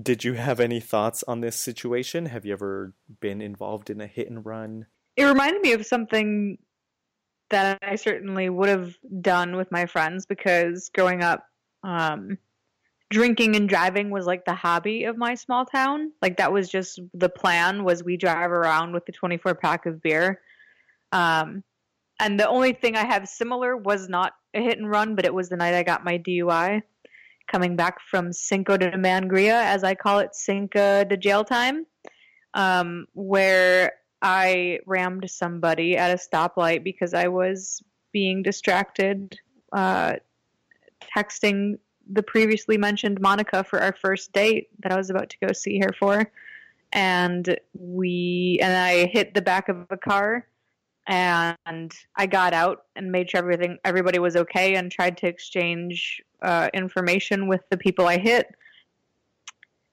did 0.00 0.24
you 0.24 0.34
have 0.34 0.60
any 0.60 0.80
thoughts 0.80 1.22
on 1.26 1.40
this 1.40 1.56
situation? 1.56 2.26
Have 2.26 2.46
you 2.46 2.52
ever 2.52 2.94
been 3.20 3.42
involved 3.42 3.90
in 3.90 4.00
a 4.00 4.06
hit 4.06 4.30
and 4.30 4.44
run? 4.46 4.86
It 5.16 5.24
reminded 5.24 5.60
me 5.62 5.72
of 5.72 5.84
something 5.84 6.58
that 7.52 7.78
I 7.82 7.94
certainly 7.96 8.48
would 8.48 8.68
have 8.68 8.96
done 9.20 9.56
with 9.56 9.70
my 9.70 9.86
friends 9.86 10.26
because 10.26 10.90
growing 10.94 11.22
up, 11.22 11.46
um, 11.84 12.36
drinking 13.10 13.56
and 13.56 13.68
driving 13.68 14.10
was 14.10 14.26
like 14.26 14.44
the 14.44 14.54
hobby 14.54 15.04
of 15.04 15.16
my 15.16 15.34
small 15.34 15.64
town. 15.64 16.12
Like 16.20 16.38
that 16.38 16.52
was 16.52 16.68
just 16.68 16.98
the 17.14 17.28
plan 17.28 17.84
was 17.84 18.02
we 18.02 18.16
drive 18.16 18.50
around 18.50 18.92
with 18.92 19.06
the 19.06 19.12
24 19.12 19.54
pack 19.54 19.86
of 19.86 20.02
beer. 20.02 20.40
Um, 21.12 21.62
and 22.18 22.40
the 22.40 22.48
only 22.48 22.72
thing 22.72 22.96
I 22.96 23.04
have 23.04 23.28
similar 23.28 23.76
was 23.76 24.08
not 24.08 24.32
a 24.54 24.60
hit 24.60 24.78
and 24.78 24.90
run, 24.90 25.14
but 25.14 25.24
it 25.24 25.34
was 25.34 25.48
the 25.48 25.56
night 25.56 25.74
I 25.74 25.82
got 25.82 26.04
my 26.04 26.18
DUI 26.18 26.82
coming 27.50 27.76
back 27.76 28.00
from 28.00 28.32
Cinco 28.32 28.76
de 28.76 28.92
Mangria, 28.92 29.62
as 29.64 29.84
I 29.84 29.94
call 29.94 30.20
it, 30.20 30.34
Cinco 30.34 31.04
de 31.04 31.16
jail 31.16 31.44
time, 31.44 31.84
um, 32.54 33.06
where 33.12 33.92
I 34.22 34.78
rammed 34.86 35.28
somebody 35.28 35.96
at 35.96 36.12
a 36.12 36.14
stoplight 36.14 36.84
because 36.84 37.12
I 37.12 37.26
was 37.28 37.82
being 38.12 38.42
distracted, 38.42 39.38
uh, 39.72 40.14
texting 41.16 41.78
the 42.10 42.22
previously 42.22 42.78
mentioned 42.78 43.20
Monica 43.20 43.64
for 43.64 43.80
our 43.80 43.92
first 43.92 44.32
date 44.32 44.68
that 44.80 44.92
I 44.92 44.96
was 44.96 45.10
about 45.10 45.28
to 45.30 45.36
go 45.44 45.52
see 45.52 45.80
her 45.80 45.92
for. 45.98 46.30
And 46.92 47.58
we 47.72 48.58
and 48.62 48.76
I 48.76 49.06
hit 49.06 49.34
the 49.34 49.42
back 49.42 49.68
of 49.68 49.86
a 49.90 49.96
car 49.96 50.46
and 51.06 51.92
I 52.16 52.26
got 52.26 52.52
out 52.52 52.84
and 52.94 53.10
made 53.10 53.30
sure 53.30 53.38
everything 53.38 53.78
everybody 53.84 54.18
was 54.18 54.36
okay 54.36 54.76
and 54.76 54.90
tried 54.90 55.16
to 55.18 55.26
exchange 55.26 56.22
uh, 56.42 56.68
information 56.74 57.48
with 57.48 57.62
the 57.70 57.76
people 57.76 58.06
I 58.06 58.18
hit. 58.18 58.54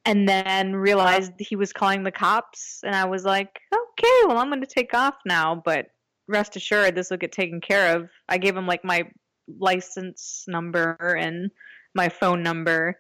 And 0.06 0.28
then 0.28 0.76
realized 0.76 1.34
he 1.38 1.56
was 1.56 1.74
calling 1.74 2.04
the 2.04 2.12
cops, 2.12 2.80
and 2.84 2.96
I 2.96 3.06
was 3.06 3.26
like, 3.26 3.60
"Okay, 3.74 4.20
well, 4.26 4.38
I'm 4.38 4.50
going 4.50 4.62
to 4.62 4.68
take 4.68 4.94
off 4.94 5.16
now." 5.26 5.62
But 5.64 5.88
rest 6.28 6.56
assured, 6.56 6.96
this 6.96 7.10
will 7.10 7.18
get 7.18 7.32
taken 7.32 7.62
care 7.62 7.96
of. 7.96 8.10
I 8.28 8.38
gave 8.38 8.56
him 8.56 8.66
like 8.66 8.84
my 8.84 9.04
license 9.60 10.46
number 10.48 10.96
and 11.20 11.52
my 11.96 12.10
phone 12.10 12.44
number 12.44 13.00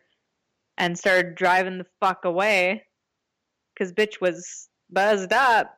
and 0.77 0.97
started 0.97 1.35
driving 1.35 1.77
the 1.77 1.85
fuck 1.99 2.25
away 2.25 2.83
because 3.73 3.93
bitch 3.93 4.19
was 4.19 4.69
buzzed 4.89 5.33
up 5.33 5.75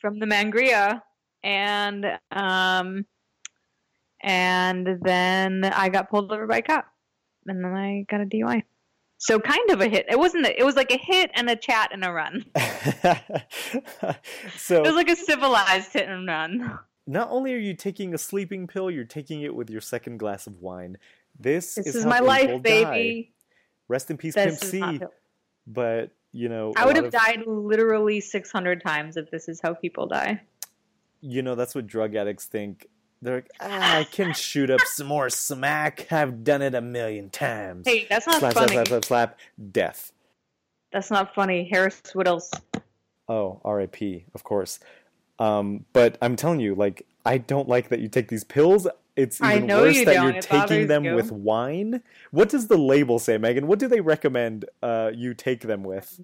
from 0.00 0.18
the 0.18 0.26
mangria 0.26 1.02
and 1.42 2.06
um 2.30 3.04
and 4.22 4.98
then 5.02 5.64
I 5.64 5.90
got 5.90 6.08
pulled 6.08 6.32
over 6.32 6.46
by 6.46 6.58
a 6.58 6.62
cop 6.62 6.86
and 7.46 7.62
then 7.62 7.72
I 7.74 8.06
got 8.08 8.22
a 8.22 8.24
DUI. 8.24 8.62
So 9.24 9.40
kind 9.40 9.70
of 9.70 9.80
a 9.80 9.88
hit. 9.88 10.04
It 10.10 10.18
wasn't. 10.18 10.44
A, 10.44 10.60
it 10.60 10.64
was 10.64 10.76
like 10.76 10.90
a 10.90 10.98
hit 10.98 11.30
and 11.32 11.48
a 11.48 11.56
chat 11.56 11.88
and 11.94 12.04
a 12.04 12.12
run. 12.12 12.44
so 14.54 14.76
it 14.82 14.82
was 14.82 14.94
like 14.94 15.08
a 15.08 15.16
civilized 15.16 15.94
hit 15.94 16.10
and 16.10 16.28
run. 16.28 16.78
Not 17.06 17.30
only 17.30 17.54
are 17.54 17.58
you 17.58 17.72
taking 17.72 18.12
a 18.12 18.18
sleeping 18.18 18.66
pill, 18.66 18.90
you're 18.90 19.04
taking 19.04 19.40
it 19.40 19.54
with 19.54 19.70
your 19.70 19.80
second 19.80 20.18
glass 20.18 20.46
of 20.46 20.60
wine. 20.60 20.98
This, 21.40 21.76
this 21.76 21.86
is, 21.86 21.96
is 21.96 22.04
my 22.04 22.18
life, 22.18 22.60
baby. 22.62 23.32
Die. 23.32 23.48
Rest 23.88 24.10
in 24.10 24.18
peace, 24.18 24.34
this 24.34 24.60
Pimp 24.60 25.00
C. 25.00 25.06
But 25.66 26.10
you 26.32 26.50
know, 26.50 26.74
I 26.76 26.84
would 26.84 26.96
have 26.96 27.06
of, 27.06 27.12
died 27.12 27.44
literally 27.46 28.20
600 28.20 28.82
times 28.82 29.16
if 29.16 29.30
this 29.30 29.48
is 29.48 29.58
how 29.62 29.72
people 29.72 30.06
die. 30.06 30.42
You 31.22 31.40
know, 31.40 31.54
that's 31.54 31.74
what 31.74 31.86
drug 31.86 32.14
addicts 32.14 32.44
think. 32.44 32.88
They're 33.24 33.36
like, 33.36 33.50
ah, 33.60 33.98
I 33.98 34.04
can 34.04 34.34
shoot 34.34 34.70
up 34.70 34.80
some 34.82 35.06
more 35.06 35.30
smack. 35.30 36.12
I've 36.12 36.44
done 36.44 36.60
it 36.62 36.74
a 36.74 36.80
million 36.80 37.30
times. 37.30 37.86
Hey, 37.88 38.06
that's 38.08 38.26
not 38.26 38.38
slap, 38.38 38.52
slap, 38.52 38.64
funny. 38.68 38.74
slap, 38.74 38.88
slap, 38.88 39.04
slap. 39.04 39.38
Death. 39.72 40.12
That's 40.92 41.10
not 41.10 41.34
funny. 41.34 41.66
Harris 41.70 42.00
Wittels. 42.14 42.50
Oh, 43.28 43.60
R.I.P. 43.64 44.26
Of 44.34 44.44
course. 44.44 44.78
Um, 45.38 45.86
but 45.92 46.18
I'm 46.22 46.36
telling 46.36 46.60
you, 46.60 46.74
like, 46.74 47.06
I 47.24 47.38
don't 47.38 47.68
like 47.68 47.88
that 47.88 48.00
you 48.00 48.08
take 48.08 48.28
these 48.28 48.44
pills. 48.44 48.86
It's 49.16 49.40
even 49.40 49.68
worse 49.68 50.04
that 50.04 50.14
don't. 50.14 50.24
you're 50.24 50.36
It 50.36 50.42
taking 50.42 50.86
them 50.88 51.04
you. 51.04 51.14
with 51.14 51.32
wine. 51.32 52.02
What 52.30 52.48
does 52.50 52.66
the 52.68 52.76
label 52.76 53.18
say, 53.18 53.38
Meghan? 53.38 53.64
What 53.64 53.78
do 53.78 53.88
they 53.88 54.00
recommend 54.00 54.66
uh, 54.82 55.12
you 55.14 55.34
take 55.34 55.62
them 55.62 55.82
with? 55.82 56.20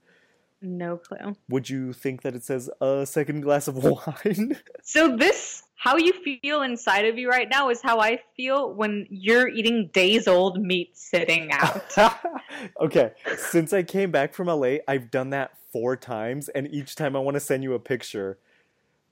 No 0.63 0.99
clue. 0.99 1.37
Would 1.49 1.71
you 1.71 1.93
think 1.95 2.21
that 2.23 2.35
it 2.35 2.45
says 2.45 2.69
a 2.83 3.07
second 3.07 3.41
glass 3.41 3.67
of 3.67 3.77
wine? 3.85 4.59
So 4.83 5.17
this, 5.17 5.63
how 5.81 5.97
you 5.97 6.13
feel 6.13 6.61
inside 6.61 7.07
of 7.07 7.17
you 7.17 7.27
right 7.27 7.49
now, 7.49 7.71
is 7.71 7.81
how 7.81 8.01
I 8.01 8.21
feel 8.37 8.75
when 8.75 9.07
you're 9.09 9.49
eating 9.49 9.89
days 9.95 10.29
old 10.29 10.61
meat 10.61 10.91
sitting 10.93 11.51
out. 11.53 11.97
okay, 12.83 13.13
since 13.39 13.73
I 13.73 13.83
came 13.83 14.11
back 14.11 14.35
from 14.35 14.49
LA, 14.49 14.77
I've 14.87 15.11
done 15.11 15.31
that 15.31 15.53
four 15.73 15.97
times, 15.97 16.51
and 16.51 16.69
each 16.69 16.97
time 16.97 17.17
I 17.17 17.21
want 17.21 17.37
to 17.37 17.41
send 17.41 17.63
you 17.63 17.73
a 17.73 17.79
picture 17.79 18.37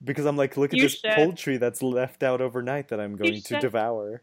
because 0.03 0.27
I'm 0.27 0.37
like, 0.37 0.57
look 0.57 0.71
at 0.71 0.77
You 0.77 0.83
this 0.83 0.99
should. 0.99 1.13
poultry 1.13 1.57
that's 1.57 1.81
left 1.81 2.21
out 2.21 2.39
overnight 2.39 2.89
that 2.89 2.99
I'm 2.99 3.15
going 3.15 3.41
to 3.41 3.59
devour. 3.59 4.21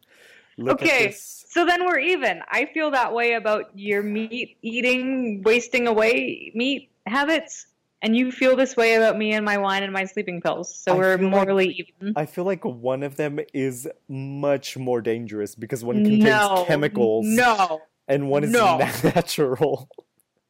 Look 0.57 0.83
at 0.83 0.89
Okay, 0.89 1.11
so 1.11 1.67
then 1.67 1.85
we're 1.85 1.99
even. 1.99 2.43
I 2.49 2.67
feel 2.67 2.93
that 2.93 3.13
way 3.13 3.33
about 3.33 3.77
your 3.77 4.05
meat 4.05 4.57
eating, 4.63 5.43
wasting 5.43 5.89
away 5.89 6.53
meat 6.55 6.91
habits, 7.07 7.67
and 8.07 8.17
you 8.17 8.31
feel 8.31 8.55
this 8.55 8.77
way 8.77 8.95
about 8.95 9.19
me 9.19 9.33
and 9.33 9.45
my 9.45 9.59
wine 9.59 9.83
and 9.83 9.93
my 9.93 10.05
sleeping 10.05 10.41
pills. 10.41 10.73
So 10.73 10.93
I 10.93 10.97
we're 10.97 11.19
feel 11.19 11.27
like- 11.27 11.35
morally 11.47 11.69
even. 12.01 12.13
I 12.17 12.25
feel 12.25 12.45
like 12.45 12.65
one 12.65 13.03
of 13.03 13.17
them 13.17 13.41
is 13.53 13.89
much 14.09 14.77
more 14.77 15.01
dangerous 15.03 15.57
because 15.57 15.83
one 15.85 15.97
contains 16.05 16.25
no, 16.25 16.65
chemicals 16.69 17.27
No, 17.27 17.81
and 18.07 18.29
one 18.31 18.45
is 18.45 18.51
No. 18.53 18.79
natural. 19.05 19.89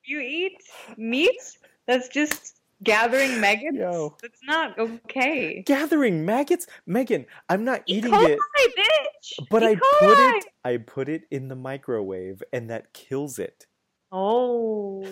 you 0.05 0.21
eat 0.21 0.59
meat 0.99 1.41
that's 1.87 2.09
just 2.09 2.61
gathering 2.83 3.41
maggots. 3.41 3.77
Yo. 3.79 4.15
That's 4.21 4.41
not 4.45 4.79
okay. 4.79 5.63
Gathering 5.65 6.27
maggots? 6.27 6.67
Meghan, 6.87 7.25
I'm 7.49 7.65
not 7.65 7.81
E. 7.89 7.95
eating 7.97 8.13
coli, 8.13 8.37
it, 8.37 8.73
bitch. 8.79 9.47
but 9.51 9.63
E. 9.63 9.67
I 9.67 9.75
put 10.01 10.19
it 10.37 10.45
I 10.63 10.77
put 10.77 11.09
it 11.09 11.23
in 11.31 11.49
the 11.49 11.57
microwave 11.57 12.43
and 12.53 12.69
that 12.71 12.93
kills 12.93 13.39
it. 13.39 13.65
Oh. 14.13 15.07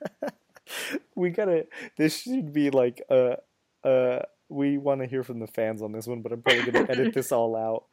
we 1.14 1.30
gotta 1.30 1.66
this 1.96 2.22
should 2.22 2.52
be 2.52 2.70
like 2.70 3.02
uh 3.10 3.36
uh 3.84 4.20
we 4.48 4.78
want 4.78 5.00
to 5.00 5.06
hear 5.06 5.22
from 5.22 5.38
the 5.38 5.46
fans 5.46 5.82
on 5.82 5.92
this 5.92 6.06
one 6.06 6.22
but 6.22 6.32
i'm 6.32 6.42
probably 6.42 6.62
gonna 6.62 6.84
edit 6.88 7.12
this 7.12 7.32
all 7.38 7.56
out 7.56 7.84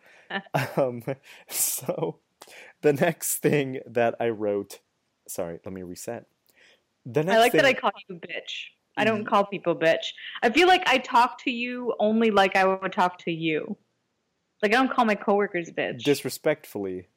um 0.77 1.03
so 1.47 2.19
the 2.81 2.93
next 2.93 3.37
thing 3.37 3.79
that 3.85 4.15
i 4.19 4.29
wrote 4.29 4.79
sorry 5.27 5.59
let 5.65 5.73
me 5.73 5.83
reset 5.83 6.25
the 7.05 7.23
next 7.23 7.37
I 7.37 7.39
like 7.39 7.51
thing, 7.53 7.61
that 7.61 7.67
I 7.67 7.73
call 7.73 7.91
you 8.09 8.15
bitch. 8.15 8.65
I 8.97 9.05
don't 9.05 9.23
Mhm. 9.23 9.27
call 9.29 9.45
people 9.45 9.75
bitch. 9.75 10.11
I 10.43 10.49
feel 10.49 10.67
like 10.67 10.83
I 10.87 10.97
talk 10.97 11.41
to 11.43 11.51
you 11.51 11.93
only 11.99 12.31
like 12.31 12.57
I 12.57 12.65
would 12.65 12.91
talk 12.91 13.17
to 13.19 13.31
you. 13.31 13.77
Like 14.61 14.73
I 14.73 14.75
don't 14.75 14.91
call 14.91 15.05
my 15.05 15.15
coworkers 15.15 15.71
bitch. 15.71 16.03
disrespectfully 16.03 17.07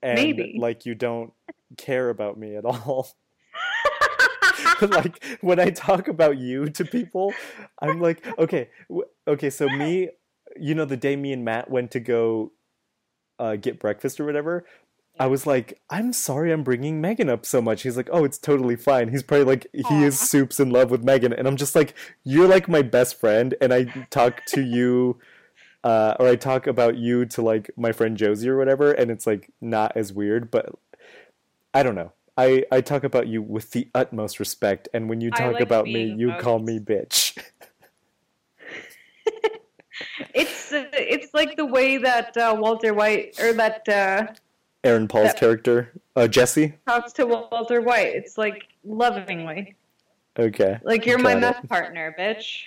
and 0.00 0.14
Maybe. 0.14 0.54
like 0.60 0.86
you 0.86 0.94
don't 0.94 1.32
care 1.76 2.08
about 2.10 2.38
me 2.38 2.54
at 2.54 2.64
all 2.64 3.08
like 4.82 5.22
when 5.40 5.60
I 5.60 5.70
talk 5.70 6.08
about 6.08 6.38
you 6.38 6.68
to 6.70 6.84
people, 6.84 7.34
I'm 7.80 8.00
like, 8.00 8.26
okay, 8.38 8.70
w- 8.88 9.08
okay. 9.26 9.50
So 9.50 9.68
me, 9.68 10.10
you 10.56 10.74
know, 10.74 10.84
the 10.84 10.96
day 10.96 11.16
me 11.16 11.32
and 11.32 11.44
Matt 11.44 11.70
went 11.70 11.90
to 11.92 12.00
go 12.00 12.52
uh, 13.38 13.56
get 13.56 13.78
breakfast 13.78 14.20
or 14.20 14.24
whatever, 14.24 14.64
I 15.20 15.26
was 15.26 15.46
like, 15.46 15.80
I'm 15.90 16.12
sorry, 16.12 16.52
I'm 16.52 16.62
bringing 16.62 17.02
Meghan 17.02 17.28
up 17.28 17.44
so 17.44 17.60
much. 17.60 17.82
He's 17.82 17.96
like, 17.96 18.08
oh, 18.12 18.24
it's 18.24 18.38
totally 18.38 18.76
fine. 18.76 19.08
He's 19.08 19.22
probably 19.22 19.46
like, 19.46 19.66
he 19.72 20.04
is 20.04 20.18
soups 20.18 20.60
in 20.60 20.70
love 20.70 20.90
with 20.90 21.04
Meghan, 21.04 21.36
and 21.36 21.48
I'm 21.48 21.56
just 21.56 21.74
like, 21.74 21.94
you're 22.22 22.46
like 22.46 22.68
my 22.68 22.82
best 22.82 23.18
friend, 23.18 23.54
and 23.60 23.72
I 23.72 23.84
talk 24.10 24.44
to 24.46 24.62
you. 24.64 25.18
Uh, 25.84 26.16
or 26.18 26.26
I 26.26 26.34
talk 26.34 26.66
about 26.66 26.96
you 26.96 27.24
to 27.26 27.40
like 27.40 27.70
my 27.76 27.92
friend 27.92 28.16
Josie 28.16 28.48
or 28.48 28.58
whatever, 28.58 28.90
and 28.90 29.12
it's 29.12 29.28
like 29.28 29.52
not 29.60 29.96
as 29.96 30.12
weird, 30.12 30.50
but 30.50 30.74
I 31.72 31.84
don't 31.84 31.94
know. 31.94 32.12
I, 32.38 32.64
I 32.70 32.80
talk 32.80 33.02
about 33.02 33.26
you 33.26 33.42
with 33.42 33.72
the 33.72 33.88
utmost 33.96 34.38
respect, 34.38 34.88
and 34.94 35.08
when 35.08 35.20
you 35.20 35.30
talk 35.32 35.54
like 35.54 35.60
about 35.60 35.86
me, 35.86 36.14
you 36.16 36.32
call 36.38 36.60
me 36.60 36.78
bitch. 36.78 37.36
it's 40.34 40.72
uh, 40.72 40.84
it's 40.92 41.34
like 41.34 41.56
the 41.56 41.66
way 41.66 41.96
that 41.98 42.36
uh, 42.36 42.56
Walter 42.56 42.94
White 42.94 43.34
or 43.40 43.52
that 43.54 43.88
uh, 43.88 44.26
Aaron 44.84 45.08
Paul's 45.08 45.32
Yeah. 45.34 45.40
character, 45.40 45.92
uh, 46.14 46.28
Jesse. 46.28 46.74
talks 46.86 47.12
to 47.14 47.26
Walter 47.26 47.80
White. 47.80 48.14
It's 48.14 48.38
like 48.38 48.68
lovingly. 48.84 49.74
Okay, 50.38 50.78
Like 50.84 51.04
you're 51.04 51.18
my 51.18 51.32
Got 51.34 51.38
it. 51.38 51.40
meth 51.40 51.68
partner, 51.68 52.14
bitch. 52.16 52.60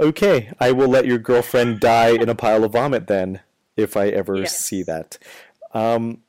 okay. 0.00 0.50
I 0.58 0.72
will 0.72 0.88
let 0.88 1.04
your 1.04 1.18
girlfriend 1.18 1.80
die 1.80 2.12
in 2.12 2.30
a 2.30 2.34
pile 2.34 2.64
of 2.64 2.72
vomit 2.72 3.06
then, 3.06 3.40
if 3.76 3.98
I 3.98 4.08
ever 4.08 4.38
Yes. 4.38 4.58
see 4.58 4.82
that. 4.84 5.18
Um, 5.74 6.22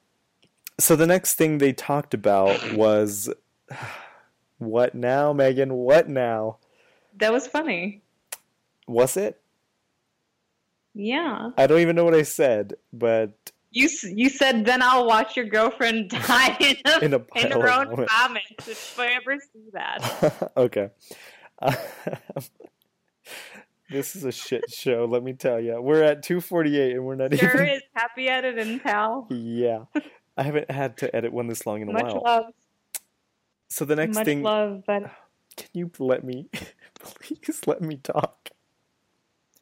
so 0.82 0.95
the 0.95 1.08
next 1.08 1.36
thing 1.36 1.58
they 1.60 1.74
talked 1.74 2.14
about 2.14 2.74
was, 2.74 3.30
what 4.58 4.95
now, 4.95 5.34
Meghan? 5.34 5.72
What 5.72 6.10
now? 6.10 6.58
That 7.18 7.32
was 7.32 7.48
funny. 7.48 8.02
Was 8.88 9.16
it? 9.16 9.40
Yeah. 10.94 11.52
I 11.58 11.68
don't 11.68 11.80
even 11.80 11.95
know 11.95 12.03
what 12.03 12.16
I 12.16 12.24
said, 12.24 12.74
but 12.91 13.32
you 13.72 13.88
you 14.03 14.30
said 14.30 14.66
then 14.66 14.82
I'll 14.82 15.06
watch 15.06 15.38
your 15.38 15.45
girlfriend 15.45 16.10
die 16.28 16.58
in, 16.60 16.76
a, 16.86 16.99
In 17.06 17.14
a 17.14 17.22
in 17.36 17.52
her 17.52 17.70
own 17.70 17.95
vomit. 17.95 18.44
If 18.68 18.99
I 18.99 19.08
ever 19.14 19.38
see 19.40 19.70
that. 19.74 20.52
okay. 20.58 20.90
this 23.90 24.16
is 24.16 24.26
a 24.26 24.32
shit 24.32 24.70
show, 24.70 25.06
let 25.06 25.24
me 25.24 25.34
tell 25.34 25.60
you. 25.60 25.80
We're 25.82 26.03
at 26.03 26.24
248 26.24 26.95
and 26.95 27.06
we're 27.06 27.16
not 27.16 27.38
Sure 27.38 27.53
even. 27.53 27.68
is 27.68 27.84
happy 27.94 28.28
at 28.28 28.44
it, 28.44 28.58
editing, 28.58 28.80
pal. 28.80 29.28
Yeah. 29.30 29.84
I 30.38 30.44
haven't 30.44 30.72
had 30.72 30.98
to 30.98 31.16
edit 31.16 31.34
one 31.34 31.48
this 31.48 31.66
long 31.66 31.82
in 31.82 31.90
a 31.90 31.94
Much 31.94 32.03
while. 32.06 32.22
love. 32.26 32.45
So 33.70 33.86
the 33.86 33.95
next 33.95 34.16
Much 34.16 34.26
thing, 34.26 34.44
love, 34.44 34.84
but 34.86 35.03
can 35.58 35.70
you 35.74 35.91
let 35.99 36.24
me, 36.24 36.49
please 36.99 37.62
let 37.68 37.82
me 37.82 37.98
talk? 37.98 38.49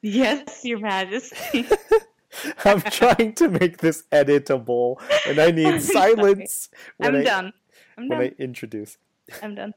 yes, 0.02 0.64
Your 0.64 0.80
Majesty. 0.80 1.66
I'm 2.66 2.82
trying 2.82 3.34
to 3.36 3.50
make 3.50 3.80
this 3.80 4.04
editable, 4.12 5.02
and 5.28 5.40
I 5.40 5.52
need 5.52 5.66
I'm 5.74 5.80
silence 5.80 6.70
when 6.98 7.16
I'm 7.16 7.22
I 7.22 7.24
done. 7.24 7.54
I'm 7.98 8.08
when 8.08 8.20
done. 8.20 8.34
I 8.38 8.42
introduce. 8.42 8.98
I'm 9.42 9.56
done. 9.56 9.74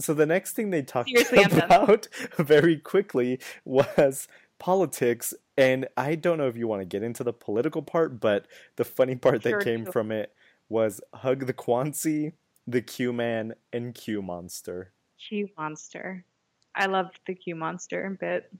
So 0.00 0.12
the 0.14 0.26
next 0.26 0.52
thing 0.54 0.70
they 0.70 0.82
talked 0.82 1.08
Seriously, 1.08 1.42
about 1.44 2.08
very 2.36 2.76
quickly 2.78 3.38
was 3.64 4.26
politics, 4.58 5.34
and 5.56 5.86
I 5.96 6.14
don't 6.14 6.38
know 6.38 6.48
if 6.48 6.56
you 6.56 6.66
want 6.66 6.82
to 6.82 6.86
get 6.86 7.02
into 7.02 7.24
the 7.24 7.32
political 7.32 7.82
part, 7.82 8.20
but 8.20 8.46
the 8.76 8.84
funny 8.84 9.16
part 9.16 9.42
Sure 9.42 9.58
that 9.58 9.64
came 9.64 9.84
do. 9.84 9.92
from 9.92 10.10
it 10.10 10.32
was 10.68 11.00
Hug 11.14 11.46
the 11.46 11.52
Quancy, 11.52 12.32
the 12.66 12.80
Q 12.82 13.12
Man, 13.12 13.54
and 13.72 13.94
Q 13.94 14.22
Monster. 14.22 14.92
Q 15.28 15.48
monster. 15.56 16.24
I 16.74 16.86
loved 16.86 17.20
the 17.26 17.34
Q 17.34 17.54
monster 17.54 18.16
bit. 18.20 18.52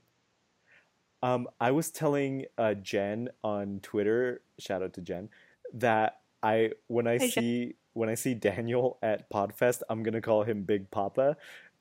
Um, 1.23 1.49
I 1.61 1.71
was 1.71 1.91
telling 1.91 2.45
uh, 2.59 2.75
Jen 2.75 3.31
on 3.43 3.81
Twitter, 3.83 4.43
shout 4.59 4.83
out 4.83 4.93
to 4.95 5.01
Jen, 5.01 5.31
that 5.73 6.21
I 6.43 6.73
when 6.87 7.07
I 7.07 7.19
Hey, 7.19 7.29
Jen. 7.31 7.43
see 7.43 7.75
when 7.95 8.09
I 8.09 8.15
see 8.15 8.35
Daniel 8.35 8.99
at 9.03 9.31
Podfest, 9.31 9.83
I'm 9.89 10.03
gonna 10.03 10.21
call 10.21 10.43
him 10.45 10.62
Big 10.65 10.91
Papa, 10.91 11.37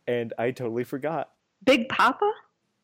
and 0.08 0.34
I 0.38 0.52
totally 0.52 0.84
forgot. 0.86 1.32
Big 1.64 1.88
Papa? 1.90 2.32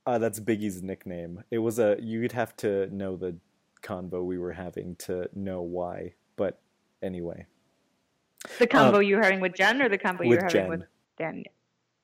Uh, 0.10 0.18
that's 0.18 0.40
Biggie's 0.40 0.81
nickname. 0.81 1.44
It 1.52 1.60
was 1.60 1.77
a 1.77 1.95
you'd 1.99 2.31
have 2.31 2.56
to 2.57 2.88
know 2.88 3.15
the 3.15 3.36
convo 3.84 4.26
we 4.26 4.40
were 4.40 4.53
having 4.53 4.95
to 4.95 5.30
know 5.36 5.61
why, 5.61 6.14
but 6.36 6.60
anyway, 7.03 7.45
The 8.57 8.65
combo 8.65 8.98
you 8.99 9.18
were 9.18 9.22
having 9.23 9.40
with 9.40 9.53
Jen 9.53 9.84
or 9.84 9.88
the 9.88 9.99
combo 9.99 10.23
you 10.23 10.31
Um, 10.31 10.36
were 10.38 10.41
having 10.45 10.61
Jen. 10.61 10.69
with 10.69 10.84
Daniel? 11.19 11.53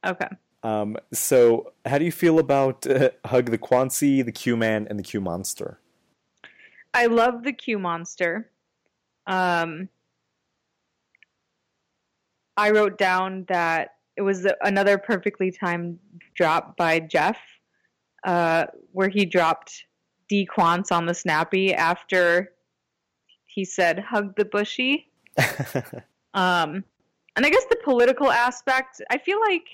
Okay. 0.05 0.27
Um, 0.61 0.97
so 1.13 1.73
how 1.83 1.97
do 1.97 2.05
you 2.05 2.11
feel 2.11 2.37
about 2.37 2.85
uh, 2.85 3.09
Hug 3.25 3.49
the 3.49 3.57
Quancy, 3.57 4.21
the 4.21 4.31
Q 4.31 4.55
Man, 4.55 4.85
and 4.87 4.99
the 4.99 5.03
Q 5.03 5.19
Monster? 5.19 5.79
I 6.93 7.07
love 7.07 7.43
the 7.43 7.53
Q 7.53 7.79
monster. 7.79 8.51
Um, 9.25 9.89
I 12.55 12.69
wrote 12.69 12.99
down 12.99 13.45
that 13.47 13.95
it 14.15 14.21
was 14.21 14.45
another 14.61 14.99
perfectly 14.99 15.49
timed 15.49 15.97
drop 16.35 16.77
by 16.77 16.99
Jeff, 16.99 17.39
uh, 18.25 18.65
where 18.91 19.09
he 19.09 19.25
dropped 19.25 19.85
D 20.27 20.45
Quants 20.45 20.91
on 20.91 21.05
the 21.05 21.13
snappy 21.13 21.73
after 21.73 22.51
he 23.45 23.63
said 23.63 23.99
"hug 23.99 24.35
the 24.35 24.45
bushy." 24.45 25.09
Um, 26.35 26.83
and 27.35 27.45
I 27.45 27.49
guess 27.49 27.65
the 27.69 27.77
political 27.83 28.31
aspect, 28.31 29.01
I 29.09 29.17
feel 29.17 29.39
like 29.39 29.67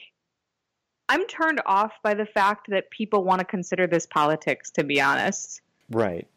I'm 1.09 1.25
turned 1.27 1.59
off 1.65 1.91
by 2.03 2.13
the 2.13 2.25
fact 2.25 2.67
that 2.69 2.89
people 2.91 3.23
want 3.23 3.39
to 3.39 3.45
consider 3.45 3.87
this 3.87 4.05
politics, 4.05 4.71
to 4.71 4.83
be 4.83 5.01
honest. 5.01 5.61
Right. 5.89 6.27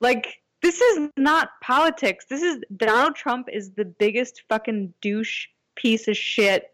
Like, 0.00 0.40
this 0.62 0.80
is 0.80 1.10
not 1.16 1.50
politics. 1.62 2.24
This 2.28 2.42
is 2.42 2.58
Donald 2.76 3.14
Trump 3.14 3.48
is 3.52 3.72
the 3.72 3.84
biggest 3.84 4.42
fucking 4.48 4.92
douche 5.00 5.46
piece 5.76 6.08
of 6.08 6.16
shit. 6.16 6.73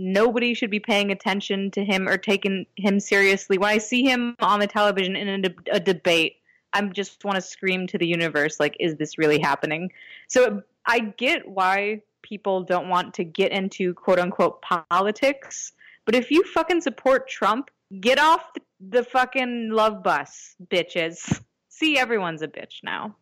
Nobody 0.00 0.54
should 0.54 0.70
be 0.70 0.78
paying 0.78 1.10
attention 1.10 1.72
to 1.72 1.84
him 1.84 2.08
or 2.08 2.16
taking 2.16 2.66
him 2.76 3.00
seriously. 3.00 3.58
When 3.58 3.68
I 3.68 3.78
see 3.78 4.04
him 4.04 4.36
on 4.38 4.60
the 4.60 4.68
television 4.68 5.16
in 5.16 5.28
a, 5.28 5.48
de- 5.48 5.72
a 5.72 5.80
debate, 5.80 6.36
I 6.72 6.82
just 6.82 7.24
want 7.24 7.34
to 7.34 7.40
scream 7.40 7.88
to 7.88 7.98
the 7.98 8.06
universe, 8.06 8.60
like, 8.60 8.76
is 8.78 8.96
this 8.96 9.18
really 9.18 9.40
happening? 9.40 9.90
So 10.28 10.62
I 10.86 11.00
get 11.00 11.48
why 11.48 12.02
people 12.22 12.62
don't 12.62 12.88
want 12.88 13.14
to 13.14 13.24
get 13.24 13.50
into 13.50 13.92
quote 13.94 14.20
unquote 14.20 14.62
politics. 14.62 15.72
But 16.04 16.14
if 16.14 16.30
you 16.30 16.44
fucking 16.44 16.80
support 16.80 17.28
Trump, 17.28 17.70
get 18.00 18.20
off 18.20 18.52
the, 18.54 18.60
the 18.90 19.02
fucking 19.02 19.70
love 19.70 20.02
bus, 20.04 20.54
bitches. 20.70 21.42
See, 21.68 21.98
everyone's 21.98 22.42
a 22.42 22.48
bitch 22.48 22.84
now. 22.84 23.16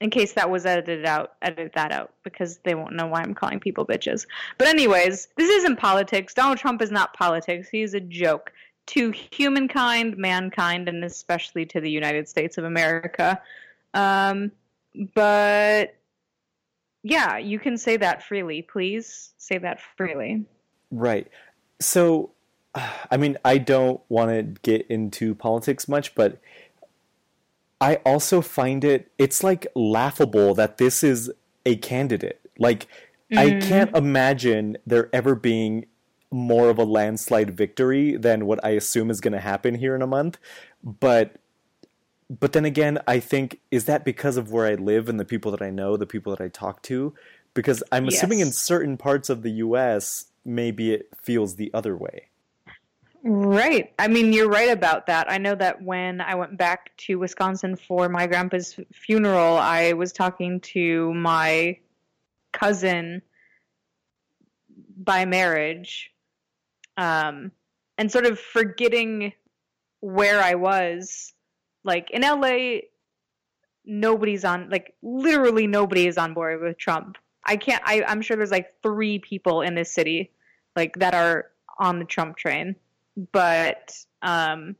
In 0.00 0.10
case 0.10 0.34
that 0.34 0.50
was 0.50 0.66
edited 0.66 1.06
out, 1.06 1.32
edit 1.40 1.72
that 1.74 1.90
out 1.90 2.12
because 2.22 2.58
they 2.58 2.74
won't 2.74 2.94
know 2.94 3.06
why 3.06 3.22
I'm 3.22 3.32
calling 3.32 3.60
people 3.60 3.86
bitches. 3.86 4.26
But, 4.58 4.68
anyways, 4.68 5.28
this 5.36 5.48
isn't 5.48 5.76
politics. 5.76 6.34
Donald 6.34 6.58
Trump 6.58 6.82
is 6.82 6.90
not 6.90 7.14
politics. 7.14 7.68
He's 7.70 7.94
a 7.94 8.00
joke 8.00 8.52
to 8.88 9.10
humankind, 9.10 10.16
mankind, 10.18 10.88
and 10.88 11.02
especially 11.02 11.64
to 11.66 11.80
the 11.80 11.90
United 11.90 12.28
States 12.28 12.58
of 12.58 12.64
America. 12.64 13.40
Um, 13.94 14.52
but 15.14 15.96
yeah, 17.02 17.38
you 17.38 17.58
can 17.58 17.78
say 17.78 17.96
that 17.96 18.22
freely. 18.22 18.62
Please 18.62 19.32
say 19.38 19.58
that 19.58 19.80
freely. 19.96 20.44
Right. 20.90 21.28
So, 21.80 22.30
I 22.74 23.16
mean, 23.16 23.38
I 23.44 23.58
don't 23.58 24.00
want 24.08 24.30
to 24.30 24.42
get 24.62 24.86
into 24.88 25.34
politics 25.34 25.88
much, 25.88 26.14
but 26.14 26.38
I 27.80 27.96
also 27.96 28.40
find 28.40 28.84
it, 28.84 29.12
it's 29.18 29.44
like 29.44 29.66
laughable 29.74 30.54
that 30.54 30.78
this 30.78 31.04
is 31.04 31.30
a 31.64 31.76
candidate. 31.76 32.40
Like, 32.58 32.86
mm. 33.30 33.38
I 33.38 33.60
can't 33.60 33.94
imagine 33.94 34.78
there 34.86 35.10
ever 35.12 35.34
being 35.34 35.86
more 36.30 36.70
of 36.70 36.78
a 36.78 36.84
landslide 36.84 37.50
victory 37.50 38.16
than 38.16 38.46
what 38.46 38.64
I 38.64 38.70
assume 38.70 39.10
is 39.10 39.20
going 39.20 39.32
to 39.32 39.40
happen 39.40 39.74
here 39.74 39.94
in 39.94 40.02
a 40.02 40.06
month. 40.06 40.38
But 40.82 41.36
but 42.28 42.52
then 42.52 42.64
again, 42.64 42.98
I 43.06 43.20
think 43.20 43.60
is 43.70 43.84
that 43.84 44.04
because 44.04 44.36
of 44.36 44.50
where 44.50 44.66
I 44.66 44.74
live 44.74 45.08
and 45.08 45.20
the 45.20 45.24
people 45.24 45.52
that 45.52 45.62
I 45.62 45.70
know, 45.70 45.96
the 45.96 46.06
people 46.06 46.34
that 46.34 46.42
I 46.42 46.48
talk 46.48 46.82
to? 46.82 47.14
Because 47.54 47.82
I'm 47.92 48.06
yes. 48.06 48.14
assuming 48.14 48.40
in 48.40 48.52
certain 48.52 48.96
parts 48.96 49.30
of 49.30 49.42
the 49.42 49.50
U.S., 49.52 50.26
maybe 50.44 50.92
it 50.92 51.08
feels 51.22 51.54
the 51.54 51.70
other 51.72 51.96
way. 51.96 52.28
Right. 53.28 53.92
I 53.98 54.06
mean, 54.06 54.32
you're 54.32 54.48
right 54.48 54.70
about 54.70 55.06
that. 55.06 55.28
I 55.28 55.38
know 55.38 55.56
that 55.56 55.82
when 55.82 56.20
I 56.20 56.36
went 56.36 56.56
back 56.56 56.96
to 56.98 57.18
Wisconsin 57.18 57.74
for 57.74 58.08
my 58.08 58.28
grandpa's 58.28 58.78
funeral, 58.92 59.56
I 59.56 59.94
was 59.94 60.12
talking 60.12 60.60
to 60.60 61.12
my 61.12 61.76
cousin 62.52 63.22
by 64.96 65.24
marriage 65.24 66.12
um, 66.96 67.50
and 67.98 68.12
sort 68.12 68.26
of 68.26 68.38
forgetting 68.38 69.32
where 69.98 70.40
I 70.40 70.54
was. 70.54 71.32
Like 71.82 72.12
in 72.12 72.22
LA, 72.22 72.82
nobody's 73.84 74.44
on, 74.44 74.70
like 74.70 74.94
literally 75.02 75.66
nobody 75.66 76.06
is 76.06 76.16
on 76.16 76.32
board 76.32 76.62
with 76.62 76.78
Trump. 76.78 77.18
I 77.44 77.56
can't, 77.56 77.82
I, 77.84 78.04
I'm 78.06 78.22
sure 78.22 78.36
there's 78.36 78.52
like 78.52 78.80
three 78.84 79.18
people 79.18 79.62
in 79.62 79.74
this 79.74 79.90
city 79.90 80.30
like 80.76 80.96
that 81.00 81.14
are 81.14 81.46
on 81.80 81.98
the 81.98 82.04
Trump 82.04 82.36
train. 82.36 82.76
But 83.32 83.96
um, 84.22 84.76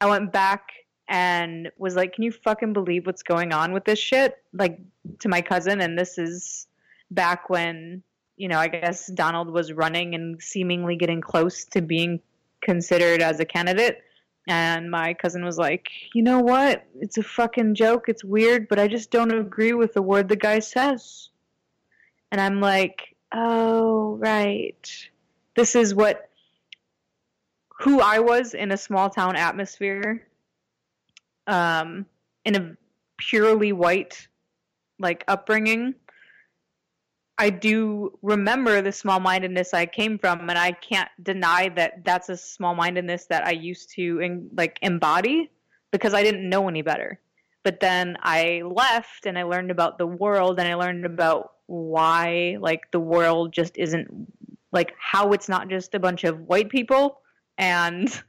I 0.00 0.06
went 0.06 0.32
back 0.32 0.68
and 1.08 1.70
was 1.78 1.96
like, 1.96 2.14
"Can 2.14 2.24
you 2.24 2.32
fucking 2.32 2.72
believe 2.72 3.06
what's 3.06 3.22
going 3.22 3.52
on 3.52 3.72
with 3.72 3.84
this 3.84 3.98
shit?" 3.98 4.36
Like 4.52 4.78
to 5.20 5.28
my 5.28 5.42
cousin, 5.42 5.80
and 5.80 5.98
this 5.98 6.18
is 6.18 6.66
back 7.10 7.50
when 7.50 8.02
you 8.36 8.48
know, 8.48 8.58
I 8.58 8.68
guess 8.68 9.06
Donald 9.08 9.50
was 9.50 9.72
running 9.72 10.14
and 10.14 10.40
seemingly 10.42 10.96
getting 10.96 11.20
close 11.20 11.64
to 11.66 11.80
being 11.80 12.20
considered 12.62 13.22
as 13.22 13.40
a 13.40 13.44
candidate. 13.44 14.02
And 14.48 14.90
my 14.90 15.14
cousin 15.14 15.44
was 15.44 15.58
like, 15.58 15.88
you 16.14 16.22
know 16.22 16.40
what? 16.40 16.86
It's 17.00 17.18
a 17.18 17.22
fucking 17.22 17.74
joke. 17.74 18.08
It's 18.08 18.22
weird, 18.22 18.68
but 18.68 18.78
I 18.78 18.86
just 18.86 19.10
don't 19.10 19.32
agree 19.32 19.72
with 19.72 19.94
the 19.94 20.02
word 20.02 20.28
the 20.28 20.36
guy 20.36 20.60
says. 20.60 21.30
And 22.30 22.40
I'm 22.40 22.60
like, 22.60 23.16
oh, 23.32 24.16
right. 24.16 25.08
This 25.56 25.74
is 25.74 25.94
what, 25.94 26.28
who 27.80 28.00
I 28.00 28.18
was 28.18 28.54
in 28.54 28.72
a 28.72 28.76
small 28.76 29.10
town 29.10 29.36
atmosphere, 29.36 30.26
um, 31.46 32.06
in 32.44 32.56
a 32.56 32.76
purely 33.18 33.72
white, 33.72 34.28
like, 34.98 35.24
upbringing 35.28 35.94
I 37.38 37.50
do 37.50 38.18
remember 38.22 38.80
the 38.80 38.92
small 38.92 39.20
mindedness 39.20 39.74
I 39.74 39.84
came 39.86 40.18
from, 40.18 40.48
and 40.48 40.58
I 40.58 40.72
can't 40.72 41.10
deny 41.22 41.68
that 41.70 42.04
that's 42.04 42.30
a 42.30 42.36
small 42.36 42.74
mindedness 42.74 43.26
that 43.26 43.46
I 43.46 43.50
used 43.50 43.90
to 43.90 44.20
in, 44.20 44.48
like 44.56 44.78
embody 44.80 45.50
because 45.90 46.14
I 46.14 46.22
didn't 46.22 46.48
know 46.48 46.66
any 46.68 46.80
better. 46.80 47.20
But 47.62 47.80
then 47.80 48.16
I 48.22 48.62
left 48.64 49.26
and 49.26 49.38
I 49.38 49.42
learned 49.42 49.70
about 49.70 49.98
the 49.98 50.06
world 50.06 50.58
and 50.58 50.68
I 50.68 50.74
learned 50.74 51.04
about 51.04 51.52
why 51.66 52.56
like 52.60 52.90
the 52.92 53.00
world 53.00 53.52
just 53.52 53.76
isn't 53.76 54.08
like 54.72 54.94
how 54.98 55.32
it's 55.32 55.48
not 55.48 55.68
just 55.68 55.94
a 55.94 55.98
bunch 55.98 56.24
of 56.24 56.40
white 56.42 56.70
people 56.70 57.20
and 57.58 58.22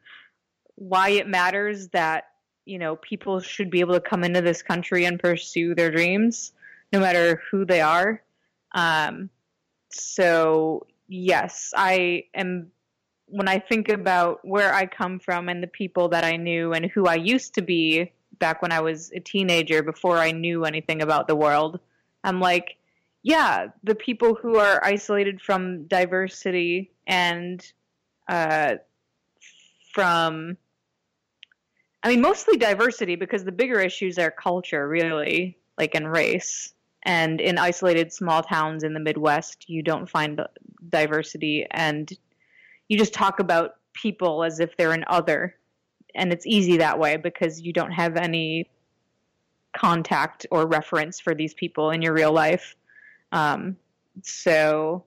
why 0.76 1.10
it 1.10 1.28
matters 1.28 1.88
that 1.90 2.26
you 2.66 2.80
know 2.80 2.96
people 2.96 3.40
should 3.40 3.70
be 3.70 3.80
able 3.80 3.94
to 3.94 4.02
come 4.02 4.24
into 4.24 4.42
this 4.42 4.62
country 4.62 5.06
and 5.06 5.20
pursue 5.20 5.74
their 5.74 5.92
dreams 5.92 6.54
no 6.94 7.00
matter 7.00 7.42
who 7.50 7.66
they 7.66 7.82
are 7.82 8.22
um, 8.74 9.30
so 9.90 10.86
yes, 11.08 11.74
I 11.76 12.26
am. 12.34 12.72
When 13.30 13.50
I 13.50 13.60
think 13.60 13.90
about 13.90 14.40
where 14.46 14.74
I 14.74 14.86
come 14.86 15.20
from 15.20 15.50
and 15.50 15.62
the 15.62 15.68
people 15.68 16.08
that 16.10 16.24
I 16.24 16.38
knew 16.38 16.72
and 16.72 16.86
who 16.86 17.08
I 17.08 17.16
used 17.16 17.56
to 17.56 17.62
be 17.62 18.14
back 18.40 18.62
when 18.62 18.72
I 18.72 18.80
was 18.80 19.12
a 19.14 19.20
teenager, 19.20 19.84
before 19.84 20.18
I 20.18 20.32
knew 20.32 20.64
anything 20.64 21.02
about 21.02 21.28
the 21.28 21.36
world, 21.36 21.82
I'm 22.24 22.40
like, 22.40 22.78
yeah, 23.24 23.68
the 23.84 23.96
people 23.96 24.34
who 24.34 24.58
are 24.58 24.80
isolated 24.82 25.42
from 25.42 25.88
diversity 25.88 26.92
and 27.06 27.70
uh, 28.30 28.76
from 29.98 30.56
I 32.04 32.10
mean, 32.10 32.22
mostly 32.22 32.56
diversity 32.56 33.16
because 33.16 33.44
the 33.44 33.52
bigger 33.52 33.80
issues 33.80 34.20
are 34.20 34.30
culture, 34.30 34.88
really, 34.88 35.58
like 35.80 35.96
in 35.96 36.08
race. 36.08 36.74
And 37.02 37.42
in 37.42 37.58
isolated 37.58 38.14
small 38.14 38.44
towns 38.44 38.84
in 38.84 38.94
the 38.94 39.00
midwest 39.00 39.68
you 39.68 39.82
don't 39.82 40.08
find 40.08 40.40
diversity. 40.90 41.66
And 41.72 42.12
you 42.90 42.98
just 43.00 43.14
talk 43.14 43.40
about 43.40 43.78
people 43.94 44.44
as 44.44 44.60
if 44.60 44.78
they're 44.78 44.92
an 44.92 45.06
other. 45.08 45.56
And 46.14 46.32
it's 46.32 46.46
easy 46.46 46.78
that 46.78 47.00
way 47.00 47.18
because 47.18 47.62
you 47.62 47.74
don't 47.74 47.92
have 47.92 48.18
any 48.18 48.70
contact 49.76 50.46
or 50.52 50.68
reference 50.68 51.20
for 51.20 51.34
these 51.34 51.56
people 51.56 51.90
in 51.90 52.04
your 52.04 52.14
real 52.14 52.32
life. 52.32 52.76
Um, 53.32 53.78
so 54.22 55.04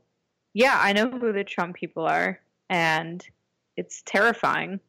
yeah 0.52 0.78
i 0.82 0.92
know 0.92 1.08
who 1.08 1.32
the 1.32 1.44
trump 1.44 1.76
people 1.76 2.04
are. 2.04 2.40
And 2.68 3.26
it's 3.76 4.02
terrifying 4.04 4.80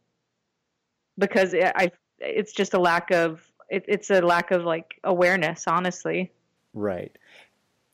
because 1.18 1.54
it, 1.54 1.72
I, 1.76 1.92
it's 2.20 2.54
just 2.54 2.74
a 2.74 2.80
lack 2.80 3.12
of 3.12 3.42
it, 3.70 3.86
it's 3.88 4.10
a 4.10 4.22
lack 4.22 4.52
of 4.52 4.64
like 4.64 5.00
awareness 5.04 5.66
honestly. 5.68 6.32
Right. 6.74 7.18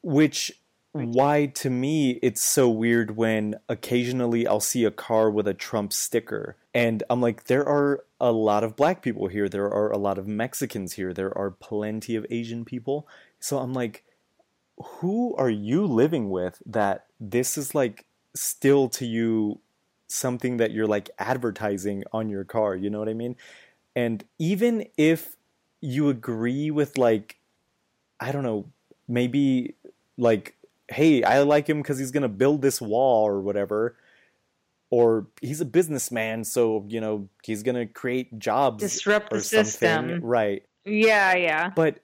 Which 0.02 0.52
why 0.94 1.46
to 1.46 1.70
me 1.70 2.12
it's 2.24 2.42
so 2.42 2.68
weird 2.70 3.16
when 3.16 3.56
occasionally 3.70 4.48
I'll 4.48 4.60
see 4.60 4.84
a 4.84 4.92
car 4.92 5.30
with 5.30 5.48
a 5.48 5.54
Trump 5.54 5.94
sticker 5.94 6.56
and 6.74 7.04
I'm 7.10 7.22
like 7.22 7.44
there 7.44 7.68
are 7.68 8.04
a 8.20 8.32
lot 8.32 8.64
of 8.64 8.76
black 8.76 9.04
people 9.04 9.28
here. 9.28 9.48
There 9.48 9.72
are 9.72 9.92
a 9.92 9.98
lot 9.98 10.18
of 10.18 10.28
Mexicans 10.28 10.94
here. 10.94 11.14
There 11.14 11.38
are 11.38 11.52
plenty 11.52 12.16
of 12.16 12.26
Asian 12.32 12.66
people. 12.66 13.08
So 13.40 13.60
I'm 13.60 13.74
like 13.74 14.04
who 14.80 15.36
are 15.36 15.50
you 15.50 15.86
living 15.86 16.30
with 16.30 16.62
that 16.66 17.06
this 17.20 17.58
is 17.58 17.74
like 17.76 18.06
still 18.36 18.90
to 18.90 19.06
you 19.06 19.60
something 20.08 20.58
that 20.58 20.72
you're 20.72 20.88
like 20.88 21.10
advertising 21.20 22.04
on 22.14 22.30
your 22.30 22.44
car 22.44 22.76
you 22.76 22.90
know 22.90 23.00
what 23.00 23.10
I 23.10 23.14
mean 23.14 23.36
and 23.96 24.24
even 24.40 24.86
if 24.98 25.36
you 25.82 26.10
agree 26.10 26.72
with 26.72 26.98
like 26.98 27.38
I 28.20 28.32
don't 28.32 28.44
know, 28.44 28.72
maybe 29.08 29.76
like, 30.18 30.56
hey, 30.88 31.24
I 31.24 31.42
like 31.42 31.68
him 31.68 31.82
because 31.82 32.00
he's 32.00 32.12
gonna 32.12 32.30
build 32.30 32.62
this 32.62 32.82
wall 32.82 33.28
or 33.28 33.40
whatever, 33.42 33.96
or 34.90 35.28
he's 35.42 35.62
a 35.62 35.66
businessman, 35.66 36.44
so 36.44 36.86
you 36.88 37.02
know 37.02 37.30
he's 37.44 37.64
gonna 37.64 37.86
create 37.86 38.38
jobs, 38.40 38.82
disrupt 38.82 39.32
the 39.32 39.42
system, 39.42 40.20
right? 40.24 40.64
Yeah, 40.86 41.36
yeah. 41.36 41.70
But 41.70 42.00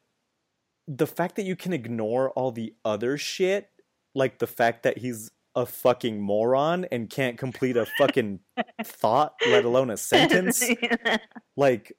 the 0.87 1.07
fact 1.07 1.35
that 1.37 1.43
you 1.43 1.55
can 1.55 1.73
ignore 1.73 2.31
all 2.31 2.51
the 2.51 2.73
other 2.83 3.17
shit, 3.17 3.69
like 4.13 4.39
the 4.39 4.47
fact 4.47 4.83
that 4.83 4.97
he's 4.99 5.31
a 5.55 5.65
fucking 5.65 6.21
moron 6.21 6.85
and 6.91 7.09
can't 7.09 7.37
complete 7.37 7.77
a 7.77 7.85
fucking 7.97 8.39
thought, 8.83 9.35
let 9.47 9.65
alone 9.65 9.89
a 9.89 9.97
sentence. 9.97 10.63
Like, 11.55 11.93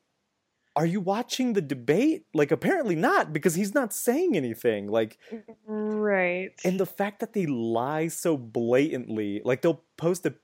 are 0.76 0.86
you 0.86 1.00
watching 1.00 1.52
the 1.52 1.62
debate? 1.62 2.24
Like, 2.34 2.50
apparently 2.50 2.96
not, 2.96 3.32
because 3.32 3.54
he's 3.54 3.72
not 3.72 3.92
saying 3.92 4.36
anything. 4.36 4.88
Like, 4.88 5.18
right. 5.66 6.50
and 6.64 6.80
the 6.80 6.86
fact 6.86 7.20
that 7.20 7.32
they 7.32 7.46
lie 7.46 8.08
so 8.08 8.36
blatantly, 8.36 9.40
like 9.44 9.62
they'll 9.62 9.84
post 9.96 10.26
a. 10.26 10.34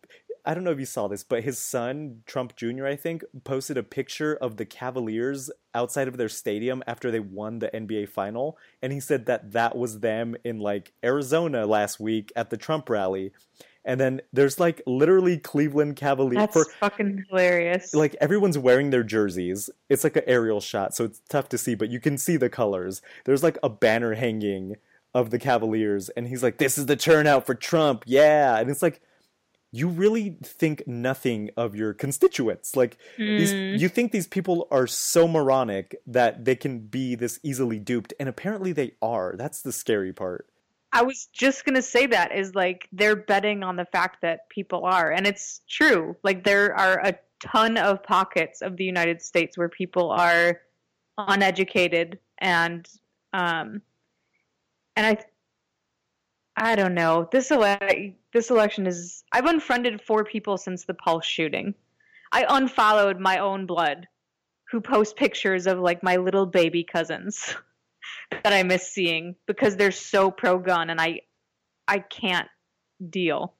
I 0.44 0.54
don't 0.54 0.64
know 0.64 0.70
if 0.70 0.78
you 0.78 0.86
saw 0.86 1.08
this, 1.08 1.24
but 1.24 1.44
his 1.44 1.58
son, 1.58 2.22
Trump 2.26 2.56
Jr., 2.56 2.86
I 2.86 2.96
think, 2.96 3.24
posted 3.44 3.76
a 3.76 3.82
picture 3.82 4.34
of 4.34 4.56
the 4.56 4.64
Cavaliers 4.64 5.50
outside 5.74 6.08
of 6.08 6.16
their 6.16 6.28
stadium 6.28 6.82
after 6.86 7.10
they 7.10 7.20
won 7.20 7.58
the 7.58 7.68
NBA 7.68 8.08
final. 8.08 8.58
And 8.82 8.92
he 8.92 9.00
said 9.00 9.26
that 9.26 9.52
that 9.52 9.76
was 9.76 10.00
them 10.00 10.36
in 10.44 10.58
like 10.58 10.92
Arizona 11.04 11.66
last 11.66 12.00
week 12.00 12.32
at 12.36 12.50
the 12.50 12.56
Trump 12.56 12.88
rally. 12.88 13.32
And 13.84 13.98
then 13.98 14.20
there's 14.32 14.60
like 14.60 14.82
literally 14.86 15.38
Cleveland 15.38 15.96
Cavaliers 15.96 16.40
That's 16.40 16.52
for 16.52 16.64
fucking 16.80 17.24
hilarious. 17.28 17.94
like 17.94 18.14
everyone's 18.20 18.58
wearing 18.58 18.90
their 18.90 19.02
jerseys. 19.02 19.70
It's 19.88 20.04
like 20.04 20.16
an 20.16 20.24
aerial 20.26 20.60
shot, 20.60 20.94
so 20.94 21.04
it's 21.04 21.22
tough 21.30 21.48
to 21.50 21.58
see, 21.58 21.74
but 21.74 21.88
you 21.90 21.98
can 21.98 22.18
see 22.18 22.36
the 22.36 22.50
colors. 22.50 23.00
There's 23.24 23.42
like 23.42 23.56
a 23.62 23.70
banner 23.70 24.14
hanging 24.14 24.76
of 25.14 25.30
the 25.30 25.38
Cavaliers, 25.38 26.10
and 26.10 26.28
he's 26.28 26.42
like, 26.42 26.58
"This 26.58 26.76
is 26.76 26.86
the 26.86 26.96
turnout 26.96 27.46
for 27.46 27.54
Trump, 27.54 28.04
yeah!" 28.06 28.58
And 28.58 28.70
it's 28.70 28.82
like, 28.82 29.00
you 29.72 29.86
really 29.88 30.36
think 30.42 30.82
nothing 30.86 31.50
of 31.56 31.76
your 31.76 31.94
constituents. 31.94 32.74
Like 32.74 32.96
these, 33.16 33.52
Mm. 33.52 33.78
you 33.78 33.88
think 33.88 34.10
these 34.12 34.26
people 34.26 34.66
are 34.70 34.86
so 34.86 35.28
moronic 35.28 35.94
that 36.06 36.44
they 36.44 36.56
can 36.56 36.80
be 36.80 37.14
this 37.14 37.38
easily 37.42 37.78
duped, 37.78 38.12
and 38.18 38.28
apparently 38.28 38.72
they 38.72 38.92
are. 39.00 39.34
That's 39.36 39.62
the 39.62 39.72
scary 39.72 40.12
part. 40.12 40.48
I 40.92 41.02
was 41.02 41.26
just 41.32 41.64
gonna 41.64 41.82
say 41.82 42.06
that 42.06 42.32
is 42.36 42.54
like 42.56 42.88
they're 42.90 43.14
betting 43.14 43.62
on 43.62 43.76
the 43.76 43.84
fact 43.84 44.22
that 44.22 44.48
people 44.48 44.84
are, 44.84 45.12
and 45.12 45.24
it's 45.26 45.60
true. 45.68 46.16
Like 46.24 46.42
there 46.42 46.74
are 46.76 46.98
a 47.06 47.16
ton 47.40 47.76
of 47.76 48.02
pockets 48.02 48.60
of 48.62 48.76
the 48.76 48.84
United 48.84 49.22
States 49.22 49.56
where 49.56 49.68
people 49.68 50.10
are 50.10 50.60
uneducated 51.16 52.18
and 52.38 52.88
um 53.32 53.82
and 54.96 55.06
I 55.06 55.24
I 56.60 56.76
don't 56.76 56.94
know. 56.94 57.26
This 57.32 57.50
ele- 57.50 58.12
this 58.34 58.50
election 58.50 58.86
is 58.86 59.24
I've 59.32 59.46
unfriended 59.46 60.02
four 60.02 60.24
people 60.24 60.58
since 60.58 60.84
the 60.84 60.92
Pulse 60.92 61.24
shooting. 61.24 61.74
I 62.32 62.44
unfollowed 62.46 63.18
my 63.18 63.38
own 63.38 63.64
blood 63.64 64.06
who 64.70 64.82
post 64.82 65.16
pictures 65.16 65.66
of 65.66 65.78
like 65.78 66.02
my 66.02 66.16
little 66.16 66.44
baby 66.44 66.84
cousins 66.84 67.56
that 68.30 68.52
I 68.52 68.62
miss 68.62 68.92
seeing 68.92 69.36
because 69.46 69.74
they're 69.74 69.90
so 69.90 70.30
pro 70.30 70.58
gun 70.58 70.90
and 70.90 71.00
I 71.00 71.22
I 71.88 72.00
can't 72.00 72.48
deal. 73.08 73.54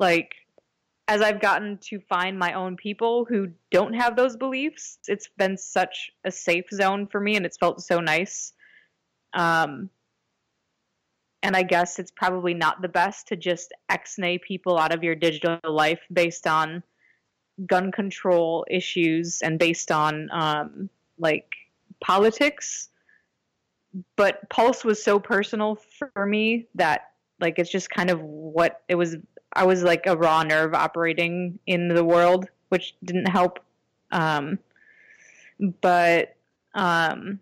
Like 0.00 0.34
as 1.06 1.22
I've 1.22 1.40
gotten 1.40 1.78
to 1.82 2.00
find 2.00 2.36
my 2.36 2.54
own 2.54 2.76
people 2.76 3.24
who 3.26 3.52
don't 3.70 3.94
have 3.94 4.16
those 4.16 4.36
beliefs, 4.36 4.98
it's 5.06 5.28
been 5.38 5.56
such 5.56 6.10
a 6.24 6.32
safe 6.32 6.66
zone 6.74 7.06
for 7.06 7.20
me 7.20 7.36
and 7.36 7.46
it's 7.46 7.58
felt 7.58 7.80
so 7.80 8.00
nice. 8.00 8.54
Um 9.34 9.88
and 11.42 11.56
I 11.56 11.62
guess 11.62 11.98
it's 11.98 12.10
probably 12.10 12.54
not 12.54 12.82
the 12.82 12.88
best 12.88 13.28
to 13.28 13.36
just 13.36 13.72
ex-nay 13.88 14.38
people 14.38 14.78
out 14.78 14.94
of 14.94 15.02
your 15.02 15.14
digital 15.14 15.58
life 15.64 16.00
based 16.12 16.46
on 16.46 16.82
gun 17.66 17.92
control 17.92 18.66
issues 18.70 19.40
and 19.42 19.58
based 19.58 19.90
on 19.90 20.28
um, 20.32 20.90
like 21.18 21.52
politics. 22.02 22.88
But 24.16 24.48
Pulse 24.50 24.84
was 24.84 25.02
so 25.02 25.18
personal 25.18 25.76
for 25.76 26.26
me 26.26 26.68
that 26.74 27.12
like 27.40 27.58
it's 27.58 27.70
just 27.70 27.90
kind 27.90 28.10
of 28.10 28.20
what 28.20 28.82
it 28.88 28.94
was. 28.94 29.16
I 29.52 29.64
was 29.64 29.82
like 29.82 30.06
a 30.06 30.16
raw 30.16 30.42
nerve 30.42 30.74
operating 30.74 31.58
in 31.66 31.88
the 31.88 32.04
world, 32.04 32.48
which 32.68 32.94
didn't 33.02 33.26
help. 33.26 33.58
Um, 34.12 34.58
but 35.80 36.36
um, 36.74 37.40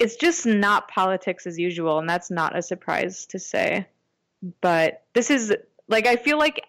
it's 0.00 0.16
just 0.16 0.46
not 0.46 0.88
politics 0.88 1.46
as 1.46 1.58
usual, 1.58 1.98
and 1.98 2.08
that's 2.08 2.30
not 2.30 2.56
a 2.56 2.62
surprise 2.62 3.26
to 3.26 3.38
say. 3.38 3.86
But 4.62 5.04
this 5.12 5.30
is 5.30 5.54
like 5.88 6.06
I 6.06 6.16
feel 6.16 6.38
like 6.38 6.64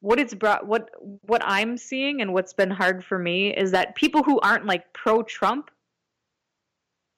what 0.00 0.18
it's 0.18 0.34
brought 0.34 0.66
what 0.66 0.90
what 1.26 1.42
I'm 1.44 1.76
seeing 1.76 2.22
and 2.22 2.32
what's 2.32 2.54
been 2.54 2.70
hard 2.70 3.04
for 3.04 3.18
me 3.18 3.54
is 3.54 3.72
that 3.72 3.94
people 3.94 4.22
who 4.22 4.40
aren't 4.40 4.66
like 4.66 4.92
pro 4.94 5.22
Trump 5.22 5.70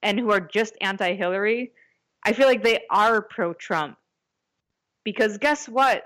and 0.03 0.19
who 0.19 0.31
are 0.31 0.41
just 0.41 0.75
anti 0.81 1.15
Hillary, 1.15 1.71
I 2.23 2.33
feel 2.33 2.47
like 2.47 2.61
they 2.61 2.81
are 2.91 3.21
pro 3.21 3.53
Trump. 3.53 3.97
Because 5.05 5.37
guess 5.37 5.69
what? 5.69 6.03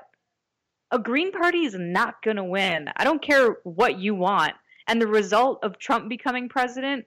A 0.92 1.00
Green 1.00 1.32
Party 1.32 1.66
is 1.66 1.76
not 1.78 2.22
going 2.22 2.38
to 2.38 2.44
win. 2.44 2.90
I 2.96 3.04
don't 3.04 3.22
care 3.22 3.58
what 3.64 3.98
you 3.98 4.14
want. 4.14 4.54
And 4.88 5.02
the 5.02 5.08
result 5.08 5.60
of 5.64 5.80
Trump 5.80 6.10
becoming 6.10 6.50
president 6.50 7.06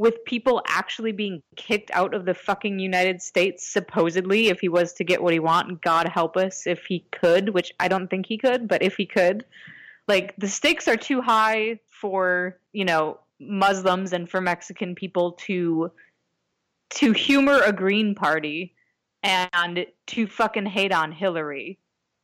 with 0.00 0.24
people 0.24 0.62
actually 0.66 1.12
being 1.12 1.42
kicked 1.56 1.90
out 1.92 2.14
of 2.14 2.24
the 2.24 2.32
fucking 2.32 2.78
United 2.78 3.20
States, 3.20 3.70
supposedly, 3.70 4.48
if 4.48 4.58
he 4.58 4.68
was 4.70 4.94
to 4.94 5.04
get 5.04 5.22
what 5.22 5.34
he 5.34 5.38
want, 5.38 5.82
God 5.82 6.08
help 6.08 6.38
us 6.38 6.66
if 6.66 6.86
he 6.86 7.04
could, 7.12 7.50
which 7.50 7.70
I 7.78 7.88
don't 7.88 8.08
think 8.08 8.24
he 8.24 8.38
could, 8.38 8.66
but 8.66 8.82
if 8.82 8.96
he 8.96 9.04
could, 9.04 9.44
like 10.08 10.34
the 10.38 10.48
stakes 10.48 10.88
are 10.88 10.96
too 10.96 11.20
high 11.20 11.80
for, 11.90 12.58
you 12.72 12.86
know, 12.86 13.20
Muslims 13.40 14.14
and 14.14 14.26
for 14.26 14.40
Mexican 14.40 14.94
people 14.94 15.32
to 15.32 15.92
to 16.94 17.12
humor 17.12 17.60
a 17.62 17.70
Green 17.70 18.14
Party 18.14 18.74
and 19.22 19.84
to 20.06 20.26
fucking 20.26 20.64
hate 20.64 20.92
on 20.92 21.12
Hillary. 21.12 21.78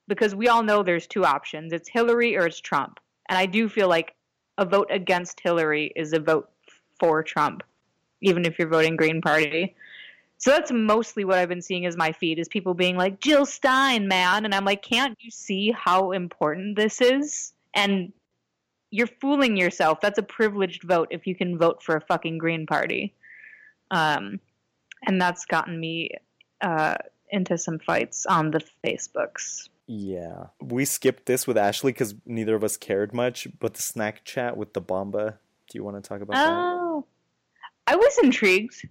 Because 0.09 0.35
we 0.35 0.49
all 0.49 0.63
know 0.63 0.83
there's 0.83 1.07
two 1.07 1.27
options. 1.27 1.75
It's 1.75 1.91
Hillary 1.91 2.39
or 2.39 2.47
it's 2.47 2.59
Trump. 2.59 3.01
And 3.29 3.37
I 3.37 3.45
do 3.45 3.69
feel 3.69 3.89
like 3.89 4.15
a 4.57 4.65
vote 4.65 4.89
against 4.91 5.41
Hillary 5.41 5.93
is 5.95 6.15
a 6.15 6.21
vote 6.21 6.49
for 6.99 7.23
Trump, 7.23 7.63
even 8.21 8.45
if 8.45 8.59
you're 8.59 8.69
voting 8.69 8.97
Green 8.97 9.21
Party. 9.21 9.75
So 10.39 10.51
that's 10.51 10.71
mostly 10.71 11.25
what 11.25 11.39
I've 11.39 11.49
been 11.49 11.63
seeing 11.63 11.87
as 11.87 11.97
my 11.97 12.13
feed 12.13 12.39
is 12.39 12.49
people 12.49 12.75
being 12.75 12.97
like, 12.97 13.21
Jill 13.21 13.47
Stein, 13.47 14.07
man. 14.07 14.45
And 14.45 14.55
I'm 14.55 14.65
like, 14.65 14.83
can't 14.83 15.17
you 15.21 15.31
see 15.31 15.73
how 15.73 16.13
important 16.13 16.77
this 16.77 17.01
is? 17.01 17.53
And 17.75 18.13
you're 18.91 19.07
fooling 19.07 19.57
yourself. 19.57 20.01
That's 20.01 20.19
a 20.19 20.23
privileged 20.23 20.83
vote 20.83 21.09
if 21.11 21.27
you 21.27 21.35
can 21.35 21.59
vote 21.59 21.83
for 21.83 21.97
a 21.97 22.01
fucking 22.01 22.39
Green 22.39 22.67
Party. 22.67 23.15
Um, 23.91 24.41
and 25.07 25.21
that's 25.21 25.47
gotten 25.47 25.79
me 25.79 26.11
uh, 26.61 26.97
into 27.31 27.57
some 27.57 27.79
fights 27.79 28.27
on 28.27 28.51
the 28.51 28.63
Facebooks. 28.85 29.69
Yeah. 29.87 30.47
We 30.61 30.85
skipped 30.85 31.27
this 31.27 31.47
with 31.47 31.57
Ashley 31.57 31.93
because 31.93 32.15
neither 32.27 32.55
of 32.55 32.65
us 32.65 32.77
cared 32.77 33.15
much, 33.15 33.49
but 33.59 33.75
the 33.75 33.83
snack 33.83 34.25
chat 34.25 34.57
with 34.57 34.75
the 34.75 34.83
Bamba. 34.83 35.39
Do 35.71 35.79
you 35.79 35.85
want 35.85 36.03
to 36.03 36.07
talk 36.07 36.21
about 36.21 36.35
that? 36.35 36.86
I 37.87 37.97
was 37.97 38.19
intrigued. 38.23 38.89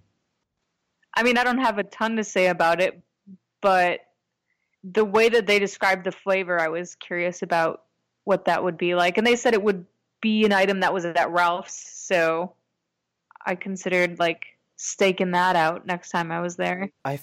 I 1.14 1.22
mean, 1.22 1.38
I 1.38 1.44
don't 1.44 1.58
have 1.58 1.78
a 1.78 1.84
ton 1.84 2.16
to 2.16 2.24
say 2.24 2.48
about 2.48 2.80
it, 2.80 3.00
but 3.60 4.00
the 4.84 5.04
way 5.04 5.28
that 5.28 5.46
they 5.46 5.58
described 5.58 6.04
the 6.04 6.12
flavor, 6.12 6.60
I 6.60 6.68
was 6.68 6.94
curious 6.94 7.42
about 7.42 7.84
what 8.24 8.44
that 8.44 8.62
would 8.62 8.76
be 8.76 8.94
like. 8.94 9.18
And 9.18 9.26
they 9.26 9.36
said 9.36 9.54
it 9.54 9.62
would 9.62 9.86
be 10.20 10.44
an 10.44 10.52
item 10.52 10.80
that 10.80 10.92
was 10.92 11.04
at 11.04 11.30
Ralph's, 11.30 11.74
so 11.74 12.52
I 13.44 13.54
considered 13.54 14.18
like 14.18 14.58
staking 14.76 15.30
that 15.32 15.56
out 15.56 15.86
next 15.86 16.10
time 16.10 16.30
I 16.30 16.40
was 16.40 16.56
there. 16.56 16.90
I 17.04 17.20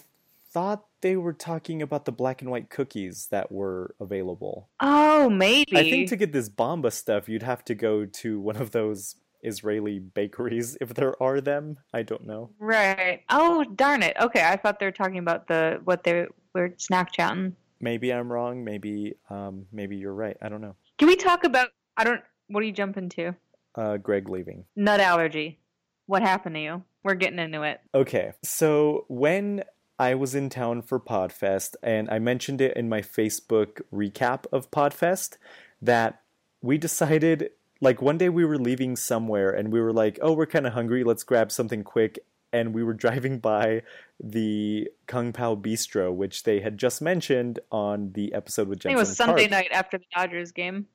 thought 0.51 0.85
they 1.01 1.15
were 1.15 1.33
talking 1.33 1.81
about 1.81 2.05
the 2.05 2.11
black 2.11 2.41
and 2.41 2.49
white 2.49 2.69
cookies 2.69 3.27
that 3.27 3.51
were 3.51 3.95
available. 3.99 4.69
Oh, 4.79 5.29
maybe. 5.29 5.77
I 5.77 5.89
think 5.89 6.09
to 6.09 6.15
get 6.15 6.31
this 6.31 6.49
Bamba 6.49 6.91
stuff, 6.91 7.27
you'd 7.27 7.43
have 7.43 7.65
to 7.65 7.75
go 7.75 8.05
to 8.05 8.39
one 8.39 8.55
of 8.55 8.71
those 8.71 9.15
Israeli 9.43 9.99
bakeries, 9.99 10.77
if 10.81 10.93
there 10.93 11.21
are 11.21 11.41
them. 11.41 11.77
I 11.93 12.03
don't 12.03 12.25
know. 12.25 12.49
Right. 12.59 13.23
Oh, 13.29 13.63
darn 13.63 14.03
it. 14.03 14.15
Okay, 14.19 14.43
I 14.43 14.55
thought 14.55 14.79
they 14.79 14.85
were 14.85 14.91
talking 14.91 15.19
about 15.19 15.47
the 15.47 15.81
what 15.83 16.03
they 16.03 16.25
were 16.53 16.73
snack 16.77 17.11
chatting. 17.11 17.55
Maybe 17.79 18.13
I'm 18.13 18.31
wrong. 18.31 18.63
Maybe, 18.63 19.15
um, 19.29 19.65
maybe 19.71 19.97
you're 19.97 20.13
right. 20.13 20.37
I 20.41 20.49
don't 20.49 20.61
know. 20.61 20.75
Can 20.97 21.07
we 21.07 21.15
talk 21.15 21.43
about? 21.43 21.69
I 21.97 22.03
don't. 22.03 22.21
What 22.47 22.61
are 22.61 22.65
you 22.65 22.71
jumping 22.71 23.09
to? 23.09 23.35
Uh, 23.75 23.97
Greg 23.97 24.29
leaving. 24.29 24.65
Nut 24.75 24.99
allergy. 24.99 25.59
What 26.05 26.21
happened 26.21 26.55
to 26.55 26.61
you? 26.61 26.83
We're 27.03 27.15
getting 27.15 27.39
into 27.39 27.63
it. 27.63 27.81
Okay, 27.93 28.33
so 28.43 29.05
when 29.09 29.63
I 29.99 30.15
was 30.15 30.35
in 30.35 30.49
town 30.49 30.81
for 30.81 30.99
Podfest, 30.99 31.75
and 31.83 32.09
I 32.09 32.19
mentioned 32.19 32.61
it 32.61 32.75
in 32.77 32.89
my 32.89 33.01
Facebook 33.01 33.81
recap 33.93 34.45
of 34.51 34.71
Podfest, 34.71 35.37
that 35.81 36.21
we 36.61 36.77
decided, 36.77 37.49
like, 37.83 38.01
one 38.01 38.17
day 38.17 38.29
we 38.29 38.45
were 38.45 38.57
leaving 38.57 38.95
somewhere 38.95 39.49
and 39.51 39.71
we 39.71 39.79
were 39.81 39.93
like, 39.93 40.17
oh, 40.21 40.33
we're 40.33 40.45
kind 40.45 40.65
of 40.65 40.73
hungry, 40.73 41.03
let's 41.03 41.23
grab 41.23 41.51
something 41.51 41.83
quick. 41.83 42.19
And 42.51 42.73
we 42.73 42.83
were 42.83 42.93
driving 43.05 43.39
by 43.39 43.81
the 44.23 44.87
Kung 45.07 45.33
Pao 45.33 45.55
Bistro, 45.55 46.13
which 46.13 46.43
they 46.43 46.59
had 46.61 46.77
just 46.77 47.01
mentioned 47.01 47.59
on 47.71 48.11
the 48.13 48.33
episode 48.33 48.67
with 48.67 48.79
I 48.85 48.89
think 48.89 48.97
Jensen 48.97 48.97
it 48.97 48.99
was 48.99 49.17
Sunday 49.17 49.47
Park. 49.47 49.51
night 49.51 49.71
after 49.71 49.97
the 49.97 50.05
Dodgers 50.15 50.51
game. 50.51 50.87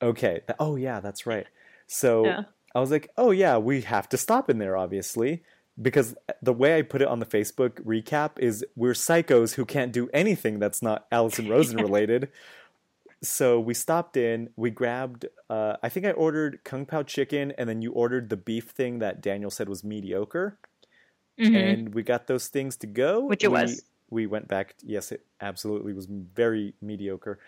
Okay. 0.00 0.40
Oh 0.58 0.76
yeah, 0.76 1.00
that's 1.00 1.26
right. 1.26 1.46
So 1.86 2.24
Yeah. 2.26 2.42
I 2.74 2.80
was 2.80 2.90
like, 2.90 3.10
oh 3.16 3.30
yeah, 3.30 3.56
we 3.56 3.80
have 3.82 4.08
to 4.10 4.16
stop 4.18 4.50
in 4.50 4.58
there, 4.58 4.76
obviously. 4.76 5.42
because 5.80 6.14
uh, 6.28 6.32
the 6.42 6.52
way 6.52 6.76
I 6.78 6.82
put 6.82 7.00
it 7.02 7.08
on 7.08 7.18
the 7.20 7.26
Facebook 7.26 7.80
recap 7.84 8.38
is 8.38 8.64
we're 8.76 8.92
psychos 8.94 9.54
who 9.54 9.64
can't 9.64 9.92
do 9.92 10.08
anything 10.12 10.58
that's 10.58 10.82
not 10.82 11.06
Allison 11.10 11.48
Rosen 11.48 11.76
related. 11.88 12.28
So 13.22 13.58
we 13.58 13.74
stopped 13.74 14.16
in, 14.16 14.50
we 14.56 14.70
grabbed, 14.70 15.26
uh, 15.48 15.76
I 15.82 15.88
think 15.88 16.04
I 16.06 16.10
ordered 16.10 16.60
Kung 16.64 16.84
Pao 16.84 17.02
chicken, 17.02 17.52
and 17.56 17.68
then 17.68 17.80
you 17.80 17.92
ordered 17.92 18.28
the 18.28 18.36
beef 18.36 18.70
thing 18.70 18.98
that 18.98 19.22
Daniel 19.22 19.50
said 19.50 19.68
was 19.68 19.82
mediocre. 19.82 20.58
Mhm. 21.38 21.54
And 21.54 21.94
we 21.94 22.02
got 22.02 22.26
those 22.26 22.48
things 22.48 22.76
to 22.78 22.86
go. 22.86 23.24
Which 23.24 23.44
it 23.44 23.48
we, 23.48 23.60
was. 23.60 23.82
We 24.10 24.26
went 24.26 24.48
back. 24.48 24.74
Yes, 24.82 25.12
it 25.12 25.24
absolutely 25.40 25.92
was 25.92 26.06
very 26.06 26.74
mediocre. 26.80 27.38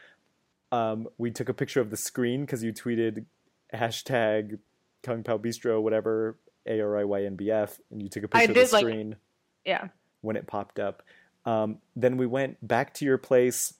Um, 0.72 1.08
we 1.16 1.30
took 1.30 1.48
a 1.48 1.54
picture 1.54 1.80
of 1.80 1.90
the 1.90 1.96
screen 1.96 2.42
because 2.42 2.62
you 2.62 2.72
tweeted 2.72 3.24
hashtag 3.72 4.58
Kung 5.02 5.22
Pao 5.22 5.38
Bistro, 5.38 5.80
whatever, 5.80 6.36
A 6.66 6.80
R 6.80 6.98
I 6.98 7.04
Y 7.04 7.24
N 7.24 7.36
B 7.36 7.50
F, 7.50 7.78
and 7.90 8.02
you 8.02 8.08
took 8.08 8.24
a 8.24 8.28
picture 8.28 8.50
of 8.50 8.54
the 8.54 8.62
did, 8.62 8.72
like- 8.72 8.82
screen 8.82 9.16
yeah. 9.64 9.88
when 10.20 10.36
it 10.36 10.46
popped 10.46 10.78
up. 10.78 11.02
Um, 11.46 11.78
then 11.96 12.16
we 12.18 12.26
went 12.26 12.66
back 12.66 12.92
to 12.94 13.06
your 13.06 13.16
place 13.16 13.72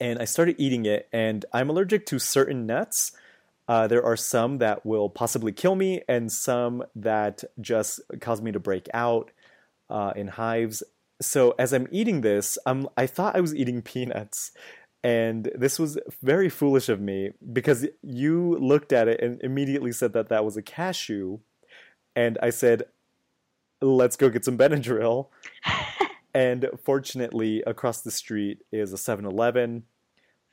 and 0.00 0.18
I 0.18 0.24
started 0.24 0.56
eating 0.58 0.86
it. 0.86 1.08
And 1.12 1.44
I'm 1.52 1.70
allergic 1.70 2.06
to 2.06 2.18
certain 2.18 2.66
nuts. 2.66 3.12
Uh, 3.68 3.86
there 3.86 4.04
are 4.04 4.16
some 4.16 4.58
that 4.58 4.84
will 4.84 5.08
possibly 5.08 5.52
kill 5.52 5.76
me, 5.76 6.02
and 6.08 6.32
some 6.32 6.82
that 6.96 7.44
just 7.60 8.00
cause 8.20 8.42
me 8.42 8.50
to 8.50 8.58
break 8.58 8.88
out 8.92 9.30
uh, 9.88 10.12
in 10.16 10.28
hives. 10.28 10.82
So 11.22 11.54
as 11.58 11.72
I'm 11.72 11.86
eating 11.90 12.22
this, 12.22 12.58
I'm, 12.66 12.88
I 12.96 13.06
thought 13.06 13.36
I 13.36 13.40
was 13.40 13.54
eating 13.54 13.82
peanuts. 13.82 14.52
And 15.02 15.50
this 15.54 15.78
was 15.78 15.98
very 16.20 16.50
foolish 16.50 16.88
of 16.90 17.00
me 17.00 17.30
because 17.52 17.86
you 18.02 18.58
looked 18.58 18.92
at 18.92 19.08
it 19.08 19.22
and 19.22 19.40
immediately 19.42 19.92
said 19.92 20.12
that 20.12 20.28
that 20.28 20.44
was 20.44 20.58
a 20.58 20.62
cashew. 20.62 21.38
And 22.14 22.36
I 22.42 22.50
said, 22.50 22.82
let's 23.80 24.16
go 24.16 24.28
get 24.28 24.44
some 24.44 24.58
Benadryl. 24.58 25.28
and 26.34 26.68
fortunately, 26.84 27.62
across 27.66 28.02
the 28.02 28.10
street 28.10 28.58
is 28.72 28.92
a 28.92 28.98
7 28.98 29.24
Eleven. 29.24 29.84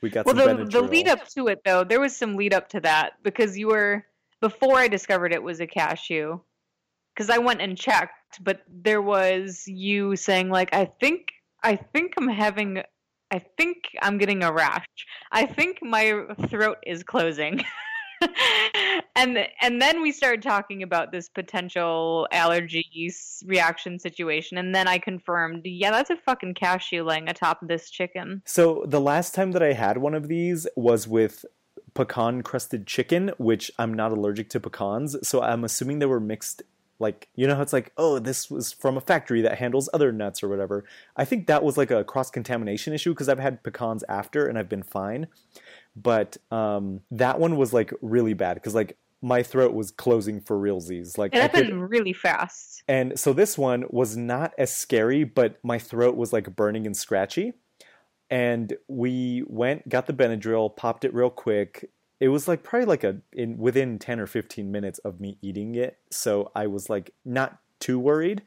We 0.00 0.10
got 0.10 0.26
Well, 0.26 0.34
the, 0.34 0.42
Benadryl. 0.42 0.70
the 0.70 0.82
lead 0.82 1.08
up 1.08 1.26
to 1.30 1.48
it, 1.48 1.60
though, 1.64 1.84
there 1.84 2.00
was 2.00 2.16
some 2.16 2.36
lead 2.36 2.54
up 2.54 2.68
to 2.70 2.80
that 2.80 3.14
because 3.22 3.58
you 3.58 3.68
were, 3.68 4.04
before 4.40 4.76
I 4.76 4.88
discovered 4.88 5.32
it 5.32 5.42
was 5.42 5.60
a 5.60 5.66
cashew, 5.66 6.38
because 7.14 7.30
I 7.30 7.38
went 7.38 7.60
and 7.60 7.76
checked, 7.76 8.42
but 8.42 8.62
there 8.68 9.02
was 9.02 9.64
you 9.66 10.14
saying, 10.14 10.50
like, 10.50 10.72
I 10.72 10.84
think, 11.00 11.28
I 11.64 11.74
think 11.76 12.14
I'm 12.16 12.28
having, 12.28 12.82
I 13.32 13.40
think 13.56 13.88
I'm 14.00 14.18
getting 14.18 14.44
a 14.44 14.52
rash. 14.52 14.86
I 15.32 15.46
think 15.46 15.78
my 15.82 16.22
throat 16.48 16.78
is 16.86 17.02
closing. 17.02 17.60
and 19.16 19.38
and 19.60 19.80
then 19.80 20.02
we 20.02 20.12
started 20.12 20.42
talking 20.42 20.82
about 20.82 21.12
this 21.12 21.28
potential 21.28 22.28
allergy 22.32 23.12
reaction 23.46 23.98
situation 23.98 24.58
and 24.58 24.74
then 24.74 24.88
I 24.88 24.98
confirmed 24.98 25.62
yeah 25.64 25.90
that's 25.90 26.10
a 26.10 26.16
fucking 26.16 26.54
cashew 26.54 27.02
laying 27.02 27.28
atop 27.28 27.60
this 27.62 27.90
chicken 27.90 28.42
So 28.44 28.84
the 28.86 29.00
last 29.00 29.34
time 29.34 29.52
that 29.52 29.62
I 29.62 29.72
had 29.72 29.98
one 29.98 30.14
of 30.14 30.28
these 30.28 30.66
was 30.76 31.06
with 31.06 31.44
pecan 31.94 32.42
crusted 32.42 32.86
chicken, 32.86 33.32
which 33.38 33.72
I'm 33.76 33.92
not 33.92 34.12
allergic 34.12 34.50
to 34.50 34.60
pecans, 34.60 35.16
so 35.26 35.42
I'm 35.42 35.64
assuming 35.64 35.98
they 35.98 36.06
were 36.06 36.20
mixed 36.20 36.62
like 37.00 37.28
you 37.36 37.46
know 37.46 37.54
how 37.54 37.62
it's 37.62 37.72
like 37.72 37.92
oh 37.96 38.18
this 38.18 38.50
was 38.50 38.72
from 38.72 38.96
a 38.96 39.00
factory 39.00 39.40
that 39.42 39.58
handles 39.58 39.88
other 39.92 40.12
nuts 40.12 40.42
or 40.42 40.48
whatever. 40.48 40.84
I 41.16 41.24
think 41.24 41.46
that 41.46 41.62
was 41.62 41.76
like 41.76 41.90
a 41.90 42.04
cross 42.04 42.30
contamination 42.30 42.92
issue 42.92 43.10
because 43.10 43.28
I've 43.28 43.38
had 43.38 43.62
pecans 43.62 44.04
after 44.08 44.46
and 44.46 44.58
I've 44.58 44.68
been 44.68 44.82
fine. 44.82 45.28
But 46.02 46.36
um, 46.50 47.00
that 47.10 47.40
one 47.40 47.56
was 47.56 47.72
like 47.72 47.92
really 48.02 48.34
bad 48.34 48.54
because 48.54 48.74
like 48.74 48.96
my 49.20 49.42
throat 49.42 49.74
was 49.74 49.90
closing 49.90 50.40
for 50.40 50.56
realsies. 50.56 51.18
Like 51.18 51.34
it 51.34 51.42
I 51.42 51.48
could, 51.48 51.64
happened 51.64 51.90
really 51.90 52.12
fast 52.12 52.78
and 52.88 53.18
so 53.18 53.34
this 53.34 53.58
one 53.58 53.84
was 53.90 54.16
not 54.16 54.54
as 54.56 54.74
scary, 54.74 55.22
but 55.22 55.62
my 55.62 55.78
throat 55.78 56.16
was 56.16 56.32
like 56.32 56.56
burning 56.56 56.86
and 56.86 56.96
scratchy. 56.96 57.52
And 58.30 58.74
we 58.88 59.44
went, 59.46 59.88
got 59.88 60.06
the 60.06 60.14
Benadryl, 60.14 60.74
popped 60.74 61.04
it 61.04 61.12
real 61.12 61.30
quick. 61.30 61.90
It 62.18 62.28
was 62.28 62.48
like 62.48 62.62
probably 62.62 62.86
like 62.86 63.04
a 63.04 63.18
in 63.32 63.58
within 63.58 63.98
10 63.98 64.20
or 64.20 64.26
15 64.26 64.72
minutes 64.72 64.98
of 65.00 65.20
me 65.20 65.36
eating 65.42 65.74
it. 65.74 65.98
So 66.10 66.50
I 66.54 66.66
was 66.66 66.88
like 66.88 67.12
not 67.24 67.58
too 67.78 67.98
worried. 67.98 68.42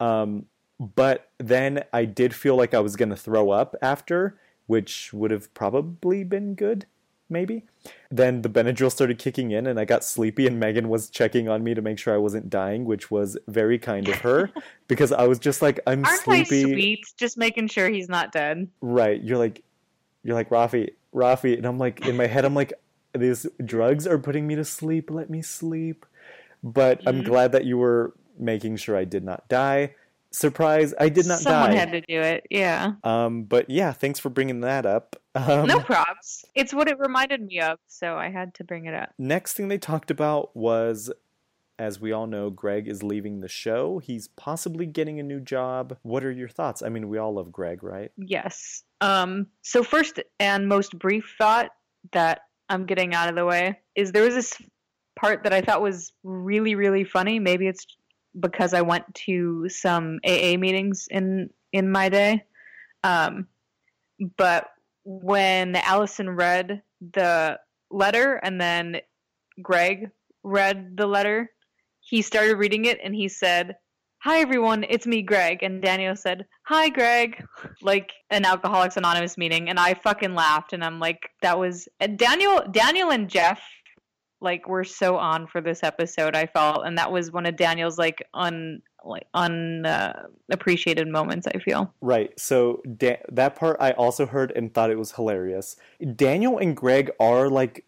Um, 0.00 0.46
but 0.80 1.30
then 1.38 1.84
I 1.92 2.06
did 2.06 2.34
feel 2.34 2.56
like 2.56 2.74
I 2.74 2.80
was 2.80 2.96
going 2.96 3.10
to 3.10 3.16
throw 3.16 3.50
up 3.50 3.76
after, 3.80 4.38
which 4.66 5.12
would 5.12 5.30
have 5.30 5.52
probably 5.54 6.24
been 6.24 6.54
good, 6.54 6.86
maybe. 7.28 7.64
Then 8.10 8.42
the 8.42 8.48
Benadryl 8.48 8.90
started 8.90 9.18
kicking 9.18 9.50
in 9.50 9.66
and 9.66 9.78
I 9.78 9.84
got 9.84 10.04
sleepy 10.04 10.46
and 10.46 10.62
Meghan 10.62 10.86
was 10.86 11.10
checking 11.10 11.48
on 11.48 11.62
me 11.62 11.74
to 11.74 11.82
make 11.82 11.98
sure 11.98 12.14
I 12.14 12.18
wasn't 12.18 12.48
dying, 12.48 12.84
which 12.84 13.10
was 13.10 13.36
very 13.48 13.78
kind 13.78 14.08
of 14.08 14.20
her 14.20 14.50
because 14.88 15.12
I 15.12 15.26
was 15.26 15.38
just 15.38 15.60
like 15.62 15.80
I'm 15.86 16.04
aren't 16.04 16.20
sleepy. 16.22 16.64
I 16.64 16.72
sweet 16.74 17.04
just 17.18 17.36
making 17.36 17.68
sure 17.68 17.90
he's 17.90 18.08
not 18.08 18.32
dead 18.32 18.68
Right. 18.80 19.22
You're 19.22 19.38
like 19.38 19.62
you're 20.22 20.34
like 20.34 20.48
Rafi, 20.50 20.90
Rafi 21.14 21.56
and 21.56 21.66
I'm 21.66 21.78
like 21.78 22.00
in 22.00 22.16
my 22.16 22.26
head 22.26 22.44
I'm 22.44 22.54
like 22.54 22.72
these 23.12 23.46
drugs 23.64 24.06
are 24.06 24.18
putting 24.18 24.46
me 24.46 24.54
to 24.56 24.64
sleep. 24.64 25.10
Let 25.10 25.28
me 25.30 25.42
sleep. 25.42 26.06
But 26.62 27.02
I'm 27.06 27.20
Mhm. 27.20 27.24
glad 27.24 27.52
that 27.52 27.64
you 27.64 27.76
were 27.76 28.14
making 28.38 28.76
sure 28.76 28.96
I 28.96 29.04
did 29.04 29.22
not 29.22 29.46
die. 29.48 29.94
Surprise, 30.34 30.92
I 30.98 31.08
did 31.08 31.26
not 31.26 31.38
someone 31.38 31.70
die. 31.70 31.76
had 31.76 31.92
to 31.92 32.00
do 32.00 32.20
it 32.20 32.46
yeah 32.50 32.92
Um, 33.04 33.44
but 33.44 33.70
yeah, 33.70 33.92
thanks 33.92 34.18
for 34.18 34.30
bringing 34.30 34.60
that 34.60 34.84
up. 34.86 35.16
Um, 35.34 35.66
no 35.66 35.80
props 35.80 36.44
it's 36.54 36.72
what 36.72 36.88
it 36.88 36.98
reminded 36.98 37.42
me 37.42 37.60
of 37.60 37.78
so 37.88 38.16
I 38.16 38.30
had 38.30 38.54
to 38.54 38.64
bring 38.64 38.86
it 38.86 38.94
up 38.94 39.10
Next 39.18 39.54
thing 39.54 39.68
they 39.68 39.78
talked 39.78 40.10
about 40.10 40.54
was, 40.56 41.10
as 41.78 42.00
we 42.00 42.12
all 42.12 42.26
know, 42.26 42.50
Greg 42.50 42.86
is 42.86 43.02
leaving 43.02 43.40
the 43.40 43.48
show. 43.48 43.98
He's 43.98 44.28
possibly 44.28 44.86
getting 44.86 45.18
a 45.18 45.22
new 45.22 45.40
job. 45.40 45.96
What 46.02 46.22
are 46.24 46.30
your 46.30 46.48
thoughts? 46.48 46.82
I 46.82 46.88
mean, 46.88 47.08
we 47.08 47.18
all 47.18 47.34
love 47.34 47.50
Greg, 47.50 47.82
right? 47.82 48.12
Yes. 48.16 48.84
Um, 49.00 49.48
so 49.62 49.82
first 49.82 50.20
and 50.38 50.68
most 50.68 50.96
brief 50.98 51.34
thought 51.36 51.70
that 52.12 52.42
I'm 52.68 52.86
getting 52.86 53.14
out 53.14 53.28
of 53.28 53.34
the 53.34 53.44
way 53.44 53.80
is 53.94 54.12
there 54.12 54.22
was 54.22 54.34
this 54.34 54.54
part 55.16 55.42
that 55.44 55.52
I 55.52 55.60
thought 55.60 55.82
was 55.82 56.12
really, 56.22 56.74
really 56.74 57.04
funny. 57.04 57.38
Maybe 57.38 57.66
it's 57.66 57.86
because 58.38 58.74
I 58.74 58.82
went 58.82 59.12
to 59.26 59.68
some 59.68 60.20
AA 60.24 60.56
meetings 60.56 61.08
in 61.10 61.50
in 61.72 61.90
my 61.90 62.08
day. 62.08 62.44
Um, 63.02 63.48
but 64.36 64.68
when 65.04 65.76
Allison 65.76 66.30
read 66.30 66.82
the 67.12 67.58
letter 67.90 68.36
and 68.36 68.60
then 68.60 69.00
Greg 69.60 70.10
read 70.42 70.96
the 70.96 71.06
letter, 71.06 71.50
he 72.00 72.22
started 72.22 72.56
reading 72.56 72.84
it 72.86 72.98
and 73.02 73.14
he 73.14 73.28
said, 73.28 73.76
Hi 74.22 74.38
everyone, 74.38 74.86
it's 74.88 75.06
me, 75.06 75.20
Greg. 75.20 75.62
And 75.62 75.82
Daniel 75.82 76.16
said, 76.16 76.46
Hi 76.66 76.88
Greg. 76.88 77.44
Like 77.82 78.12
an 78.30 78.46
Alcoholics 78.46 78.96
Anonymous 78.96 79.36
meeting. 79.36 79.68
And 79.68 79.78
I 79.78 79.92
fucking 79.94 80.34
laughed 80.34 80.72
and 80.72 80.82
I'm 80.82 81.00
like, 81.00 81.28
that 81.42 81.58
was 81.58 81.86
Daniel 82.16 82.62
Daniel 82.70 83.10
and 83.10 83.28
Jeff 83.28 83.60
like 84.40 84.68
were 84.68 84.84
so 84.84 85.16
on 85.16 85.46
for 85.46 85.60
this 85.60 85.82
episode, 85.82 86.36
I 86.36 86.46
felt. 86.46 86.84
And 86.86 86.98
that 86.98 87.10
was 87.12 87.32
one 87.32 87.46
of 87.46 87.56
Daniel's 87.56 87.98
like 87.98 88.26
un 88.34 88.82
like 89.04 89.26
un 89.34 89.84
uh, 89.84 90.26
appreciated 90.50 91.08
moments, 91.08 91.46
I 91.46 91.58
feel. 91.58 91.92
Right. 92.00 92.38
So 92.40 92.82
da- 92.96 93.20
that 93.30 93.54
part 93.54 93.76
I 93.80 93.92
also 93.92 94.24
heard 94.26 94.50
and 94.56 94.72
thought 94.72 94.90
it 94.90 94.98
was 94.98 95.12
hilarious. 95.12 95.76
Daniel 96.16 96.56
and 96.58 96.74
Greg 96.76 97.10
are 97.20 97.48
like, 97.50 97.84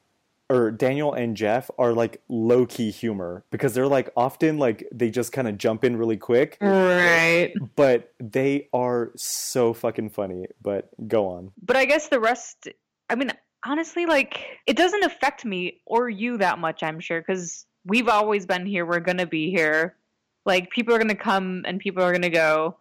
or 0.51 0.71
Daniel 0.71 1.13
and 1.15 1.35
Jeff 1.37 1.71
are 1.79 1.93
like 1.93 2.21
low 2.29 2.67
key 2.67 2.91
humor 2.91 3.45
because 3.51 3.75
they're 3.75 3.89
like 3.89 4.11
often 4.17 4.59
like 4.59 4.87
they 4.93 5.11
just 5.11 5.33
kind 5.33 5.49
of 5.49 5.57
jump 5.59 5.85
in 5.85 5.97
really 5.97 6.17
quick, 6.19 6.57
Right. 6.61 7.53
but 7.77 8.13
they 8.21 8.69
are 8.73 9.11
so 9.17 9.73
fucking 9.73 10.11
funny. 10.11 10.47
But 10.63 10.89
go 11.09 11.29
on. 11.29 11.51
But 11.63 11.77
I 11.77 11.85
guess 11.87 12.09
the 12.09 12.21
rest, 12.21 12.69
I 13.11 13.15
mean, 13.17 13.33
honestly, 13.65 14.07
like, 14.07 14.59
it 14.67 14.77
doesn't 14.77 15.05
affect 15.05 15.45
me 15.45 15.81
or 15.87 16.09
you 16.09 16.39
that 16.39 16.59
much, 16.59 16.83
I'm 16.83 17.01
sure, 17.01 17.21
because 17.21 17.67
we've 17.85 18.09
always 18.09 18.47
been 18.47 18.67
here. 18.67 18.85
We're 18.85 19.01
going 19.01 19.19
to 19.19 19.27
be 19.27 19.51
here. 19.51 19.97
Like, 20.45 20.71
people 20.71 20.95
are 20.95 20.99
going 20.99 21.09
to 21.09 21.15
come 21.15 21.65
and 21.67 21.81
people 21.81 22.03
are 22.03 22.13
going 22.13 22.23
to 22.23 22.31
go. 22.31 22.77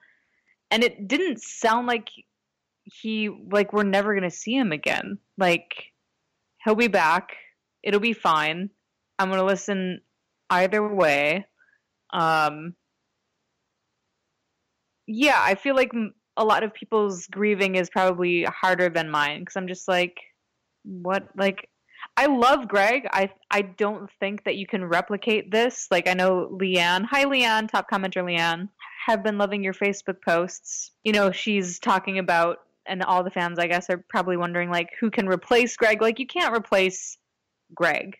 And 0.71 0.83
it 0.83 1.07
didn't 1.07 1.41
sound 1.41 1.87
like 1.87 2.09
he, 2.83 3.29
like, 3.51 3.73
we're 3.73 3.83
never 3.83 4.13
going 4.13 4.29
to 4.29 4.35
see 4.35 4.55
him 4.55 4.71
again. 4.71 5.17
Like, 5.37 5.91
he'll 6.63 6.75
be 6.75 6.87
back. 6.87 7.35
It'll 7.83 7.99
be 7.99 8.13
fine. 8.13 8.69
I'm 9.17 9.29
going 9.29 9.39
to 9.39 9.45
listen 9.45 10.01
either 10.49 10.87
way. 10.87 11.45
Um, 12.11 12.75
yeah, 15.07 15.39
I 15.39 15.55
feel 15.55 15.75
like 15.75 15.91
a 16.37 16.43
lot 16.45 16.63
of 16.63 16.73
people's 16.73 17.27
grieving 17.27 17.75
is 17.75 17.89
probably 17.89 18.43
harder 18.43 18.89
than 18.89 19.09
mine 19.09 19.41
because 19.41 19.55
I'm 19.55 19.67
just 19.67 19.87
like, 19.87 20.19
what? 20.85 21.27
Like, 21.35 21.69
I 22.17 22.27
love 22.27 22.67
Greg. 22.67 23.07
I 23.11 23.31
I 23.51 23.63
don't 23.63 24.09
think 24.19 24.43
that 24.43 24.55
you 24.55 24.67
can 24.67 24.85
replicate 24.85 25.51
this. 25.51 25.87
Like, 25.91 26.07
I 26.07 26.13
know 26.13 26.49
Leanne. 26.61 27.05
Hi, 27.05 27.25
Leanne. 27.25 27.69
Top 27.69 27.89
commenter 27.91 28.23
Leanne. 28.23 28.69
Have 29.07 29.23
been 29.23 29.37
loving 29.37 29.63
your 29.63 29.73
Facebook 29.73 30.21
posts. 30.23 30.91
You 31.03 31.13
know, 31.13 31.31
she's 31.31 31.79
talking 31.79 32.19
about, 32.19 32.59
and 32.85 33.03
all 33.03 33.23
the 33.23 33.31
fans, 33.31 33.59
I 33.59 33.67
guess, 33.67 33.89
are 33.89 34.03
probably 34.09 34.37
wondering 34.37 34.69
like, 34.69 34.89
who 34.99 35.09
can 35.11 35.27
replace 35.27 35.75
Greg? 35.75 36.01
Like, 36.01 36.19
you 36.19 36.27
can't 36.27 36.55
replace 36.55 37.17
Greg. 37.73 38.17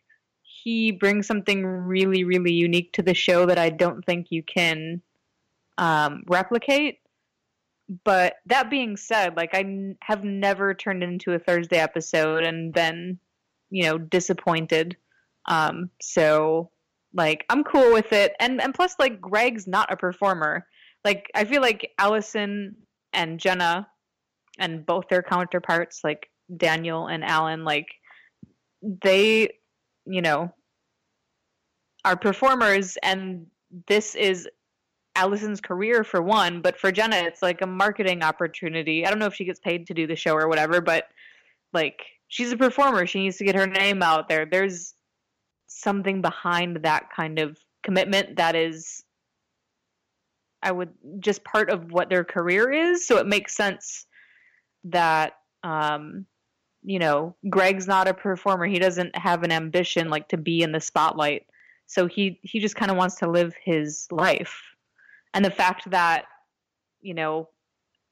he 0.65 0.91
brings 0.91 1.27
something 1.27 1.63
really, 1.65 2.23
really 2.23 2.51
unique 2.53 2.91
to 2.93 3.03
the 3.03 3.13
show 3.13 3.45
that 3.45 3.59
I 3.59 3.69
don't 3.69 4.03
think 4.03 4.27
you 4.31 4.41
can 4.41 5.01
um, 5.77 6.23
replicate. 6.27 6.99
But 8.03 8.35
that 8.47 8.69
being 8.69 8.97
said, 8.97 9.37
like 9.37 9.53
I 9.53 9.59
n- 9.59 9.97
have 10.01 10.23
never 10.23 10.73
turned 10.73 11.03
into 11.03 11.33
a 11.33 11.39
Thursday 11.39 11.77
episode 11.77 12.43
and 12.43 12.73
been, 12.73 13.19
you 13.69 13.83
know, 13.83 13.97
disappointed. 13.97 14.97
Um, 15.47 15.91
so 16.01 16.71
like 17.13 17.45
I'm 17.49 17.63
cool 17.63 17.93
with 17.93 18.11
it, 18.11 18.33
and 18.39 18.61
and 18.61 18.73
plus 18.73 18.95
like 18.99 19.21
Greg's 19.21 19.67
not 19.67 19.91
a 19.91 19.97
performer. 19.97 20.65
Like 21.03 21.29
I 21.35 21.45
feel 21.45 21.61
like 21.61 21.91
Allison 21.97 22.75
and 23.13 23.39
Jenna, 23.39 23.87
and 24.59 24.85
both 24.85 25.07
their 25.09 25.23
counterparts, 25.23 26.01
like 26.03 26.29
Daniel 26.55 27.07
and 27.07 27.23
Alan, 27.23 27.63
like 27.63 27.87
they, 28.81 29.49
you 30.05 30.21
know, 30.21 30.53
are 32.03 32.17
performers, 32.17 32.97
and 33.01 33.47
this 33.87 34.15
is 34.15 34.47
Allison's 35.15 35.61
career 35.61 36.03
for 36.03 36.21
one, 36.21 36.61
but 36.61 36.77
for 36.77 36.91
Jenna, 36.91 37.17
it's 37.17 37.41
like 37.41 37.61
a 37.61 37.67
marketing 37.67 38.21
opportunity. 38.21 39.05
I 39.05 39.09
don't 39.09 39.19
know 39.19 39.25
if 39.25 39.33
she 39.33 39.45
gets 39.45 39.59
paid 39.59 39.87
to 39.87 39.93
do 39.93 40.07
the 40.07 40.15
show 40.15 40.35
or 40.35 40.47
whatever, 40.47 40.81
but 40.81 41.05
like 41.73 42.01
she's 42.27 42.51
a 42.51 42.57
performer. 42.57 43.05
She 43.05 43.21
needs 43.21 43.37
to 43.37 43.45
get 43.45 43.55
her 43.55 43.67
name 43.67 44.03
out 44.03 44.27
there. 44.27 44.45
There's 44.45 44.93
something 45.67 46.21
behind 46.21 46.83
that 46.83 47.09
kind 47.15 47.39
of 47.39 47.57
commitment 47.83 48.37
that 48.37 48.55
is, 48.55 49.03
I 50.61 50.71
would 50.71 50.89
just 51.19 51.43
part 51.43 51.69
of 51.69 51.91
what 51.91 52.09
their 52.09 52.23
career 52.23 52.71
is. 52.71 53.07
So 53.07 53.17
it 53.17 53.27
makes 53.27 53.55
sense 53.55 54.05
that, 54.85 55.33
um, 55.63 56.25
you 56.83 56.99
know, 56.99 57.35
Greg's 57.49 57.87
not 57.87 58.07
a 58.07 58.13
performer. 58.13 58.65
He 58.65 58.79
doesn't 58.79 59.15
have 59.15 59.43
an 59.43 59.51
ambition 59.51 60.09
like 60.09 60.27
to 60.29 60.37
be 60.37 60.61
in 60.61 60.71
the 60.71 60.79
spotlight. 60.79 61.45
So 61.87 62.07
he 62.07 62.39
he 62.41 62.59
just 62.59 62.75
kind 62.75 62.91
of 62.91 62.97
wants 62.97 63.15
to 63.17 63.29
live 63.29 63.53
his 63.63 64.07
life 64.11 64.59
and 65.35 65.45
the 65.45 65.51
fact 65.51 65.89
that 65.91 66.25
you 67.01 67.13
know 67.13 67.47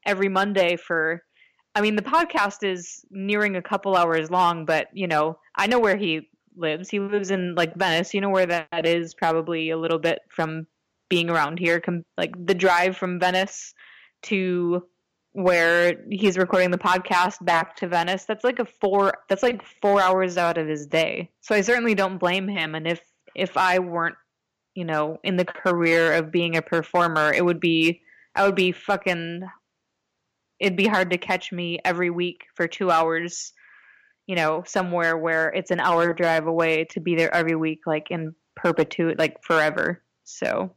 every 0.05 0.29
monday 0.29 0.75
for 0.75 1.23
i 1.73 1.81
mean 1.81 1.95
the 1.95 2.03
podcast 2.03 2.63
is 2.63 3.03
nearing 3.09 3.55
a 3.55 3.61
couple 3.61 3.95
hours 3.95 4.29
long 4.29 4.65
but 4.65 4.87
you 4.93 5.07
know 5.07 5.37
i 5.55 5.65
know 5.65 5.79
where 5.79 5.97
he 5.97 6.29
lives. 6.55 6.89
He 6.89 6.99
lives 6.99 7.31
in 7.31 7.55
like 7.55 7.75
venice. 7.75 8.13
You 8.13 8.21
know 8.21 8.29
where 8.29 8.45
that 8.45 8.85
is 8.85 9.13
probably 9.13 9.69
a 9.69 9.77
little 9.77 9.99
bit 9.99 10.19
from 10.29 10.67
being 11.09 11.29
around 11.29 11.59
here 11.59 11.79
com- 11.79 12.05
like 12.17 12.33
the 12.45 12.55
drive 12.55 12.97
from 12.97 13.19
venice 13.19 13.73
to 14.23 14.83
where 15.33 15.95
he's 16.11 16.37
recording 16.37 16.71
the 16.71 16.77
podcast 16.77 17.43
back 17.43 17.75
to 17.77 17.87
venice. 17.87 18.25
That's 18.25 18.43
like 18.43 18.59
a 18.59 18.65
four 18.65 19.13
that's 19.29 19.43
like 19.43 19.63
four 19.81 20.01
hours 20.01 20.37
out 20.37 20.57
of 20.57 20.67
his 20.67 20.87
day. 20.87 21.31
So 21.41 21.55
i 21.55 21.61
certainly 21.61 21.95
don't 21.95 22.17
blame 22.17 22.47
him. 22.47 22.75
And 22.75 22.87
if 22.87 23.01
if 23.35 23.57
i 23.57 23.79
weren't 23.79 24.15
you 24.75 24.85
know, 24.85 25.19
in 25.23 25.37
the 25.37 25.45
career 25.45 26.13
of 26.13 26.31
being 26.31 26.57
a 26.57 26.61
performer, 26.61 27.31
it 27.33 27.43
would 27.43 27.59
be 27.59 28.01
I 28.35 28.45
would 28.45 28.55
be 28.55 28.71
fucking 28.71 29.43
it'd 30.59 30.77
be 30.77 30.87
hard 30.87 31.11
to 31.11 31.17
catch 31.17 31.51
me 31.51 31.79
every 31.83 32.09
week 32.09 32.45
for 32.55 32.67
2 32.67 32.89
hours, 32.89 33.53
you 34.27 34.35
know, 34.35 34.63
somewhere 34.65 35.17
where 35.17 35.49
it's 35.49 35.71
an 35.71 35.79
hour 35.79 36.13
drive 36.13 36.47
away 36.47 36.85
to 36.91 36.99
be 36.99 37.15
there 37.15 37.33
every 37.33 37.55
week 37.55 37.81
like 37.85 38.09
in 38.11 38.33
perpetuity 38.55 39.15
like 39.17 39.43
forever. 39.43 40.01
So 40.23 40.73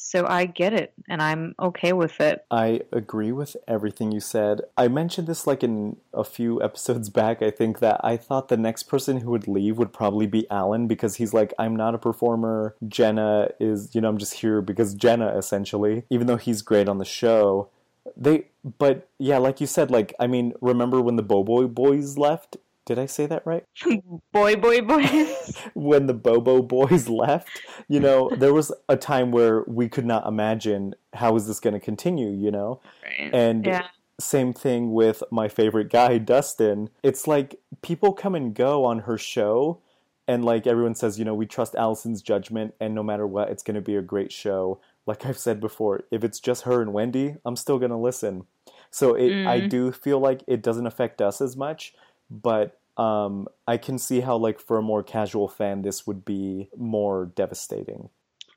so 0.00 0.26
I 0.26 0.46
get 0.46 0.72
it 0.72 0.92
and 1.08 1.20
I'm 1.20 1.54
okay 1.60 1.92
with 1.92 2.20
it. 2.20 2.46
I 2.50 2.82
agree 2.92 3.32
with 3.32 3.56
everything 3.66 4.12
you 4.12 4.20
said. 4.20 4.60
I 4.76 4.86
mentioned 4.86 5.26
this 5.26 5.46
like 5.46 5.64
in 5.64 5.96
a 6.14 6.22
few 6.24 6.62
episodes 6.62 7.10
back, 7.10 7.42
I 7.42 7.50
think 7.50 7.80
that 7.80 8.00
I 8.04 8.16
thought 8.16 8.48
the 8.48 8.56
next 8.56 8.84
person 8.84 9.20
who 9.20 9.30
would 9.32 9.48
leave 9.48 9.76
would 9.76 9.92
probably 9.92 10.26
be 10.26 10.48
Alan 10.50 10.86
because 10.86 11.16
he's 11.16 11.34
like, 11.34 11.52
I'm 11.58 11.74
not 11.74 11.94
a 11.96 11.98
performer. 11.98 12.76
Jenna 12.86 13.50
is, 13.58 13.94
you 13.94 14.00
know, 14.00 14.08
I'm 14.08 14.18
just 14.18 14.34
here 14.34 14.62
because 14.62 14.94
Jenna 14.94 15.36
essentially, 15.36 16.04
even 16.10 16.28
though 16.28 16.36
he's 16.36 16.62
great 16.62 16.88
on 16.88 16.98
the 16.98 17.04
show. 17.04 17.68
They, 18.16 18.46
but 18.78 19.08
yeah, 19.18 19.38
like 19.38 19.60
you 19.60 19.66
said, 19.66 19.90
like, 19.90 20.14
I 20.18 20.26
mean, 20.26 20.54
remember 20.60 21.00
when 21.00 21.16
the 21.16 21.22
Bobo 21.22 21.68
Boys 21.68 22.16
left? 22.16 22.56
Did 22.88 22.98
I 22.98 23.04
say 23.04 23.26
that 23.26 23.42
right? 23.44 23.64
boy, 24.32 24.56
boy, 24.56 24.80
boys. 24.80 25.58
when 25.74 26.06
the 26.06 26.14
Bobo 26.14 26.62
boys 26.62 27.06
left, 27.06 27.50
you 27.86 28.00
know, 28.00 28.30
there 28.38 28.54
was 28.54 28.72
a 28.88 28.96
time 28.96 29.30
where 29.30 29.62
we 29.66 29.90
could 29.90 30.06
not 30.06 30.26
imagine 30.26 30.94
how 31.12 31.36
is 31.36 31.46
this 31.46 31.60
going 31.60 31.74
to 31.74 31.80
continue, 31.80 32.30
you 32.30 32.50
know? 32.50 32.80
Right. 33.04 33.28
And 33.34 33.66
yeah. 33.66 33.88
same 34.18 34.54
thing 34.54 34.94
with 34.94 35.22
my 35.30 35.48
favorite 35.48 35.90
guy, 35.90 36.16
Dustin. 36.16 36.88
It's 37.02 37.26
like 37.26 37.60
people 37.82 38.14
come 38.14 38.34
and 38.34 38.54
go 38.54 38.86
on 38.86 39.00
her 39.00 39.18
show, 39.18 39.82
and 40.26 40.42
like 40.42 40.66
everyone 40.66 40.94
says, 40.94 41.18
you 41.18 41.26
know, 41.26 41.34
we 41.34 41.44
trust 41.44 41.74
Allison's 41.74 42.22
judgment, 42.22 42.72
and 42.80 42.94
no 42.94 43.02
matter 43.02 43.26
what, 43.26 43.50
it's 43.50 43.62
going 43.62 43.74
to 43.74 43.82
be 43.82 43.96
a 43.96 44.02
great 44.02 44.32
show. 44.32 44.80
Like 45.04 45.26
I've 45.26 45.36
said 45.36 45.60
before, 45.60 46.04
if 46.10 46.24
it's 46.24 46.40
just 46.40 46.62
her 46.62 46.80
and 46.80 46.94
Wendy, 46.94 47.36
I'm 47.44 47.56
still 47.56 47.78
going 47.78 47.90
to 47.90 47.98
listen. 47.98 48.46
So 48.90 49.14
it, 49.14 49.28
Mm. 49.28 49.46
I 49.46 49.60
do 49.66 49.92
feel 49.92 50.20
like 50.20 50.42
it 50.46 50.62
doesn't 50.62 50.86
affect 50.86 51.20
us 51.20 51.42
as 51.42 51.54
much, 51.54 51.92
but 52.30 52.77
um, 52.98 53.46
I 53.66 53.76
can 53.76 53.98
see 53.98 54.20
how, 54.20 54.36
like, 54.36 54.60
for 54.60 54.78
a 54.78 54.82
more 54.82 55.02
casual 55.02 55.48
fan, 55.48 55.82
this 55.82 56.06
would 56.06 56.24
be 56.24 56.68
more 56.76 57.26
devastating. 57.34 58.10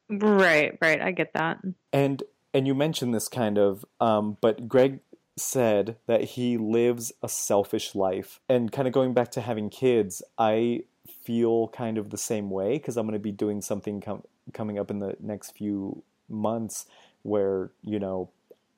Right, 0.10 0.78
right. 0.82 1.02
I 1.02 1.12
get 1.12 1.34
that. 1.34 1.60
And 1.94 2.24
and 2.54 2.68
you 2.68 2.76
mentioned 2.76 3.14
this 3.14 3.30
kind 3.30 3.58
of, 3.58 3.86
um, 4.02 4.38
but 4.42 4.68
Greg 4.68 5.00
said 5.38 5.96
that 6.08 6.22
he 6.22 6.58
lives 6.58 7.14
a 7.24 7.30
selfish 7.30 7.96
life, 7.96 8.42
and 8.50 8.72
kind 8.72 8.88
of 8.88 8.94
going 8.94 9.14
back 9.14 9.32
to 9.32 9.42
having 9.42 9.70
kids, 9.70 10.22
I 10.38 10.84
feel 11.24 11.70
kind 11.70 11.98
of 11.98 12.10
the 12.10 12.18
same 12.18 12.50
way 12.50 12.74
because 12.74 12.98
I'm 12.98 13.06
going 13.06 13.14
to 13.14 13.20
be 13.20 13.32
doing 13.32 13.62
something 13.62 14.02
com- 14.02 14.24
coming 14.54 14.78
up 14.78 14.92
in 14.92 15.00
the 15.00 15.16
next 15.20 15.52
few 15.52 16.04
months 16.28 16.86
where 17.22 17.72
you 17.84 18.00
know 18.00 18.30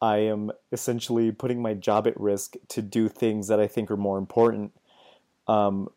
I 0.02 0.18
am 0.18 0.52
essentially 0.72 1.32
putting 1.32 1.62
my 1.62 1.74
job 1.74 2.06
at 2.08 2.20
risk 2.20 2.56
to 2.70 2.82
do 2.82 3.08
things 3.08 3.48
that 3.48 3.60
I 3.60 3.68
think 3.68 3.90
are 3.90 3.98
more 3.98 4.18
important 4.18 4.74
um, 5.48 5.90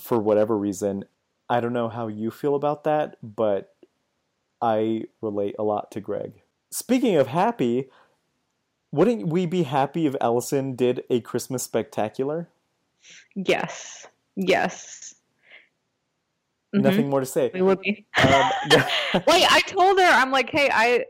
for 0.00 0.18
whatever 0.18 0.56
reason. 0.56 1.04
I 1.48 1.60
don't 1.60 1.72
know 1.72 1.88
how 1.88 2.08
you 2.08 2.30
feel 2.30 2.54
about 2.54 2.84
that, 2.84 3.16
but 3.22 3.74
I 4.60 5.04
relate 5.20 5.56
a 5.58 5.62
lot 5.62 5.90
to 5.92 6.00
Greg. 6.00 6.42
Speaking 6.70 7.16
of 7.16 7.26
happy, 7.26 7.90
wouldn't 8.90 9.26
we 9.26 9.46
be 9.46 9.64
happy 9.64 10.06
if 10.06 10.14
Allison 10.20 10.74
did 10.76 11.04
a 11.10 11.20
Christmas 11.20 11.62
spectacular? 11.62 12.48
Yes. 13.34 14.06
Yes. 14.36 15.14
Mhm. 16.74 16.82
Nothing 16.82 17.10
more 17.10 17.20
to 17.20 17.26
say. 17.26 17.50
We 17.52 17.62
would 17.62 17.80
be. 17.80 18.06
Um, 18.16 18.50
Wait, 19.26 19.46
I 19.52 19.62
told 19.66 19.98
her 19.98 20.06
I'm 20.06 20.30
like, 20.30 20.48
hey, 20.50 20.70
I 20.72 21.04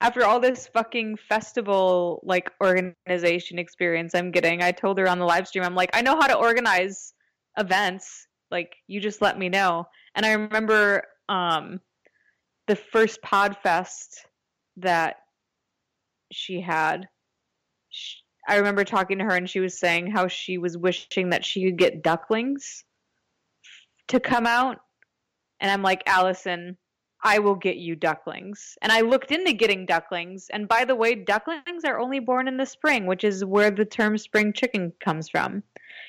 after 0.00 0.24
all 0.24 0.40
this 0.40 0.66
fucking 0.66 1.16
festival 1.16 2.20
like 2.24 2.50
organization 2.62 3.58
experience 3.58 4.14
I'm 4.14 4.30
getting, 4.30 4.62
I 4.62 4.72
told 4.72 4.98
her 4.98 5.08
on 5.08 5.18
the 5.18 5.24
live 5.24 5.48
stream, 5.48 5.64
I'm 5.64 5.74
like, 5.74 5.90
I 5.94 6.02
know 6.02 6.16
how 6.20 6.26
to 6.26 6.34
organize 6.34 7.13
events. 7.56 8.26
Like, 8.50 8.76
you 8.86 9.00
just 9.00 9.22
let 9.22 9.38
me 9.38 9.48
know. 9.48 9.86
And 10.14 10.24
I 10.24 10.32
remember 10.32 11.02
um 11.28 11.80
the 12.66 12.76
first 12.76 13.20
Podfest 13.22 14.18
that 14.78 15.16
she 16.32 16.60
had. 16.60 17.08
She, 17.90 18.18
I 18.48 18.56
remember 18.56 18.84
talking 18.84 19.18
to 19.18 19.24
her, 19.24 19.36
and 19.36 19.48
she 19.48 19.60
was 19.60 19.78
saying 19.78 20.10
how 20.10 20.28
she 20.28 20.58
was 20.58 20.76
wishing 20.76 21.30
that 21.30 21.44
she 21.44 21.64
could 21.64 21.78
get 21.78 22.02
ducklings 22.02 22.84
to 24.08 24.20
come 24.20 24.46
out. 24.46 24.78
And 25.60 25.70
I'm 25.70 25.82
like, 25.82 26.02
Allison, 26.06 26.76
I 27.22 27.38
will 27.38 27.54
get 27.54 27.76
you 27.76 27.96
ducklings. 27.96 28.76
And 28.82 28.92
I 28.92 29.00
looked 29.00 29.30
into 29.30 29.54
getting 29.54 29.86
ducklings. 29.86 30.48
And 30.52 30.68
by 30.68 30.84
the 30.84 30.94
way, 30.94 31.14
ducklings 31.14 31.84
are 31.84 31.98
only 31.98 32.20
born 32.20 32.48
in 32.48 32.58
the 32.58 32.66
spring, 32.66 33.06
which 33.06 33.24
is 33.24 33.44
where 33.44 33.70
the 33.70 33.86
term 33.86 34.18
spring 34.18 34.52
chicken 34.52 34.92
comes 35.00 35.30
from. 35.30 35.62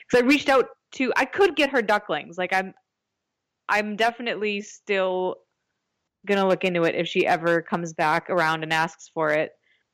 Because 0.10 0.24
I 0.24 0.28
reached 0.28 0.50
out 0.50 0.68
to, 0.94 1.12
I 1.16 1.26
could 1.26 1.56
get 1.56 1.72
her 1.72 1.82
ducklings. 1.82 2.38
Like 2.38 2.54
I'm, 2.54 2.74
I'm 3.68 3.96
definitely 3.96 4.62
still 4.62 5.38
gonna 6.26 6.48
look 6.48 6.64
into 6.64 6.84
it 6.84 6.96
if 6.96 7.08
she 7.08 7.26
ever 7.26 7.62
comes 7.62 7.94
back 7.94 8.30
around 8.30 8.64
and 8.64 8.74
asks 8.74 9.10
for 9.14 9.32
it. 9.32 9.52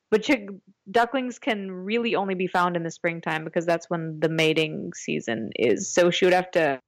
But 0.10 0.24
chick, 0.24 0.50
ducklings 0.90 1.40
can 1.40 1.72
really 1.72 2.16
only 2.16 2.36
be 2.36 2.48
found 2.48 2.76
in 2.76 2.84
the 2.84 2.92
springtime 2.92 3.46
because 3.46 3.66
that's 3.66 3.90
when 3.90 4.20
the 4.20 4.30
mating 4.30 4.92
season 4.94 5.52
is. 5.56 5.94
So 5.94 6.12
she 6.12 6.26
would 6.26 6.34
have 6.34 6.52
to 6.52 6.82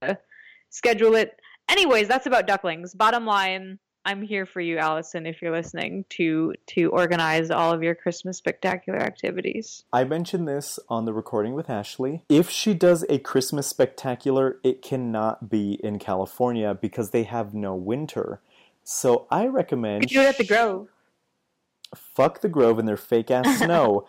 schedule 0.69 1.15
it. 1.15 1.39
Anyways, 1.69 2.09
that's 2.09 2.25
about 2.25 2.47
ducklings. 2.47 2.93
Bottom 2.93 3.25
line, 3.25 3.79
I'm 4.05 4.21
here 4.21 4.45
for 4.45 4.59
you, 4.59 4.77
Allison, 4.77 5.25
if 5.25 5.41
you're 5.41 5.51
listening, 5.51 6.03
to 6.09 6.53
to 6.67 6.89
organize 6.91 7.49
all 7.49 7.71
of 7.71 7.81
your 7.81 7.95
Christmas 7.95 8.37
spectacular 8.37 8.99
activities. 8.99 9.85
I 9.93 10.03
mentioned 10.03 10.47
this 10.47 10.77
on 10.89 11.05
the 11.05 11.13
recording 11.13 11.53
with 11.53 11.69
Ashley. 11.69 12.23
If 12.27 12.49
she 12.49 12.73
does 12.73 13.05
a 13.07 13.19
Christmas 13.19 13.67
spectacular, 13.67 14.57
it 14.63 14.81
cannot 14.81 15.49
be 15.49 15.79
in 15.83 15.99
California 15.99 16.73
because 16.79 17.11
they 17.11 17.23
have 17.23 17.53
no 17.53 17.75
winter. 17.75 18.41
So 18.83 19.25
I 19.31 19.47
recommend 19.47 20.07
do 20.07 20.19
it 20.19 20.27
at 20.27 20.37
the 20.37 20.45
Grove. 20.45 20.89
fuck 21.95 22.41
the 22.41 22.49
Grove 22.49 22.79
and 22.79 22.87
their 22.87 22.97
fake 22.97 23.31
ass 23.31 23.59
snow. 23.63 24.05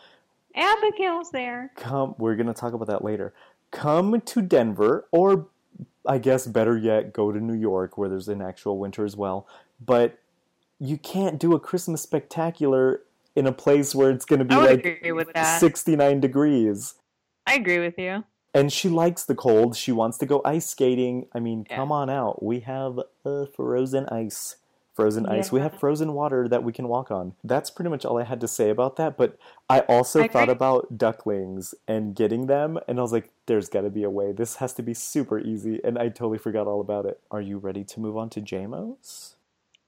Abigail's 0.56 1.30
there. 1.30 1.70
Come, 1.76 2.16
we're 2.18 2.34
gonna 2.34 2.54
talk 2.54 2.72
about 2.72 2.88
that 2.88 3.04
later. 3.04 3.32
Come 3.70 4.20
to 4.20 4.42
Denver 4.42 5.06
or 5.12 5.46
I 6.06 6.18
guess 6.18 6.46
better 6.46 6.76
yet, 6.76 7.12
go 7.12 7.32
to 7.32 7.40
New 7.40 7.54
York 7.54 7.96
where 7.96 8.08
there's 8.08 8.28
an 8.28 8.42
actual 8.42 8.78
winter 8.78 9.04
as 9.04 9.16
well. 9.16 9.46
But 9.80 10.18
you 10.78 10.98
can't 10.98 11.38
do 11.38 11.54
a 11.54 11.60
Christmas 11.60 12.02
spectacular 12.02 13.02
in 13.36 13.46
a 13.46 13.52
place 13.52 13.94
where 13.94 14.10
it's 14.10 14.24
going 14.24 14.38
to 14.38 14.44
be 14.44 14.54
like 14.54 14.84
agree 14.84 15.12
with 15.12 15.32
that. 15.34 15.60
69 15.60 16.20
degrees. 16.20 16.94
I 17.46 17.54
agree 17.54 17.78
with 17.78 17.98
you. 17.98 18.24
And 18.54 18.72
she 18.72 18.88
likes 18.88 19.24
the 19.24 19.34
cold. 19.34 19.76
She 19.76 19.90
wants 19.90 20.16
to 20.18 20.26
go 20.26 20.40
ice 20.44 20.66
skating. 20.66 21.26
I 21.32 21.40
mean, 21.40 21.66
Yeah. 21.68 21.76
come 21.76 21.90
on 21.90 22.08
out. 22.08 22.42
We 22.42 22.60
have 22.60 23.00
uh, 23.24 23.46
frozen 23.46 24.06
ice. 24.10 24.56
Frozen 24.94 25.26
ice. 25.26 25.50
We 25.50 25.58
have 25.58 25.76
frozen 25.80 26.12
water 26.12 26.46
that 26.46 26.62
we 26.62 26.72
can 26.72 26.86
walk 26.86 27.10
on. 27.10 27.34
That's 27.42 27.68
pretty 27.68 27.90
much 27.90 28.04
all 28.04 28.16
I 28.16 28.22
had 28.22 28.40
to 28.42 28.46
say 28.46 28.70
about 28.70 28.94
that. 28.94 29.16
But 29.16 29.36
I 29.68 29.80
also 29.80 30.22
I 30.22 30.28
thought 30.28 30.48
about 30.48 30.96
ducklings 30.96 31.74
and 31.88 32.14
getting 32.14 32.46
them. 32.46 32.78
And 32.86 33.00
I 33.00 33.02
was 33.02 33.10
like, 33.10 33.30
there's 33.46 33.68
got 33.68 33.80
to 33.80 33.90
be 33.90 34.04
a 34.04 34.10
way. 34.10 34.30
This 34.30 34.56
has 34.56 34.72
to 34.74 34.82
be 34.84 34.94
super 34.94 35.40
easy. 35.40 35.80
And 35.82 35.98
I 35.98 36.10
totally 36.10 36.38
forgot 36.38 36.68
all 36.68 36.80
about 36.80 37.06
it. 37.06 37.18
Are 37.32 37.40
you 37.40 37.58
ready 37.58 37.82
to 37.82 37.98
move 37.98 38.16
on 38.16 38.30
to 38.30 38.40
JMOs? 38.40 39.34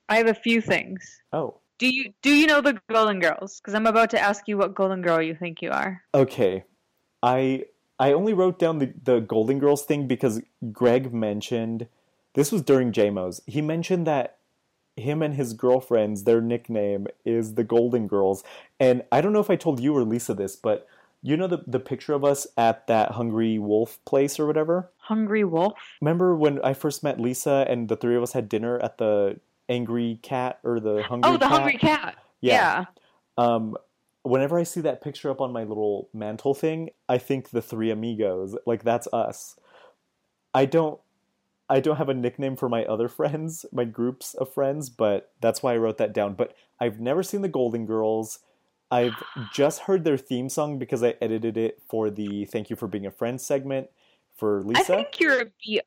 I 0.08 0.16
have 0.16 0.28
a 0.28 0.34
few 0.34 0.60
things. 0.60 1.20
Oh, 1.32 1.58
Do 1.78 1.88
you 1.88 2.12
do 2.22 2.30
you 2.30 2.46
know 2.46 2.60
the 2.60 2.80
Golden 2.88 3.20
Girls? 3.20 3.60
Because 3.60 3.74
I'm 3.74 3.86
about 3.86 4.10
to 4.10 4.20
ask 4.20 4.48
you 4.48 4.56
what 4.56 4.74
Golden 4.74 5.02
Girl 5.02 5.20
you 5.20 5.34
think 5.34 5.62
you 5.62 5.70
are. 5.70 6.02
Okay. 6.14 6.64
I 7.22 7.64
I 7.98 8.12
only 8.12 8.34
wrote 8.34 8.58
down 8.58 8.78
the, 8.78 8.92
the 9.02 9.20
Golden 9.20 9.58
Girls 9.58 9.84
thing 9.84 10.06
because 10.06 10.42
Greg 10.72 11.12
mentioned 11.12 11.88
this 12.34 12.52
was 12.52 12.62
during 12.62 12.92
JMO's. 12.92 13.40
He 13.46 13.62
mentioned 13.62 14.06
that 14.06 14.38
him 14.96 15.22
and 15.22 15.34
his 15.34 15.52
girlfriends, 15.52 16.24
their 16.24 16.40
nickname 16.40 17.06
is 17.24 17.54
the 17.54 17.64
Golden 17.64 18.06
Girls. 18.06 18.44
And 18.80 19.02
I 19.12 19.20
don't 19.20 19.32
know 19.32 19.40
if 19.40 19.50
I 19.50 19.56
told 19.56 19.80
you 19.80 19.94
or 19.96 20.04
Lisa 20.04 20.34
this, 20.34 20.56
but 20.56 20.86
you 21.22 21.36
know 21.36 21.46
the 21.46 21.64
the 21.66 21.80
picture 21.80 22.12
of 22.12 22.24
us 22.24 22.46
at 22.56 22.86
that 22.86 23.12
Hungry 23.12 23.58
Wolf 23.58 23.98
place 24.04 24.38
or 24.38 24.46
whatever? 24.46 24.90
Hungry 24.98 25.44
Wolf. 25.44 25.74
Remember 26.00 26.36
when 26.36 26.60
I 26.62 26.72
first 26.72 27.02
met 27.02 27.18
Lisa 27.18 27.66
and 27.68 27.88
the 27.88 27.96
three 27.96 28.16
of 28.16 28.22
us 28.22 28.32
had 28.32 28.48
dinner 28.48 28.78
at 28.78 28.98
the 28.98 29.40
Angry 29.68 30.18
Cat 30.22 30.58
or 30.64 30.80
the 30.80 31.02
Hungry 31.02 31.30
oh, 31.30 31.32
the 31.34 31.46
Cat? 31.46 31.50
Hungry 31.50 31.78
Cat. 31.78 32.16
Yeah. 32.40 32.84
Um, 33.36 33.76
whenever 34.22 34.58
I 34.58 34.64
see 34.64 34.80
that 34.82 35.02
picture 35.02 35.30
up 35.30 35.40
on 35.40 35.52
my 35.52 35.64
little 35.64 36.08
mantle 36.12 36.54
thing, 36.54 36.90
I 37.08 37.18
think 37.18 37.50
the 37.50 37.62
three 37.62 37.90
amigos. 37.90 38.56
Like 38.66 38.82
that's 38.82 39.08
us. 39.12 39.58
I 40.54 40.64
don't 40.64 41.00
I 41.68 41.80
don't 41.80 41.96
have 41.96 42.08
a 42.08 42.14
nickname 42.14 42.56
for 42.56 42.68
my 42.68 42.84
other 42.84 43.08
friends, 43.08 43.66
my 43.72 43.84
groups 43.84 44.34
of 44.34 44.52
friends, 44.52 44.88
but 44.88 45.32
that's 45.40 45.62
why 45.62 45.74
I 45.74 45.78
wrote 45.78 45.98
that 45.98 46.12
down. 46.12 46.34
But 46.34 46.54
I've 46.80 47.00
never 47.00 47.22
seen 47.22 47.42
the 47.42 47.48
Golden 47.48 47.86
Girls. 47.86 48.40
I've 48.90 49.14
just 49.52 49.80
heard 49.80 50.04
their 50.04 50.16
theme 50.16 50.48
song 50.48 50.78
because 50.78 51.02
I 51.02 51.14
edited 51.20 51.56
it 51.56 51.82
for 51.88 52.10
the 52.10 52.44
Thank 52.46 52.70
You 52.70 52.76
for 52.76 52.88
Being 52.88 53.06
a 53.06 53.10
Friend 53.10 53.40
segment 53.40 53.88
for 54.36 54.62
Lisa. 54.62 54.80
I 54.80 54.84
think 54.84 55.20
you're 55.20 55.42
a 55.42 55.46
B. 55.64 55.80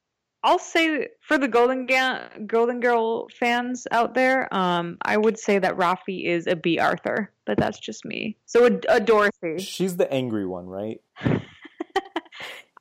I'll 0.44 0.60
say 0.60 1.10
for 1.22 1.38
the 1.38 1.48
Golden 1.48 1.86
Ga- 1.86 2.30
Golden 2.48 2.80
Girl 2.80 3.28
fans 3.30 3.86
out 3.92 4.14
there, 4.14 4.54
um, 4.54 4.98
I 5.02 5.18
would 5.18 5.38
say 5.38 5.60
that 5.60 5.76
Rafi 5.76 6.26
is 6.26 6.48
a 6.48 6.56
B. 6.56 6.80
Arthur, 6.80 7.32
but 7.46 7.58
that's 7.58 7.80
just 7.80 8.06
me. 8.06 8.38
So 8.46 8.66
a, 8.68 8.80
a 8.88 9.00
Dorothy. 9.00 9.58
She's 9.60 9.98
the 9.98 10.12
angry 10.12 10.46
one, 10.46 10.68
right? 10.68 11.02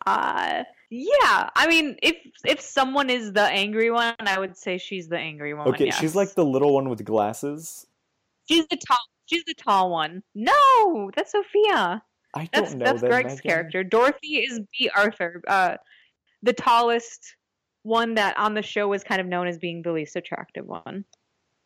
Uh, 0.07 0.65
yeah. 0.89 1.51
I 1.55 1.67
mean, 1.69 1.97
if 2.03 2.17
if 2.47 2.63
someone 2.63 3.11
is 3.11 3.35
the 3.35 3.43
angry 3.43 3.91
one, 3.91 4.15
I 4.21 4.39
would 4.39 4.57
say 4.57 4.79
she's 4.79 5.07
the 5.07 5.19
angry 5.19 5.53
one. 5.53 5.69
Okay, 5.69 5.87
yes. 5.87 5.99
she's 5.99 6.15
like 6.15 6.35
the 6.35 6.45
little 6.47 6.73
one 6.73 6.89
with 6.89 7.05
glasses. 7.05 7.87
she's 8.49 8.67
the 8.69 8.79
tall. 8.79 8.97
She's 9.27 9.45
the 9.45 9.53
tall 9.53 9.91
one. 9.91 10.23
No, 10.35 11.11
that's 11.15 11.33
Sophia. 11.33 12.03
I 12.35 12.49
don't 12.51 12.51
That's 12.53 12.75
know 12.75 12.85
that's 12.87 13.01
that, 13.03 13.11
Greg's 13.11 13.35
Megan. 13.37 13.43
character. 13.51 13.85
Dorothy 13.85 14.39
is 14.39 14.61
B. 14.79 14.91
Arthur, 14.97 15.43
uh, 15.47 15.77
the 16.43 16.55
tallest 16.55 17.37
one 17.83 18.15
that 18.15 18.37
on 18.39 18.55
the 18.55 18.63
show 18.63 18.89
was 18.89 19.05
kind 19.05 19.21
of 19.21 19.27
known 19.27 19.47
as 19.47 19.59
being 19.59 19.83
the 19.83 19.93
least 19.93 20.17
attractive 20.17 20.67
one. 20.67 21.05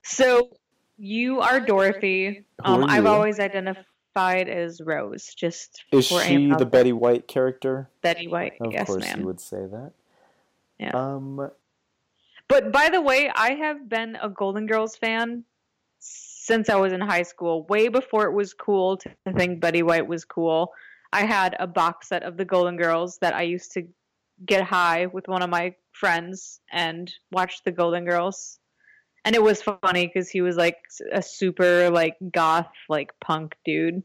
So 0.03 0.51
you 0.99 1.41
are 1.41 1.61
Dorothy. 1.61 2.45
Who 2.65 2.73
Um, 2.73 2.85
are 2.85 2.91
I've 2.91 3.07
always 3.07 3.41
identified 3.41 4.49
as 4.49 4.81
Rose, 4.81 5.35
just 5.35 5.83
Is 5.93 6.09
for 6.09 6.21
she 6.21 6.35
aim 6.35 6.51
the. 6.51 6.67
Betty 6.67 6.93
White 6.93 7.27
character? 7.29 7.89
Betty 8.03 8.29
White. 8.29 8.55
Of 8.61 8.73
yes, 8.73 8.87
course 8.87 9.05
ma'am. 9.05 9.21
you 9.21 9.27
would 9.27 9.41
say 9.41 9.67
that. 9.67 9.93
Yeah. 10.79 10.91
Um 10.95 11.51
But 12.49 12.73
by 12.73 12.89
the 12.91 13.01
way, 13.01 13.31
I 13.35 13.55
have 13.55 13.89
been 13.89 14.17
a 14.21 14.29
Golden 14.29 14.67
Girls 14.67 14.97
fan 14.97 15.45
since 15.99 16.69
I 16.69 16.75
was 16.77 16.93
in 16.93 17.01
high 17.01 17.23
school, 17.23 17.65
way 17.67 17.87
before 17.89 18.25
it 18.27 18.33
was 18.33 18.53
cool 18.53 18.97
to 18.99 19.11
think 19.37 19.61
Betty 19.61 19.83
White 19.83 20.07
was 20.07 20.25
cool. 20.25 20.73
I 21.13 21.25
had 21.25 21.55
a 21.61 21.67
box 21.67 22.09
set 22.09 22.23
of 22.25 22.37
the 22.37 22.45
Golden 22.45 22.77
Girls 22.77 23.19
that 23.19 23.33
I 23.35 23.43
used 23.43 23.73
to 23.73 23.87
get 24.45 24.63
high 24.63 25.07
with 25.07 25.29
one 25.29 25.43
of 25.43 25.51
my 25.51 25.75
friends 25.93 26.61
and 26.71 27.13
watch 27.31 27.63
the 27.65 27.73
Golden 27.73 28.05
Girls. 28.05 28.59
And 29.25 29.37
it 29.37 29.43
was 29.43 29.63
funny 29.63 30.07
because 30.07 30.29
he 30.29 30.41
was 30.41 30.57
like 30.57 30.79
a 31.13 31.23
super 31.23 31.91
like 31.91 32.17
goth 32.33 32.73
like 32.89 33.13
punk 33.21 33.57
dude. 33.65 34.03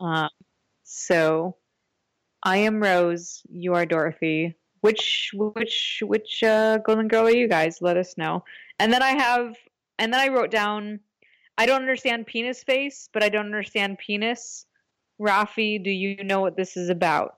Um, 0.00 0.28
so 0.84 1.56
I 2.42 2.58
am 2.58 2.80
Rose. 2.80 3.42
You 3.48 3.74
are 3.74 3.86
Dorothy. 3.86 4.54
Which 4.82 5.32
which 5.34 6.02
which 6.06 6.42
uh, 6.44 6.78
Golden 6.78 7.08
Girl 7.08 7.26
are 7.26 7.30
you 7.30 7.48
guys? 7.48 7.78
Let 7.80 7.96
us 7.96 8.16
know. 8.16 8.44
And 8.78 8.92
then 8.92 9.02
I 9.02 9.10
have, 9.10 9.56
and 9.98 10.12
then 10.12 10.20
I 10.20 10.28
wrote 10.28 10.50
down. 10.50 11.00
I 11.58 11.66
don't 11.66 11.80
understand 11.80 12.26
penis 12.26 12.62
face, 12.62 13.08
but 13.12 13.24
I 13.24 13.30
don't 13.30 13.46
understand 13.46 13.98
penis. 13.98 14.66
Rafi, 15.20 15.82
do 15.82 15.90
you 15.90 16.22
know 16.22 16.40
what 16.40 16.56
this 16.56 16.76
is 16.76 16.90
about 16.90 17.36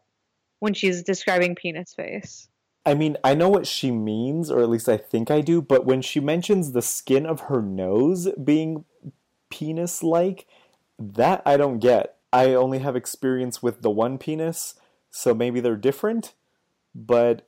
when 0.60 0.74
she's 0.74 1.02
describing 1.02 1.54
penis 1.54 1.94
face? 1.94 2.48
I 2.86 2.94
mean, 2.94 3.16
I 3.22 3.34
know 3.34 3.48
what 3.48 3.66
she 3.66 3.90
means, 3.90 4.50
or 4.50 4.60
at 4.60 4.70
least 4.70 4.88
I 4.88 4.96
think 4.96 5.30
I 5.30 5.40
do, 5.40 5.60
but 5.60 5.84
when 5.84 6.00
she 6.00 6.20
mentions 6.20 6.72
the 6.72 6.82
skin 6.82 7.26
of 7.26 7.42
her 7.42 7.60
nose 7.60 8.28
being 8.42 8.84
penis 9.50 10.02
like, 10.02 10.46
that 10.98 11.42
I 11.44 11.56
don't 11.56 11.78
get. 11.78 12.16
I 12.32 12.54
only 12.54 12.78
have 12.78 12.96
experience 12.96 13.62
with 13.62 13.82
the 13.82 13.90
one 13.90 14.18
penis, 14.18 14.74
so 15.10 15.34
maybe 15.34 15.60
they're 15.60 15.76
different, 15.76 16.34
but 16.94 17.46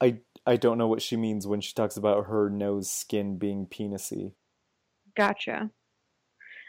I 0.00 0.20
I 0.46 0.56
don't 0.56 0.78
know 0.78 0.88
what 0.88 1.02
she 1.02 1.16
means 1.16 1.46
when 1.46 1.60
she 1.60 1.74
talks 1.74 1.96
about 1.96 2.26
her 2.26 2.48
nose 2.50 2.90
skin 2.90 3.38
being 3.38 3.66
penisy. 3.66 4.32
Gotcha. 5.16 5.70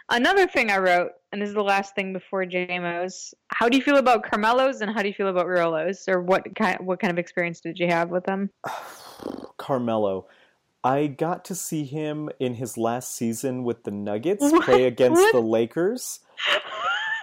Another 0.09 0.45
thing 0.47 0.69
I 0.69 0.77
wrote, 0.77 1.11
and 1.31 1.41
this 1.41 1.49
is 1.49 1.55
the 1.55 1.63
last 1.63 1.95
thing 1.95 2.13
before 2.13 2.45
JMO's. 2.45 3.33
How 3.47 3.67
do 3.69 3.75
you 3.77 3.83
feel 3.83 3.97
about 3.97 4.23
Carmelos, 4.23 4.81
and 4.81 4.91
how 4.93 5.01
do 5.01 5.07
you 5.07 5.13
feel 5.13 5.29
about 5.29 5.47
Rolos, 5.47 6.07
or 6.07 6.21
what 6.21 6.43
kind 6.55 6.77
what 6.85 6.99
kind 6.99 7.11
of 7.11 7.17
experience 7.17 7.59
did 7.59 7.79
you 7.79 7.87
have 7.87 8.09
with 8.09 8.23
them? 8.25 8.49
Carmelo. 9.57 10.27
I 10.83 11.07
got 11.07 11.43
to 11.45 11.55
see 11.55 11.83
him 11.83 12.29
in 12.39 12.53
his 12.55 12.77
last 12.77 13.15
season 13.15 13.63
with 13.63 13.83
the 13.83 13.91
Nuggets 13.91 14.43
What? 14.43 14.65
play 14.65 14.83
against 14.83 15.19
What? 15.19 15.33
the 15.33 15.41
Lakers. 15.41 16.19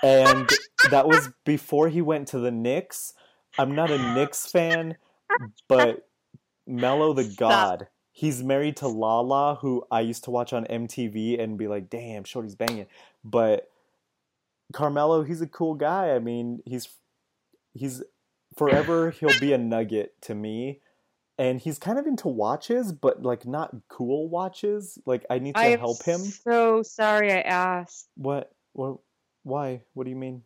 And 0.02 0.50
that 0.90 1.06
was 1.06 1.28
before 1.44 1.88
he 1.88 2.02
went 2.02 2.26
to 2.28 2.40
the 2.40 2.50
Knicks. 2.50 3.14
I'm 3.56 3.76
not 3.76 3.92
a 3.92 4.14
Knicks 4.14 4.46
fan, 4.50 4.96
but 5.68 6.09
Mello 6.66 7.12
the 7.12 7.22
Stop. 7.22 7.50
God. 7.78 7.88
He's 8.12 8.43
married 8.43 8.76
to 8.76 8.89
Lala, 8.89 9.56
who 9.56 9.84
I 9.90 10.02
used 10.02 10.24
to 10.24 10.30
watch 10.30 10.52
on 10.52 10.66
MTV 10.66 11.40
and 11.43 11.56
be 11.56 11.66
like, 11.66 11.89
damn, 11.89 12.24
Shorty's 12.24 12.55
banging. 12.55 12.86
But 13.24 13.70
Carmelo, 14.72 15.22
he's 15.22 15.40
a 15.40 15.47
cool 15.47 15.74
guy. 15.74 16.14
I 16.14 16.18
mean, 16.18 16.62
he's 16.66 16.89
he's 17.72 18.02
forever 18.56 19.10
he'll 19.20 19.39
be 19.40 19.52
a 19.52 19.59
nugget 19.59 20.14
to 20.22 20.34
me. 20.34 20.80
And 21.39 21.59
he's 21.59 21.78
kind 21.78 21.98
of 21.98 22.06
into 22.06 22.28
watches, 22.28 22.93
but 22.93 23.22
like 23.22 23.47
not 23.47 23.74
cool 23.89 24.28
watches. 24.28 24.98
Like 25.06 25.24
I 25.30 25.39
need 25.39 25.55
to 25.55 25.60
I'm 25.60 25.78
help 25.78 26.02
him. 26.05 26.20
So 26.20 26.82
sorry 26.82 27.32
I 27.32 27.40
asked. 27.40 28.09
What? 28.16 28.52
What? 28.74 28.98
Why? 29.43 29.80
What 29.94 30.05
do 30.05 30.10
you 30.10 30.16
mean? 30.16 30.43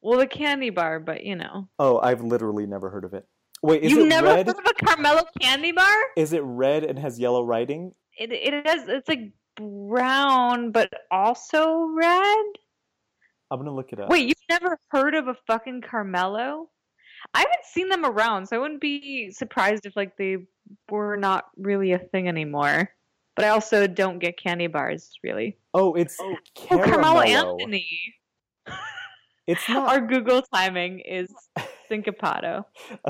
Well, 0.00 0.18
the 0.18 0.26
candy 0.26 0.70
bar, 0.70 1.00
but 1.00 1.24
you 1.24 1.36
know, 1.36 1.68
Oh, 1.78 1.98
I've 1.98 2.22
literally 2.22 2.66
never 2.66 2.90
heard 2.90 3.04
of 3.04 3.14
it. 3.14 3.26
Wait, 3.62 3.82
is 3.82 3.92
you've 3.92 4.06
it 4.06 4.08
never 4.08 4.26
red? 4.26 4.46
heard 4.46 4.56
of 4.58 4.64
a 4.66 4.84
Carmelo 4.84 5.22
candy 5.40 5.72
bar? 5.72 5.94
Is 6.16 6.32
it 6.32 6.42
red 6.44 6.84
and 6.84 6.98
has 6.98 7.18
yellow 7.18 7.44
writing? 7.44 7.94
It 8.18 8.32
it 8.32 8.66
has 8.66 8.88
it's 8.88 9.08
like 9.08 9.32
brown, 9.56 10.72
but 10.72 10.92
also 11.10 11.86
red. 11.96 12.44
I'm 13.50 13.58
gonna 13.58 13.74
look 13.74 13.92
it 13.92 14.00
up. 14.00 14.08
Wait, 14.08 14.26
you've 14.28 14.36
never 14.48 14.78
heard 14.88 15.14
of 15.14 15.28
a 15.28 15.36
fucking 15.46 15.82
Carmelo? 15.82 16.68
I 17.34 17.38
haven't 17.40 17.64
seen 17.72 17.88
them 17.88 18.04
around, 18.04 18.46
so 18.48 18.56
I 18.56 18.58
wouldn't 18.58 18.80
be 18.80 19.30
surprised 19.30 19.86
if 19.86 19.94
like 19.94 20.16
they 20.16 20.38
were 20.90 21.16
not 21.16 21.46
really 21.56 21.92
a 21.92 21.98
thing 21.98 22.28
anymore. 22.28 22.90
But 23.36 23.44
I 23.46 23.48
also 23.48 23.86
don't 23.86 24.18
get 24.18 24.36
candy 24.38 24.66
bars 24.66 25.12
really. 25.22 25.56
Oh, 25.72 25.94
it's 25.94 26.16
Oh, 26.20 26.36
Caramello. 26.56 26.84
Carmelo 26.84 27.20
Anthony. 27.20 27.86
It's 29.46 29.66
not 29.68 29.88
Our 29.88 30.00
Google 30.00 30.42
timing 30.54 31.00
is 31.00 31.32
syncopado. 31.92 32.64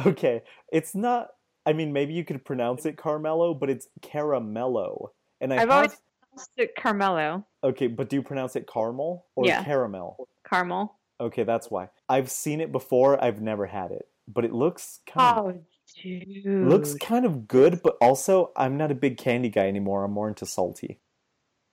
okay. 0.06 0.42
It's 0.72 0.94
not. 0.94 1.28
I 1.64 1.72
mean, 1.72 1.92
maybe 1.92 2.12
you 2.14 2.24
could 2.24 2.44
pronounce 2.44 2.86
it 2.86 2.96
Carmelo, 2.96 3.54
but 3.54 3.70
it's 3.70 3.86
Caramello. 4.00 5.10
And 5.40 5.52
I 5.52 5.56
I've 5.56 5.60
have 5.62 5.70
always 5.70 5.96
pronounced 6.30 6.50
it 6.56 6.74
Carmelo. 6.76 7.46
okay, 7.62 7.86
but 7.86 8.08
do 8.08 8.16
you 8.16 8.22
pronounce 8.22 8.56
it 8.56 8.66
caramel 8.66 9.26
or 9.36 9.46
Yeah. 9.46 9.62
caramel? 9.62 10.28
Caramel. 10.48 10.98
Okay, 11.20 11.44
that's 11.44 11.70
why. 11.70 11.88
I've 12.08 12.30
seen 12.30 12.60
it 12.60 12.72
before. 12.72 13.22
I've 13.22 13.40
never 13.40 13.66
had 13.66 13.92
it, 13.92 14.06
but 14.26 14.44
it 14.44 14.52
looks 14.52 15.00
kind 15.06 15.38
of 15.38 15.46
Oh 15.56 15.60
Dude. 16.02 16.46
Looks 16.46 16.94
kind 16.94 17.26
of 17.26 17.46
good, 17.46 17.82
but 17.82 17.96
also 18.00 18.50
I'm 18.56 18.76
not 18.78 18.90
a 18.90 18.94
big 18.94 19.18
candy 19.18 19.50
guy 19.50 19.68
anymore. 19.68 20.04
I'm 20.04 20.12
more 20.12 20.28
into 20.28 20.46
salty. 20.46 21.00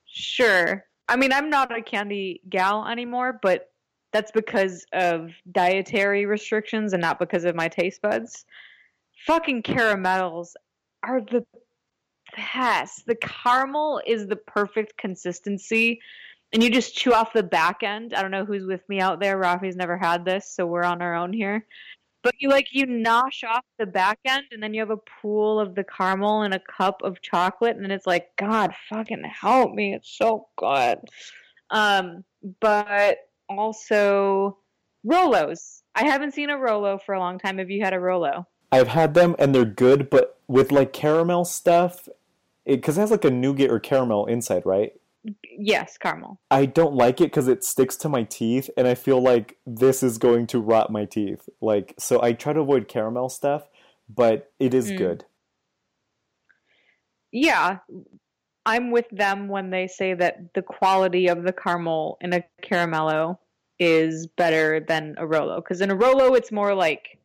Sure. 0.06 0.84
I 1.08 1.16
mean, 1.16 1.32
I'm 1.32 1.50
not 1.50 1.76
a 1.76 1.82
candy 1.82 2.42
gal 2.50 2.86
anymore, 2.88 3.40
but 3.42 3.69
that's 4.12 4.32
because 4.32 4.86
of 4.94 5.32
dietary 5.52 6.26
restrictions 6.26 6.94
and 6.94 7.02
not 7.02 7.20
because 7.20 7.46
of 7.46 7.56
my 7.56 7.68
taste 7.68 8.02
buds. 8.02 8.46
Fucking 9.26 9.64
caramels 9.64 10.56
are 11.04 11.22
the 11.22 11.46
best. 12.36 13.06
The 13.06 13.16
caramel 13.16 14.02
is 14.06 14.28
the 14.28 14.36
perfect 14.36 14.98
consistency. 14.98 16.00
And 16.52 16.64
you 16.64 16.72
just 16.72 16.96
chew 16.96 17.14
off 17.14 17.34
the 17.34 17.44
back 17.44 17.84
end. 17.84 18.14
I 18.14 18.22
don't 18.24 18.32
know 18.32 18.46
who's 18.46 18.66
with 18.66 18.82
me 18.90 19.00
out 19.00 19.20
there. 19.20 19.38
Rafi's 19.38 19.76
never 19.76 19.98
had 19.98 20.26
this, 20.26 20.50
so 20.50 20.66
we're 20.66 20.84
on 20.84 21.02
our 21.02 21.14
own 21.14 21.32
here. 21.32 21.66
But 22.24 22.34
you 22.40 22.50
like 22.50 22.68
you 22.72 22.86
nosh 22.86 23.44
off 23.48 23.64
the 23.78 23.86
back 23.86 24.20
end 24.26 24.46
and 24.52 24.62
then 24.62 24.74
you 24.74 24.82
have 24.82 24.90
a 24.90 24.98
pool 25.22 25.60
of 25.60 25.76
the 25.76 25.86
caramel 25.86 26.42
and 26.42 26.54
a 26.54 26.60
cup 26.60 27.02
of 27.02 27.22
chocolate 27.22 27.76
and 27.76 27.84
then 27.84 27.92
it's 27.92 28.08
like, 28.08 28.36
God 28.38 28.74
fucking 28.90 29.24
help 29.24 29.74
me. 29.74 29.94
It's 29.94 30.18
so 30.18 30.48
good. 30.58 30.98
Um, 31.70 32.26
but 32.60 33.20
also 33.50 34.58
Rolos. 35.06 35.82
I 35.96 36.06
haven't 36.06 36.34
seen 36.34 36.50
a 36.50 36.58
Rolo 36.58 36.98
for 36.98 37.14
a 37.14 37.20
long 37.20 37.40
time. 37.40 37.58
Have 37.58 37.70
you 37.70 37.84
had 37.84 37.94
a 37.94 38.00
Rolo? 38.00 38.48
I've 38.72 38.88
had 38.88 39.14
them 39.14 39.36
and 39.40 39.54
they're 39.54 39.66
good, 39.66 40.10
but 40.10 40.40
with 40.48 40.72
like 40.72 40.94
caramel 40.94 41.46
stuff, 41.46 42.08
because 42.66 42.98
it, 42.98 43.00
it 43.00 43.02
has 43.02 43.12
like 43.12 43.26
a 43.26 43.32
nougat 43.32 43.72
or 43.72 43.80
caramel 43.80 44.28
inside, 44.28 44.66
right? 44.66 44.94
Yes, 45.58 45.98
caramel. 45.98 46.40
I 46.50 46.66
don't 46.66 46.94
like 46.94 47.20
it 47.20 47.26
because 47.26 47.48
it 47.48 47.64
sticks 47.64 47.98
to 47.98 48.10
my 48.10 48.24
teeth, 48.24 48.70
and 48.78 48.88
I 48.88 48.96
feel 48.96 49.22
like 49.22 49.58
this 49.66 50.02
is 50.02 50.18
going 50.18 50.48
to 50.48 50.60
rot 50.60 50.92
my 50.92 51.06
teeth. 51.06 51.50
Like, 51.60 51.94
so 52.00 52.22
I 52.22 52.34
try 52.34 52.54
to 52.54 52.62
avoid 52.62 52.88
caramel 52.88 53.30
stuff, 53.30 53.68
but 54.08 54.52
it 54.60 54.74
is 54.74 54.92
Mm. 54.92 54.98
good. 54.98 55.26
Yeah, 57.32 57.80
I'm 58.70 58.92
with 58.92 59.10
them 59.12 59.48
when 59.48 59.72
they 59.72 59.88
say 59.88 60.14
that 60.14 60.54
the 60.54 60.62
quality 60.62 61.28
of 61.28 61.42
the 61.42 61.52
caramel 61.52 62.20
in 62.22 62.34
a 62.34 62.44
caramello 62.62 63.40
is 63.80 64.28
better 64.28 64.80
than 64.80 65.16
a 65.18 65.26
Rolo. 65.26 65.56
Because 65.56 65.82
in 65.82 65.90
a 65.90 65.96
Rolo, 65.96 66.36
it's 66.36 66.52
more 66.52 66.76
like 66.76 67.18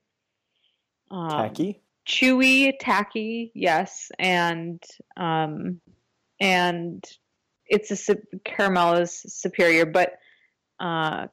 um, 1.10 1.28
Tacky. 1.28 1.82
chewy, 2.08 2.72
tacky, 2.80 3.52
yes, 3.54 4.10
and 4.18 4.82
um, 5.18 5.82
and 6.40 7.04
it's 7.66 8.08
a 8.08 8.16
caramel 8.46 8.94
is 8.94 9.12
superior, 9.26 9.84
but 9.84 10.14
uh, 10.80 11.26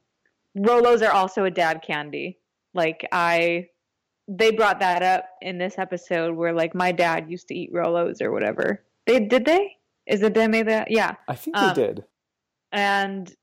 Rolos 0.58 1.08
are 1.08 1.14
also 1.14 1.46
a 1.46 1.52
dad 1.52 1.84
candy. 1.88 2.38
Like 2.74 3.08
I, 3.14 3.70
they 4.28 4.52
brought 4.52 4.82
that 4.82 5.04
up 5.04 5.24
in 5.42 5.58
this 5.58 5.80
episode 5.80 6.36
where 6.36 6.52
like 6.52 6.76
my 6.76 6.92
dad 6.92 7.32
used 7.32 7.48
to 7.48 7.56
eat 7.56 7.74
Rolos 7.74 8.22
or 8.22 8.34
whatever. 8.34 8.84
They 9.08 9.22
did 9.22 9.46
they? 9.46 9.78
Is 10.08 10.22
it 10.22 10.34
they 10.34 10.48
made 10.48 10.68
that? 10.68 10.90
Yeah, 10.92 11.16
I 11.28 11.36
think 11.36 11.58
um, 11.58 11.70
they 11.70 11.74
did. 11.86 12.04
and 12.72 13.34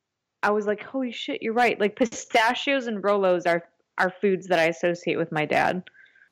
I 0.42 0.50
was 0.50 0.66
like, 0.66 0.82
holy 0.82 1.12
shit, 1.12 1.42
you're 1.42 1.54
right. 1.54 1.78
Like 1.78 1.96
pistachios 1.96 2.86
and 2.86 3.02
Rolos 3.02 3.46
are 3.46 3.64
are 3.98 4.12
foods 4.20 4.46
that 4.46 4.58
I 4.58 4.64
associate 4.64 5.16
with 5.16 5.32
my 5.32 5.44
dad. 5.44 5.82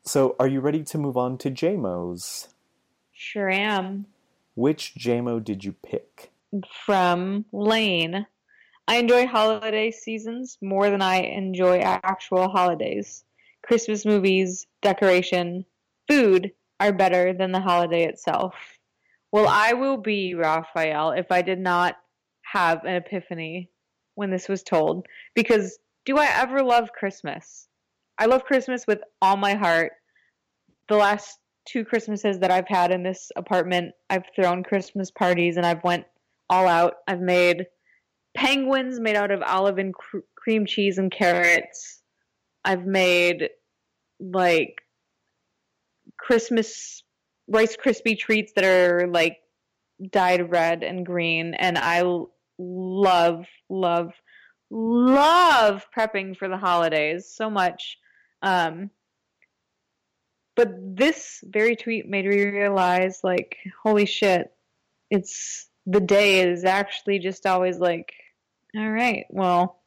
So, 0.04 0.36
are 0.38 0.46
you 0.46 0.60
ready 0.60 0.84
to 0.84 0.98
move 0.98 1.16
on 1.16 1.36
to 1.38 1.50
JMOs? 1.50 2.48
Sure 3.12 3.50
am. 3.50 4.06
Which 4.54 4.94
JMO 4.96 5.42
did 5.42 5.64
you 5.64 5.72
pick? 5.72 6.30
from 6.84 7.44
Lane. 7.52 8.26
I 8.88 8.96
enjoy 8.96 9.26
holiday 9.26 9.90
seasons 9.90 10.58
more 10.62 10.90
than 10.90 11.02
I 11.02 11.16
enjoy 11.16 11.80
actual 11.80 12.48
holidays. 12.48 13.24
Christmas 13.62 14.06
movies, 14.06 14.66
decoration, 14.80 15.64
food 16.08 16.52
are 16.78 16.92
better 16.92 17.32
than 17.32 17.52
the 17.52 17.60
holiday 17.60 18.04
itself. 18.04 18.54
Well, 19.36 19.48
I 19.48 19.74
will 19.74 19.98
be 19.98 20.32
Rafael 20.32 21.10
if 21.10 21.30
I 21.30 21.42
did 21.42 21.58
not 21.58 21.96
have 22.54 22.86
an 22.86 22.94
epiphany 22.94 23.68
when 24.14 24.30
this 24.30 24.48
was 24.48 24.62
told. 24.62 25.04
Because 25.34 25.78
do 26.06 26.16
I 26.16 26.24
ever 26.24 26.62
love 26.62 26.88
Christmas? 26.98 27.68
I 28.18 28.24
love 28.24 28.46
Christmas 28.46 28.86
with 28.86 29.00
all 29.20 29.36
my 29.36 29.52
heart. 29.52 29.92
The 30.88 30.96
last 30.96 31.38
two 31.68 31.84
Christmases 31.84 32.38
that 32.38 32.50
I've 32.50 32.66
had 32.66 32.90
in 32.90 33.02
this 33.02 33.30
apartment, 33.36 33.92
I've 34.08 34.24
thrown 34.34 34.62
Christmas 34.62 35.10
parties 35.10 35.58
and 35.58 35.66
I've 35.66 35.84
went 35.84 36.06
all 36.48 36.66
out. 36.66 36.94
I've 37.06 37.20
made 37.20 37.66
penguins 38.34 38.98
made 38.98 39.16
out 39.16 39.32
of 39.32 39.42
olive 39.42 39.76
and 39.76 39.92
cr- 39.92 40.20
cream 40.34 40.64
cheese 40.64 40.96
and 40.96 41.12
carrots. 41.12 42.00
I've 42.64 42.86
made 42.86 43.50
like 44.18 44.76
Christmas 46.18 47.02
Rice 47.48 47.76
Krispie 47.76 48.18
treats 48.18 48.52
that 48.54 48.64
are 48.64 49.06
like 49.06 49.38
dyed 50.10 50.50
red 50.50 50.82
and 50.82 51.06
green, 51.06 51.54
and 51.54 51.78
I 51.78 52.02
love, 52.58 53.46
love, 53.68 54.12
love 54.70 55.86
prepping 55.96 56.36
for 56.36 56.48
the 56.48 56.56
holidays 56.56 57.28
so 57.28 57.50
much. 57.50 57.98
Um, 58.42 58.90
but 60.54 60.74
this 60.96 61.44
very 61.44 61.76
tweet 61.76 62.08
made 62.08 62.24
me 62.24 62.44
realize, 62.44 63.20
like, 63.22 63.58
holy 63.82 64.06
shit, 64.06 64.52
it's 65.10 65.68
the 65.84 66.00
day 66.00 66.40
is 66.40 66.64
actually 66.64 67.18
just 67.18 67.46
always 67.46 67.78
like, 67.78 68.12
all 68.74 68.90
right, 68.90 69.26
well, 69.30 69.82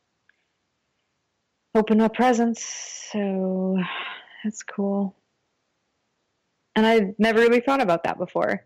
open 1.76 2.02
up 2.02 2.14
presents, 2.14 2.64
so 3.12 3.78
that's 4.44 4.64
cool. 4.64 5.16
And 6.76 6.86
I 6.86 7.14
never 7.18 7.40
really 7.40 7.60
thought 7.60 7.82
about 7.82 8.04
that 8.04 8.18
before. 8.18 8.64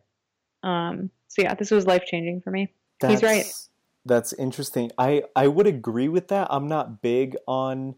Um, 0.62 1.10
so 1.28 1.42
yeah, 1.42 1.56
this 1.56 1.72
was 1.72 1.88
life 1.88 2.04
changing 2.06 2.42
for 2.42 2.52
me. 2.52 2.74
He's 3.06 3.24
right. 3.24 3.46
That's 4.06 4.34
interesting. 4.34 4.92
I 4.98 5.24
I 5.36 5.48
would 5.48 5.68
agree 5.68 6.08
with 6.08 6.28
that. 6.30 6.48
I'm 6.50 6.68
not 6.68 7.02
big 7.02 7.36
on 7.48 7.96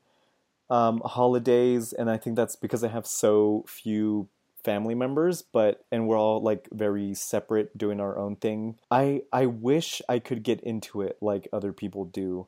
um, 0.69 1.01
holidays, 1.03 1.93
and 1.93 2.09
I 2.09 2.17
think 2.17 2.35
that's 2.35 2.55
because 2.55 2.83
I 2.83 2.89
have 2.89 3.05
so 3.05 3.65
few 3.67 4.29
family 4.63 4.95
members. 4.95 5.41
But 5.41 5.85
and 5.91 6.07
we're 6.07 6.17
all 6.17 6.41
like 6.41 6.67
very 6.71 7.13
separate, 7.13 7.77
doing 7.77 7.99
our 7.99 8.17
own 8.17 8.35
thing. 8.35 8.77
I 8.89 9.23
I 9.31 9.47
wish 9.47 10.01
I 10.07 10.19
could 10.19 10.43
get 10.43 10.61
into 10.61 11.01
it 11.01 11.17
like 11.21 11.47
other 11.51 11.73
people 11.73 12.05
do, 12.05 12.47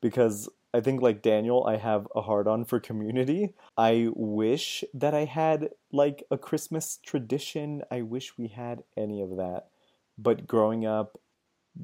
because 0.00 0.48
I 0.74 0.80
think 0.80 1.00
like 1.00 1.22
Daniel, 1.22 1.64
I 1.64 1.76
have 1.76 2.06
a 2.14 2.20
hard 2.20 2.46
on 2.46 2.64
for 2.64 2.78
community. 2.78 3.54
I 3.76 4.08
wish 4.14 4.84
that 4.94 5.14
I 5.14 5.24
had 5.24 5.70
like 5.92 6.22
a 6.30 6.36
Christmas 6.36 6.98
tradition. 7.04 7.82
I 7.90 8.02
wish 8.02 8.36
we 8.36 8.48
had 8.48 8.82
any 8.96 9.22
of 9.22 9.36
that. 9.36 9.68
But 10.18 10.46
growing 10.46 10.84
up, 10.84 11.18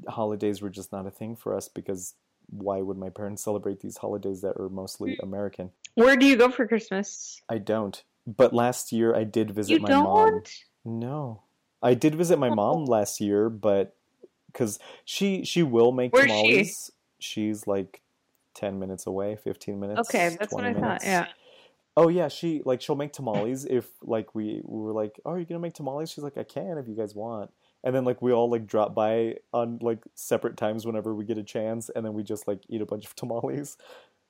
holidays 0.07 0.61
were 0.61 0.69
just 0.69 0.91
not 0.91 1.07
a 1.07 1.11
thing 1.11 1.35
for 1.35 1.55
us 1.55 1.67
because 1.67 2.13
why 2.47 2.81
would 2.81 2.97
my 2.97 3.09
parents 3.09 3.43
celebrate 3.43 3.79
these 3.79 3.97
holidays 3.97 4.41
that 4.41 4.57
are 4.57 4.69
mostly 4.69 5.11
mm. 5.11 5.23
American? 5.23 5.71
Where 5.95 6.15
do 6.15 6.25
you 6.25 6.35
go 6.35 6.49
for 6.51 6.67
Christmas? 6.67 7.41
I 7.49 7.57
don't. 7.57 8.03
But 8.27 8.53
last 8.53 8.91
year 8.91 9.15
I 9.15 9.23
did 9.23 9.51
visit 9.51 9.73
You 9.73 9.79
my 9.79 9.89
don't? 9.89 10.03
mom. 10.03 10.43
No. 10.83 11.41
I 11.81 11.93
did 11.95 12.15
visit 12.15 12.37
my 12.37 12.49
mom 12.49 12.85
last 12.85 13.19
year, 13.19 13.49
but 13.49 13.95
cuz 14.53 14.79
she 15.03 15.43
she 15.43 15.63
will 15.63 15.91
make 15.91 16.13
Where's 16.13 16.31
she? 16.31 16.41
tamales. 16.41 16.91
She's 17.19 17.67
like 17.67 18.01
10 18.55 18.79
minutes 18.79 19.05
away, 19.07 19.35
15 19.35 19.79
minutes. 19.79 20.09
Okay, 20.09 20.35
that's 20.39 20.53
what 20.53 20.61
20 20.61 20.69
I 20.69 20.73
thought. 20.73 20.81
minutes. 20.81 21.05
Yeah. 21.05 21.27
Oh 21.97 22.09
yeah, 22.09 22.27
she 22.27 22.61
like 22.65 22.81
she'll 22.81 22.97
make 22.97 23.13
tamales 23.13 23.65
if 23.65 23.87
like 24.01 24.35
we, 24.35 24.61
we 24.65 24.81
were 24.81 24.91
like, 24.91 25.19
"Oh, 25.25 25.31
are 25.31 25.39
you 25.39 25.45
going 25.45 25.59
to 25.59 25.61
make 25.61 25.75
tamales?" 25.75 26.11
She's 26.11 26.25
like, 26.25 26.37
"I 26.37 26.43
can 26.43 26.77
if 26.77 26.89
you 26.89 26.95
guys 26.95 27.15
want." 27.15 27.51
And 27.85 27.95
then 27.95 28.03
like 28.03 28.21
we 28.21 28.33
all 28.33 28.49
like 28.49 28.65
drop 28.65 28.95
by 28.95 29.35
on 29.53 29.77
like 29.79 30.03
separate 30.15 30.57
times 30.57 30.85
whenever 30.85 31.13
we 31.13 31.23
get 31.23 31.37
a 31.37 31.43
chance 31.43 31.89
and 31.95 32.03
then 32.03 32.13
we 32.13 32.23
just 32.23 32.47
like 32.47 32.61
eat 32.67 32.81
a 32.81 32.85
bunch 32.85 33.05
of 33.05 33.15
tamales 33.15 33.77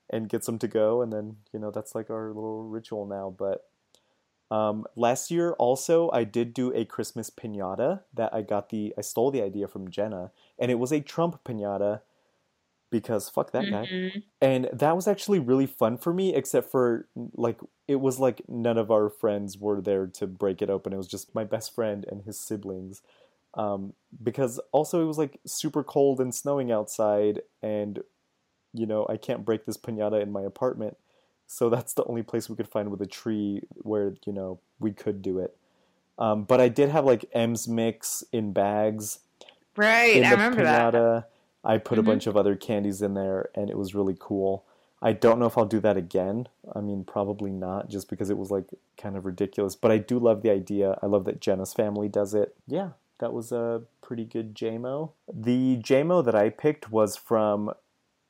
and 0.10 0.30
get 0.30 0.43
some 0.43 0.60
to 0.60 0.68
go 0.68 1.02
and 1.02 1.11
then, 1.11 1.38
you 1.53 1.60
know, 1.60 1.72
that's 1.72 1.95
like 1.95 2.10
our 2.10 2.27
little 2.27 2.64
ritual 2.64 3.07
now, 3.07 3.34
but 3.35 3.65
um, 4.52 4.85
last 4.95 5.31
year 5.31 5.53
also 5.53 6.11
I 6.11 6.23
did 6.26 6.53
do 6.53 6.72
a 6.73 6.85
Christmas 6.85 7.31
piñata 7.31 8.02
that 8.14 8.31
I 8.34 8.41
got 8.43 8.69
the 8.69 8.93
I 8.97 9.02
stole 9.02 9.31
the 9.31 9.41
idea 9.41 9.68
from 9.68 9.89
Jenna 9.89 10.31
and 10.60 10.69
it 10.69 10.76
was 10.76 10.91
a 10.91 10.99
Trump 10.99 11.43
piñata 11.43 12.02
because 12.99 13.30
fuck 13.30 13.51
that 13.51 13.69
guy. 13.69 13.85
Mhm. 13.85 14.23
and 14.41 14.69
that 14.73 14.95
was 14.95 15.07
actually 15.07 15.39
really 15.39 15.65
fun 15.65 15.97
for 15.97 16.13
me 16.13 16.34
except 16.34 16.69
for 16.69 17.07
like 17.35 17.59
it 17.88 17.97
was 17.99 18.19
like 18.19 18.41
none 18.47 18.77
of 18.77 18.89
our 18.91 19.09
friends 19.09 19.57
were 19.57 19.81
there 19.81 20.07
to 20.07 20.26
break 20.27 20.61
it 20.61 20.69
open. 20.69 20.93
It 20.93 20.97
was 20.97 21.07
just 21.07 21.35
my 21.35 21.43
best 21.43 21.73
friend 21.76 22.05
and 22.09 22.23
his 22.23 22.39
siblings. 22.39 23.01
Um, 23.53 23.93
because 24.22 24.59
also 24.72 25.01
it 25.01 25.05
was 25.05 25.17
like 25.17 25.39
super 25.45 25.84
cold 25.84 26.19
and 26.19 26.34
snowing 26.35 26.72
outside 26.72 27.41
and 27.61 28.03
you 28.73 28.85
know 28.85 29.05
i 29.07 29.15
can't 29.15 29.45
break 29.45 29.65
this 29.65 29.77
piñata 29.77 30.22
in 30.22 30.31
my 30.31 30.41
apartment. 30.41 30.97
So 31.47 31.69
that's 31.73 31.93
the 31.93 32.03
only 32.05 32.23
place 32.23 32.49
we 32.49 32.55
could 32.55 32.67
find 32.67 32.89
with 32.91 33.01
a 33.01 33.07
tree 33.07 33.61
where 33.84 34.15
you 34.26 34.34
know 34.34 34.59
we 34.80 34.91
could 34.91 35.22
do 35.22 35.39
it. 35.39 35.55
Um, 36.17 36.43
but 36.45 36.59
i 36.61 36.69
did 36.69 36.89
have 36.89 37.05
like 37.05 37.26
m's 37.34 37.67
mix 37.67 38.23
in 38.31 38.53
bags 38.53 39.19
Right, 39.77 40.23
I 40.23 40.31
remember 40.31 40.63
that. 40.63 40.93
I 41.66 41.78
put 41.80 41.98
Mhm. 41.98 42.02
a 42.02 42.04
bunch 42.04 42.28
of 42.28 42.38
other 42.38 42.56
candies 42.56 43.02
in 43.02 43.16
there, 43.16 43.50
and 43.56 43.70
it 43.70 43.78
was 43.78 43.96
really 43.96 44.16
cool. 44.18 44.64
I 45.02 45.12
don't 45.14 45.40
know 45.40 45.46
if 45.46 45.58
I'll 45.58 45.66
do 45.66 45.80
that 45.82 45.98
again. 45.98 46.48
I 46.74 46.80
mean, 46.82 47.04
probably 47.04 47.52
not, 47.52 47.90
just 47.90 48.10
because 48.10 48.30
it 48.30 48.38
was 48.38 48.50
like 48.52 48.66
kind 48.98 49.18
of 49.18 49.26
ridiculous. 49.26 49.76
But 49.76 49.92
I 49.92 49.98
do 49.98 50.18
love 50.20 50.42
the 50.42 50.50
idea. 50.52 50.98
I 51.02 51.08
love 51.08 51.26
that 51.26 51.42
Jenna's 51.42 51.74
family 51.74 52.08
does 52.08 52.34
it. 52.34 52.56
Yeah, 52.68 52.92
that 53.20 53.34
was 53.34 53.52
a 53.52 53.84
pretty 54.02 54.26
good 54.26 54.56
JMO. 54.56 55.12
The 55.32 55.78
JMO 55.78 56.22
that 56.24 56.36
I 56.36 56.50
picked 56.50 56.92
was 56.92 57.16
from 57.18 57.74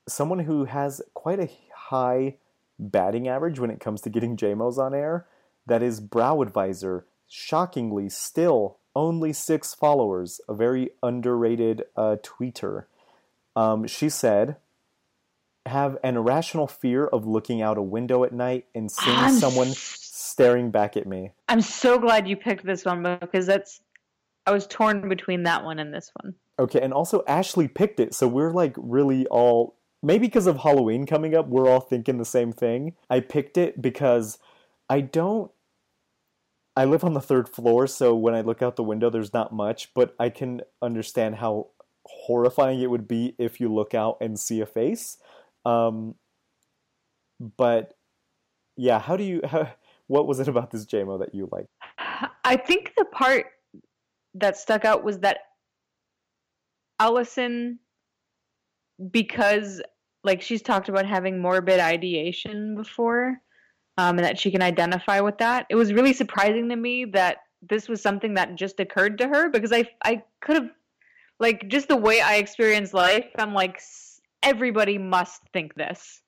someone 0.08 0.40
who 0.40 0.66
has 0.66 1.02
quite 1.14 1.40
a 1.40 1.50
high 1.74 2.38
batting 2.80 3.28
average 3.28 3.60
when 3.60 3.70
it 3.70 3.80
comes 3.80 4.02
to 4.02 4.10
getting 4.10 4.36
JMOs 4.36 4.78
on 4.78 4.94
air. 4.94 5.28
That 5.68 5.82
is 5.84 6.00
Brow 6.02 6.42
Advisor. 6.42 7.06
Shockingly, 7.28 8.10
still 8.10 8.78
only 8.96 9.34
six 9.34 9.74
followers. 9.74 10.40
A 10.50 10.54
very 10.54 10.92
underrated 11.04 11.84
uh, 11.96 12.18
tweeter. 12.24 12.86
Um, 13.56 13.88
she 13.88 14.10
said, 14.10 14.58
"Have 15.66 15.98
an 16.04 16.18
irrational 16.18 16.68
fear 16.68 17.06
of 17.06 17.26
looking 17.26 17.62
out 17.62 17.78
a 17.78 17.82
window 17.82 18.24
at 18.24 18.34
night 18.34 18.66
and 18.76 18.92
seeing 18.92 19.18
I'm 19.18 19.36
someone 19.36 19.72
staring 19.74 20.72
back 20.72 20.98
at 20.98 21.08
me." 21.08 21.32
I'm 21.48 21.62
so 21.62 21.98
glad 21.98 22.28
you 22.28 22.36
picked 22.36 22.66
this 22.66 22.86
one 22.86 23.04
because 23.22 23.46
that's 23.46 23.82
I 24.46 24.52
was 24.52 24.68
torn 24.68 25.08
between 25.10 25.44
that 25.44 25.64
one 25.64 25.80
and 25.80 25.94
this 25.94 26.12
one. 26.22 26.36
Okay, 26.60 26.80
and 26.80 26.94
also 26.94 27.24
Ashley 27.28 27.68
picked 27.68 28.00
it, 28.00 28.14
so 28.14 28.28
we're 28.28 28.52
like 28.52 28.76
really 28.78 29.26
all 29.28 29.76
maybe 30.04 30.28
because 30.28 30.48
of 30.48 30.58
Halloween 30.58 31.06
coming 31.06 31.36
up, 31.36 31.48
we're 31.48 31.70
all 31.70 31.80
thinking 31.80 32.18
the 32.18 32.26
same 32.26 32.52
thing. 32.52 32.96
I 33.10 33.20
picked 33.20 33.58
it 33.58 33.82
because 33.82 34.38
I 34.90 35.02
don't 35.02 35.52
I 36.78 36.86
live 36.86 37.04
on 37.04 37.14
the 37.14 37.22
third 37.22 37.48
floor, 37.50 37.88
so 37.88 38.14
when 38.14 38.36
I 38.36 38.42
look 38.42 38.62
out 38.62 38.76
the 38.76 38.84
window 38.84 39.10
there's 39.10 39.34
not 39.34 39.54
much, 39.54 39.94
but 39.94 40.16
I 40.20 40.30
can 40.30 40.62
understand 40.82 41.36
how 41.36 41.68
horrifying 42.06 42.82
it 42.82 42.90
would 42.90 43.08
be 43.08 43.36
if 43.38 43.60
you 43.60 43.74
look 43.74 43.94
out 43.94 44.18
and 44.22 44.40
see 44.40 44.62
a 44.62 44.66
face. 44.66 45.18
Um 45.66 46.16
but 47.58 47.94
yeah, 48.78 49.00
how 49.00 49.18
do 49.18 49.24
you 49.24 49.42
how, 49.46 49.70
what 50.08 50.28
was 50.28 50.40
it 50.40 50.48
about 50.48 50.72
this 50.72 50.86
JMO 50.86 51.20
that 51.20 51.34
you 51.34 51.50
liked? 51.52 51.70
I 52.44 52.58
think 52.58 52.94
the 52.98 53.06
part 53.06 53.48
that 54.36 54.58
stuck 54.58 54.86
out 54.86 55.04
was 55.04 55.20
that 55.20 55.40
Allison, 57.00 57.80
because 59.12 59.82
like 60.24 60.42
she's 60.42 60.62
talked 60.62 60.90
about 60.90 61.06
having 61.06 61.42
morbid 61.42 61.80
ideation 61.80 62.76
before, 62.76 63.38
um, 63.98 64.18
and 64.18 64.26
that 64.26 64.40
she 64.40 64.52
can 64.52 64.62
identify 64.62 65.20
with 65.22 65.38
that. 65.40 65.66
It 65.70 65.76
was 65.76 65.94
really 65.94 66.14
surprising 66.14 66.70
to 66.70 66.76
me 66.76 67.06
that 67.06 67.38
this 67.62 67.88
was 67.88 68.02
something 68.02 68.36
that 68.36 68.56
just 68.56 68.80
occurred 68.80 69.18
to 69.20 69.28
her 69.28 69.50
because 69.50 69.72
I 69.72 69.90
I 70.04 70.24
could 70.42 70.56
have 70.56 70.70
like 71.40 71.68
just 71.68 71.88
the 71.88 71.98
way 71.98 72.22
I 72.22 72.36
experience 72.36 72.94
life. 72.94 73.28
I'm 73.38 73.54
like 73.54 73.82
everybody 74.44 74.98
must 74.98 75.42
think 75.54 75.74
this 75.76 76.22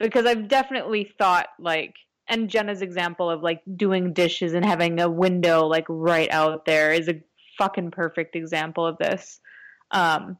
because 0.00 0.26
I've 0.26 0.48
definitely 0.48 1.12
thought 1.18 1.48
like 1.58 1.94
and 2.28 2.48
Jenna's 2.48 2.82
example 2.82 3.28
of 3.30 3.42
like 3.42 3.60
doing 3.76 4.12
dishes 4.12 4.54
and 4.54 4.64
having 4.64 5.00
a 5.00 5.10
window 5.10 5.66
like 5.66 5.84
right 5.88 6.30
out 6.30 6.64
there 6.64 6.92
is 6.92 7.08
a 7.08 7.20
fucking 7.58 7.90
perfect 7.90 8.36
example 8.36 8.86
of 8.86 8.96
this. 8.98 9.40
Um, 9.90 10.38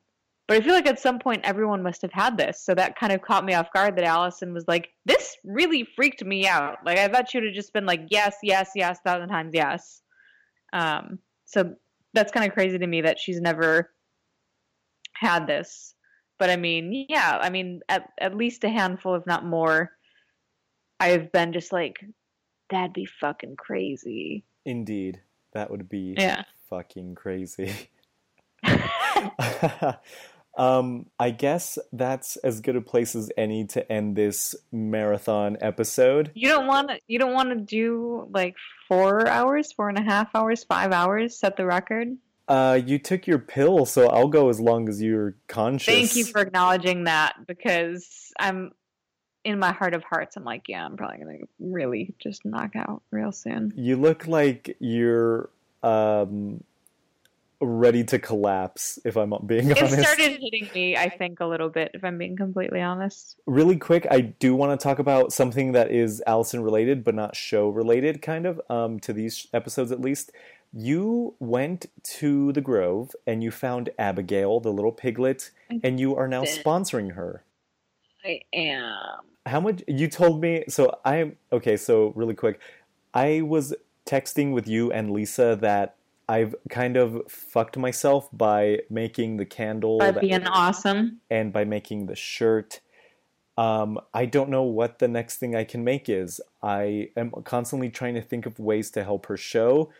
but 0.49 0.57
I 0.57 0.65
feel 0.65 0.75
like 0.75 0.87
at 0.87 1.01
some 1.01 1.19
point 1.19 1.43
everyone 1.45 1.83
must 1.83 2.03
have 2.03 2.13
had 2.13 2.37
this, 2.37 2.61
so 2.63 2.75
that 2.75 2.99
kind 2.99 3.13
of 3.13 3.23
caught 3.23 3.45
me 3.45 3.55
off 3.55 3.73
guard 3.73 3.97
that 3.97 4.05
Allison 4.05 4.53
was 4.53 4.67
like, 4.67 4.91
"This 5.05 5.37
really 5.45 5.85
freaked 5.85 6.25
me 6.25 6.47
out." 6.47 6.79
Like 6.85 6.99
I 6.99 7.09
thought 7.09 7.31
she 7.31 7.39
would 7.39 7.47
have 7.47 7.55
just 7.55 7.73
been 7.73 7.87
like, 7.87 8.07
"Yes, 8.11 8.37
yes, 8.43 8.71
yes, 8.75 8.99
thousand 9.05 9.29
times 9.29 9.53
yes." 9.55 10.03
Um, 10.73 11.21
so 11.45 11.75
that's 12.13 12.33
kind 12.33 12.47
of 12.47 12.55
crazy 12.55 12.79
to 12.79 12.87
me 12.87 13.03
that 13.03 13.19
she's 13.19 13.41
never 13.41 13.92
had 15.23 15.47
this. 15.47 15.95
But 16.39 16.51
I 16.51 16.57
mean, 16.57 17.07
yeah, 17.09 17.39
I 17.41 17.51
mean, 17.51 17.81
at 17.89 18.11
at 18.21 18.35
least 18.37 18.65
a 18.65 18.69
handful, 18.69 19.15
if 19.15 19.25
not 19.27 19.45
more, 19.47 19.91
I've 21.01 21.33
been 21.33 21.53
just 21.53 21.73
like, 21.73 22.05
that'd 22.69 22.93
be 22.93 23.07
fucking 23.07 23.57
crazy. 23.57 24.45
Indeed, 24.65 25.21
that 25.53 25.71
would 25.71 25.89
be 25.89 26.15
Yeah. 26.19 26.43
fucking 26.69 27.15
crazy. 27.15 27.73
um, 30.59 31.07
I 31.19 31.31
guess 31.31 31.79
that's 31.93 32.37
as 32.39 32.61
good 32.61 32.77
a 32.77 32.81
place 32.81 33.15
as 33.15 33.31
any 33.37 33.67
to 33.67 33.91
end 33.91 34.17
this 34.17 34.55
marathon 34.71 35.57
episode. 35.61 36.31
You 36.35 36.49
don't 36.49 36.67
want 36.67 36.89
to. 36.91 36.99
You 37.07 37.19
don't 37.19 37.35
want 37.35 37.51
to 37.51 37.57
do 37.57 38.29
like 38.33 38.57
four 38.89 39.29
hours, 39.29 39.73
four 39.73 39.89
and 39.89 39.99
a 39.99 40.03
half 40.03 40.35
hours, 40.35 40.65
five 40.65 40.93
hours. 40.93 41.39
Set 41.39 41.57
the 41.57 41.67
record. 41.67 42.09
Uh, 42.53 42.75
you 42.75 42.99
took 42.99 43.27
your 43.27 43.39
pill, 43.39 43.87
so 43.87 44.09
I'll 44.09 44.29
go 44.29 44.51
as 44.51 44.61
long 44.61 44.87
as 44.87 45.01
you're 45.01 45.35
conscious. 45.49 45.87
Thank 45.87 46.17
you 46.17 46.27
for 46.27 46.43
acknowledging 46.43 47.05
that 47.05 47.47
because 47.47 48.31
I'm 48.39 48.73
in 49.43 49.59
my 49.59 49.73
heart 49.73 49.95
of 49.95 50.05
hearts. 50.05 50.37
I'm 50.37 50.45
like, 50.45 50.69
yeah, 50.69 50.85
I'm 50.85 50.99
probably 50.99 51.17
gonna 51.17 51.39
really 51.59 52.13
just 52.19 52.45
knock 52.45 52.77
out 52.77 53.03
real 53.11 53.33
soon. 53.33 53.73
You 53.75 53.97
look 53.97 54.27
like 54.27 54.77
you're 54.81 55.49
um 55.83 56.63
ready 57.63 58.05
to 58.05 58.19
collapse. 58.19 58.99
If 59.03 59.17
I'm 59.17 59.33
being 59.47 59.71
It 59.71 59.79
honest. 59.79 59.99
It 59.99 60.05
started 60.05 60.39
hitting 60.39 60.69
me, 60.75 60.95
I 60.95 61.09
think, 61.09 61.41
a 61.41 61.47
little 61.47 61.71
bit. 61.71 61.93
If 61.95 62.05
I'm 62.05 62.19
being 62.19 62.37
completely 62.37 62.83
honest. 62.83 63.39
really 63.47 63.79
quick, 63.79 64.07
I 64.11 64.21
do 64.21 64.55
want 64.55 64.79
to 64.79 64.83
talk 64.83 64.99
about 64.99 65.33
something 65.33 65.73
that 65.73 65.91
is 65.91 66.23
Allison 66.27 66.63
related, 66.63 67.03
but 67.03 67.15
not 67.15 67.35
show 67.35 67.71
related, 67.71 68.21
kind 68.21 68.45
of, 68.45 68.61
um, 68.69 69.01
to 69.01 69.15
these 69.15 69.47
episodes 69.55 69.91
at 69.91 70.03
least. 70.03 70.33
You 70.73 71.35
went 71.39 71.87
to 72.19 72.53
the 72.53 72.61
Grove 72.61 73.11
and 73.27 73.43
you 73.43 73.51
found 73.51 73.91
Abigail, 73.99 74.61
the 74.61 74.73
little 74.73 74.93
piglet, 74.93 75.51
and 75.83 76.01
you 76.01 76.17
are 76.17 76.27
now 76.29 76.45
sponsoring 76.45 77.13
her. 77.15 77.45
I 78.25 78.41
am. 78.55 79.21
How 79.45 79.61
much 79.61 79.83
you 79.87 80.09
told 80.09 80.41
me? 80.41 80.65
So 80.69 80.99
I 81.05 81.17
am 81.17 81.37
okay. 81.53 81.77
So 81.77 82.13
really 82.17 82.35
quick, 82.35 82.61
I 83.13 83.43
was 83.43 83.75
texting 84.07 84.53
with 84.53 84.67
you 84.67 84.91
and 84.93 85.11
Lisa 85.11 85.59
that 85.61 85.97
I've 86.29 86.55
kind 86.71 86.97
of 86.97 87.21
fucked 87.29 87.77
myself 87.77 88.29
by 88.33 88.81
making 88.89 89.37
the 89.37 89.45
candle 89.45 89.99
By 89.99 90.13
that- 90.13 90.21
being 90.21 90.47
awesome. 90.47 91.21
and 91.31 91.53
by 91.53 91.65
making 91.65 92.07
the 92.07 92.17
shirt. 92.17 92.81
Um, 93.59 93.99
I 94.15 94.25
don't 94.25 94.49
know 94.49 94.63
what 94.63 94.99
the 95.01 95.09
next 95.09 95.37
thing 95.37 95.55
I 95.55 95.65
can 95.65 95.85
make 95.85 96.09
is. 96.09 96.41
I 96.63 97.11
am 97.17 97.31
constantly 97.45 97.91
trying 97.91 98.15
to 98.15 98.23
think 98.23 98.47
of 98.47 98.59
ways 98.59 98.91
to 98.93 99.05
help 99.05 99.27
her 99.27 99.37
show. 99.37 99.91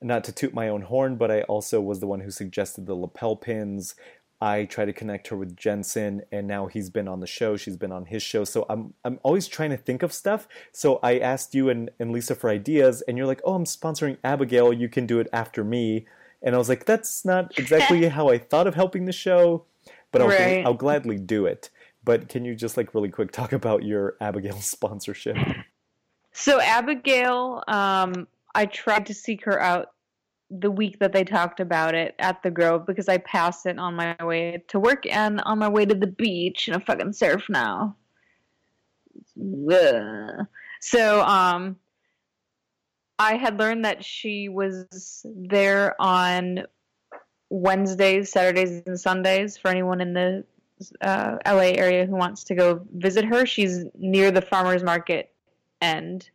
Not 0.00 0.24
to 0.24 0.32
toot 0.32 0.54
my 0.54 0.68
own 0.68 0.82
horn, 0.82 1.16
but 1.16 1.30
I 1.30 1.42
also 1.42 1.80
was 1.80 2.00
the 2.00 2.06
one 2.06 2.20
who 2.20 2.30
suggested 2.30 2.86
the 2.86 2.94
lapel 2.94 3.34
pins. 3.36 3.94
I 4.40 4.66
try 4.66 4.84
to 4.84 4.92
connect 4.92 5.26
her 5.28 5.36
with 5.36 5.56
Jensen, 5.56 6.22
and 6.30 6.46
now 6.46 6.66
he's 6.68 6.90
been 6.90 7.08
on 7.08 7.18
the 7.18 7.26
show. 7.26 7.56
She's 7.56 7.76
been 7.76 7.90
on 7.90 8.06
his 8.06 8.22
show. 8.22 8.44
So 8.44 8.64
I'm 8.70 8.94
I'm 9.04 9.18
always 9.24 9.48
trying 9.48 9.70
to 9.70 9.76
think 9.76 10.04
of 10.04 10.12
stuff. 10.12 10.46
So 10.70 11.00
I 11.02 11.18
asked 11.18 11.54
you 11.56 11.68
and, 11.68 11.90
and 11.98 12.12
Lisa 12.12 12.36
for 12.36 12.48
ideas, 12.48 13.02
and 13.02 13.18
you're 13.18 13.26
like, 13.26 13.40
"Oh, 13.44 13.54
I'm 13.54 13.64
sponsoring 13.64 14.16
Abigail. 14.22 14.72
You 14.72 14.88
can 14.88 15.06
do 15.06 15.18
it 15.18 15.26
after 15.32 15.64
me." 15.64 16.06
And 16.40 16.54
I 16.54 16.58
was 16.58 16.68
like, 16.68 16.84
"That's 16.84 17.24
not 17.24 17.58
exactly 17.58 18.06
how 18.08 18.28
I 18.28 18.38
thought 18.38 18.68
of 18.68 18.76
helping 18.76 19.06
the 19.06 19.12
show, 19.12 19.64
but 20.12 20.22
I'll, 20.22 20.28
Right. 20.28 20.64
I'll 20.64 20.74
gladly 20.74 21.18
do 21.18 21.46
it." 21.46 21.70
But 22.04 22.28
can 22.28 22.44
you 22.44 22.54
just 22.54 22.76
like 22.76 22.94
really 22.94 23.10
quick 23.10 23.32
talk 23.32 23.52
about 23.52 23.82
your 23.82 24.14
Abigail 24.20 24.60
sponsorship? 24.60 25.36
So 26.32 26.60
Abigail, 26.60 27.64
um, 27.66 28.28
I 28.54 28.66
tried 28.66 29.06
to 29.06 29.14
seek 29.14 29.44
her 29.44 29.60
out 29.60 29.88
the 30.50 30.70
week 30.70 30.98
that 30.98 31.12
they 31.12 31.24
talked 31.24 31.60
about 31.60 31.94
it 31.94 32.14
at 32.18 32.42
the 32.42 32.50
Grove 32.50 32.86
because 32.86 33.08
I 33.08 33.18
passed 33.18 33.66
it 33.66 33.78
on 33.78 33.94
my 33.94 34.16
way 34.22 34.62
to 34.68 34.80
work 34.80 35.04
and 35.06 35.40
on 35.42 35.58
my 35.58 35.68
way 35.68 35.84
to 35.84 35.94
the 35.94 36.06
beach 36.06 36.68
and 36.68 36.76
I 36.76 36.80
fucking 36.80 37.12
surf 37.12 37.46
now. 37.48 37.96
So 40.80 41.22
um, 41.22 41.76
I 43.18 43.34
had 43.34 43.58
learned 43.58 43.84
that 43.84 44.04
she 44.04 44.48
was 44.48 45.24
there 45.24 46.00
on 46.00 46.64
Wednesdays, 47.50 48.30
Saturdays, 48.30 48.82
and 48.86 48.98
Sundays 48.98 49.56
for 49.56 49.68
anyone 49.68 50.00
in 50.00 50.14
the 50.14 50.44
uh, 51.00 51.36
LA 51.46 51.72
area 51.74 52.06
who 52.06 52.14
wants 52.14 52.44
to 52.44 52.54
go 52.54 52.86
visit 52.94 53.24
her. 53.24 53.44
She's 53.46 53.84
near 53.98 54.30
the 54.30 54.42
farmers 54.42 54.82
market 54.82 55.32
end. 55.80 56.30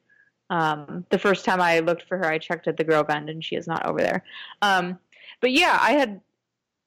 Um, 0.50 1.06
the 1.10 1.18
first 1.18 1.46
time 1.46 1.62
I 1.62 1.80
looked 1.80 2.04
for 2.04 2.18
her, 2.18 2.26
I 2.26 2.38
checked 2.38 2.68
at 2.68 2.78
the 2.78 2.84
Grove 2.84 3.10
End, 3.10 3.30
and 3.30 3.44
she 3.44 3.56
is 3.56 3.68
not 3.68 3.86
over 3.86 4.00
there. 4.00 4.24
Um, 4.62 5.00
but 5.42 5.52
yeah, 5.52 5.78
I 5.82 5.94
had 5.94 6.22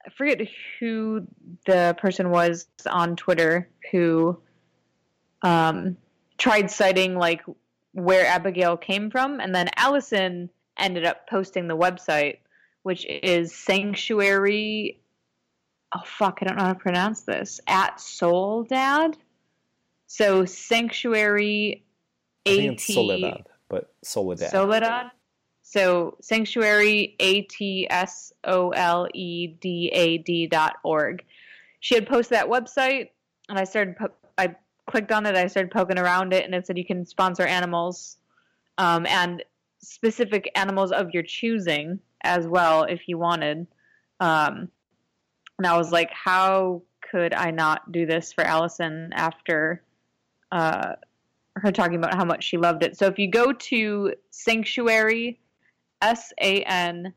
I 0.07 0.11
forget 0.11 0.41
who 0.79 1.27
the 1.67 1.97
person 1.99 2.31
was 2.31 2.67
on 2.89 3.17
Twitter 3.17 3.69
who 3.91 4.39
um, 5.43 5.97
tried 6.39 6.71
citing 6.71 7.17
like 7.17 7.43
where 7.93 8.27
Abigail 8.27 8.77
came 8.77 9.11
from, 9.11 9.41
and 9.41 9.55
then 9.55 9.69
Allison 9.77 10.51
ended 10.79 11.05
up 11.05 11.29
posting 11.29 11.67
the 11.67 11.77
website, 11.77 12.39
which 12.83 13.07
is 13.07 13.55
Sanctuary. 13.55 15.01
Oh 15.95 16.03
fuck, 16.05 16.39
I 16.41 16.45
don't 16.45 16.57
know 16.57 16.65
how 16.65 16.73
to 16.75 16.79
pronounce 16.79 17.23
this. 17.23 17.61
At 17.67 18.01
Soul 18.01 18.65
Dad. 18.65 19.17
So 20.07 20.45
Sanctuary. 20.45 21.86
Think 22.47 22.73
AT 22.75 22.81
Soledad, 22.81 23.47
but 23.69 23.93
Soledad. 24.03 24.51
Soledad. 24.51 25.11
So 25.63 26.17
sanctuary 26.21 27.17
a 27.19 27.43
t 27.43 27.87
s 27.91 28.33
o 28.45 28.71
l 28.71 29.09
e 29.13 29.49
d 29.49 29.91
a 29.93 30.19
d 30.19 30.47
dot 30.47 30.77
org. 30.85 31.25
She 31.81 31.95
had 31.95 32.07
posted 32.07 32.39
that 32.39 32.47
website, 32.47 33.11
and 33.49 33.59
I 33.59 33.65
started. 33.65 33.97
Po- 33.97 34.15
I 34.39 34.47
clicked 34.47 34.61
clicked 34.87 35.13
on 35.13 35.27
it, 35.27 35.35
I 35.35 35.49
started 35.49 35.73
poking 35.73 35.99
around 35.99 36.33
it, 36.33 36.45
and 36.45 36.55
it 36.55 36.67
said 36.67 36.79
you 36.79 36.85
can 36.85 37.05
sponsor 37.05 37.43
animals, 37.43 38.19
um, 38.79 39.07
and 39.07 39.43
specific 39.81 40.51
animals 40.55 40.93
of 40.93 41.11
your 41.13 41.23
choosing 41.23 41.99
as 42.23 42.47
well 42.47 42.85
if 42.85 43.09
you 43.09 43.19
wanted. 43.19 43.67
Um, 44.21 44.69
and 45.59 45.67
I 45.67 45.77
was 45.77 45.91
like, 45.91 46.11
how 46.13 46.83
could 47.11 47.35
I 47.35 47.51
not 47.51 47.91
do 47.93 48.07
this 48.07 48.33
for 48.33 48.45
Allison 48.45 49.13
after 49.15 49.83
uh, 50.53 50.95
her 51.57 51.73
talking 51.73 51.97
about 51.97 52.15
how 52.15 52.25
much 52.25 52.45
she 52.45 52.57
loved 52.57 52.83
it? 52.83 52.97
So 52.97 53.07
if 53.07 53.19
you 53.19 53.31
go 53.31 53.53
to 53.53 54.15
Sanctuary, 54.31 55.41
S 56.03 56.33
A 56.41 56.63
N 56.63 57.13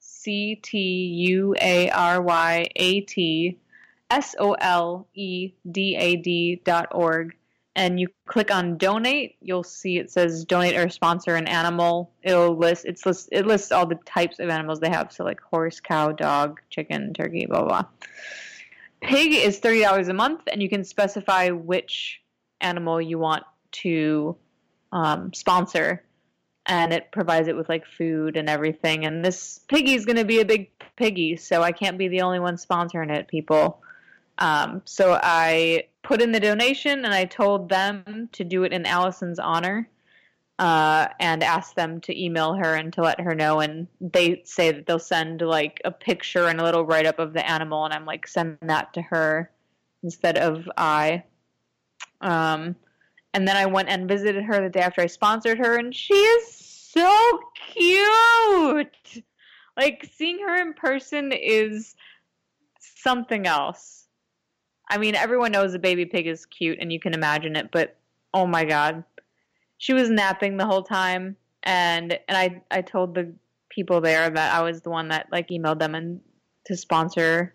C 0.00 0.56
T 0.62 0.78
U 0.78 1.54
A 1.60 1.90
R 1.90 2.20
Y 2.22 2.66
A 2.76 3.00
T 3.02 3.58
S 4.10 4.34
O 4.38 4.52
L 4.52 5.08
E 5.14 5.52
D 5.70 5.96
A 5.96 6.16
D 6.16 6.60
dot 6.64 6.88
org 6.92 7.34
and 7.74 7.98
you 7.98 8.08
click 8.26 8.50
on 8.50 8.76
donate, 8.76 9.36
you'll 9.40 9.62
see 9.62 9.96
it 9.96 10.10
says 10.10 10.44
donate 10.44 10.76
or 10.76 10.88
sponsor 10.88 11.36
an 11.36 11.46
animal. 11.46 12.12
It'll 12.22 12.56
list 12.56 12.84
it's 12.84 13.06
list 13.06 13.30
it 13.32 13.46
lists 13.46 13.72
all 13.72 13.86
the 13.86 13.98
types 14.04 14.38
of 14.38 14.48
animals 14.48 14.80
they 14.80 14.90
have. 14.90 15.12
So 15.12 15.24
like 15.24 15.40
horse, 15.40 15.80
cow, 15.80 16.12
dog, 16.12 16.60
chicken, 16.68 17.14
turkey, 17.14 17.46
blah 17.46 17.64
blah. 17.64 17.84
Pig 19.00 19.32
is 19.32 19.58
thirty 19.58 19.80
dollars 19.80 20.08
a 20.08 20.14
month, 20.14 20.42
and 20.52 20.62
you 20.62 20.68
can 20.68 20.84
specify 20.84 21.48
which 21.48 22.20
animal 22.60 23.00
you 23.00 23.18
want 23.18 23.44
to 23.72 24.36
um, 24.92 25.32
sponsor, 25.32 26.04
and 26.66 26.92
it 26.92 27.10
provides 27.12 27.48
it 27.48 27.56
with 27.56 27.68
like 27.68 27.84
food 27.86 28.36
and 28.36 28.48
everything. 28.48 29.04
And 29.04 29.24
this 29.24 29.60
piggy 29.68 29.94
is 29.94 30.04
going 30.04 30.16
to 30.16 30.24
be 30.24 30.40
a 30.40 30.44
big 30.44 30.70
piggy, 30.96 31.36
so 31.36 31.62
I 31.62 31.72
can't 31.72 31.98
be 31.98 32.08
the 32.08 32.20
only 32.20 32.38
one 32.38 32.56
sponsoring 32.56 33.10
it, 33.10 33.28
people. 33.28 33.82
Um, 34.38 34.82
so 34.84 35.18
I 35.22 35.84
put 36.02 36.22
in 36.22 36.32
the 36.32 36.40
donation 36.40 37.04
and 37.04 37.14
I 37.14 37.24
told 37.24 37.68
them 37.68 38.28
to 38.32 38.44
do 38.44 38.64
it 38.64 38.72
in 38.72 38.86
Allison's 38.86 39.38
honor 39.38 39.88
uh, 40.58 41.08
and 41.18 41.42
asked 41.42 41.76
them 41.76 42.00
to 42.02 42.22
email 42.22 42.54
her 42.54 42.74
and 42.74 42.92
to 42.92 43.02
let 43.02 43.20
her 43.20 43.34
know. 43.34 43.60
And 43.60 43.88
they 44.00 44.42
say 44.44 44.70
that 44.70 44.86
they'll 44.86 44.98
send 44.98 45.40
like 45.40 45.80
a 45.84 45.90
picture 45.90 46.46
and 46.46 46.60
a 46.60 46.64
little 46.64 46.84
write 46.84 47.06
up 47.06 47.18
of 47.18 47.32
the 47.32 47.48
animal, 47.48 47.84
and 47.84 47.94
I'm 47.94 48.06
like, 48.06 48.26
send 48.26 48.58
that 48.62 48.92
to 48.94 49.02
her 49.02 49.50
instead 50.02 50.38
of 50.38 50.68
I. 50.76 51.24
Um, 52.20 52.76
and 53.34 53.48
then 53.48 53.56
I 53.56 53.66
went 53.66 53.88
and 53.88 54.08
visited 54.08 54.44
her 54.44 54.60
the 54.60 54.68
day 54.68 54.80
after 54.80 55.00
I 55.00 55.06
sponsored 55.06 55.58
her, 55.58 55.76
and 55.76 55.94
she 55.94 56.14
is 56.14 56.54
so 56.92 57.40
cute. 57.72 59.24
Like 59.76 60.08
seeing 60.14 60.38
her 60.40 60.56
in 60.56 60.74
person 60.74 61.32
is 61.32 61.94
something 62.78 63.46
else. 63.46 64.06
I 64.88 64.98
mean, 64.98 65.14
everyone 65.14 65.52
knows 65.52 65.72
a 65.72 65.78
baby 65.78 66.04
pig 66.04 66.26
is 66.26 66.44
cute 66.44 66.78
and 66.80 66.92
you 66.92 67.00
can 67.00 67.14
imagine 67.14 67.56
it, 67.56 67.70
but 67.72 67.96
oh 68.34 68.46
my 68.46 68.64
god. 68.64 69.04
She 69.78 69.94
was 69.94 70.10
napping 70.10 70.56
the 70.56 70.66
whole 70.66 70.82
time 70.82 71.36
and 71.62 72.18
and 72.28 72.36
I 72.36 72.62
I 72.70 72.82
told 72.82 73.14
the 73.14 73.32
people 73.70 74.02
there 74.02 74.28
that 74.28 74.54
I 74.54 74.62
was 74.62 74.82
the 74.82 74.90
one 74.90 75.08
that 75.08 75.28
like 75.32 75.48
emailed 75.48 75.78
them 75.78 75.94
and 75.94 76.20
to 76.66 76.76
sponsor 76.76 77.54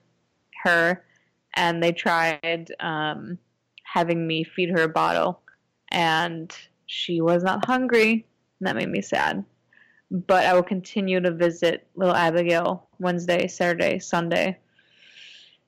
her 0.64 1.06
and 1.54 1.82
they 1.82 1.92
tried 1.92 2.74
um, 2.80 3.38
having 3.84 4.26
me 4.26 4.44
feed 4.44 4.70
her 4.72 4.84
a 4.84 4.90
bottle 4.90 5.42
and 5.92 6.56
she 6.86 7.22
was 7.22 7.44
not 7.44 7.66
hungry 7.66 8.26
and 8.60 8.68
that 8.68 8.76
made 8.76 8.90
me 8.90 9.02
sad 9.02 9.44
but 10.12 10.46
i 10.46 10.54
will 10.54 10.64
continue 10.64 11.20
to 11.20 11.32
visit 11.32 11.88
little 11.96 12.16
abigail 12.16 12.88
wednesday 13.00 13.48
saturday 13.48 14.00
sunday 14.00 14.58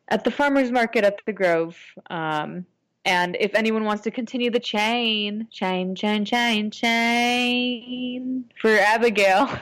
at 0.09 0.23
the 0.23 0.31
farmers 0.31 0.71
market 0.71 1.03
at 1.03 1.19
the 1.25 1.33
Grove. 1.33 1.77
Um, 2.09 2.65
and 3.05 3.37
if 3.39 3.55
anyone 3.55 3.85
wants 3.85 4.03
to 4.03 4.11
continue 4.11 4.51
the 4.51 4.59
chain, 4.59 5.47
chain, 5.51 5.95
chain, 5.95 6.25
chain, 6.25 6.69
chain 6.71 8.45
for 8.59 8.71
Abigail, 8.71 9.57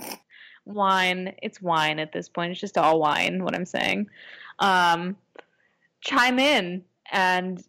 wine. 0.64 1.34
It's 1.42 1.62
wine 1.62 1.98
at 1.98 2.12
this 2.12 2.28
point. 2.28 2.52
It's 2.52 2.60
just 2.60 2.76
all 2.76 3.00
wine. 3.00 3.44
What 3.44 3.54
I'm 3.54 3.66
saying. 3.66 4.08
Um, 4.58 5.16
chime 6.00 6.38
in 6.38 6.84
and 7.10 7.62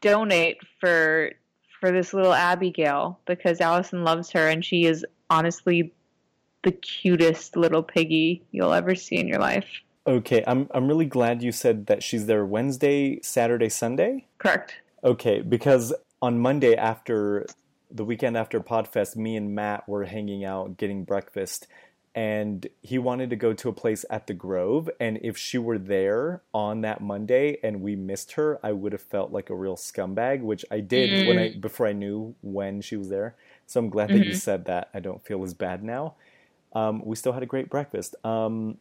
donate 0.00 0.58
for 0.80 1.32
for 1.84 1.92
this 1.92 2.14
little 2.14 2.32
Abigail 2.32 3.20
because 3.26 3.60
Allison 3.60 4.04
loves 4.04 4.30
her 4.30 4.48
and 4.48 4.64
she 4.64 4.86
is 4.86 5.04
honestly 5.28 5.92
the 6.62 6.72
cutest 6.72 7.58
little 7.58 7.82
piggy 7.82 8.42
you'll 8.52 8.72
ever 8.72 8.94
see 8.94 9.16
in 9.16 9.28
your 9.28 9.38
life. 9.38 9.66
Okay, 10.06 10.42
I'm 10.46 10.66
I'm 10.70 10.88
really 10.88 11.04
glad 11.04 11.42
you 11.42 11.52
said 11.52 11.84
that 11.88 12.02
she's 12.02 12.24
there 12.24 12.46
Wednesday, 12.46 13.20
Saturday, 13.20 13.68
Sunday. 13.68 14.24
Correct. 14.38 14.76
Okay, 15.04 15.42
because 15.42 15.92
on 16.22 16.38
Monday 16.38 16.74
after 16.74 17.44
the 17.90 18.04
weekend 18.04 18.38
after 18.38 18.60
Podfest, 18.60 19.14
me 19.14 19.36
and 19.36 19.54
Matt 19.54 19.86
were 19.86 20.04
hanging 20.04 20.42
out 20.42 20.78
getting 20.78 21.04
breakfast 21.04 21.66
and 22.14 22.66
he 22.80 22.98
wanted 22.98 23.30
to 23.30 23.36
go 23.36 23.52
to 23.52 23.68
a 23.68 23.72
place 23.72 24.04
at 24.08 24.26
the 24.26 24.34
Grove 24.34 24.88
and 25.00 25.18
if 25.22 25.36
she 25.36 25.58
were 25.58 25.78
there 25.78 26.42
on 26.52 26.82
that 26.82 27.00
Monday 27.00 27.58
and 27.62 27.82
we 27.82 27.96
missed 27.96 28.32
her, 28.32 28.60
I 28.62 28.72
would 28.72 28.92
have 28.92 29.02
felt 29.02 29.32
like 29.32 29.50
a 29.50 29.54
real 29.54 29.76
scumbag, 29.76 30.40
which 30.40 30.64
I 30.70 30.80
did 30.80 31.10
mm. 31.10 31.28
when 31.28 31.38
I 31.38 31.54
before 31.54 31.86
I 31.88 31.92
knew 31.92 32.34
when 32.42 32.80
she 32.80 32.96
was 32.96 33.08
there. 33.08 33.34
So 33.66 33.80
I'm 33.80 33.90
glad 33.90 34.08
mm-hmm. 34.08 34.18
that 34.18 34.24
you 34.24 34.30
mm-hmm. 34.32 34.38
said 34.38 34.66
that. 34.66 34.90
I 34.94 35.00
don't 35.00 35.24
feel 35.24 35.42
as 35.42 35.54
bad 35.54 35.82
now. 35.82 36.14
Um, 36.72 37.02
we 37.04 37.16
still 37.16 37.32
had 37.32 37.42
a 37.42 37.46
great 37.46 37.70
breakfast. 37.70 38.14
Um, 38.24 38.78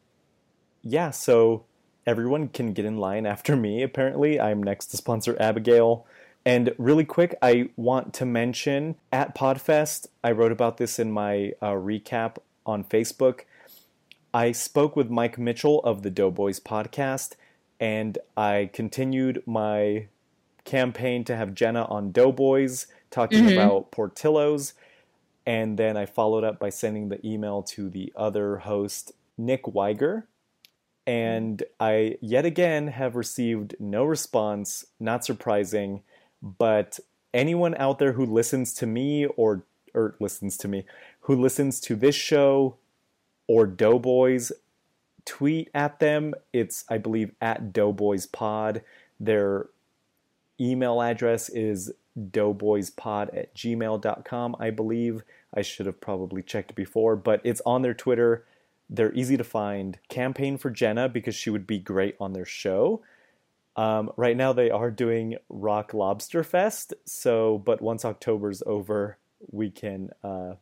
yeah, 0.83 1.11
so 1.11 1.65
everyone 2.05 2.49
can 2.49 2.73
get 2.73 2.85
in 2.85 2.97
line 2.97 3.25
after 3.25 3.55
me, 3.55 3.81
apparently. 3.81 4.39
I'm 4.39 4.61
next 4.61 4.87
to 4.87 4.97
sponsor 4.97 5.35
Abigail. 5.39 6.05
And 6.45 6.75
really 6.77 7.05
quick, 7.05 7.35
I 7.41 7.69
want 7.77 8.13
to 8.15 8.25
mention 8.25 8.95
at 9.11 9.33
Podfest, 9.33 10.07
I 10.23 10.31
wrote 10.31 10.51
about 10.51 10.77
this 10.77 10.99
in 10.99 11.11
my 11.11 11.53
uh, 11.61 11.71
recap 11.71 12.37
on 12.65 12.83
Facebook. 12.83 13.41
I 14.33 14.51
spoke 14.51 14.95
with 14.95 15.09
Mike 15.09 15.37
Mitchell 15.37 15.79
of 15.81 16.01
the 16.01 16.09
Doughboys 16.09 16.59
podcast, 16.59 17.35
and 17.79 18.17
I 18.35 18.69
continued 18.73 19.43
my 19.45 20.07
campaign 20.65 21.23
to 21.25 21.35
have 21.35 21.53
Jenna 21.53 21.85
on 21.85 22.11
Doughboys 22.11 22.87
talking 23.11 23.45
mm-hmm. 23.45 23.59
about 23.59 23.91
Portillo's. 23.91 24.73
And 25.45 25.77
then 25.77 25.97
I 25.97 26.05
followed 26.05 26.43
up 26.43 26.57
by 26.57 26.69
sending 26.69 27.09
the 27.09 27.25
email 27.27 27.63
to 27.63 27.89
the 27.89 28.13
other 28.15 28.57
host, 28.57 29.11
Nick 29.37 29.63
Weiger, 29.63 30.23
and 31.05 31.61
I 31.79 32.17
yet 32.21 32.45
again 32.45 32.87
have 32.87 33.15
received 33.15 33.75
no 33.79 34.05
response, 34.05 34.85
not 34.99 35.25
surprising, 35.25 36.01
but 36.41 36.99
anyone 37.33 37.75
out 37.75 37.99
there 37.99 38.13
who 38.13 38.25
listens 38.25 38.73
to 38.75 38.85
me 38.85 39.25
or 39.25 39.63
or 39.93 40.15
listens 40.19 40.57
to 40.57 40.67
me, 40.67 40.85
who 41.23 41.35
listens 41.35 41.79
to 41.81 41.95
this 41.95 42.15
show 42.15 42.77
or 43.47 43.65
Doughboys, 43.67 44.51
tweet 45.25 45.69
at 45.73 45.99
them. 45.99 46.33
It's 46.53 46.85
I 46.89 46.97
believe 46.97 47.31
at 47.41 47.73
Doughboys 47.73 48.25
Pod. 48.25 48.81
Their 49.19 49.67
email 50.59 51.01
address 51.01 51.49
is 51.49 51.91
doughboyspod 52.17 53.35
at 53.35 53.55
gmail.com, 53.55 54.55
I 54.59 54.69
believe. 54.69 55.23
I 55.53 55.61
should 55.61 55.85
have 55.87 55.99
probably 55.99 56.43
checked 56.43 56.75
before, 56.75 57.15
but 57.15 57.41
it's 57.43 57.61
on 57.65 57.81
their 57.81 57.93
Twitter 57.93 58.45
they're 58.89 59.13
easy 59.13 59.37
to 59.37 59.43
find. 59.43 59.97
Campaign 60.07 60.57
for 60.57 60.69
Jenna 60.69 61.09
because 61.09 61.35
she 61.35 61.49
would 61.49 61.65
be 61.65 61.79
great 61.79 62.15
on 62.19 62.33
their 62.33 62.45
show. 62.45 63.01
Um, 63.75 64.11
right 64.17 64.37
now 64.37 64.53
they 64.53 64.69
are 64.69 64.91
doing 64.91 65.37
Rock 65.49 65.93
Lobster 65.93 66.43
Fest. 66.43 66.93
So, 67.05 67.57
but 67.57 67.81
once 67.81 68.05
October's 68.05 68.61
over, 68.65 69.17
we 69.51 69.71
can 69.71 70.11
uh, 70.23 70.53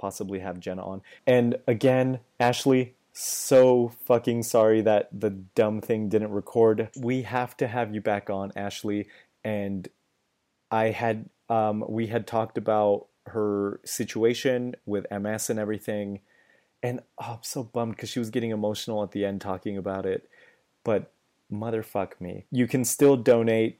possibly 0.00 0.40
have 0.40 0.58
Jenna 0.60 0.84
on. 0.84 1.02
And 1.26 1.56
again, 1.66 2.20
Ashley, 2.38 2.94
so 3.12 3.92
fucking 4.04 4.42
sorry 4.42 4.80
that 4.82 5.08
the 5.12 5.30
dumb 5.30 5.80
thing 5.80 6.08
didn't 6.08 6.32
record. 6.32 6.88
We 6.98 7.22
have 7.22 7.56
to 7.58 7.68
have 7.68 7.94
you 7.94 8.00
back 8.00 8.30
on, 8.30 8.52
Ashley. 8.56 9.08
And 9.44 9.88
I 10.70 10.86
had, 10.86 11.28
um, 11.48 11.84
we 11.88 12.08
had 12.08 12.26
talked 12.26 12.58
about 12.58 13.06
her 13.26 13.80
situation 13.84 14.74
with 14.86 15.06
MS 15.10 15.50
and 15.50 15.58
everything 15.58 16.20
and 16.82 17.00
oh, 17.18 17.34
I'm 17.34 17.38
so 17.42 17.62
bummed 17.62 17.96
because 17.96 18.08
she 18.08 18.18
was 18.18 18.30
getting 18.30 18.50
emotional 18.50 19.02
at 19.02 19.12
the 19.12 19.24
end 19.24 19.40
talking 19.40 19.76
about 19.76 20.06
it. 20.06 20.28
But 20.84 21.12
motherfuck 21.52 22.12
me. 22.20 22.46
You 22.50 22.66
can 22.66 22.84
still 22.84 23.16
donate. 23.16 23.78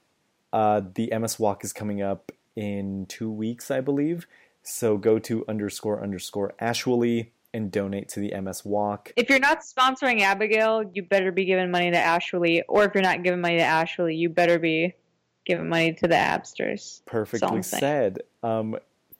Uh, 0.53 0.83
the 0.95 1.13
MS 1.17 1.39
Walk 1.39 1.65
is 1.65 1.73
coming 1.73 2.03
up 2.03 2.33
in 2.57 3.07
two 3.07 3.31
weeks, 3.31 3.71
I 3.71 3.81
believe. 3.81 4.27
So 4.63 4.97
go 4.97 5.19
to 5.21 5.45
underscore 5.49 6.03
underscore 6.03 6.55
Ashwally 6.61 7.31
and 7.53 7.71
donate 7.73 8.09
to 8.11 8.21
the 8.21 8.39
MS 8.41 8.65
Walk. 8.65 9.13
If 9.17 9.29
you're 9.29 9.41
not 9.41 9.61
sponsoring 9.61 10.21
Abigail, 10.21 10.85
you 10.95 11.03
better 11.03 11.33
be 11.33 11.45
giving 11.45 11.71
money 11.71 11.91
to 11.91 11.97
Ashwally. 11.97 12.63
Or 12.69 12.85
if 12.85 12.95
you're 12.95 13.03
not 13.03 13.23
giving 13.23 13.41
money 13.41 13.59
to 13.59 13.65
Ashwally, 13.65 14.17
you 14.17 14.29
better 14.29 14.59
be 14.59 14.95
giving 15.45 15.69
money 15.69 15.93
to 15.95 16.09
the 16.09 16.17
Absters. 16.17 17.03
Perfectly 17.07 17.63
said. 17.63 18.21
Um, 18.43 18.77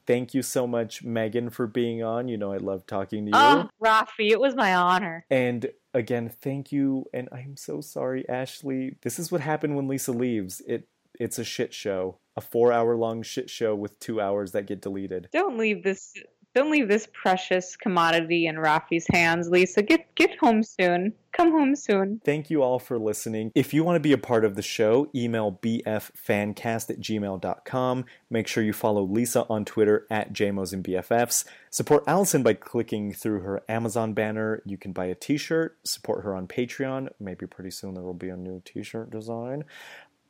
thank 0.07 0.35
you 0.35 0.43
so 0.43 0.67
much, 0.67 1.05
Meghan, 1.05 1.53
for 1.53 1.67
being 1.67 2.03
on. 2.03 2.29
You 2.29 2.37
know, 2.37 2.53
I 2.53 2.59
love 2.59 2.87
talking 2.87 3.27
to 3.27 3.31
you. 3.31 3.37
Oh, 3.37 3.69
Rafi, 3.83 4.31
it 4.31 4.41
was 4.41 4.55
my 4.55 4.75
honor. 4.75 5.25
And 5.31 5.71
again, 5.95 6.29
thank 6.29 6.73
you. 6.73 7.07
And 7.13 7.29
I'm 7.33 7.57
so 7.57 7.81
sorry, 7.81 8.29
Ashley. 8.29 8.97
This 9.03 9.19
is 9.19 9.33
what 9.33 9.41
happened 9.41 9.77
when 9.77 9.89
Lisa 9.89 10.13
leaves. 10.13 10.63
It 10.67 10.87
it's 11.19 11.39
a 11.39 11.45
shit 11.45 11.75
show. 11.75 12.19
A 12.41 12.43
four 12.43 12.73
hour 12.73 12.97
long 12.97 13.23
shit 13.23 13.51
show 13.51 13.75
with 13.75 13.99
two 14.01 14.21
hours 14.21 14.53
that 14.53 14.67
get 14.67 14.81
deleted. 14.81 15.29
Don't 15.33 15.59
leave 15.59 15.83
this 15.83 16.15
don't 16.53 16.73
leave 16.73 16.89
this 16.89 17.07
precious 17.13 17.77
commodity 17.77 18.47
in 18.47 18.57
Rafi's 18.57 19.07
hands, 19.13 19.49
Lisa. 19.49 19.83
Get 19.83 20.13
get 20.17 20.37
home 20.39 20.65
soon. 20.65 21.13
Come 21.33 21.53
home 21.53 21.77
soon. 21.77 22.21
Thank 22.25 22.51
you 22.51 22.61
all 22.61 22.81
for 22.81 22.99
listening. 22.99 23.53
If 23.55 23.73
you 23.73 23.85
want 23.85 23.95
to 23.97 24.01
be 24.01 24.13
a 24.13 24.19
part 24.19 24.45
of 24.45 24.57
the 24.57 24.63
show, 24.63 25.09
email 25.15 25.61
bffancast 25.63 26.91
at 26.91 26.99
gmail.com. 26.99 28.05
Make 28.31 28.49
sure 28.49 28.65
you 28.65 28.73
follow 28.73 29.03
Lisa 29.03 29.47
on 29.49 29.65
Twitter 29.65 30.09
at 30.11 30.33
JMOs 30.33 30.73
and 30.73 30.83
BFFs. 30.83 31.45
Support 31.71 32.03
Allison 32.09 32.43
by 32.43 32.55
clicking 32.55 33.13
through 33.13 33.41
her 33.41 33.63
Amazon 33.69 34.13
banner. 34.13 34.61
You 34.67 34.77
can 34.77 34.91
buy 34.93 35.07
a 35.07 35.15
t 35.15 35.37
shirt, 35.37 35.79
support 35.85 36.25
her 36.25 36.35
on 36.35 36.49
Patreon. 36.49 37.11
Maybe 37.21 37.47
pretty 37.47 37.71
soon 37.71 37.95
there 37.95 38.03
will 38.03 38.13
be 38.13 38.29
a 38.29 38.37
new 38.37 38.61
t 38.65 38.83
shirt 38.83 39.11
design. 39.11 39.65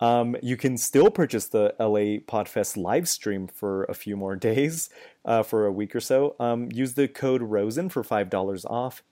Um, 0.01 0.35
you 0.43 0.57
can 0.57 0.77
still 0.77 1.11
purchase 1.11 1.47
the 1.47 1.75
LA 1.79 2.19
Podfest 2.27 2.77
live 2.77 3.09
stream 3.09 3.47
for 3.47 3.85
a 3.85 3.95
few 3.95 4.17
more 4.17 4.37
days, 4.51 4.89
uh, 5.25 5.43
for 5.43 5.67
a 5.67 5.73
week 5.73 5.95
or 5.95 6.01
so. 6.01 6.37
Um, 6.41 6.69
use 6.73 6.95
the 6.95 7.09
code 7.09 7.43
ROSEN 7.43 7.91
for 7.91 8.03
$5 8.03 8.65
off. 8.65 9.03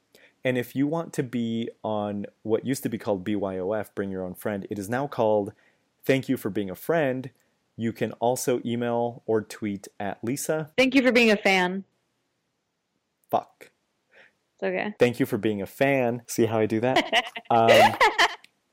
And 0.44 0.56
if 0.56 0.74
you 0.74 0.86
want 0.86 1.12
to 1.14 1.22
be 1.22 1.68
on 1.82 2.26
what 2.42 2.64
used 2.64 2.82
to 2.84 2.88
be 2.88 2.96
called 2.96 3.24
BYOF, 3.24 3.94
Bring 3.94 4.10
Your 4.10 4.22
Own 4.22 4.34
Friend, 4.34 4.66
it 4.70 4.78
is 4.78 4.88
now 4.88 5.06
called 5.06 5.52
Thank 6.04 6.28
You 6.28 6.36
for 6.36 6.48
Being 6.48 6.70
a 6.70 6.74
Friend. 6.74 7.28
You 7.76 7.92
can 7.92 8.12
also 8.12 8.60
email 8.64 9.22
or 9.26 9.42
tweet 9.42 9.88
at 10.00 10.22
Lisa. 10.22 10.70
Thank 10.76 10.94
you 10.94 11.02
for 11.02 11.12
being 11.12 11.30
a 11.30 11.36
fan. 11.36 11.84
Fuck. 13.30 13.70
It's 14.54 14.64
okay. 14.64 14.94
Thank 14.98 15.20
you 15.20 15.26
for 15.26 15.38
being 15.38 15.62
a 15.62 15.66
fan. 15.66 16.22
See 16.26 16.46
how 16.46 16.58
I 16.58 16.66
do 16.66 16.80
that? 16.80 17.26
um, 17.50 17.94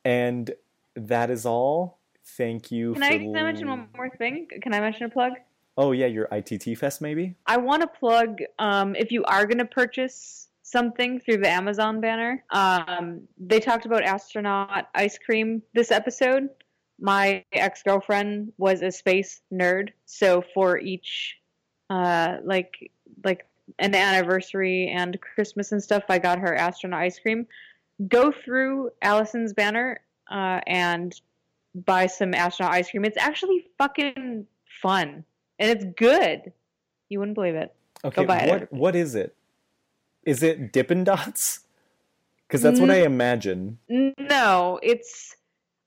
and 0.04 0.52
that 0.96 1.30
is 1.30 1.46
all. 1.46 2.00
Thank 2.26 2.72
you. 2.72 2.94
Can 2.94 3.04
I, 3.04 3.18
can 3.18 3.36
I 3.36 3.44
mention 3.44 3.70
one 3.70 3.88
more 3.96 4.10
thing? 4.10 4.48
Can 4.62 4.74
I 4.74 4.80
mention 4.80 5.06
a 5.06 5.10
plug? 5.10 5.34
Oh 5.78 5.92
yeah, 5.92 6.08
your 6.08 6.28
ITT 6.32 6.78
Fest 6.78 7.02
maybe. 7.02 7.36
I 7.46 7.58
want 7.58 7.82
to 7.82 7.88
plug 7.88 8.40
um, 8.60 8.96
if 8.96 9.12
you 9.12 9.24
are 9.26 9.46
going 9.46 9.58
to 9.58 9.66
purchase 9.66 10.48
something 10.64 11.20
through 11.20 11.38
the 11.38 11.50
Amazon 11.50 12.02
banner. 12.02 12.44
Um, 12.50 13.22
they 13.38 13.60
talked 13.60 13.86
about 13.86 14.04
astronaut 14.04 14.90
ice 14.96 15.18
cream 15.18 15.62
this 15.74 15.92
episode. 15.92 16.50
My 17.00 17.44
ex 17.52 17.84
girlfriend 17.84 18.54
was 18.58 18.82
a 18.82 18.92
space 18.92 19.42
nerd, 19.54 19.90
so 20.06 20.44
for 20.54 20.78
each 20.80 21.38
uh, 21.90 22.38
like 22.44 22.92
like 23.24 23.46
an 23.80 23.94
anniversary 23.96 24.90
and 24.90 25.20
Christmas 25.20 25.72
and 25.72 25.84
stuff, 25.84 26.04
I 26.10 26.20
got 26.20 26.40
her 26.40 26.56
astronaut 26.56 27.02
ice 27.02 27.20
cream. 27.20 27.48
Go 28.08 28.32
through 28.32 28.92
Allison's 29.02 29.54
banner 29.54 30.00
uh, 30.32 30.62
and 30.68 31.14
buy 31.76 32.08
some 32.08 32.34
astronaut 32.34 32.74
ice 32.74 32.90
cream. 32.90 33.06
It's 33.06 33.18
actually 33.18 33.68
fucking 33.78 34.46
fun 34.82 35.24
and 35.60 35.72
it's 35.72 35.86
good. 35.98 36.52
You 37.10 37.20
wouldn't 37.20 37.36
believe 37.36 37.56
it. 37.56 37.74
Okay, 38.04 38.22
Go 38.22 38.28
buy 38.28 38.48
what 38.48 38.62
it. 38.64 38.74
what 38.74 38.96
is 38.96 39.16
it? 39.16 39.36
Is 40.26 40.42
it 40.42 40.72
Dippin' 40.72 41.04
Dots? 41.04 41.62
Because 42.48 42.62
that's 42.62 42.80
what 42.80 42.92
I 42.92 43.04
imagine. 43.04 43.80
No, 43.90 44.80
it's 44.84 45.36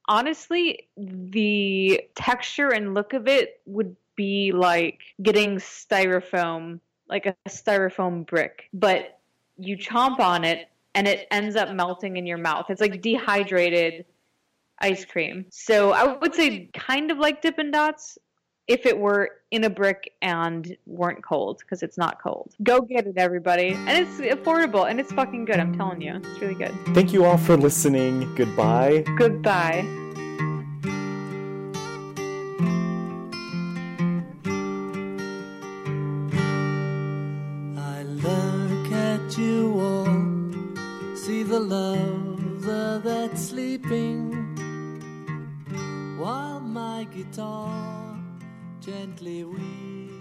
honestly 0.09 0.89
the 0.97 2.01
texture 2.17 2.69
and 2.71 2.95
look 2.95 3.13
of 3.13 3.29
it 3.29 3.61
would 3.67 3.95
be 4.17 4.51
like 4.51 5.01
getting 5.23 5.57
styrofoam, 5.57 6.81
like 7.09 7.27
a 7.27 7.37
styrofoam 7.49 8.27
brick, 8.27 8.69
but 8.73 9.21
you 9.57 9.77
chomp 9.77 10.19
on 10.19 10.45
it 10.45 10.69
and 10.95 11.07
it 11.07 11.29
ends 11.31 11.55
up 11.55 11.73
melting 11.73 12.17
in 12.17 12.27
your 12.27 12.39
mouth. 12.39 12.67
It's 12.71 12.81
like 12.81 13.01
dehydrated 13.01 14.05
ice 14.81 15.05
cream. 15.05 15.47
So 15.51 15.93
I 15.93 16.17
would 16.17 16.35
say 16.35 16.71
kind 16.75 17.11
of 17.11 17.19
like 17.19 17.43
Dippin' 17.43 17.71
Dots 17.71 18.19
if 18.69 18.85
it 18.85 18.97
were 18.97 19.31
in 19.51 19.65
a 19.65 19.71
brick 19.71 20.13
and 20.21 20.77
weren't 20.87 21.25
cold 21.25 21.59
because 21.61 21.83
it's 21.83 21.97
not 21.97 22.23
cold. 22.23 22.55
Go 22.63 22.83
get 22.83 23.07
it, 23.07 23.17
everybody. 23.17 23.71
And 23.71 23.91
it's 23.91 24.21
affordable 24.21 24.89
and 24.89 25.01
it's 25.01 25.11
fucking 25.13 25.47
good. 25.47 25.59
I'm 25.59 25.77
telling 25.77 26.03
you. 26.03 26.17
It's 26.17 26.41
really 26.41 26.55
good. 26.55 26.75
Thank 26.95 27.13
you 27.13 27.25
all 27.25 27.39
for 27.39 27.57
listening. 27.57 28.35
Goodbye. 28.35 29.05
Goodbye. 29.17 30.08
Guitar 47.19 48.17
gently 48.81 49.43
weeps. 49.43 50.18